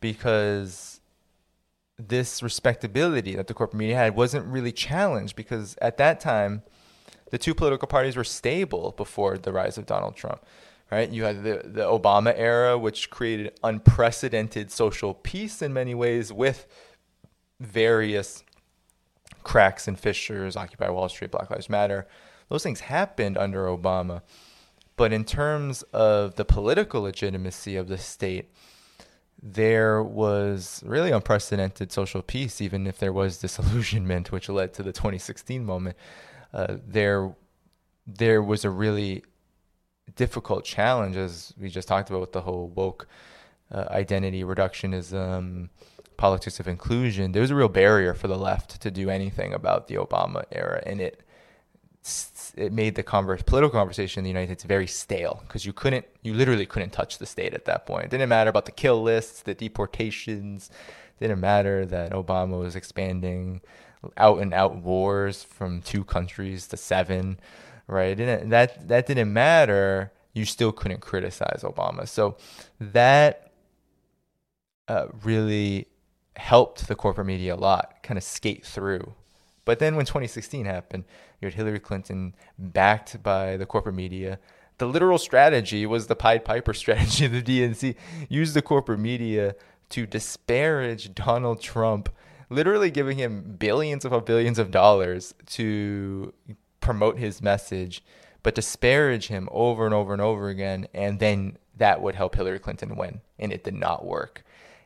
because 0.00 1.00
this 1.98 2.42
respectability 2.42 3.34
that 3.36 3.46
the 3.46 3.54
corporate 3.54 3.78
media 3.78 3.96
had 3.96 4.14
wasn't 4.14 4.46
really 4.46 4.72
challenged 4.72 5.34
because 5.34 5.76
at 5.80 5.96
that 5.96 6.20
time, 6.20 6.62
the 7.30 7.38
two 7.38 7.54
political 7.54 7.88
parties 7.88 8.16
were 8.16 8.24
stable 8.24 8.94
before 8.96 9.38
the 9.38 9.52
rise 9.52 9.78
of 9.78 9.86
Donald 9.86 10.16
Trump. 10.16 10.44
Right? 10.90 11.10
You 11.10 11.24
had 11.24 11.42
the, 11.42 11.62
the 11.64 11.82
Obama 11.82 12.32
era, 12.36 12.78
which 12.78 13.10
created 13.10 13.58
unprecedented 13.64 14.70
social 14.70 15.14
peace 15.14 15.60
in 15.60 15.72
many 15.72 15.94
ways 15.96 16.32
with 16.32 16.66
various 17.58 18.44
cracks 19.42 19.88
and 19.88 19.98
fissures, 19.98 20.56
Occupy 20.56 20.88
Wall 20.90 21.08
Street, 21.08 21.32
Black 21.32 21.50
Lives 21.50 21.68
Matter. 21.68 22.06
Those 22.48 22.62
things 22.62 22.80
happened 22.80 23.36
under 23.36 23.66
Obama. 23.66 24.22
But 24.96 25.12
in 25.12 25.24
terms 25.24 25.82
of 25.92 26.36
the 26.36 26.44
political 26.44 27.02
legitimacy 27.02 27.76
of 27.76 27.88
the 27.88 27.98
state, 27.98 28.50
there 29.42 30.02
was 30.02 30.82
really 30.86 31.10
unprecedented 31.10 31.92
social 31.92 32.22
peace, 32.22 32.60
even 32.60 32.86
if 32.86 32.98
there 32.98 33.12
was 33.12 33.38
disillusionment, 33.38 34.32
which 34.32 34.48
led 34.48 34.72
to 34.74 34.82
the 34.82 34.92
2016 34.92 35.64
moment 35.64 35.96
uh, 36.52 36.76
there 36.86 37.34
there 38.06 38.42
was 38.42 38.64
a 38.64 38.70
really 38.70 39.24
difficult 40.14 40.64
challenge, 40.64 41.16
as 41.16 41.52
we 41.60 41.68
just 41.68 41.88
talked 41.88 42.08
about 42.08 42.20
with 42.20 42.32
the 42.32 42.42
whole 42.42 42.68
woke 42.68 43.08
uh, 43.72 43.86
identity 43.90 44.44
reductionism, 44.44 45.68
politics 46.16 46.60
of 46.60 46.68
inclusion. 46.68 47.32
There 47.32 47.42
was 47.42 47.50
a 47.50 47.54
real 47.54 47.68
barrier 47.68 48.14
for 48.14 48.28
the 48.28 48.38
left 48.38 48.80
to 48.80 48.90
do 48.90 49.10
anything 49.10 49.52
about 49.52 49.88
the 49.88 49.96
Obama 49.96 50.44
era, 50.52 50.82
and 50.86 51.00
it 51.00 51.22
it 52.56 52.72
made 52.72 52.94
the 52.94 53.02
converse, 53.02 53.42
political 53.42 53.78
conversation 53.78 54.20
in 54.20 54.24
the 54.24 54.30
United 54.30 54.48
States 54.48 54.64
very 54.64 54.86
stale 54.86 55.42
because 55.46 55.66
you 55.66 55.72
couldn't, 55.72 56.06
you 56.22 56.32
literally 56.32 56.64
couldn't 56.64 56.90
touch 56.90 57.18
the 57.18 57.26
state 57.26 57.52
at 57.52 57.64
that 57.64 57.84
point. 57.84 58.04
It 58.04 58.10
didn't 58.10 58.28
matter 58.28 58.48
about 58.48 58.64
the 58.64 58.72
kill 58.72 59.02
lists, 59.02 59.42
the 59.42 59.54
deportations. 59.54 60.70
It 61.18 61.24
didn't 61.24 61.40
matter 61.40 61.84
that 61.86 62.12
Obama 62.12 62.60
was 62.60 62.76
expanding 62.76 63.60
out 64.16 64.40
and 64.40 64.52
out 64.52 64.76
wars 64.76 65.42
from 65.42 65.82
two 65.82 66.04
countries 66.04 66.66
to 66.68 66.76
seven, 66.76 67.38
right? 67.86 68.18
And 68.18 68.52
that 68.52 68.88
that 68.88 69.06
didn't 69.06 69.32
matter. 69.32 70.12
You 70.32 70.44
still 70.44 70.72
couldn't 70.72 71.00
criticize 71.00 71.62
Obama. 71.62 72.06
So 72.06 72.36
that 72.80 73.52
uh, 74.88 75.06
really 75.22 75.86
helped 76.36 76.88
the 76.88 76.94
corporate 76.94 77.26
media 77.26 77.54
a 77.54 77.56
lot, 77.56 78.02
kind 78.02 78.18
of 78.18 78.24
skate 78.24 78.64
through. 78.64 79.14
But 79.64 79.78
then 79.78 79.96
when 79.96 80.06
2016 80.06 80.64
happened, 80.64 81.04
you 81.40 81.46
had 81.46 81.54
Hillary 81.54 81.80
Clinton 81.80 82.34
backed 82.58 83.22
by 83.22 83.56
the 83.56 83.66
corporate 83.66 83.94
media. 83.94 84.38
The 84.78 84.86
literal 84.86 85.18
strategy 85.18 85.86
was 85.86 86.06
the 86.06 86.16
Pied 86.16 86.44
Piper 86.44 86.74
strategy 86.82 87.26
the 87.26 87.42
DNC. 87.42 87.96
used 88.28 88.54
the 88.54 88.62
corporate 88.62 89.00
media 89.00 89.56
to 89.90 90.06
disparage 90.06 91.14
Donald 91.14 91.60
Trump 91.60 92.08
literally 92.48 92.90
giving 92.90 93.18
him 93.18 93.56
billions 93.58 94.04
of 94.04 94.24
billions 94.24 94.58
of 94.58 94.70
dollars 94.70 95.34
to 95.46 96.32
promote 96.80 97.18
his 97.18 97.42
message, 97.42 98.02
but 98.42 98.54
disparage 98.54 99.28
him 99.28 99.48
over 99.50 99.84
and 99.84 99.94
over 99.94 100.12
and 100.12 100.22
over 100.22 100.48
again, 100.48 100.86
and 100.94 101.18
then 101.18 101.58
that 101.76 102.00
would 102.00 102.14
help 102.14 102.34
Hillary 102.34 102.58
Clinton 102.58 102.96
win, 102.96 103.20
and 103.38 103.52
it 103.52 103.64
did 103.64 103.74
not 103.74 104.06
work. 104.06 104.44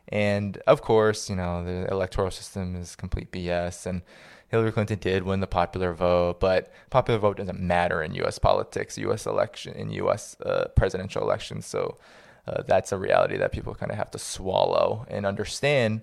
And 0.08 0.56
of 0.66 0.82
course, 0.82 1.30
you 1.30 1.36
know 1.36 1.64
the 1.64 1.90
electoral 1.90 2.30
system 2.30 2.74
is 2.74 2.96
complete 2.96 3.30
BS, 3.30 3.86
and 3.86 4.02
Hillary 4.48 4.72
Clinton 4.72 4.98
did 4.98 5.22
win 5.22 5.40
the 5.40 5.46
popular 5.46 5.92
vote, 5.92 6.40
but 6.40 6.72
popular 6.90 7.20
vote 7.20 7.36
doesn't 7.36 7.60
matter 7.60 8.02
in 8.02 8.14
U.S. 8.14 8.38
politics, 8.38 8.98
U.S. 8.98 9.26
election, 9.26 9.74
in 9.74 9.90
U.S. 9.92 10.36
Uh, 10.44 10.66
presidential 10.74 11.22
elections. 11.22 11.66
So 11.66 11.98
uh, 12.48 12.62
that's 12.66 12.90
a 12.90 12.98
reality 12.98 13.36
that 13.36 13.52
people 13.52 13.74
kind 13.76 13.92
of 13.92 13.98
have 13.98 14.10
to 14.10 14.18
swallow 14.18 15.06
and 15.08 15.24
understand 15.24 16.02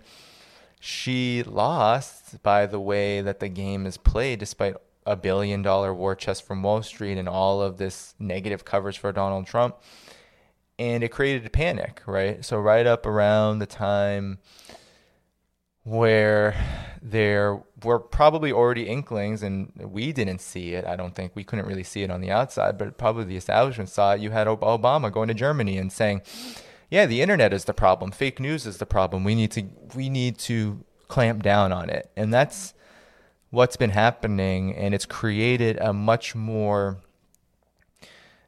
she 0.80 1.44
lost 1.44 2.41
by 2.44 2.66
the 2.66 2.80
way 2.80 3.22
that 3.22 3.40
the 3.40 3.49
game 3.49 3.86
is 3.86 3.98
played, 3.98 4.40
despite 4.40 4.76
a 5.06 5.16
billion 5.16 5.62
dollar 5.62 5.94
war 5.94 6.16
chest 6.16 6.45
from 6.45 6.62
Wall 6.62 6.84
Street 6.84 7.18
and 7.18 7.30
all 7.30 7.62
of 7.62 7.78
this 7.78 8.14
negative 8.20 8.66
coverage 8.66 8.98
for 8.98 9.12
Donald 9.12 9.48
Trump. 9.48 9.78
And 10.78 11.04
it 11.04 11.10
created 11.10 11.45
a 11.45 11.49
panic, 11.49 12.02
right? 12.06 12.45
So, 12.45 12.60
right 12.60 12.86
up 12.86 13.06
around 13.06 13.60
the 13.60 13.66
time 13.66 14.38
where 15.84 16.54
there 17.02 17.64
were 17.84 17.98
probably 17.98 18.52
already 18.52 18.88
inklings, 18.88 19.41
and 19.41 19.72
we 19.78 20.12
didn't 20.12 20.41
see 20.41 20.74
it. 20.74 20.86
I 20.86 20.95
don't 20.95 21.16
think 21.16 21.32
we 21.34 21.45
couldn't 21.45 21.66
really 21.66 21.84
see 21.84 22.04
it 22.04 22.12
on 22.12 22.20
the 22.20 22.30
outside, 22.30 22.78
but 22.78 22.98
probably 22.98 23.24
the 23.24 23.38
establishment 23.38 23.90
saw 23.90 24.14
it. 24.14 24.20
You 24.20 24.32
had 24.32 24.48
Obama 24.48 25.12
going 25.12 25.30
to 25.30 25.34
Germany 25.34 25.78
and 25.78 25.91
saying, 25.91 26.22
yeah, 26.89 27.05
the 27.05 27.22
internet 27.22 27.53
is 27.53 27.65
the 27.65 27.73
problem. 27.73 28.11
Fake 28.11 28.39
news 28.39 28.65
is 28.65 28.77
the 28.77 28.85
problem. 28.85 29.23
We 29.23 29.35
need 29.35 29.51
to 29.51 29.65
we 29.95 30.09
need 30.09 30.38
to 30.39 30.84
clamp 31.07 31.43
down 31.43 31.72
on 31.72 31.89
it. 31.89 32.09
And 32.15 32.34
that's 32.34 32.73
what's 33.49 33.77
been 33.77 33.91
happening 33.91 34.76
and 34.76 34.93
it's 34.93 35.05
created 35.05 35.77
a 35.80 35.93
much 35.93 36.35
more 36.35 36.97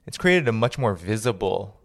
it's 0.06 0.18
created 0.18 0.48
a 0.48 0.52
much 0.52 0.78
more 0.78 0.94
visible 0.94 1.80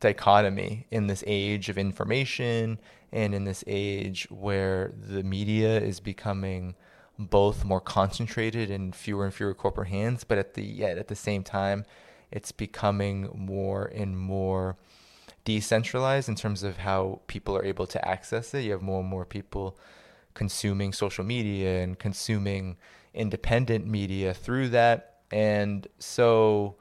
dichotomy 0.00 0.86
in 0.90 1.06
this 1.06 1.22
age 1.26 1.68
of 1.68 1.78
information 1.78 2.78
and 3.12 3.34
in 3.34 3.44
this 3.44 3.62
age 3.66 4.26
where 4.30 4.92
the 4.98 5.22
media 5.22 5.80
is 5.80 6.00
becoming 6.00 6.74
both 7.18 7.64
more 7.64 7.80
concentrated 7.80 8.70
in 8.70 8.92
fewer 8.92 9.24
and 9.24 9.32
fewer 9.32 9.54
corporate 9.54 9.88
hands, 9.88 10.24
but 10.24 10.36
at 10.36 10.54
the 10.54 10.62
yet 10.62 10.98
at 10.98 11.08
the 11.08 11.14
same 11.14 11.42
time, 11.42 11.84
it's 12.30 12.52
becoming 12.52 13.30
more 13.34 13.90
and 13.94 14.18
more 14.18 14.76
decentralized 15.46 16.28
in 16.28 16.34
terms 16.34 16.62
of 16.64 16.78
how 16.78 17.20
people 17.28 17.56
are 17.56 17.64
able 17.64 17.86
to 17.86 18.06
access 18.06 18.52
it. 18.52 18.64
You 18.64 18.72
have 18.72 18.82
more 18.82 19.00
and 19.00 19.08
more 19.08 19.24
people 19.24 19.78
consuming 20.34 20.92
social 20.92 21.24
media 21.24 21.82
and 21.82 21.98
consuming 21.98 22.76
independent 23.14 23.86
media 23.86 24.34
through 24.34 24.68
that. 24.70 25.20
And 25.30 25.86
so 25.98 26.76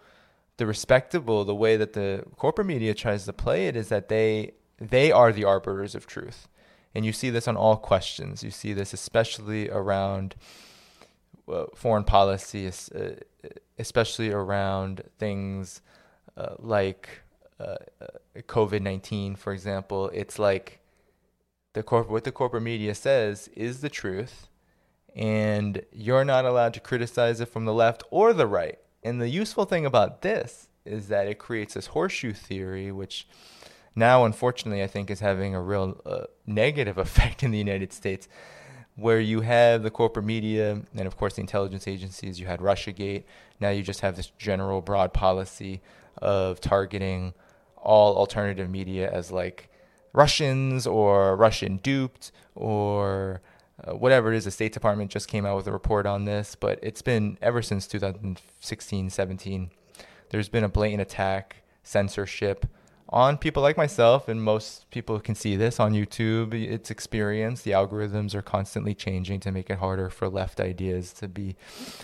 the 0.57 0.65
respectable, 0.65 1.45
the 1.45 1.55
way 1.55 1.77
that 1.77 1.93
the 1.93 2.25
corporate 2.37 2.67
media 2.67 2.93
tries 2.95 3.25
to 3.25 3.33
play 3.33 3.67
it 3.67 3.75
is 3.77 3.87
that 3.89 4.09
they 4.09 4.53
they 4.77 5.11
are 5.11 5.31
the 5.31 5.45
arbiters 5.45 5.95
of 5.95 6.05
truth. 6.05 6.49
And 6.93 7.05
you 7.05 7.13
see 7.13 7.29
this 7.29 7.47
on 7.47 7.55
all 7.55 7.77
questions. 7.77 8.43
You 8.43 8.51
see 8.51 8.73
this 8.73 8.93
especially 8.93 9.69
around 9.69 10.35
uh, 11.47 11.65
foreign 11.75 12.03
policy, 12.03 12.67
uh, 12.67 13.09
especially 13.77 14.31
around 14.31 15.03
things 15.19 15.81
uh, 16.35 16.55
like 16.57 17.21
uh, 17.59 17.75
uh 18.01 18.07
COVID 18.35 18.81
19, 18.81 19.35
for 19.35 19.53
example, 19.53 20.09
it's 20.13 20.37
like 20.39 20.79
the 21.73 21.83
corp- 21.83 22.09
what 22.09 22.23
the 22.23 22.31
corporate 22.31 22.63
media 22.63 22.95
says 22.95 23.49
is 23.55 23.81
the 23.81 23.89
truth. 23.89 24.47
and 25.15 25.81
you're 25.93 26.25
not 26.25 26.43
allowed 26.43 26.73
to 26.73 26.79
criticize 26.81 27.39
it 27.39 27.47
from 27.47 27.63
the 27.63 27.73
left 27.73 28.03
or 28.11 28.33
the 28.33 28.45
right. 28.47 28.79
And 29.01 29.21
the 29.21 29.29
useful 29.29 29.63
thing 29.65 29.85
about 29.85 30.21
this 30.23 30.67
is 30.83 31.07
that 31.07 31.27
it 31.27 31.39
creates 31.39 31.75
this 31.75 31.87
horseshoe 31.87 32.33
theory, 32.33 32.91
which 32.91 33.27
now, 33.95 34.25
unfortunately, 34.25 34.83
I 34.83 34.87
think 34.87 35.09
is 35.09 35.21
having 35.21 35.55
a 35.55 35.61
real 35.61 36.01
uh, 36.05 36.25
negative 36.45 36.97
effect 37.05 37.43
in 37.43 37.51
the 37.51 37.57
United 37.57 37.93
States, 37.93 38.27
where 38.95 39.19
you 39.19 39.41
have 39.41 39.83
the 39.83 39.91
corporate 39.91 40.25
media 40.25 40.81
and, 40.95 41.07
of 41.07 41.17
course, 41.17 41.35
the 41.35 41.41
intelligence 41.41 41.87
agencies. 41.87 42.39
You 42.39 42.47
had 42.47 42.59
Russiagate. 42.59 43.23
Now 43.59 43.69
you 43.69 43.83
just 43.83 44.01
have 44.01 44.15
this 44.15 44.31
general 44.37 44.81
broad 44.81 45.13
policy 45.13 45.81
of 46.17 46.61
targeting 46.61 47.33
all 47.85 48.17
alternative 48.17 48.69
media 48.69 49.09
as 49.11 49.31
like 49.31 49.69
Russians 50.13 50.87
or 50.87 51.35
Russian 51.35 51.77
duped 51.77 52.31
or 52.55 53.41
uh, 53.83 53.93
whatever 53.93 54.33
it 54.33 54.37
is. 54.37 54.45
The 54.45 54.51
State 54.51 54.73
Department 54.73 55.11
just 55.11 55.27
came 55.27 55.45
out 55.45 55.55
with 55.55 55.67
a 55.67 55.71
report 55.71 56.05
on 56.05 56.25
this, 56.25 56.55
but 56.55 56.79
it's 56.81 57.01
been 57.01 57.37
ever 57.41 57.61
since 57.61 57.87
2016, 57.87 59.09
17. 59.09 59.71
There's 60.29 60.49
been 60.49 60.63
a 60.63 60.69
blatant 60.69 61.01
attack, 61.01 61.57
censorship 61.83 62.65
on 63.09 63.37
people 63.37 63.61
like 63.61 63.77
myself, 63.77 64.27
and 64.27 64.41
most 64.41 64.89
people 64.89 65.19
can 65.19 65.35
see 65.35 65.55
this 65.55 65.79
on 65.79 65.93
YouTube. 65.93 66.53
It's 66.53 66.89
experience. 66.89 67.61
The 67.61 67.71
algorithms 67.71 68.33
are 68.33 68.41
constantly 68.41 68.95
changing 68.95 69.41
to 69.41 69.51
make 69.51 69.69
it 69.69 69.77
harder 69.77 70.09
for 70.09 70.27
left 70.27 70.59
ideas 70.59 71.13
to 71.13 71.27
be 71.27 71.55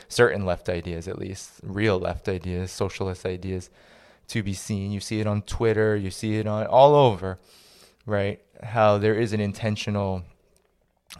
certain 0.07 0.45
left 0.45 0.69
ideas, 0.69 1.07
at 1.07 1.17
least 1.17 1.59
real 1.63 1.99
left 1.99 2.29
ideas, 2.29 2.71
socialist 2.71 3.25
ideas, 3.25 3.69
to 4.31 4.41
be 4.41 4.53
seen. 4.53 4.91
You 4.91 4.99
see 4.99 5.19
it 5.19 5.27
on 5.27 5.41
Twitter, 5.41 5.95
you 5.95 6.09
see 6.09 6.37
it 6.37 6.47
on 6.47 6.65
all 6.67 6.95
over, 6.95 7.39
right? 8.05 8.41
How 8.63 8.97
there 8.97 9.15
is 9.15 9.33
an 9.33 9.41
intentional 9.41 10.23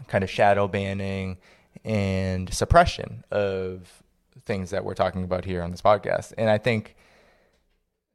kind 0.08 0.24
of 0.24 0.30
shadow 0.30 0.66
banning 0.66 1.36
and 1.84 2.52
suppression 2.52 3.24
of 3.30 4.02
things 4.46 4.70
that 4.70 4.84
we're 4.84 4.94
talking 4.94 5.24
about 5.24 5.44
here 5.44 5.62
on 5.62 5.70
this 5.70 5.82
podcast. 5.82 6.32
And 6.38 6.48
I 6.48 6.56
think 6.56 6.96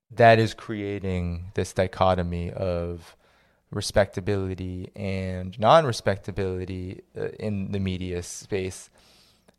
that 0.10 0.40
is 0.40 0.54
creating 0.54 1.52
this 1.54 1.74
dichotomy 1.74 2.52
of 2.52 3.16
respectability 3.70 4.92
and 4.96 5.60
non-respectability 5.60 7.02
uh, 7.16 7.28
in 7.40 7.72
the 7.72 7.80
media 7.80 8.24
space 8.24 8.90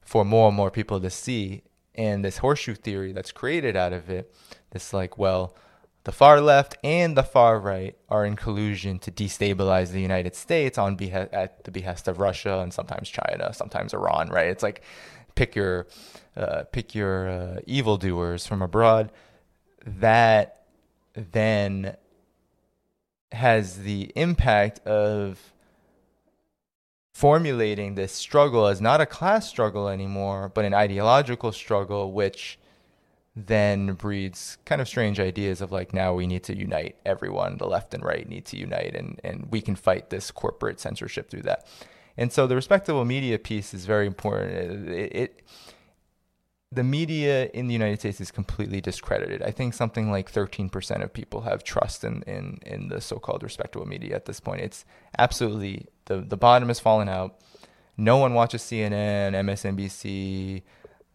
for 0.01 0.25
more 0.25 0.49
and 0.49 0.57
more 0.57 0.71
people 0.71 1.01
to 1.01 1.11
see 1.11 1.63
and 1.99 2.25
this 2.25 2.39
horseshoe 2.39 2.75
theory 2.75 3.13
that's 3.13 3.33
created 3.33 3.77
out 3.77 3.93
of 3.93 4.09
it 4.09 4.33
this 4.71 4.95
like 4.95 5.19
well 5.19 5.55
the 6.09 6.13
far 6.13 6.41
left 6.41 6.75
and 6.83 7.19
the 7.19 7.23
far 7.23 7.61
right 7.61 7.95
are 8.09 8.25
in 8.25 8.35
collusion 8.35 8.99
to 8.99 9.11
destabilize 9.11 9.91
the 9.91 10.01
United 10.01 10.35
States 10.35 10.79
on 10.79 10.97
behe- 10.97 11.29
at 11.35 11.65
the 11.65 11.71
behest 11.71 12.09
of 12.09 12.19
Russia 12.19 12.61
and 12.61 12.73
sometimes 12.73 13.11
China, 13.11 13.53
sometimes 13.53 13.93
Iran. 13.93 14.31
Right? 14.31 14.49
It's 14.49 14.63
like 14.63 14.81
pick 15.35 15.55
your 15.55 15.87
uh, 16.35 16.65
pick 16.73 16.95
your 16.95 17.29
uh, 17.29 17.61
evildoers 17.67 18.47
from 18.47 18.63
abroad. 18.63 19.13
That 19.85 20.65
then 21.15 21.95
has 23.33 23.81
the 23.81 24.11
impact 24.17 24.79
of 24.87 25.53
formulating 27.19 27.97
this 27.97 28.13
struggle 28.13 28.69
as 28.69 28.81
not 28.81 29.01
a 29.01 29.07
class 29.07 29.49
struggle 29.49 29.89
anymore, 29.89 30.53
but 30.55 30.65
an 30.65 30.73
ideological 30.73 31.51
struggle, 31.51 32.13
which 32.13 32.61
then 33.35 33.95
breeds 33.95 34.57
kind 34.65 34.81
of 34.81 34.87
strange 34.87 35.19
ideas 35.19 35.61
of 35.61 35.73
like 35.73 35.93
now 35.93 36.15
we 36.15 36.29
need 36.29 36.45
to 36.45 36.57
unite 36.57 36.95
everyone. 37.05 37.59
The 37.59 37.67
left 37.67 37.93
and 37.93 38.05
right 38.05 38.29
need 38.29 38.45
to 38.47 38.57
unite 38.57 38.95
and 38.95 39.21
and 39.25 39.49
we 39.51 39.61
can 39.61 39.75
fight 39.75 40.11
this 40.11 40.31
corporate 40.31 40.79
censorship 40.79 41.29
through 41.29 41.43
that. 41.43 41.67
And 42.17 42.33
so 42.33 42.47
the 42.47 42.55
respectable 42.55 43.05
media 43.05 43.37
piece 43.37 43.75
is 43.75 43.85
very 43.85 44.07
important. 44.07 44.89
It, 44.89 45.17
it 45.17 45.43
the 46.71 46.85
media 46.85 47.47
in 47.55 47.67
the 47.67 47.73
United 47.73 47.99
States 48.01 48.21
is 48.21 48.31
completely 48.31 48.81
discredited. 48.81 49.43
I 49.43 49.51
think 49.51 49.73
something 49.73 50.11
like 50.11 50.31
13% 50.31 51.03
of 51.03 51.13
people 51.13 51.43
have 51.43 51.65
trust 51.65 52.05
in, 52.05 52.23
in, 52.23 52.59
in 52.67 52.89
the 52.89 53.01
so-called 53.01 53.43
respectable 53.43 53.87
media 53.87 54.15
at 54.15 54.27
this 54.27 54.39
point. 54.39 54.61
It's 54.61 54.85
absolutely 55.19 55.87
the 56.05 56.21
the 56.21 56.37
bottom 56.37 56.69
has 56.69 56.79
fallen 56.79 57.09
out. 57.09 57.39
No 57.97 58.19
one 58.19 58.35
watches 58.35 58.63
CNN, 58.63 59.33
MSNBC, 59.33 60.63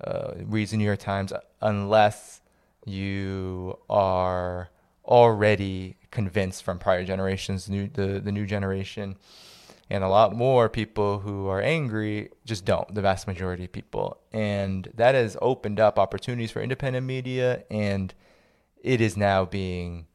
uh, 0.03 0.33
reads 0.43 0.71
the 0.71 0.77
New 0.77 0.85
York 0.85 0.99
Times 0.99 1.31
unless 1.61 2.41
you 2.85 3.77
are 3.89 4.69
already 5.05 5.97
convinced 6.11 6.63
from 6.63 6.79
prior 6.79 7.05
generations, 7.05 7.69
new, 7.69 7.87
the, 7.87 8.19
the 8.19 8.31
new 8.31 8.45
generation. 8.45 9.15
And 9.89 10.03
a 10.03 10.07
lot 10.07 10.33
more 10.33 10.69
people 10.69 11.19
who 11.19 11.47
are 11.47 11.61
angry 11.61 12.29
just 12.45 12.65
don't, 12.65 12.93
the 12.95 13.01
vast 13.01 13.27
majority 13.27 13.65
of 13.65 13.71
people. 13.71 14.17
And 14.31 14.89
that 14.95 15.13
has 15.13 15.37
opened 15.41 15.79
up 15.79 15.99
opportunities 15.99 16.51
for 16.51 16.61
independent 16.61 17.05
media, 17.05 17.63
and 17.69 18.13
it 18.81 19.01
is 19.01 19.15
now 19.17 19.45
being 19.45 20.07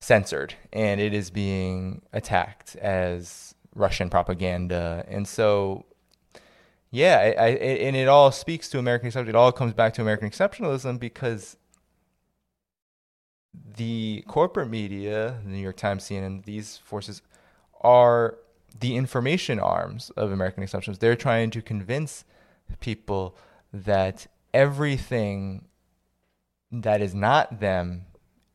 censored 0.00 0.54
and 0.72 1.00
it 1.00 1.12
is 1.12 1.30
being 1.30 2.02
attacked 2.12 2.76
as 2.76 3.54
Russian 3.74 4.08
propaganda. 4.08 5.04
And 5.08 5.26
so 5.26 5.84
yeah, 6.90 7.34
I, 7.38 7.42
I, 7.42 7.48
and 7.48 7.96
it 7.96 8.08
all 8.08 8.30
speaks 8.30 8.68
to 8.70 8.78
American 8.78 9.08
exception. 9.08 9.28
It 9.28 9.34
all 9.34 9.52
comes 9.52 9.74
back 9.74 9.94
to 9.94 10.02
American 10.02 10.30
exceptionalism 10.30 10.98
because 10.98 11.56
the 13.76 14.24
corporate 14.28 14.70
media, 14.70 15.40
the 15.44 15.50
New 15.50 15.58
York 15.58 15.76
Times, 15.76 16.04
CNN, 16.04 16.44
these 16.44 16.78
forces 16.78 17.22
are 17.86 18.36
the 18.78 18.96
information 18.96 19.60
arms 19.60 20.10
of 20.16 20.32
American 20.32 20.64
exceptionalism. 20.64 20.98
They're 20.98 21.14
trying 21.14 21.50
to 21.50 21.62
convince 21.62 22.24
people 22.80 23.36
that 23.72 24.26
everything 24.52 25.66
that 26.72 27.00
is 27.00 27.14
not 27.14 27.60
them 27.60 28.06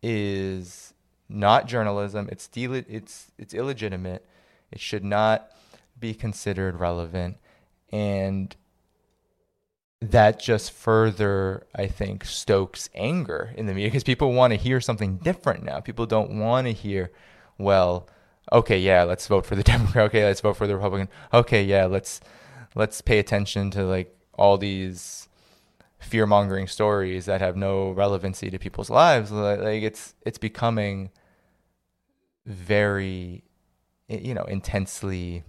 is 0.03 0.93
not 1.29 1.65
journalism. 1.65 2.27
It's 2.29 2.49
de- 2.49 2.65
it's 2.89 3.31
it's 3.37 3.53
illegitimate. 3.53 4.27
It 4.69 4.81
should 4.81 5.05
not 5.05 5.49
be 5.97 6.13
considered 6.13 6.75
relevant 6.77 7.37
and 7.93 8.55
that 10.01 10.39
just 10.39 10.71
further 10.71 11.67
i 11.75 11.85
think 11.85 12.25
stokes 12.25 12.89
anger 12.95 13.53
in 13.55 13.67
the 13.67 13.73
media 13.73 13.87
because 13.87 14.03
people 14.03 14.33
want 14.33 14.51
to 14.51 14.57
hear 14.57 14.81
something 14.81 15.17
different 15.17 15.63
now 15.63 15.79
people 15.79 16.07
don't 16.07 16.31
want 16.31 16.65
to 16.65 16.73
hear 16.73 17.11
well 17.59 18.07
okay 18.51 18.79
yeah 18.79 19.03
let's 19.03 19.27
vote 19.27 19.45
for 19.45 19.55
the 19.55 19.63
democrat. 19.73 20.05
Okay 20.05 20.23
let's 20.23 20.41
vote 20.41 20.57
for 20.57 20.67
the 20.67 20.75
republican. 20.75 21.09
Okay 21.33 21.63
yeah 21.63 21.85
let's 21.85 22.21
let's 22.75 23.01
pay 23.01 23.19
attention 23.19 23.71
to 23.71 23.83
like 23.83 24.15
all 24.33 24.57
these 24.57 25.27
fear 25.99 26.25
mongering 26.25 26.67
stories 26.67 27.25
that 27.25 27.41
have 27.41 27.55
no 27.55 27.91
relevancy 27.91 28.49
to 28.49 28.57
people's 28.57 28.89
lives. 28.89 29.31
Like 29.31 29.83
it's 29.83 30.15
it's 30.25 30.37
becoming 30.37 31.11
very 32.45 33.43
you 34.07 34.33
know 34.33 34.43
intensely 34.43 35.43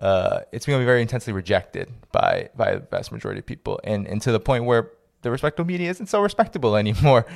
uh, 0.00 0.40
it's 0.50 0.64
going 0.64 0.78
to 0.78 0.82
be 0.82 0.86
very 0.86 1.02
intensely 1.02 1.32
rejected 1.32 1.92
by 2.10 2.48
by 2.56 2.74
the 2.76 2.80
vast 2.90 3.12
majority 3.12 3.40
of 3.40 3.46
people, 3.46 3.80
and 3.84 4.06
and 4.06 4.22
to 4.22 4.32
the 4.32 4.40
point 4.40 4.64
where 4.64 4.90
the 5.22 5.30
respectable 5.30 5.66
media 5.66 5.90
isn't 5.90 6.06
so 6.06 6.22
respectable 6.22 6.76
anymore, 6.84 7.26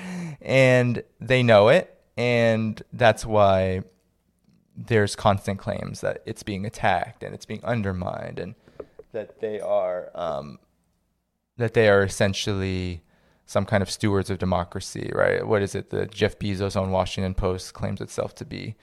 and 0.41 1.03
they 1.21 1.43
know 1.43 1.69
it, 1.69 1.99
and 2.17 2.83
that's 2.93 3.27
why 3.27 3.83
there's 4.77 5.15
constant 5.17 5.59
claims 5.59 6.01
that 6.01 6.23
it's 6.27 6.43
being 6.43 6.67
attacked 6.67 7.23
and 7.23 7.35
it's 7.35 7.47
being 7.47 7.65
undermined, 7.65 8.39
and 8.39 8.55
that 9.13 9.41
they 9.41 9.61
are 9.61 10.11
um, 10.15 10.59
that 11.57 11.75
they 11.75 11.89
are 11.89 12.03
essentially 12.03 13.03
some 13.47 13.65
kind 13.67 13.83
of 13.83 13.91
stewards 13.91 14.31
of 14.31 14.39
democracy, 14.39 15.11
right? 15.15 15.47
What 15.47 15.63
is 15.63 15.75
it? 15.75 15.91
The 15.91 16.07
Jeff 16.07 16.39
Bezos 16.39 16.81
on 16.81 16.91
Washington 16.91 17.35
Post 17.35 17.75
claims 17.75 18.01
itself 18.01 18.35
to 18.37 18.45
be, 18.45 18.75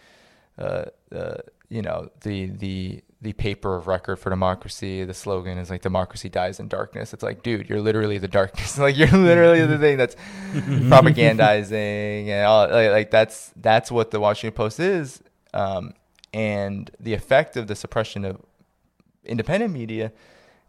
uh, 0.58 0.86
uh, 1.14 1.38
you 1.70 1.82
know, 1.82 2.10
the 2.22 2.48
the 2.48 3.04
the 3.22 3.34
paper 3.34 3.76
of 3.76 3.88
record 3.88 4.18
for 4.18 4.30
democracy. 4.30 5.04
The 5.04 5.14
slogan 5.14 5.58
is 5.58 5.70
like 5.70 5.82
democracy 5.82 6.30
dies 6.30 6.60
in 6.60 6.68
darkness. 6.68 7.14
It's 7.14 7.24
like, 7.24 7.44
dude, 7.44 7.70
you're 7.70 7.82
literally 7.82 8.18
the 8.18 8.28
darkness. 8.28 8.78
like 8.80 8.98
you're 8.98 9.08
literally 9.10 9.66
the 9.66 9.78
thing 9.78 9.98
that's 9.98 10.16
propagandizing 10.54 12.28
and 12.28 12.46
all 12.46 12.70
like, 12.70 12.92
like, 12.92 13.12
that's 13.12 13.52
that's 13.56 13.92
what 13.92 14.12
the 14.12 14.20
Washington 14.20 14.56
Post 14.56 14.80
is. 14.80 15.22
Um, 15.53 15.94
and 16.34 16.90
the 16.99 17.14
effect 17.14 17.57
of 17.57 17.68
the 17.68 17.76
suppression 17.76 18.26
of 18.26 18.41
independent 19.26 19.73
media 19.73 20.11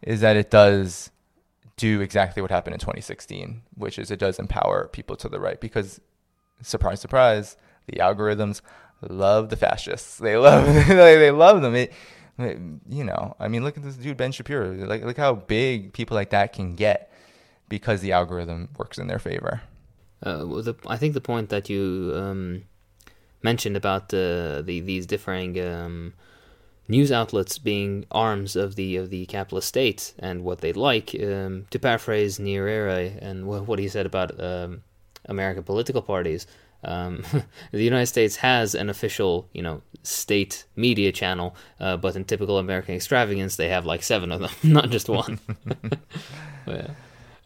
is 0.01 0.21
that 0.21 0.35
it 0.35 0.51
does 0.51 1.11
do 1.77 2.01
exactly 2.01 2.41
what 2.41 2.51
happened 2.51 2.73
in 2.73 2.79
2016, 2.79 3.61
which 3.75 3.97
is 3.97 4.11
it 4.11 4.19
does 4.19 4.39
empower 4.39 4.87
people 4.89 5.15
to 5.15 5.29
the 5.29 5.39
right 5.39 5.59
because 5.59 5.99
surprise 6.61 7.01
surprise, 7.01 7.57
the 7.87 7.97
algorithms 7.97 8.61
love 9.01 9.49
the 9.49 9.55
fascists. 9.55 10.17
They 10.17 10.37
love 10.37 10.65
they 10.87 11.31
love 11.31 11.61
them. 11.61 11.75
It 11.75 11.93
you 12.37 13.03
know, 13.03 13.35
I 13.39 13.47
mean, 13.47 13.63
look 13.63 13.77
at 13.77 13.83
this 13.83 13.95
dude 13.95 14.17
Ben 14.17 14.31
Shapiro. 14.31 14.73
Like, 14.73 15.03
look 15.03 15.17
how 15.17 15.35
big 15.35 15.93
people 15.93 16.15
like 16.15 16.31
that 16.31 16.53
can 16.53 16.75
get 16.75 17.11
because 17.69 18.01
the 18.01 18.11
algorithm 18.11 18.69
works 18.77 18.97
in 18.97 19.07
their 19.07 19.19
favor. 19.19 19.61
Uh, 20.23 20.43
well, 20.45 20.61
the, 20.61 20.75
I 20.87 20.97
think 20.97 21.13
the 21.13 21.21
point 21.21 21.49
that 21.49 21.69
you 21.69 22.13
um, 22.15 22.63
mentioned 23.43 23.77
about 23.77 24.09
the, 24.09 24.63
the 24.65 24.79
these 24.79 25.05
differing 25.05 25.59
um, 25.59 26.13
news 26.87 27.11
outlets 27.11 27.57
being 27.57 28.05
arms 28.11 28.55
of 28.55 28.75
the 28.75 28.97
of 28.97 29.09
the 29.09 29.25
capitalist 29.25 29.67
state 29.67 30.13
and 30.19 30.43
what 30.43 30.61
they 30.61 30.73
like. 30.73 31.15
Um, 31.15 31.65
to 31.69 31.79
paraphrase 31.79 32.39
Nyerere 32.39 33.17
and 33.21 33.45
what 33.45 33.79
he 33.79 33.87
said 33.87 34.05
about 34.05 34.41
um, 34.41 34.83
American 35.25 35.63
political 35.63 36.01
parties, 36.01 36.47
um, 36.83 37.23
the 37.71 37.83
United 37.83 38.07
States 38.07 38.37
has 38.37 38.75
an 38.75 38.89
official, 38.89 39.47
you 39.53 39.61
know, 39.61 39.81
state 40.03 40.65
media 40.75 41.11
channel, 41.11 41.55
uh, 41.79 41.97
but 41.97 42.15
in 42.15 42.25
typical 42.25 42.57
American 42.57 42.95
extravagance, 42.95 43.55
they 43.55 43.69
have 43.69 43.85
like 43.85 44.03
seven 44.03 44.31
of 44.31 44.41
them, 44.41 44.51
not 44.63 44.89
just 44.89 45.09
one. 45.09 45.39
yeah. 46.67 46.91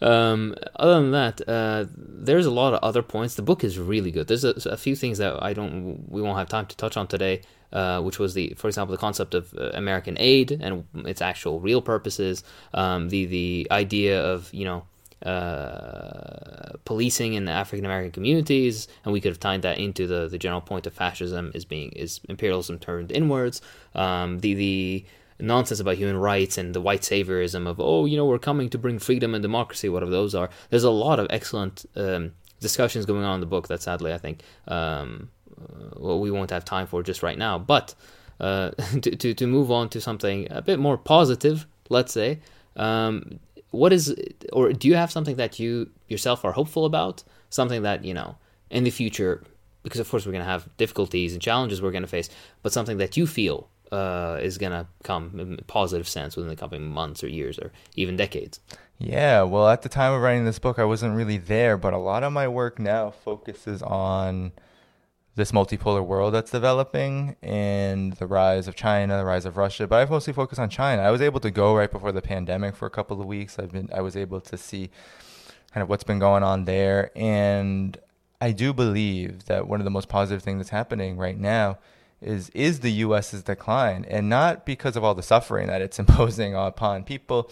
Um, 0.01 0.55
other 0.75 1.01
than 1.01 1.11
that, 1.11 1.47
uh, 1.47 1.85
there's 1.95 2.45
a 2.45 2.51
lot 2.51 2.73
of 2.73 2.79
other 2.83 3.01
points. 3.01 3.35
The 3.35 3.41
book 3.41 3.63
is 3.63 3.79
really 3.79 4.11
good. 4.11 4.27
There's 4.27 4.43
a, 4.43 4.53
a, 4.69 4.77
few 4.77 4.95
things 4.95 5.17
that 5.17 5.41
I 5.41 5.53
don't, 5.53 6.07
we 6.09 6.21
won't 6.21 6.37
have 6.37 6.49
time 6.49 6.67
to 6.67 6.77
touch 6.77 6.97
on 6.97 7.07
today. 7.07 7.41
Uh, 7.73 7.99
which 7.99 8.17
was 8.17 8.33
the, 8.33 8.53
for 8.55 8.69
example, 8.69 8.95
the 8.95 8.97
concept 8.97 9.33
of 9.33 9.53
uh, 9.53 9.71
American 9.73 10.15
aid 10.19 10.51
and 10.51 10.85
its 11.05 11.21
actual 11.21 11.59
real 11.59 11.81
purposes. 11.81 12.41
Um, 12.73 13.09
the 13.09 13.25
the 13.25 13.67
idea 13.69 14.23
of 14.23 14.53
you 14.53 14.63
know 14.63 14.85
uh, 15.25 16.77
policing 16.85 17.33
in 17.33 17.45
the 17.45 17.51
African 17.51 17.85
American 17.85 18.11
communities, 18.11 18.87
and 19.03 19.11
we 19.11 19.19
could 19.19 19.31
have 19.31 19.39
tied 19.39 19.63
that 19.63 19.79
into 19.79 20.07
the, 20.07 20.27
the 20.27 20.37
general 20.37 20.61
point 20.61 20.87
of 20.87 20.93
fascism 20.93 21.51
is 21.55 21.65
being 21.65 21.89
is 21.91 22.21
imperialism 22.29 22.79
turned 22.79 23.11
inwards. 23.11 23.61
Um, 23.95 24.39
the 24.39 24.53
the 24.53 25.05
nonsense 25.39 25.79
about 25.79 25.97
human 25.97 26.17
rights 26.17 26.57
and 26.57 26.73
the 26.73 26.81
white 26.81 27.01
saviorism 27.01 27.67
of 27.67 27.79
oh 27.79 28.05
you 28.05 28.17
know 28.17 28.25
we're 28.25 28.39
coming 28.39 28.69
to 28.69 28.77
bring 28.77 28.97
freedom 28.97 29.35
and 29.35 29.41
democracy 29.41 29.89
whatever 29.89 30.11
those 30.11 30.33
are. 30.35 30.49
There's 30.69 30.83
a 30.83 30.91
lot 30.91 31.19
of 31.19 31.27
excellent 31.29 31.85
um, 31.95 32.33
discussions 32.59 33.05
going 33.05 33.23
on 33.23 33.35
in 33.35 33.39
the 33.41 33.45
book 33.47 33.67
that 33.67 33.81
sadly 33.81 34.13
I 34.13 34.17
think 34.17 34.41
um, 34.67 35.29
uh, 35.61 35.89
well, 35.97 36.19
we 36.19 36.31
won't 36.31 36.51
have 36.51 36.65
time 36.65 36.87
for 36.87 37.03
just 37.03 37.23
right 37.23 37.37
now. 37.37 37.57
But 37.57 37.95
uh, 38.39 38.71
to, 39.01 39.15
to 39.15 39.33
to 39.33 39.47
move 39.47 39.71
on 39.71 39.89
to 39.89 40.01
something 40.01 40.47
a 40.51 40.61
bit 40.61 40.79
more 40.79 40.97
positive, 40.97 41.67
let's 41.89 42.13
say. 42.13 42.39
Um, 42.75 43.39
what 43.71 43.91
is 43.91 44.15
or 44.53 44.71
do 44.71 44.87
you 44.87 44.95
have 44.95 45.11
something 45.11 45.35
that 45.35 45.59
you 45.59 45.89
yourself 46.07 46.45
are 46.45 46.53
hopeful 46.53 46.85
about 46.85 47.23
something 47.49 47.81
that 47.81 48.05
you 48.05 48.13
know 48.13 48.37
in 48.69 48.83
the 48.83 48.89
future 48.89 49.43
because 49.83 49.99
of 49.99 50.09
course 50.09 50.25
we're 50.25 50.31
going 50.31 50.43
to 50.43 50.49
have 50.49 50.69
difficulties 50.77 51.33
and 51.33 51.41
challenges 51.41 51.81
we're 51.81 51.91
going 51.91 52.03
to 52.03 52.07
face 52.07 52.29
but 52.61 52.71
something 52.71 52.97
that 52.97 53.17
you 53.17 53.27
feel 53.27 53.69
uh, 53.91 54.39
is 54.41 54.57
going 54.57 54.71
to 54.71 54.87
come 55.03 55.39
in 55.39 55.57
positive 55.67 56.07
sense 56.07 56.35
within 56.35 56.49
the 56.49 56.55
coming 56.55 56.89
months 56.89 57.23
or 57.23 57.27
years 57.27 57.57
or 57.59 57.71
even 57.95 58.15
decades 58.15 58.59
yeah 58.97 59.41
well 59.43 59.67
at 59.67 59.81
the 59.81 59.89
time 59.89 60.13
of 60.13 60.21
writing 60.21 60.45
this 60.45 60.59
book 60.59 60.79
i 60.79 60.83
wasn't 60.83 61.15
really 61.15 61.37
there 61.37 61.77
but 61.77 61.93
a 61.93 61.97
lot 61.97 62.23
of 62.23 62.33
my 62.33 62.47
work 62.47 62.79
now 62.79 63.09
focuses 63.09 63.81
on 63.83 64.51
this 65.37 65.51
multipolar 65.51 66.03
world 66.03 66.33
that's 66.33 66.49
developing 66.49 67.35
and 67.43 68.13
the 68.13 68.25
rise 68.25 68.67
of 68.67 68.75
China, 68.75 69.17
the 69.17 69.23
rise 69.23 69.45
of 69.45 69.55
Russia. 69.55 69.85
But 69.85 69.97
I've 69.97 70.09
mostly 70.09 70.33
focused 70.33 70.59
on 70.59 70.67
China. 70.67 71.03
I 71.03 71.11
was 71.11 71.21
able 71.21 71.39
to 71.41 71.51
go 71.51 71.75
right 71.75 71.91
before 71.91 72.11
the 72.11 72.23
pandemic 72.23 72.75
for 72.75 72.87
a 72.87 72.89
couple 72.89 73.21
of 73.21 73.27
weeks. 73.27 73.59
I've 73.59 73.71
been 73.71 73.87
I 73.93 74.01
was 74.01 74.17
able 74.17 74.41
to 74.41 74.57
see 74.57 74.89
kind 75.71 75.83
of 75.83 75.89
what's 75.89 76.03
been 76.03 76.17
going 76.17 76.41
on 76.41 76.65
there. 76.65 77.11
And 77.15 77.95
I 78.41 78.51
do 78.51 78.73
believe 78.73 79.45
that 79.45 79.67
one 79.67 79.79
of 79.79 79.83
the 79.83 79.91
most 79.91 80.09
positive 80.09 80.41
things 80.41 80.57
that's 80.57 80.69
happening 80.71 81.17
right 81.17 81.37
now 81.37 81.77
is 82.21 82.49
is 82.49 82.79
the 82.79 82.91
US's 82.91 83.43
decline. 83.43 84.05
And 84.09 84.29
not 84.29 84.65
because 84.65 84.95
of 84.95 85.03
all 85.03 85.15
the 85.15 85.23
suffering 85.23 85.67
that 85.67 85.81
it's 85.81 85.99
imposing 86.03 86.55
upon 86.55 87.03
people. 87.03 87.51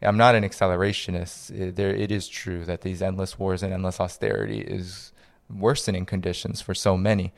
I'm 0.00 0.16
not 0.16 0.36
an 0.36 0.44
accelerationist. 0.44 1.74
There, 1.74 1.90
it 1.90 2.12
is 2.12 2.28
true 2.28 2.64
that 2.66 2.82
these 2.82 3.02
endless 3.02 3.36
wars 3.36 3.64
and 3.64 3.72
endless 3.72 3.98
austerity 3.98 4.60
is 4.60 5.12
worsening 5.50 6.06
conditions 6.06 6.60
for 6.60 6.74
so 6.74 6.96
many. 6.96 7.32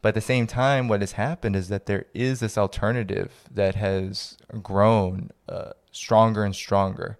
But 0.00 0.10
at 0.10 0.14
the 0.16 0.20
same 0.20 0.46
time, 0.46 0.86
what 0.86 1.00
has 1.00 1.12
happened 1.12 1.56
is 1.56 1.68
that 1.68 1.86
there 1.86 2.06
is 2.12 2.40
this 2.40 2.58
alternative 2.58 3.32
that 3.50 3.74
has 3.74 4.36
grown 4.62 5.30
uh, 5.48 5.70
stronger 5.92 6.44
and 6.44 6.54
stronger. 6.54 7.16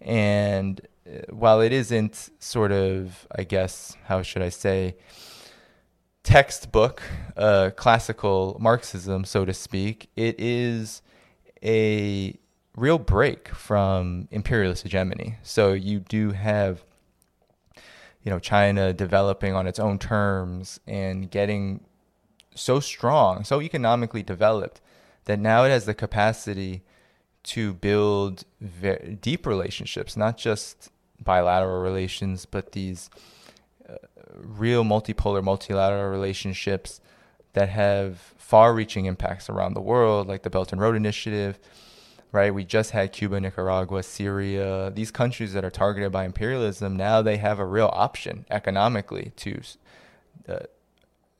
And 0.00 0.80
uh, 1.06 1.32
while 1.32 1.60
it 1.60 1.72
isn't 1.72 2.30
sort 2.40 2.72
of, 2.72 3.26
I 3.34 3.44
guess, 3.44 3.96
how 4.06 4.22
should 4.22 4.42
I 4.42 4.48
say, 4.48 4.96
textbook 6.24 7.02
uh, 7.36 7.70
classical 7.76 8.56
Marxism, 8.60 9.24
so 9.24 9.44
to 9.44 9.54
speak, 9.54 10.10
it 10.16 10.34
is 10.38 11.02
a 11.62 12.36
real 12.76 12.98
break 12.98 13.48
from 13.48 14.26
imperialist 14.32 14.82
hegemony. 14.82 15.36
So 15.42 15.72
you 15.72 16.00
do 16.00 16.32
have 16.32 16.82
you 18.24 18.30
know 18.30 18.38
China 18.38 18.92
developing 18.92 19.54
on 19.54 19.66
its 19.66 19.78
own 19.78 19.98
terms 19.98 20.80
and 20.86 21.30
getting 21.30 21.84
so 22.54 22.80
strong, 22.80 23.44
so 23.44 23.60
economically 23.60 24.22
developed 24.22 24.80
that 25.26 25.38
now 25.38 25.64
it 25.64 25.70
has 25.70 25.84
the 25.84 25.94
capacity 25.94 26.82
to 27.42 27.74
build 27.74 28.44
very 28.60 29.18
deep 29.20 29.46
relationships, 29.46 30.16
not 30.16 30.38
just 30.38 30.90
bilateral 31.22 31.80
relations, 31.80 32.46
but 32.46 32.72
these 32.72 33.10
real 34.34 34.84
multipolar, 34.84 35.42
multilateral 35.42 36.10
relationships 36.10 37.00
that 37.52 37.68
have 37.68 38.18
far-reaching 38.36 39.06
impacts 39.06 39.48
around 39.48 39.74
the 39.74 39.80
world, 39.80 40.28
like 40.28 40.42
the 40.42 40.50
Belt 40.50 40.72
and 40.72 40.80
Road 40.80 40.96
Initiative, 40.96 41.58
right? 42.32 42.52
We 42.52 42.64
just 42.64 42.90
had 42.90 43.12
Cuba, 43.12 43.40
Nicaragua, 43.40 44.02
Syria, 44.02 44.90
these 44.94 45.10
countries 45.10 45.52
that 45.52 45.64
are 45.64 45.70
targeted 45.70 46.10
by 46.10 46.24
imperialism. 46.24 46.96
Now 46.96 47.22
they 47.22 47.36
have 47.36 47.58
a 47.58 47.64
real 47.64 47.90
option 47.92 48.44
economically 48.50 49.32
to 49.36 49.60
uh, 50.48 50.58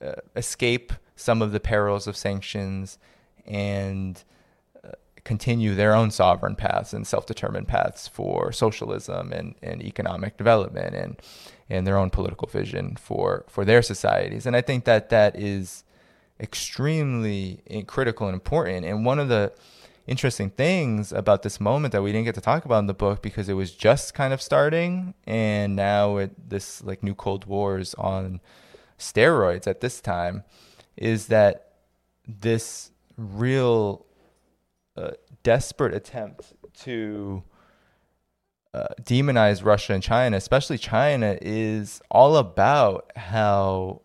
uh, 0.01 0.13
escape 0.37 0.93
some 1.17 1.43
of 1.43 1.53
the 1.53 1.61
perils 1.61 2.07
of 2.07 2.17
sanctions 2.17 2.99
and 3.47 4.23
continue 5.25 5.75
their 5.75 5.95
own 5.95 6.11
sovereign 6.11 6.55
paths 6.55 6.93
and 6.93 7.07
self-determined 7.07 7.67
paths 7.67 8.07
for 8.07 8.53
socialism 8.53 9.33
and, 9.33 9.55
and 9.63 9.83
economic 9.83 10.37
development 10.37 10.95
and 10.95 11.21
and 11.71 11.87
their 11.87 11.97
own 11.97 12.11
political 12.11 12.47
vision 12.47 12.95
for 12.97 13.45
for 13.49 13.65
their 13.65 13.83
societies. 13.83 14.47
And 14.47 14.55
I 14.55 14.61
think 14.61 14.85
that 14.85 15.09
that 15.09 15.35
is 15.35 15.85
extremely 16.39 17.63
critical 17.87 18.27
and 18.27 18.35
important. 18.35 18.85
And 18.85 19.07
one 19.07 19.19
of 19.19 19.29
the 19.29 19.53
interesting 20.07 20.51
things 20.51 21.13
about 21.13 21.43
this 21.43 21.59
moment 21.59 21.93
that 21.93 22.03
we 22.03 22.13
didn't 22.13 22.27
get 22.27 22.35
to 22.35 22.41
talk 22.41 22.65
about 22.67 22.81
in 22.81 22.87
the 22.87 22.95
book 22.95 23.23
because 23.23 23.49
it 23.49 23.55
was 23.55 23.73
just 23.73 24.13
kind 24.13 24.35
of 24.35 24.43
starting 24.43 25.15
and 25.27 25.75
now 25.75 26.19
it, 26.19 26.51
this 26.51 26.85
like 26.85 27.03
new 27.03 27.15
cold 27.15 27.47
war 27.47 27.79
is 27.79 27.95
on 27.95 28.41
steroids 28.99 29.67
at 29.67 29.81
this 29.81 30.03
time 30.03 30.45
is 30.97 31.29
that 31.29 31.73
this 32.29 32.91
real 33.17 34.05
desperate 35.43 35.95
attempt 35.95 36.55
to 36.81 37.43
uh, 38.73 38.89
demonize 39.03 39.65
Russia 39.65 39.93
and 39.93 40.03
China, 40.03 40.37
especially 40.37 40.79
China, 40.79 41.39
is 41.41 42.01
all 42.11 42.37
about 42.37 43.11
how 43.17 44.01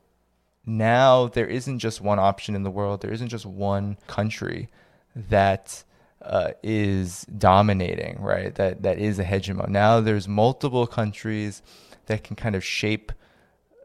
now 0.66 1.28
there 1.28 1.48
isn't 1.48 1.80
just 1.80 2.02
one 2.02 2.20
option 2.20 2.56
in 2.56 2.64
the 2.64 2.72
world, 2.72 3.02
there 3.02 3.12
isn't 3.12 3.30
just 3.30 3.46
one 3.46 3.98
country 4.08 4.70
that 5.16 5.84
uh, 6.22 6.52
is 6.62 7.26
dominating, 7.38 8.22
right? 8.22 8.54
That 8.56 8.84
that 8.84 9.00
is 9.00 9.20
a 9.20 9.26
hegemon. 9.26 9.70
Now 9.70 10.02
there's 10.02 10.28
multiple 10.28 10.86
countries 10.86 11.62
that 12.06 12.24
can 12.24 12.36
kind 12.36 12.56
of 12.56 12.64
shape 12.64 13.12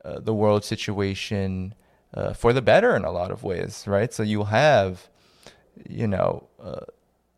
uh, 0.05 0.19
the 0.21 0.35
world 0.35 0.65
situation 0.65 1.75
uh, 2.13 2.33
for 2.33 2.53
the 2.53 2.63
better 2.63 2.95
in 2.97 3.05
a 3.05 3.11
lot 3.11 3.31
of 3.31 3.43
ways, 3.43 3.85
right? 3.87 4.13
So 4.13 4.23
you'll 4.23 4.47
have, 4.47 5.09
you 5.89 6.07
know, 6.07 6.49
uh, 6.63 6.87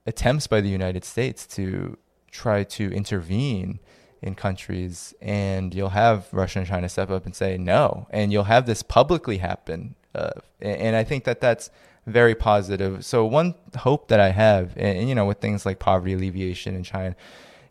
attempts 0.07 0.47
by 0.47 0.61
the 0.61 0.69
United 0.69 1.05
States 1.05 1.47
to 1.47 1.97
try 2.31 2.65
to 2.65 2.93
intervene 2.93 3.81
in 4.23 4.35
countries, 4.35 5.15
and 5.21 5.75
you'll 5.75 5.91
have 5.91 6.27
Russia 6.33 6.61
and 6.61 6.69
China 6.69 6.89
step 6.89 7.11
up 7.11 7.27
and 7.27 7.35
say 7.35 7.59
no, 7.59 8.07
and 8.11 8.33
you'll 8.33 8.45
have 8.45 8.67
this 8.67 8.83
publicly 8.83 9.39
happen. 9.39 9.95
Uh, 10.15 10.31
and 10.61 10.97
I 10.97 11.05
think 11.05 11.25
that 11.25 11.41
that's 11.41 11.71
very 12.07 12.35
positive. 12.35 13.05
So 13.05 13.25
one 13.25 13.55
hope 13.77 14.09
that 14.09 14.21
I 14.21 14.31
have, 14.31 14.73
and, 14.77 15.09
you 15.09 15.15
know, 15.15 15.27
with 15.27 15.39
things 15.39 15.67
like 15.67 15.79
poverty 15.79 16.15
alleviation 16.15 16.75
in 16.75 16.83
China 16.83 17.17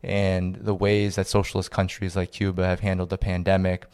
and 0.04 0.56
the 0.56 0.76
ways 0.76 1.16
that 1.16 1.26
socialist 1.26 1.72
countries 1.72 2.16
like 2.16 2.32
Cuba 2.32 2.66
have 2.66 2.82
handled 2.82 3.10
the 3.10 3.18
pandemic, 3.18 3.88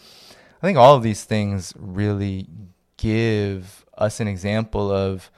I 0.61 0.65
think 0.65 0.77
all 0.77 0.95
of 0.95 1.03
these 1.03 1.23
things 1.23 1.73
really 1.77 2.48
give 2.98 3.85
us 3.98 4.19
an 4.19 4.27
example 4.27 4.91
of 4.91 5.31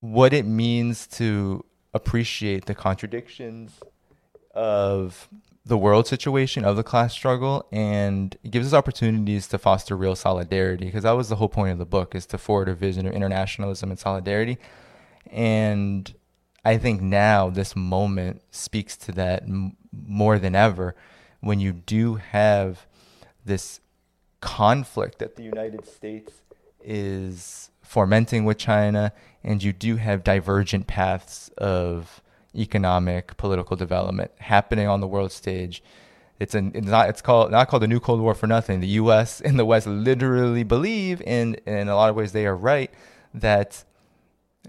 what 0.00 0.32
it 0.32 0.46
means 0.46 1.06
to 1.06 1.64
appreciate 1.92 2.66
the 2.66 2.74
contradictions 2.74 3.80
of 4.54 5.28
the 5.64 5.76
world 5.76 6.06
situation 6.06 6.64
of 6.64 6.76
the 6.76 6.82
class 6.82 7.12
struggle 7.12 7.66
and 7.70 8.36
it 8.42 8.50
gives 8.50 8.66
us 8.66 8.72
opportunities 8.72 9.46
to 9.46 9.58
foster 9.58 9.96
real 9.96 10.16
solidarity 10.16 10.86
because 10.86 11.02
that 11.02 11.12
was 11.12 11.28
the 11.28 11.36
whole 11.36 11.48
point 11.48 11.70
of 11.70 11.78
the 11.78 11.84
book 11.84 12.14
is 12.14 12.26
to 12.26 12.38
forward 12.38 12.68
a 12.68 12.74
vision 12.74 13.06
of 13.06 13.12
internationalism 13.12 13.90
and 13.90 13.98
solidarity. 13.98 14.58
And 15.30 16.12
i 16.64 16.76
think 16.76 17.00
now 17.00 17.50
this 17.50 17.74
moment 17.74 18.42
speaks 18.50 18.96
to 18.96 19.12
that 19.12 19.42
m- 19.42 19.76
more 19.92 20.38
than 20.38 20.54
ever 20.54 20.94
when 21.40 21.60
you 21.60 21.72
do 21.72 22.16
have 22.16 22.86
this 23.44 23.80
conflict 24.40 25.18
that 25.18 25.36
the 25.36 25.42
united 25.42 25.86
states 25.86 26.42
is 26.82 27.70
fomenting 27.90 28.44
with 28.44 28.56
China, 28.56 29.12
and 29.42 29.64
you 29.64 29.72
do 29.72 29.96
have 29.96 30.22
divergent 30.22 30.86
paths 30.86 31.50
of 31.58 32.22
economic, 32.54 33.36
political 33.36 33.76
development 33.76 34.30
happening 34.38 34.86
on 34.86 35.00
the 35.00 35.08
world 35.08 35.32
stage. 35.32 35.82
It's 36.38 36.54
an 36.54 36.70
it's 36.72 36.86
not 36.86 37.08
it's 37.08 37.20
called 37.20 37.50
not 37.50 37.66
called 37.66 37.82
the 37.82 37.88
new 37.88 37.98
Cold 37.98 38.20
War 38.20 38.34
for 38.34 38.46
nothing. 38.46 38.78
The 38.78 38.94
U.S. 39.02 39.40
and 39.40 39.58
the 39.58 39.64
West 39.64 39.88
literally 39.88 40.62
believe, 40.62 41.20
and 41.26 41.56
in 41.66 41.88
a 41.88 41.96
lot 41.96 42.10
of 42.10 42.14
ways 42.14 42.30
they 42.30 42.46
are 42.46 42.54
right, 42.54 42.92
that 43.34 43.82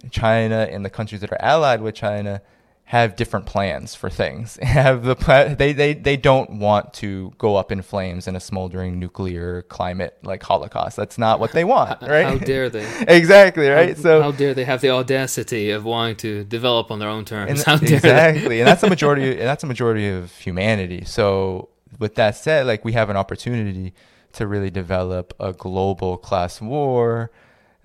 China 0.09 0.67
and 0.71 0.83
the 0.83 0.89
countries 0.89 1.21
that 1.21 1.31
are 1.31 1.41
allied 1.41 1.81
with 1.81 1.93
China 1.93 2.41
have 2.85 3.15
different 3.15 3.45
plans 3.45 3.95
for 3.95 4.09
things. 4.09 4.57
Have 4.61 5.03
the 5.03 5.15
pla- 5.15 5.55
they 5.55 5.71
they 5.71 5.93
they 5.93 6.17
don't 6.17 6.59
want 6.59 6.93
to 6.95 7.31
go 7.37 7.55
up 7.55 7.71
in 7.71 7.81
flames 7.81 8.27
in 8.27 8.35
a 8.35 8.39
smoldering 8.41 8.99
nuclear 8.99 9.61
climate 9.61 10.17
like 10.23 10.43
holocaust. 10.43 10.97
That's 10.97 11.17
not 11.17 11.39
what 11.39 11.53
they 11.53 11.63
want, 11.63 12.01
right? 12.07 12.25
How 12.25 12.37
dare 12.37 12.69
they? 12.69 12.85
exactly, 13.07 13.69
right? 13.69 13.95
How, 13.95 14.03
so 14.03 14.21
how 14.21 14.31
dare 14.31 14.53
they 14.53 14.65
have 14.65 14.81
the 14.81 14.89
audacity 14.89 15.71
of 15.71 15.85
wanting 15.85 16.17
to 16.17 16.43
develop 16.43 16.91
on 16.91 16.99
their 16.99 17.07
own 17.07 17.23
terms? 17.23 17.63
and 17.65 17.81
exactly, 17.83 18.59
and 18.59 18.67
that's 18.67 18.81
the 18.81 18.89
majority. 18.89 19.31
And 19.31 19.47
that's 19.47 19.61
the 19.61 19.67
majority 19.67 20.09
of 20.09 20.35
humanity. 20.37 21.05
So 21.05 21.69
with 21.97 22.15
that 22.15 22.35
said, 22.35 22.67
like 22.67 22.83
we 22.83 22.91
have 22.91 23.09
an 23.09 23.15
opportunity 23.15 23.93
to 24.33 24.47
really 24.47 24.69
develop 24.69 25.33
a 25.39 25.53
global 25.53 26.17
class 26.17 26.59
war 26.59 27.31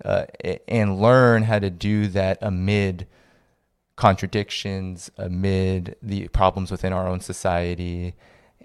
uh, 0.03 0.25
and 0.67 1.01
learn 1.01 1.43
how 1.43 1.59
to 1.59 1.69
do 1.69 2.07
that 2.07 2.37
amid 2.41 3.07
contradictions 3.97 5.11
amid 5.17 5.97
the 6.01 6.29
problems 6.29 6.71
within 6.71 6.93
our 6.93 7.07
own 7.07 7.19
society. 7.19 8.13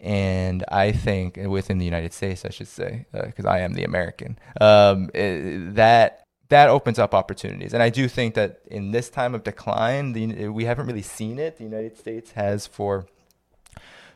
And 0.01 0.65
I 0.69 0.93
think 0.93 1.37
within 1.37 1.79
the 1.79 1.85
United 1.85 2.13
States, 2.13 2.45
I 2.45 2.51
should 2.51 2.69
say, 2.69 3.07
because 3.13 3.45
uh, 3.45 3.51
I 3.51 3.59
am 3.61 3.75
the 3.75 3.85
American, 3.85 4.39
um, 4.61 5.11
it, 5.15 5.75
that 5.75 6.21
that 6.49 6.69
opens 6.69 6.99
up 6.99 7.15
opportunities. 7.15 7.73
And 7.73 7.83
I 7.83 7.89
do 7.89 8.09
think 8.09 8.35
that 8.35 8.61
in 8.71 8.91
this 8.91 9.09
time 9.09 9.35
of 9.35 9.43
decline, 9.43 10.13
the, 10.13 10.49
we 10.49 10.67
haven't 10.67 10.87
really 10.87 11.03
seen 11.03 11.39
it. 11.39 11.57
The 11.57 11.65
United 11.65 11.97
States 11.97 12.33
has 12.33 12.67
for 12.67 13.07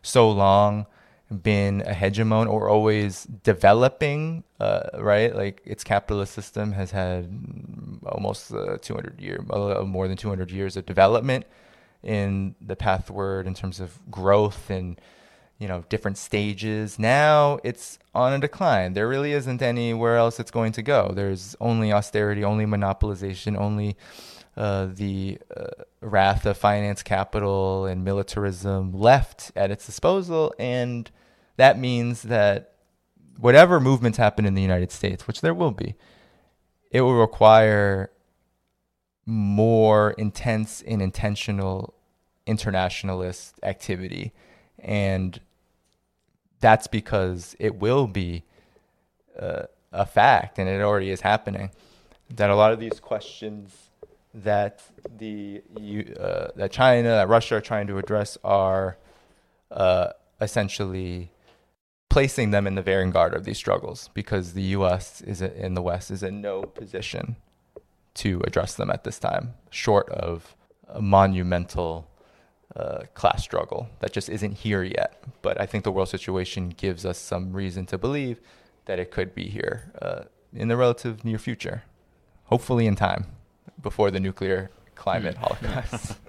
so 0.03 0.31
long 0.31 0.87
been 1.31 1.83
a 1.83 1.93
hegemon 1.93 2.49
or 2.49 2.69
always 2.69 3.25
developing, 3.25 4.45
uh, 4.61 4.89
right? 4.99 5.35
Like 5.35 5.61
its 5.65 5.83
capitalist 5.83 6.33
system 6.33 6.73
has 6.73 6.91
had 6.91 7.29
almost 8.07 8.53
uh, 8.53 8.79
200 8.81 9.21
year, 9.21 9.45
uh, 9.51 9.83
more 9.83 10.07
than 10.09 10.17
200 10.17 10.51
years 10.51 10.77
of 10.77 10.87
development 10.87 11.45
in 12.03 12.55
the 12.61 12.77
pathward 12.77 13.47
in 13.47 13.55
terms 13.55 13.81
of 13.81 13.99
growth 14.11 14.71
and 14.71 15.01
you 15.59 15.67
know 15.67 15.85
different 15.89 16.19
stages. 16.19 16.99
Now 16.99 17.59
it's 17.65 17.99
on 18.15 18.33
a 18.33 18.39
decline. 18.39 18.93
There 18.93 19.09
really 19.09 19.33
isn't 19.33 19.63
anywhere 19.63 20.17
else 20.17 20.39
it's 20.39 20.51
going 20.51 20.73
to 20.73 20.83
go. 20.83 21.13
There's 21.15 21.57
only 21.61 21.93
austerity, 21.93 22.45
only 22.45 22.67
monopolization, 22.67 23.59
only 23.59 23.97
uh, 24.57 24.89
the 24.93 25.39
uh, 25.55 25.67
wrath 26.01 26.47
of 26.47 26.57
finance 26.57 27.03
capital 27.03 27.87
and 27.87 28.05
militarism 28.05 28.93
left 28.93 29.53
at 29.57 29.71
its 29.71 29.85
disposal. 29.85 30.55
And 30.59 31.11
that 31.57 31.79
means 31.79 32.23
that 32.23 32.73
whatever 33.39 33.81
movements 33.81 34.19
happen 34.19 34.47
in 34.47 34.55
the 34.55 34.63
United 34.63 34.91
States, 34.91 35.27
which 35.27 35.41
there 35.41 35.55
will 35.55 35.71
be, 35.71 35.95
it 36.91 37.01
will 37.03 37.15
require 37.15 38.11
more 39.27 40.13
intense 40.13 40.83
and 40.87 41.03
intentional 41.03 41.95
internationalist 42.47 43.59
activity. 43.63 44.33
And 44.79 45.41
that's 46.61 46.87
because 46.87 47.57
it 47.59 47.75
will 47.77 48.07
be 48.07 48.45
uh, 49.39 49.65
a 49.93 50.07
fact, 50.07 50.59
and 50.59 50.69
it 50.69 50.81
already 50.81 51.11
is 51.11 51.21
happening, 51.21 51.71
that 52.31 52.51
a 52.51 52.55
lot 52.55 52.73
of 52.73 52.81
these 52.81 53.01
questions 53.01 53.91
that 54.35 54.83
the 55.19 55.63
uh, 56.19 56.49
that 56.57 56.71
China, 56.71 57.09
that 57.09 57.29
Russia 57.29 57.57
are 57.57 57.61
trying 57.61 57.87
to 57.87 57.99
address 57.99 58.37
are 58.45 58.99
uh, 59.71 60.11
essentially 60.41 61.31
placing 62.17 62.51
them 62.51 62.67
in 62.67 62.77
the 62.77 62.81
vanguard 62.81 63.35
of 63.35 63.45
these 63.45 63.59
struggles 63.59 64.09
because 64.15 64.55
the 64.55 64.63
U.S. 64.79 65.21
is 65.21 65.43
in 65.43 65.75
the 65.75 65.83
West 65.83 66.11
is 66.11 66.23
in 66.23 66.41
no 66.41 66.63
position 66.63 67.37
to 68.15 68.41
address 68.47 68.75
them 68.75 68.91
at 68.91 69.05
this 69.05 69.19
time, 69.19 69.53
short 69.69 70.09
of 70.09 70.57
a 70.89 71.03
monumental 71.03 72.09
uh, 72.75 73.01
class 73.13 73.43
struggle 73.43 73.91
that 74.01 74.15
just 74.15 74.31
isn't 74.31 74.53
here 74.53 74.83
yet. 74.83 75.23
But 75.43 75.61
I 75.61 75.67
think 75.67 75.85
the 75.85 75.93
world 75.93 76.09
situation 76.09 76.71
gives 76.71 77.05
us 77.05 77.19
some 77.19 77.53
reason 77.53 77.85
to 77.85 77.99
believe 77.99 78.41
that 78.87 78.99
it 78.99 79.11
could 79.11 79.35
be 79.35 79.49
here 79.49 79.93
uh, 80.01 80.23
in 80.55 80.69
the 80.69 80.77
relative 80.79 81.23
near 81.23 81.37
future, 81.37 81.83
hopefully 82.45 82.87
in 82.87 82.97
time 82.97 83.27
before 83.83 84.11
the 84.11 84.21
nuclear 84.21 84.71
climate 84.97 85.37
hmm. 85.37 85.45
holocaust. 85.45 86.19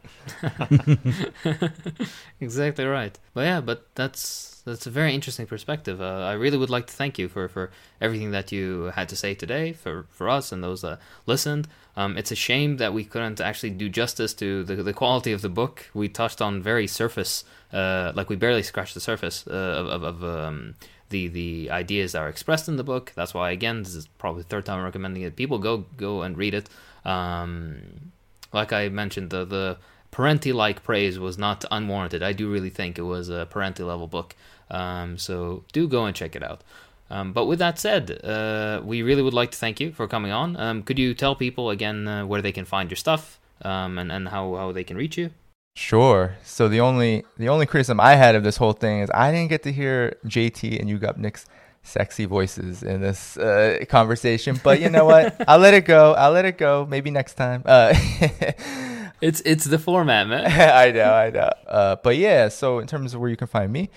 exactly 2.40 2.86
right. 2.86 3.18
But 3.34 3.42
yeah, 3.42 3.62
but 3.62 3.88
that's 3.96 4.58
that's 4.66 4.86
a 4.86 4.92
very 4.92 5.16
interesting 5.16 5.48
perspective. 5.48 6.02
Uh, 6.02 6.26
I 6.26 6.34
really 6.34 6.58
would 6.58 6.70
like 6.70 6.88
to 6.88 6.94
thank 6.94 7.18
you 7.18 7.30
for, 7.30 7.48
for 7.48 7.72
everything 8.02 8.32
that 8.32 8.52
you 8.52 8.92
had 8.96 9.08
to 9.10 9.16
say 9.16 9.34
today 9.34 9.72
for, 9.72 10.06
for 10.10 10.28
us 10.28 10.52
and 10.52 10.62
those 10.62 10.82
that 10.82 11.00
listened. 11.26 11.70
Um, 11.96 12.18
it's 12.18 12.32
a 12.32 12.36
shame 12.36 12.76
that 12.78 12.94
we 12.94 13.06
couldn't 13.06 13.40
actually 13.40 13.70
do 13.70 13.88
justice 13.88 14.34
to 14.36 14.66
the, 14.66 14.76
the 14.76 14.94
quality 14.94 15.32
of 15.32 15.42
the 15.42 15.50
book. 15.50 15.90
We 15.94 16.10
touched 16.10 16.42
on 16.42 16.62
very 16.62 16.86
surface, 16.86 17.46
uh, 17.72 18.12
like 18.14 18.30
we 18.30 18.36
barely 18.36 18.62
scratched 18.62 18.94
the 18.94 19.00
surface 19.00 19.46
uh, 19.48 19.54
of, 19.54 19.88
of, 19.88 20.04
of 20.04 20.24
um, 20.24 20.76
the 21.10 21.28
the 21.30 21.72
ideas 21.72 22.12
that 22.12 22.20
are 22.20 22.30
expressed 22.30 22.68
in 22.68 22.76
the 22.76 22.84
book. 22.84 23.14
That's 23.16 23.34
why 23.34 23.52
again, 23.52 23.84
this 23.84 23.96
is 23.96 24.08
probably 24.20 24.44
the 24.44 24.50
third 24.50 24.66
time 24.66 24.80
I'm 24.80 24.86
recommending 24.86 25.24
it. 25.24 25.38
People 25.38 25.60
go 25.60 25.86
go 25.96 26.22
and 26.24 26.38
read 26.38 26.54
it. 26.54 26.70
Um, 27.06 28.12
like 28.54 28.74
I 28.74 28.90
mentioned, 28.90 29.30
the 29.30 29.46
the 29.46 29.78
Parenti 30.12 30.54
like 30.54 30.84
praise 30.84 31.20
was 31.20 31.38
not 31.38 31.66
unwarranted. 31.70 32.24
I 32.24 32.34
do 32.34 32.52
really 32.52 32.70
think 32.70 32.98
it 32.98 33.04
was 33.04 33.30
a 33.30 33.48
Parenti 33.50 33.84
level 33.84 34.08
book. 34.08 34.36
Um, 34.72 35.18
so 35.18 35.64
do 35.74 35.88
go 35.88 36.06
and 36.06 36.16
check 36.16 36.36
it 36.36 36.44
out. 36.44 36.64
Um, 37.10 37.34
but 37.34 37.46
with 37.46 37.60
that 37.60 37.80
said, 37.80 38.20
uh, 38.24 38.82
we 38.84 39.02
really 39.02 39.22
would 39.22 39.34
like 39.34 39.52
to 39.52 39.58
thank 39.58 39.80
you 39.80 39.92
for 39.92 40.08
coming 40.08 40.32
on. 40.32 40.58
Um, 40.58 40.84
could 40.84 41.00
you 41.00 41.14
tell 41.14 41.36
people 41.36 41.70
again 41.70 42.08
uh, 42.08 42.26
where 42.26 42.42
they 42.42 42.52
can 42.52 42.66
find 42.66 42.90
your 42.90 42.98
stuff 42.98 43.40
um, 43.62 43.98
and, 43.98 44.12
and 44.12 44.30
how, 44.30 44.56
how 44.56 44.72
they 44.72 44.84
can 44.84 44.98
reach 44.98 45.18
you? 45.18 45.32
Sure. 45.76 46.36
So 46.44 46.68
the 46.68 46.80
only 46.80 47.24
the 47.38 47.50
only 47.50 47.68
criticism 47.68 48.00
I 48.00 48.16
had 48.16 48.34
of 48.34 48.44
this 48.44 48.58
whole 48.58 48.74
thing 48.74 49.02
is 49.02 49.12
I 49.14 49.32
didn't 49.32 49.50
get 49.50 49.62
to 49.62 49.72
hear 49.72 50.18
JT 50.26 50.80
and 50.80 50.90
Yugopnik's 50.90 51.46
sexy 51.88 52.26
voices 52.26 52.84
in 52.84 53.02
this 53.02 53.38
uh, 53.38 53.84
conversation. 53.90 54.60
But 54.64 54.82
you 54.82 54.90
know 54.90 55.06
what? 55.06 55.36
I'll 55.48 55.60
let 55.60 55.74
it 55.74 55.86
go. 55.86 56.14
I'll 56.14 56.32
let 56.32 56.46
it 56.46 56.58
go. 56.58 56.86
Maybe 56.88 57.10
next 57.10 57.36
time. 57.36 57.64
Uh, 57.66 57.94
it's 59.22 59.42
it's 59.42 59.66
the 59.66 59.80
format, 59.80 60.28
man. 60.28 60.46
I 60.48 60.92
know, 60.92 61.14
I 61.14 61.30
know. 61.30 61.50
Uh, 61.68 61.96
but 62.04 62.18
yeah, 62.18 62.50
so 62.50 62.80
in 62.80 62.88
terms 62.88 63.14
of 63.14 63.22
where 63.22 63.30
you 63.30 63.38
can 63.38 63.48
find 63.48 63.72
me, 63.72 63.90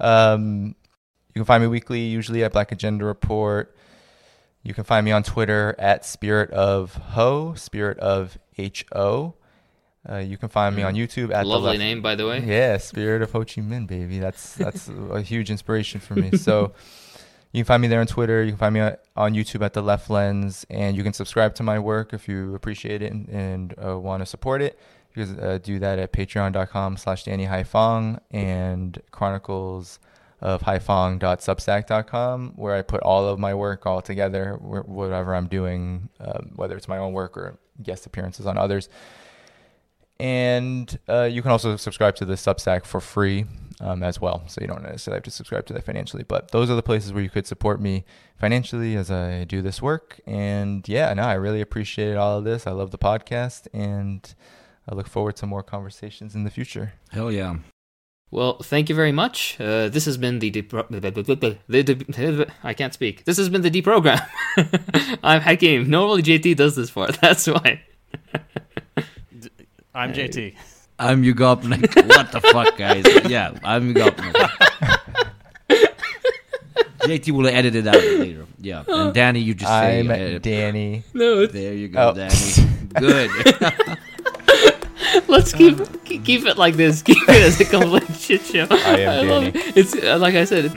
um, 0.00 0.74
you 1.34 1.40
can 1.40 1.44
find 1.44 1.62
me 1.62 1.68
weekly, 1.68 2.00
usually 2.00 2.42
at 2.42 2.52
Black 2.52 2.72
Agenda 2.72 3.04
Report. 3.04 3.76
You 4.62 4.72
can 4.72 4.84
find 4.84 5.04
me 5.04 5.12
on 5.12 5.22
Twitter 5.22 5.74
at 5.78 6.06
Spirit 6.06 6.50
of 6.50 6.94
Ho, 6.94 7.52
Spirit 7.54 7.98
of 7.98 8.38
H 8.56 8.86
O. 8.94 9.34
Uh, 10.06 10.16
you 10.16 10.36
can 10.36 10.50
find 10.50 10.76
me 10.76 10.82
on 10.82 10.94
mm. 10.94 10.98
YouTube 10.98 11.32
at 11.34 11.46
lovely 11.46 11.78
name, 11.78 12.02
by 12.02 12.14
the 12.14 12.26
way. 12.26 12.42
Yeah, 12.44 12.76
Spirit 12.78 13.22
of 13.22 13.32
Ho 13.32 13.40
Chi 13.40 13.60
Minh, 13.60 13.86
baby. 13.86 14.18
That's 14.18 14.54
that's 14.54 14.88
a 15.10 15.20
huge 15.20 15.50
inspiration 15.50 16.00
for 16.00 16.14
me. 16.14 16.36
So 16.36 16.72
you 17.54 17.60
can 17.60 17.66
find 17.66 17.82
me 17.82 17.86
there 17.86 18.00
on 18.00 18.08
Twitter. 18.08 18.42
You 18.42 18.50
can 18.50 18.58
find 18.58 18.74
me 18.74 18.80
on 19.14 19.32
YouTube 19.32 19.64
at 19.64 19.74
The 19.74 19.80
Left 19.80 20.10
Lens, 20.10 20.66
and 20.68 20.96
you 20.96 21.04
can 21.04 21.12
subscribe 21.12 21.54
to 21.54 21.62
my 21.62 21.78
work 21.78 22.12
if 22.12 22.26
you 22.26 22.52
appreciate 22.52 23.00
it 23.00 23.12
and, 23.12 23.28
and 23.28 23.74
uh, 23.78 23.96
want 23.96 24.22
to 24.22 24.26
support 24.26 24.60
it. 24.60 24.76
You 25.14 25.24
can 25.24 25.38
uh, 25.38 25.58
do 25.58 25.78
that 25.78 26.00
at 26.00 26.12
patreon.com 26.12 26.96
slash 26.96 27.22
Danny 27.22 27.46
Haiphong 27.46 28.18
and 28.32 29.00
chronicles 29.12 30.00
of 30.40 30.62
haiphong.substack.com, 30.62 32.54
where 32.56 32.74
I 32.74 32.82
put 32.82 33.00
all 33.02 33.28
of 33.28 33.38
my 33.38 33.54
work 33.54 33.86
all 33.86 34.02
together, 34.02 34.56
whatever 34.56 35.36
I'm 35.36 35.46
doing, 35.46 36.08
um, 36.18 36.50
whether 36.56 36.76
it's 36.76 36.88
my 36.88 36.98
own 36.98 37.12
work 37.12 37.36
or 37.36 37.56
guest 37.80 38.04
appearances 38.04 38.46
on 38.46 38.58
others. 38.58 38.88
And 40.20 40.98
uh, 41.08 41.24
you 41.24 41.42
can 41.42 41.50
also 41.50 41.76
subscribe 41.76 42.14
to 42.16 42.24
the 42.24 42.34
Substack 42.34 42.84
for 42.84 43.00
free 43.00 43.46
um, 43.80 44.02
as 44.02 44.20
well. 44.20 44.44
So 44.46 44.60
you 44.60 44.66
don't 44.66 44.82
necessarily 44.82 45.16
have 45.16 45.24
to 45.24 45.30
subscribe 45.30 45.66
to 45.66 45.72
that 45.72 45.84
financially. 45.84 46.24
But 46.24 46.50
those 46.50 46.70
are 46.70 46.76
the 46.76 46.82
places 46.82 47.12
where 47.12 47.22
you 47.22 47.30
could 47.30 47.46
support 47.46 47.80
me 47.80 48.04
financially 48.38 48.96
as 48.96 49.10
I 49.10 49.44
do 49.44 49.62
this 49.62 49.82
work. 49.82 50.20
And 50.26 50.88
yeah, 50.88 51.12
no, 51.14 51.22
I 51.22 51.34
really 51.34 51.60
appreciate 51.60 52.16
all 52.16 52.38
of 52.38 52.44
this. 52.44 52.66
I 52.66 52.70
love 52.70 52.90
the 52.90 52.98
podcast 52.98 53.66
and 53.72 54.34
I 54.88 54.94
look 54.94 55.08
forward 55.08 55.36
to 55.36 55.46
more 55.46 55.62
conversations 55.62 56.34
in 56.34 56.44
the 56.44 56.50
future. 56.50 56.94
Hell 57.10 57.32
yeah. 57.32 57.56
Well, 58.30 58.58
thank 58.62 58.88
you 58.88 58.96
very 58.96 59.12
much. 59.12 59.60
Uh, 59.60 59.88
this 59.88 60.06
has 60.06 60.16
been 60.16 60.40
the, 60.40 60.50
de- 60.50 62.46
I 62.64 62.74
can't 62.74 62.92
speak. 62.92 63.24
This 63.24 63.36
has 63.36 63.48
been 63.48 63.62
the 63.62 63.70
deprogram. 63.70 64.26
I'm 65.22 65.40
Hakim. 65.40 65.88
Normally 65.88 66.22
JT 66.22 66.56
does 66.56 66.74
this 66.74 66.90
for. 66.90 67.06
That's 67.20 67.46
why. 67.46 67.82
I'm 69.94 70.12
JT. 70.12 70.54
I'm 70.98 71.22
Yugopnik. 71.22 72.08
what 72.08 72.32
the 72.32 72.40
fuck, 72.40 72.76
guys? 72.76 73.04
Yeah, 73.30 73.52
I'm 73.62 73.94
Yugopnik. 73.94 74.34
JT 77.04 77.30
will 77.32 77.46
edit 77.46 77.74
it 77.74 77.86
out 77.86 77.94
later. 77.96 78.46
Yeah, 78.58 78.82
and 78.88 79.12
Danny, 79.14 79.40
you 79.40 79.54
just 79.54 79.70
say. 79.70 80.00
I'm 80.00 80.10
uh, 80.10 80.38
Danny. 80.38 81.02
No, 81.12 81.40
it's, 81.42 81.52
there 81.52 81.74
you 81.74 81.88
go, 81.88 82.10
Oh. 82.10 82.14
Danny. 82.14 82.34
Good. 82.94 83.30
let's 85.28 85.52
keep 85.52 85.76
keep 86.04 86.24
keep 86.24 86.46
it 86.46 86.56
like 86.56 86.74
this. 86.76 87.02
Keep 87.02 87.28
it 87.28 87.42
as 87.42 87.60
a 87.60 87.64
complete 87.66 88.14
shit 88.16 88.40
show. 88.42 88.66
I 88.70 88.98
am 89.00 89.28
love 89.28 89.42
Danny. 89.52 89.58
it. 89.68 89.76
It's 89.76 89.94
uh, 89.94 90.16
like 90.18 90.34
I 90.34 90.44
said. 90.44 90.66
It, 90.66 90.72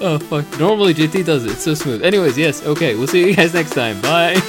oh 0.00 0.18
fuck! 0.18 0.44
Normally 0.60 0.92
JT 0.92 1.24
does 1.24 1.44
it. 1.46 1.52
It's 1.52 1.62
so 1.64 1.72
smooth. 1.74 2.02
Anyways, 2.04 2.36
yes. 2.36 2.62
Okay. 2.64 2.94
We'll 2.96 3.06
see 3.06 3.26
you 3.26 3.34
guys 3.34 3.54
next 3.54 3.72
time. 3.74 4.00
Bye. 4.02 4.40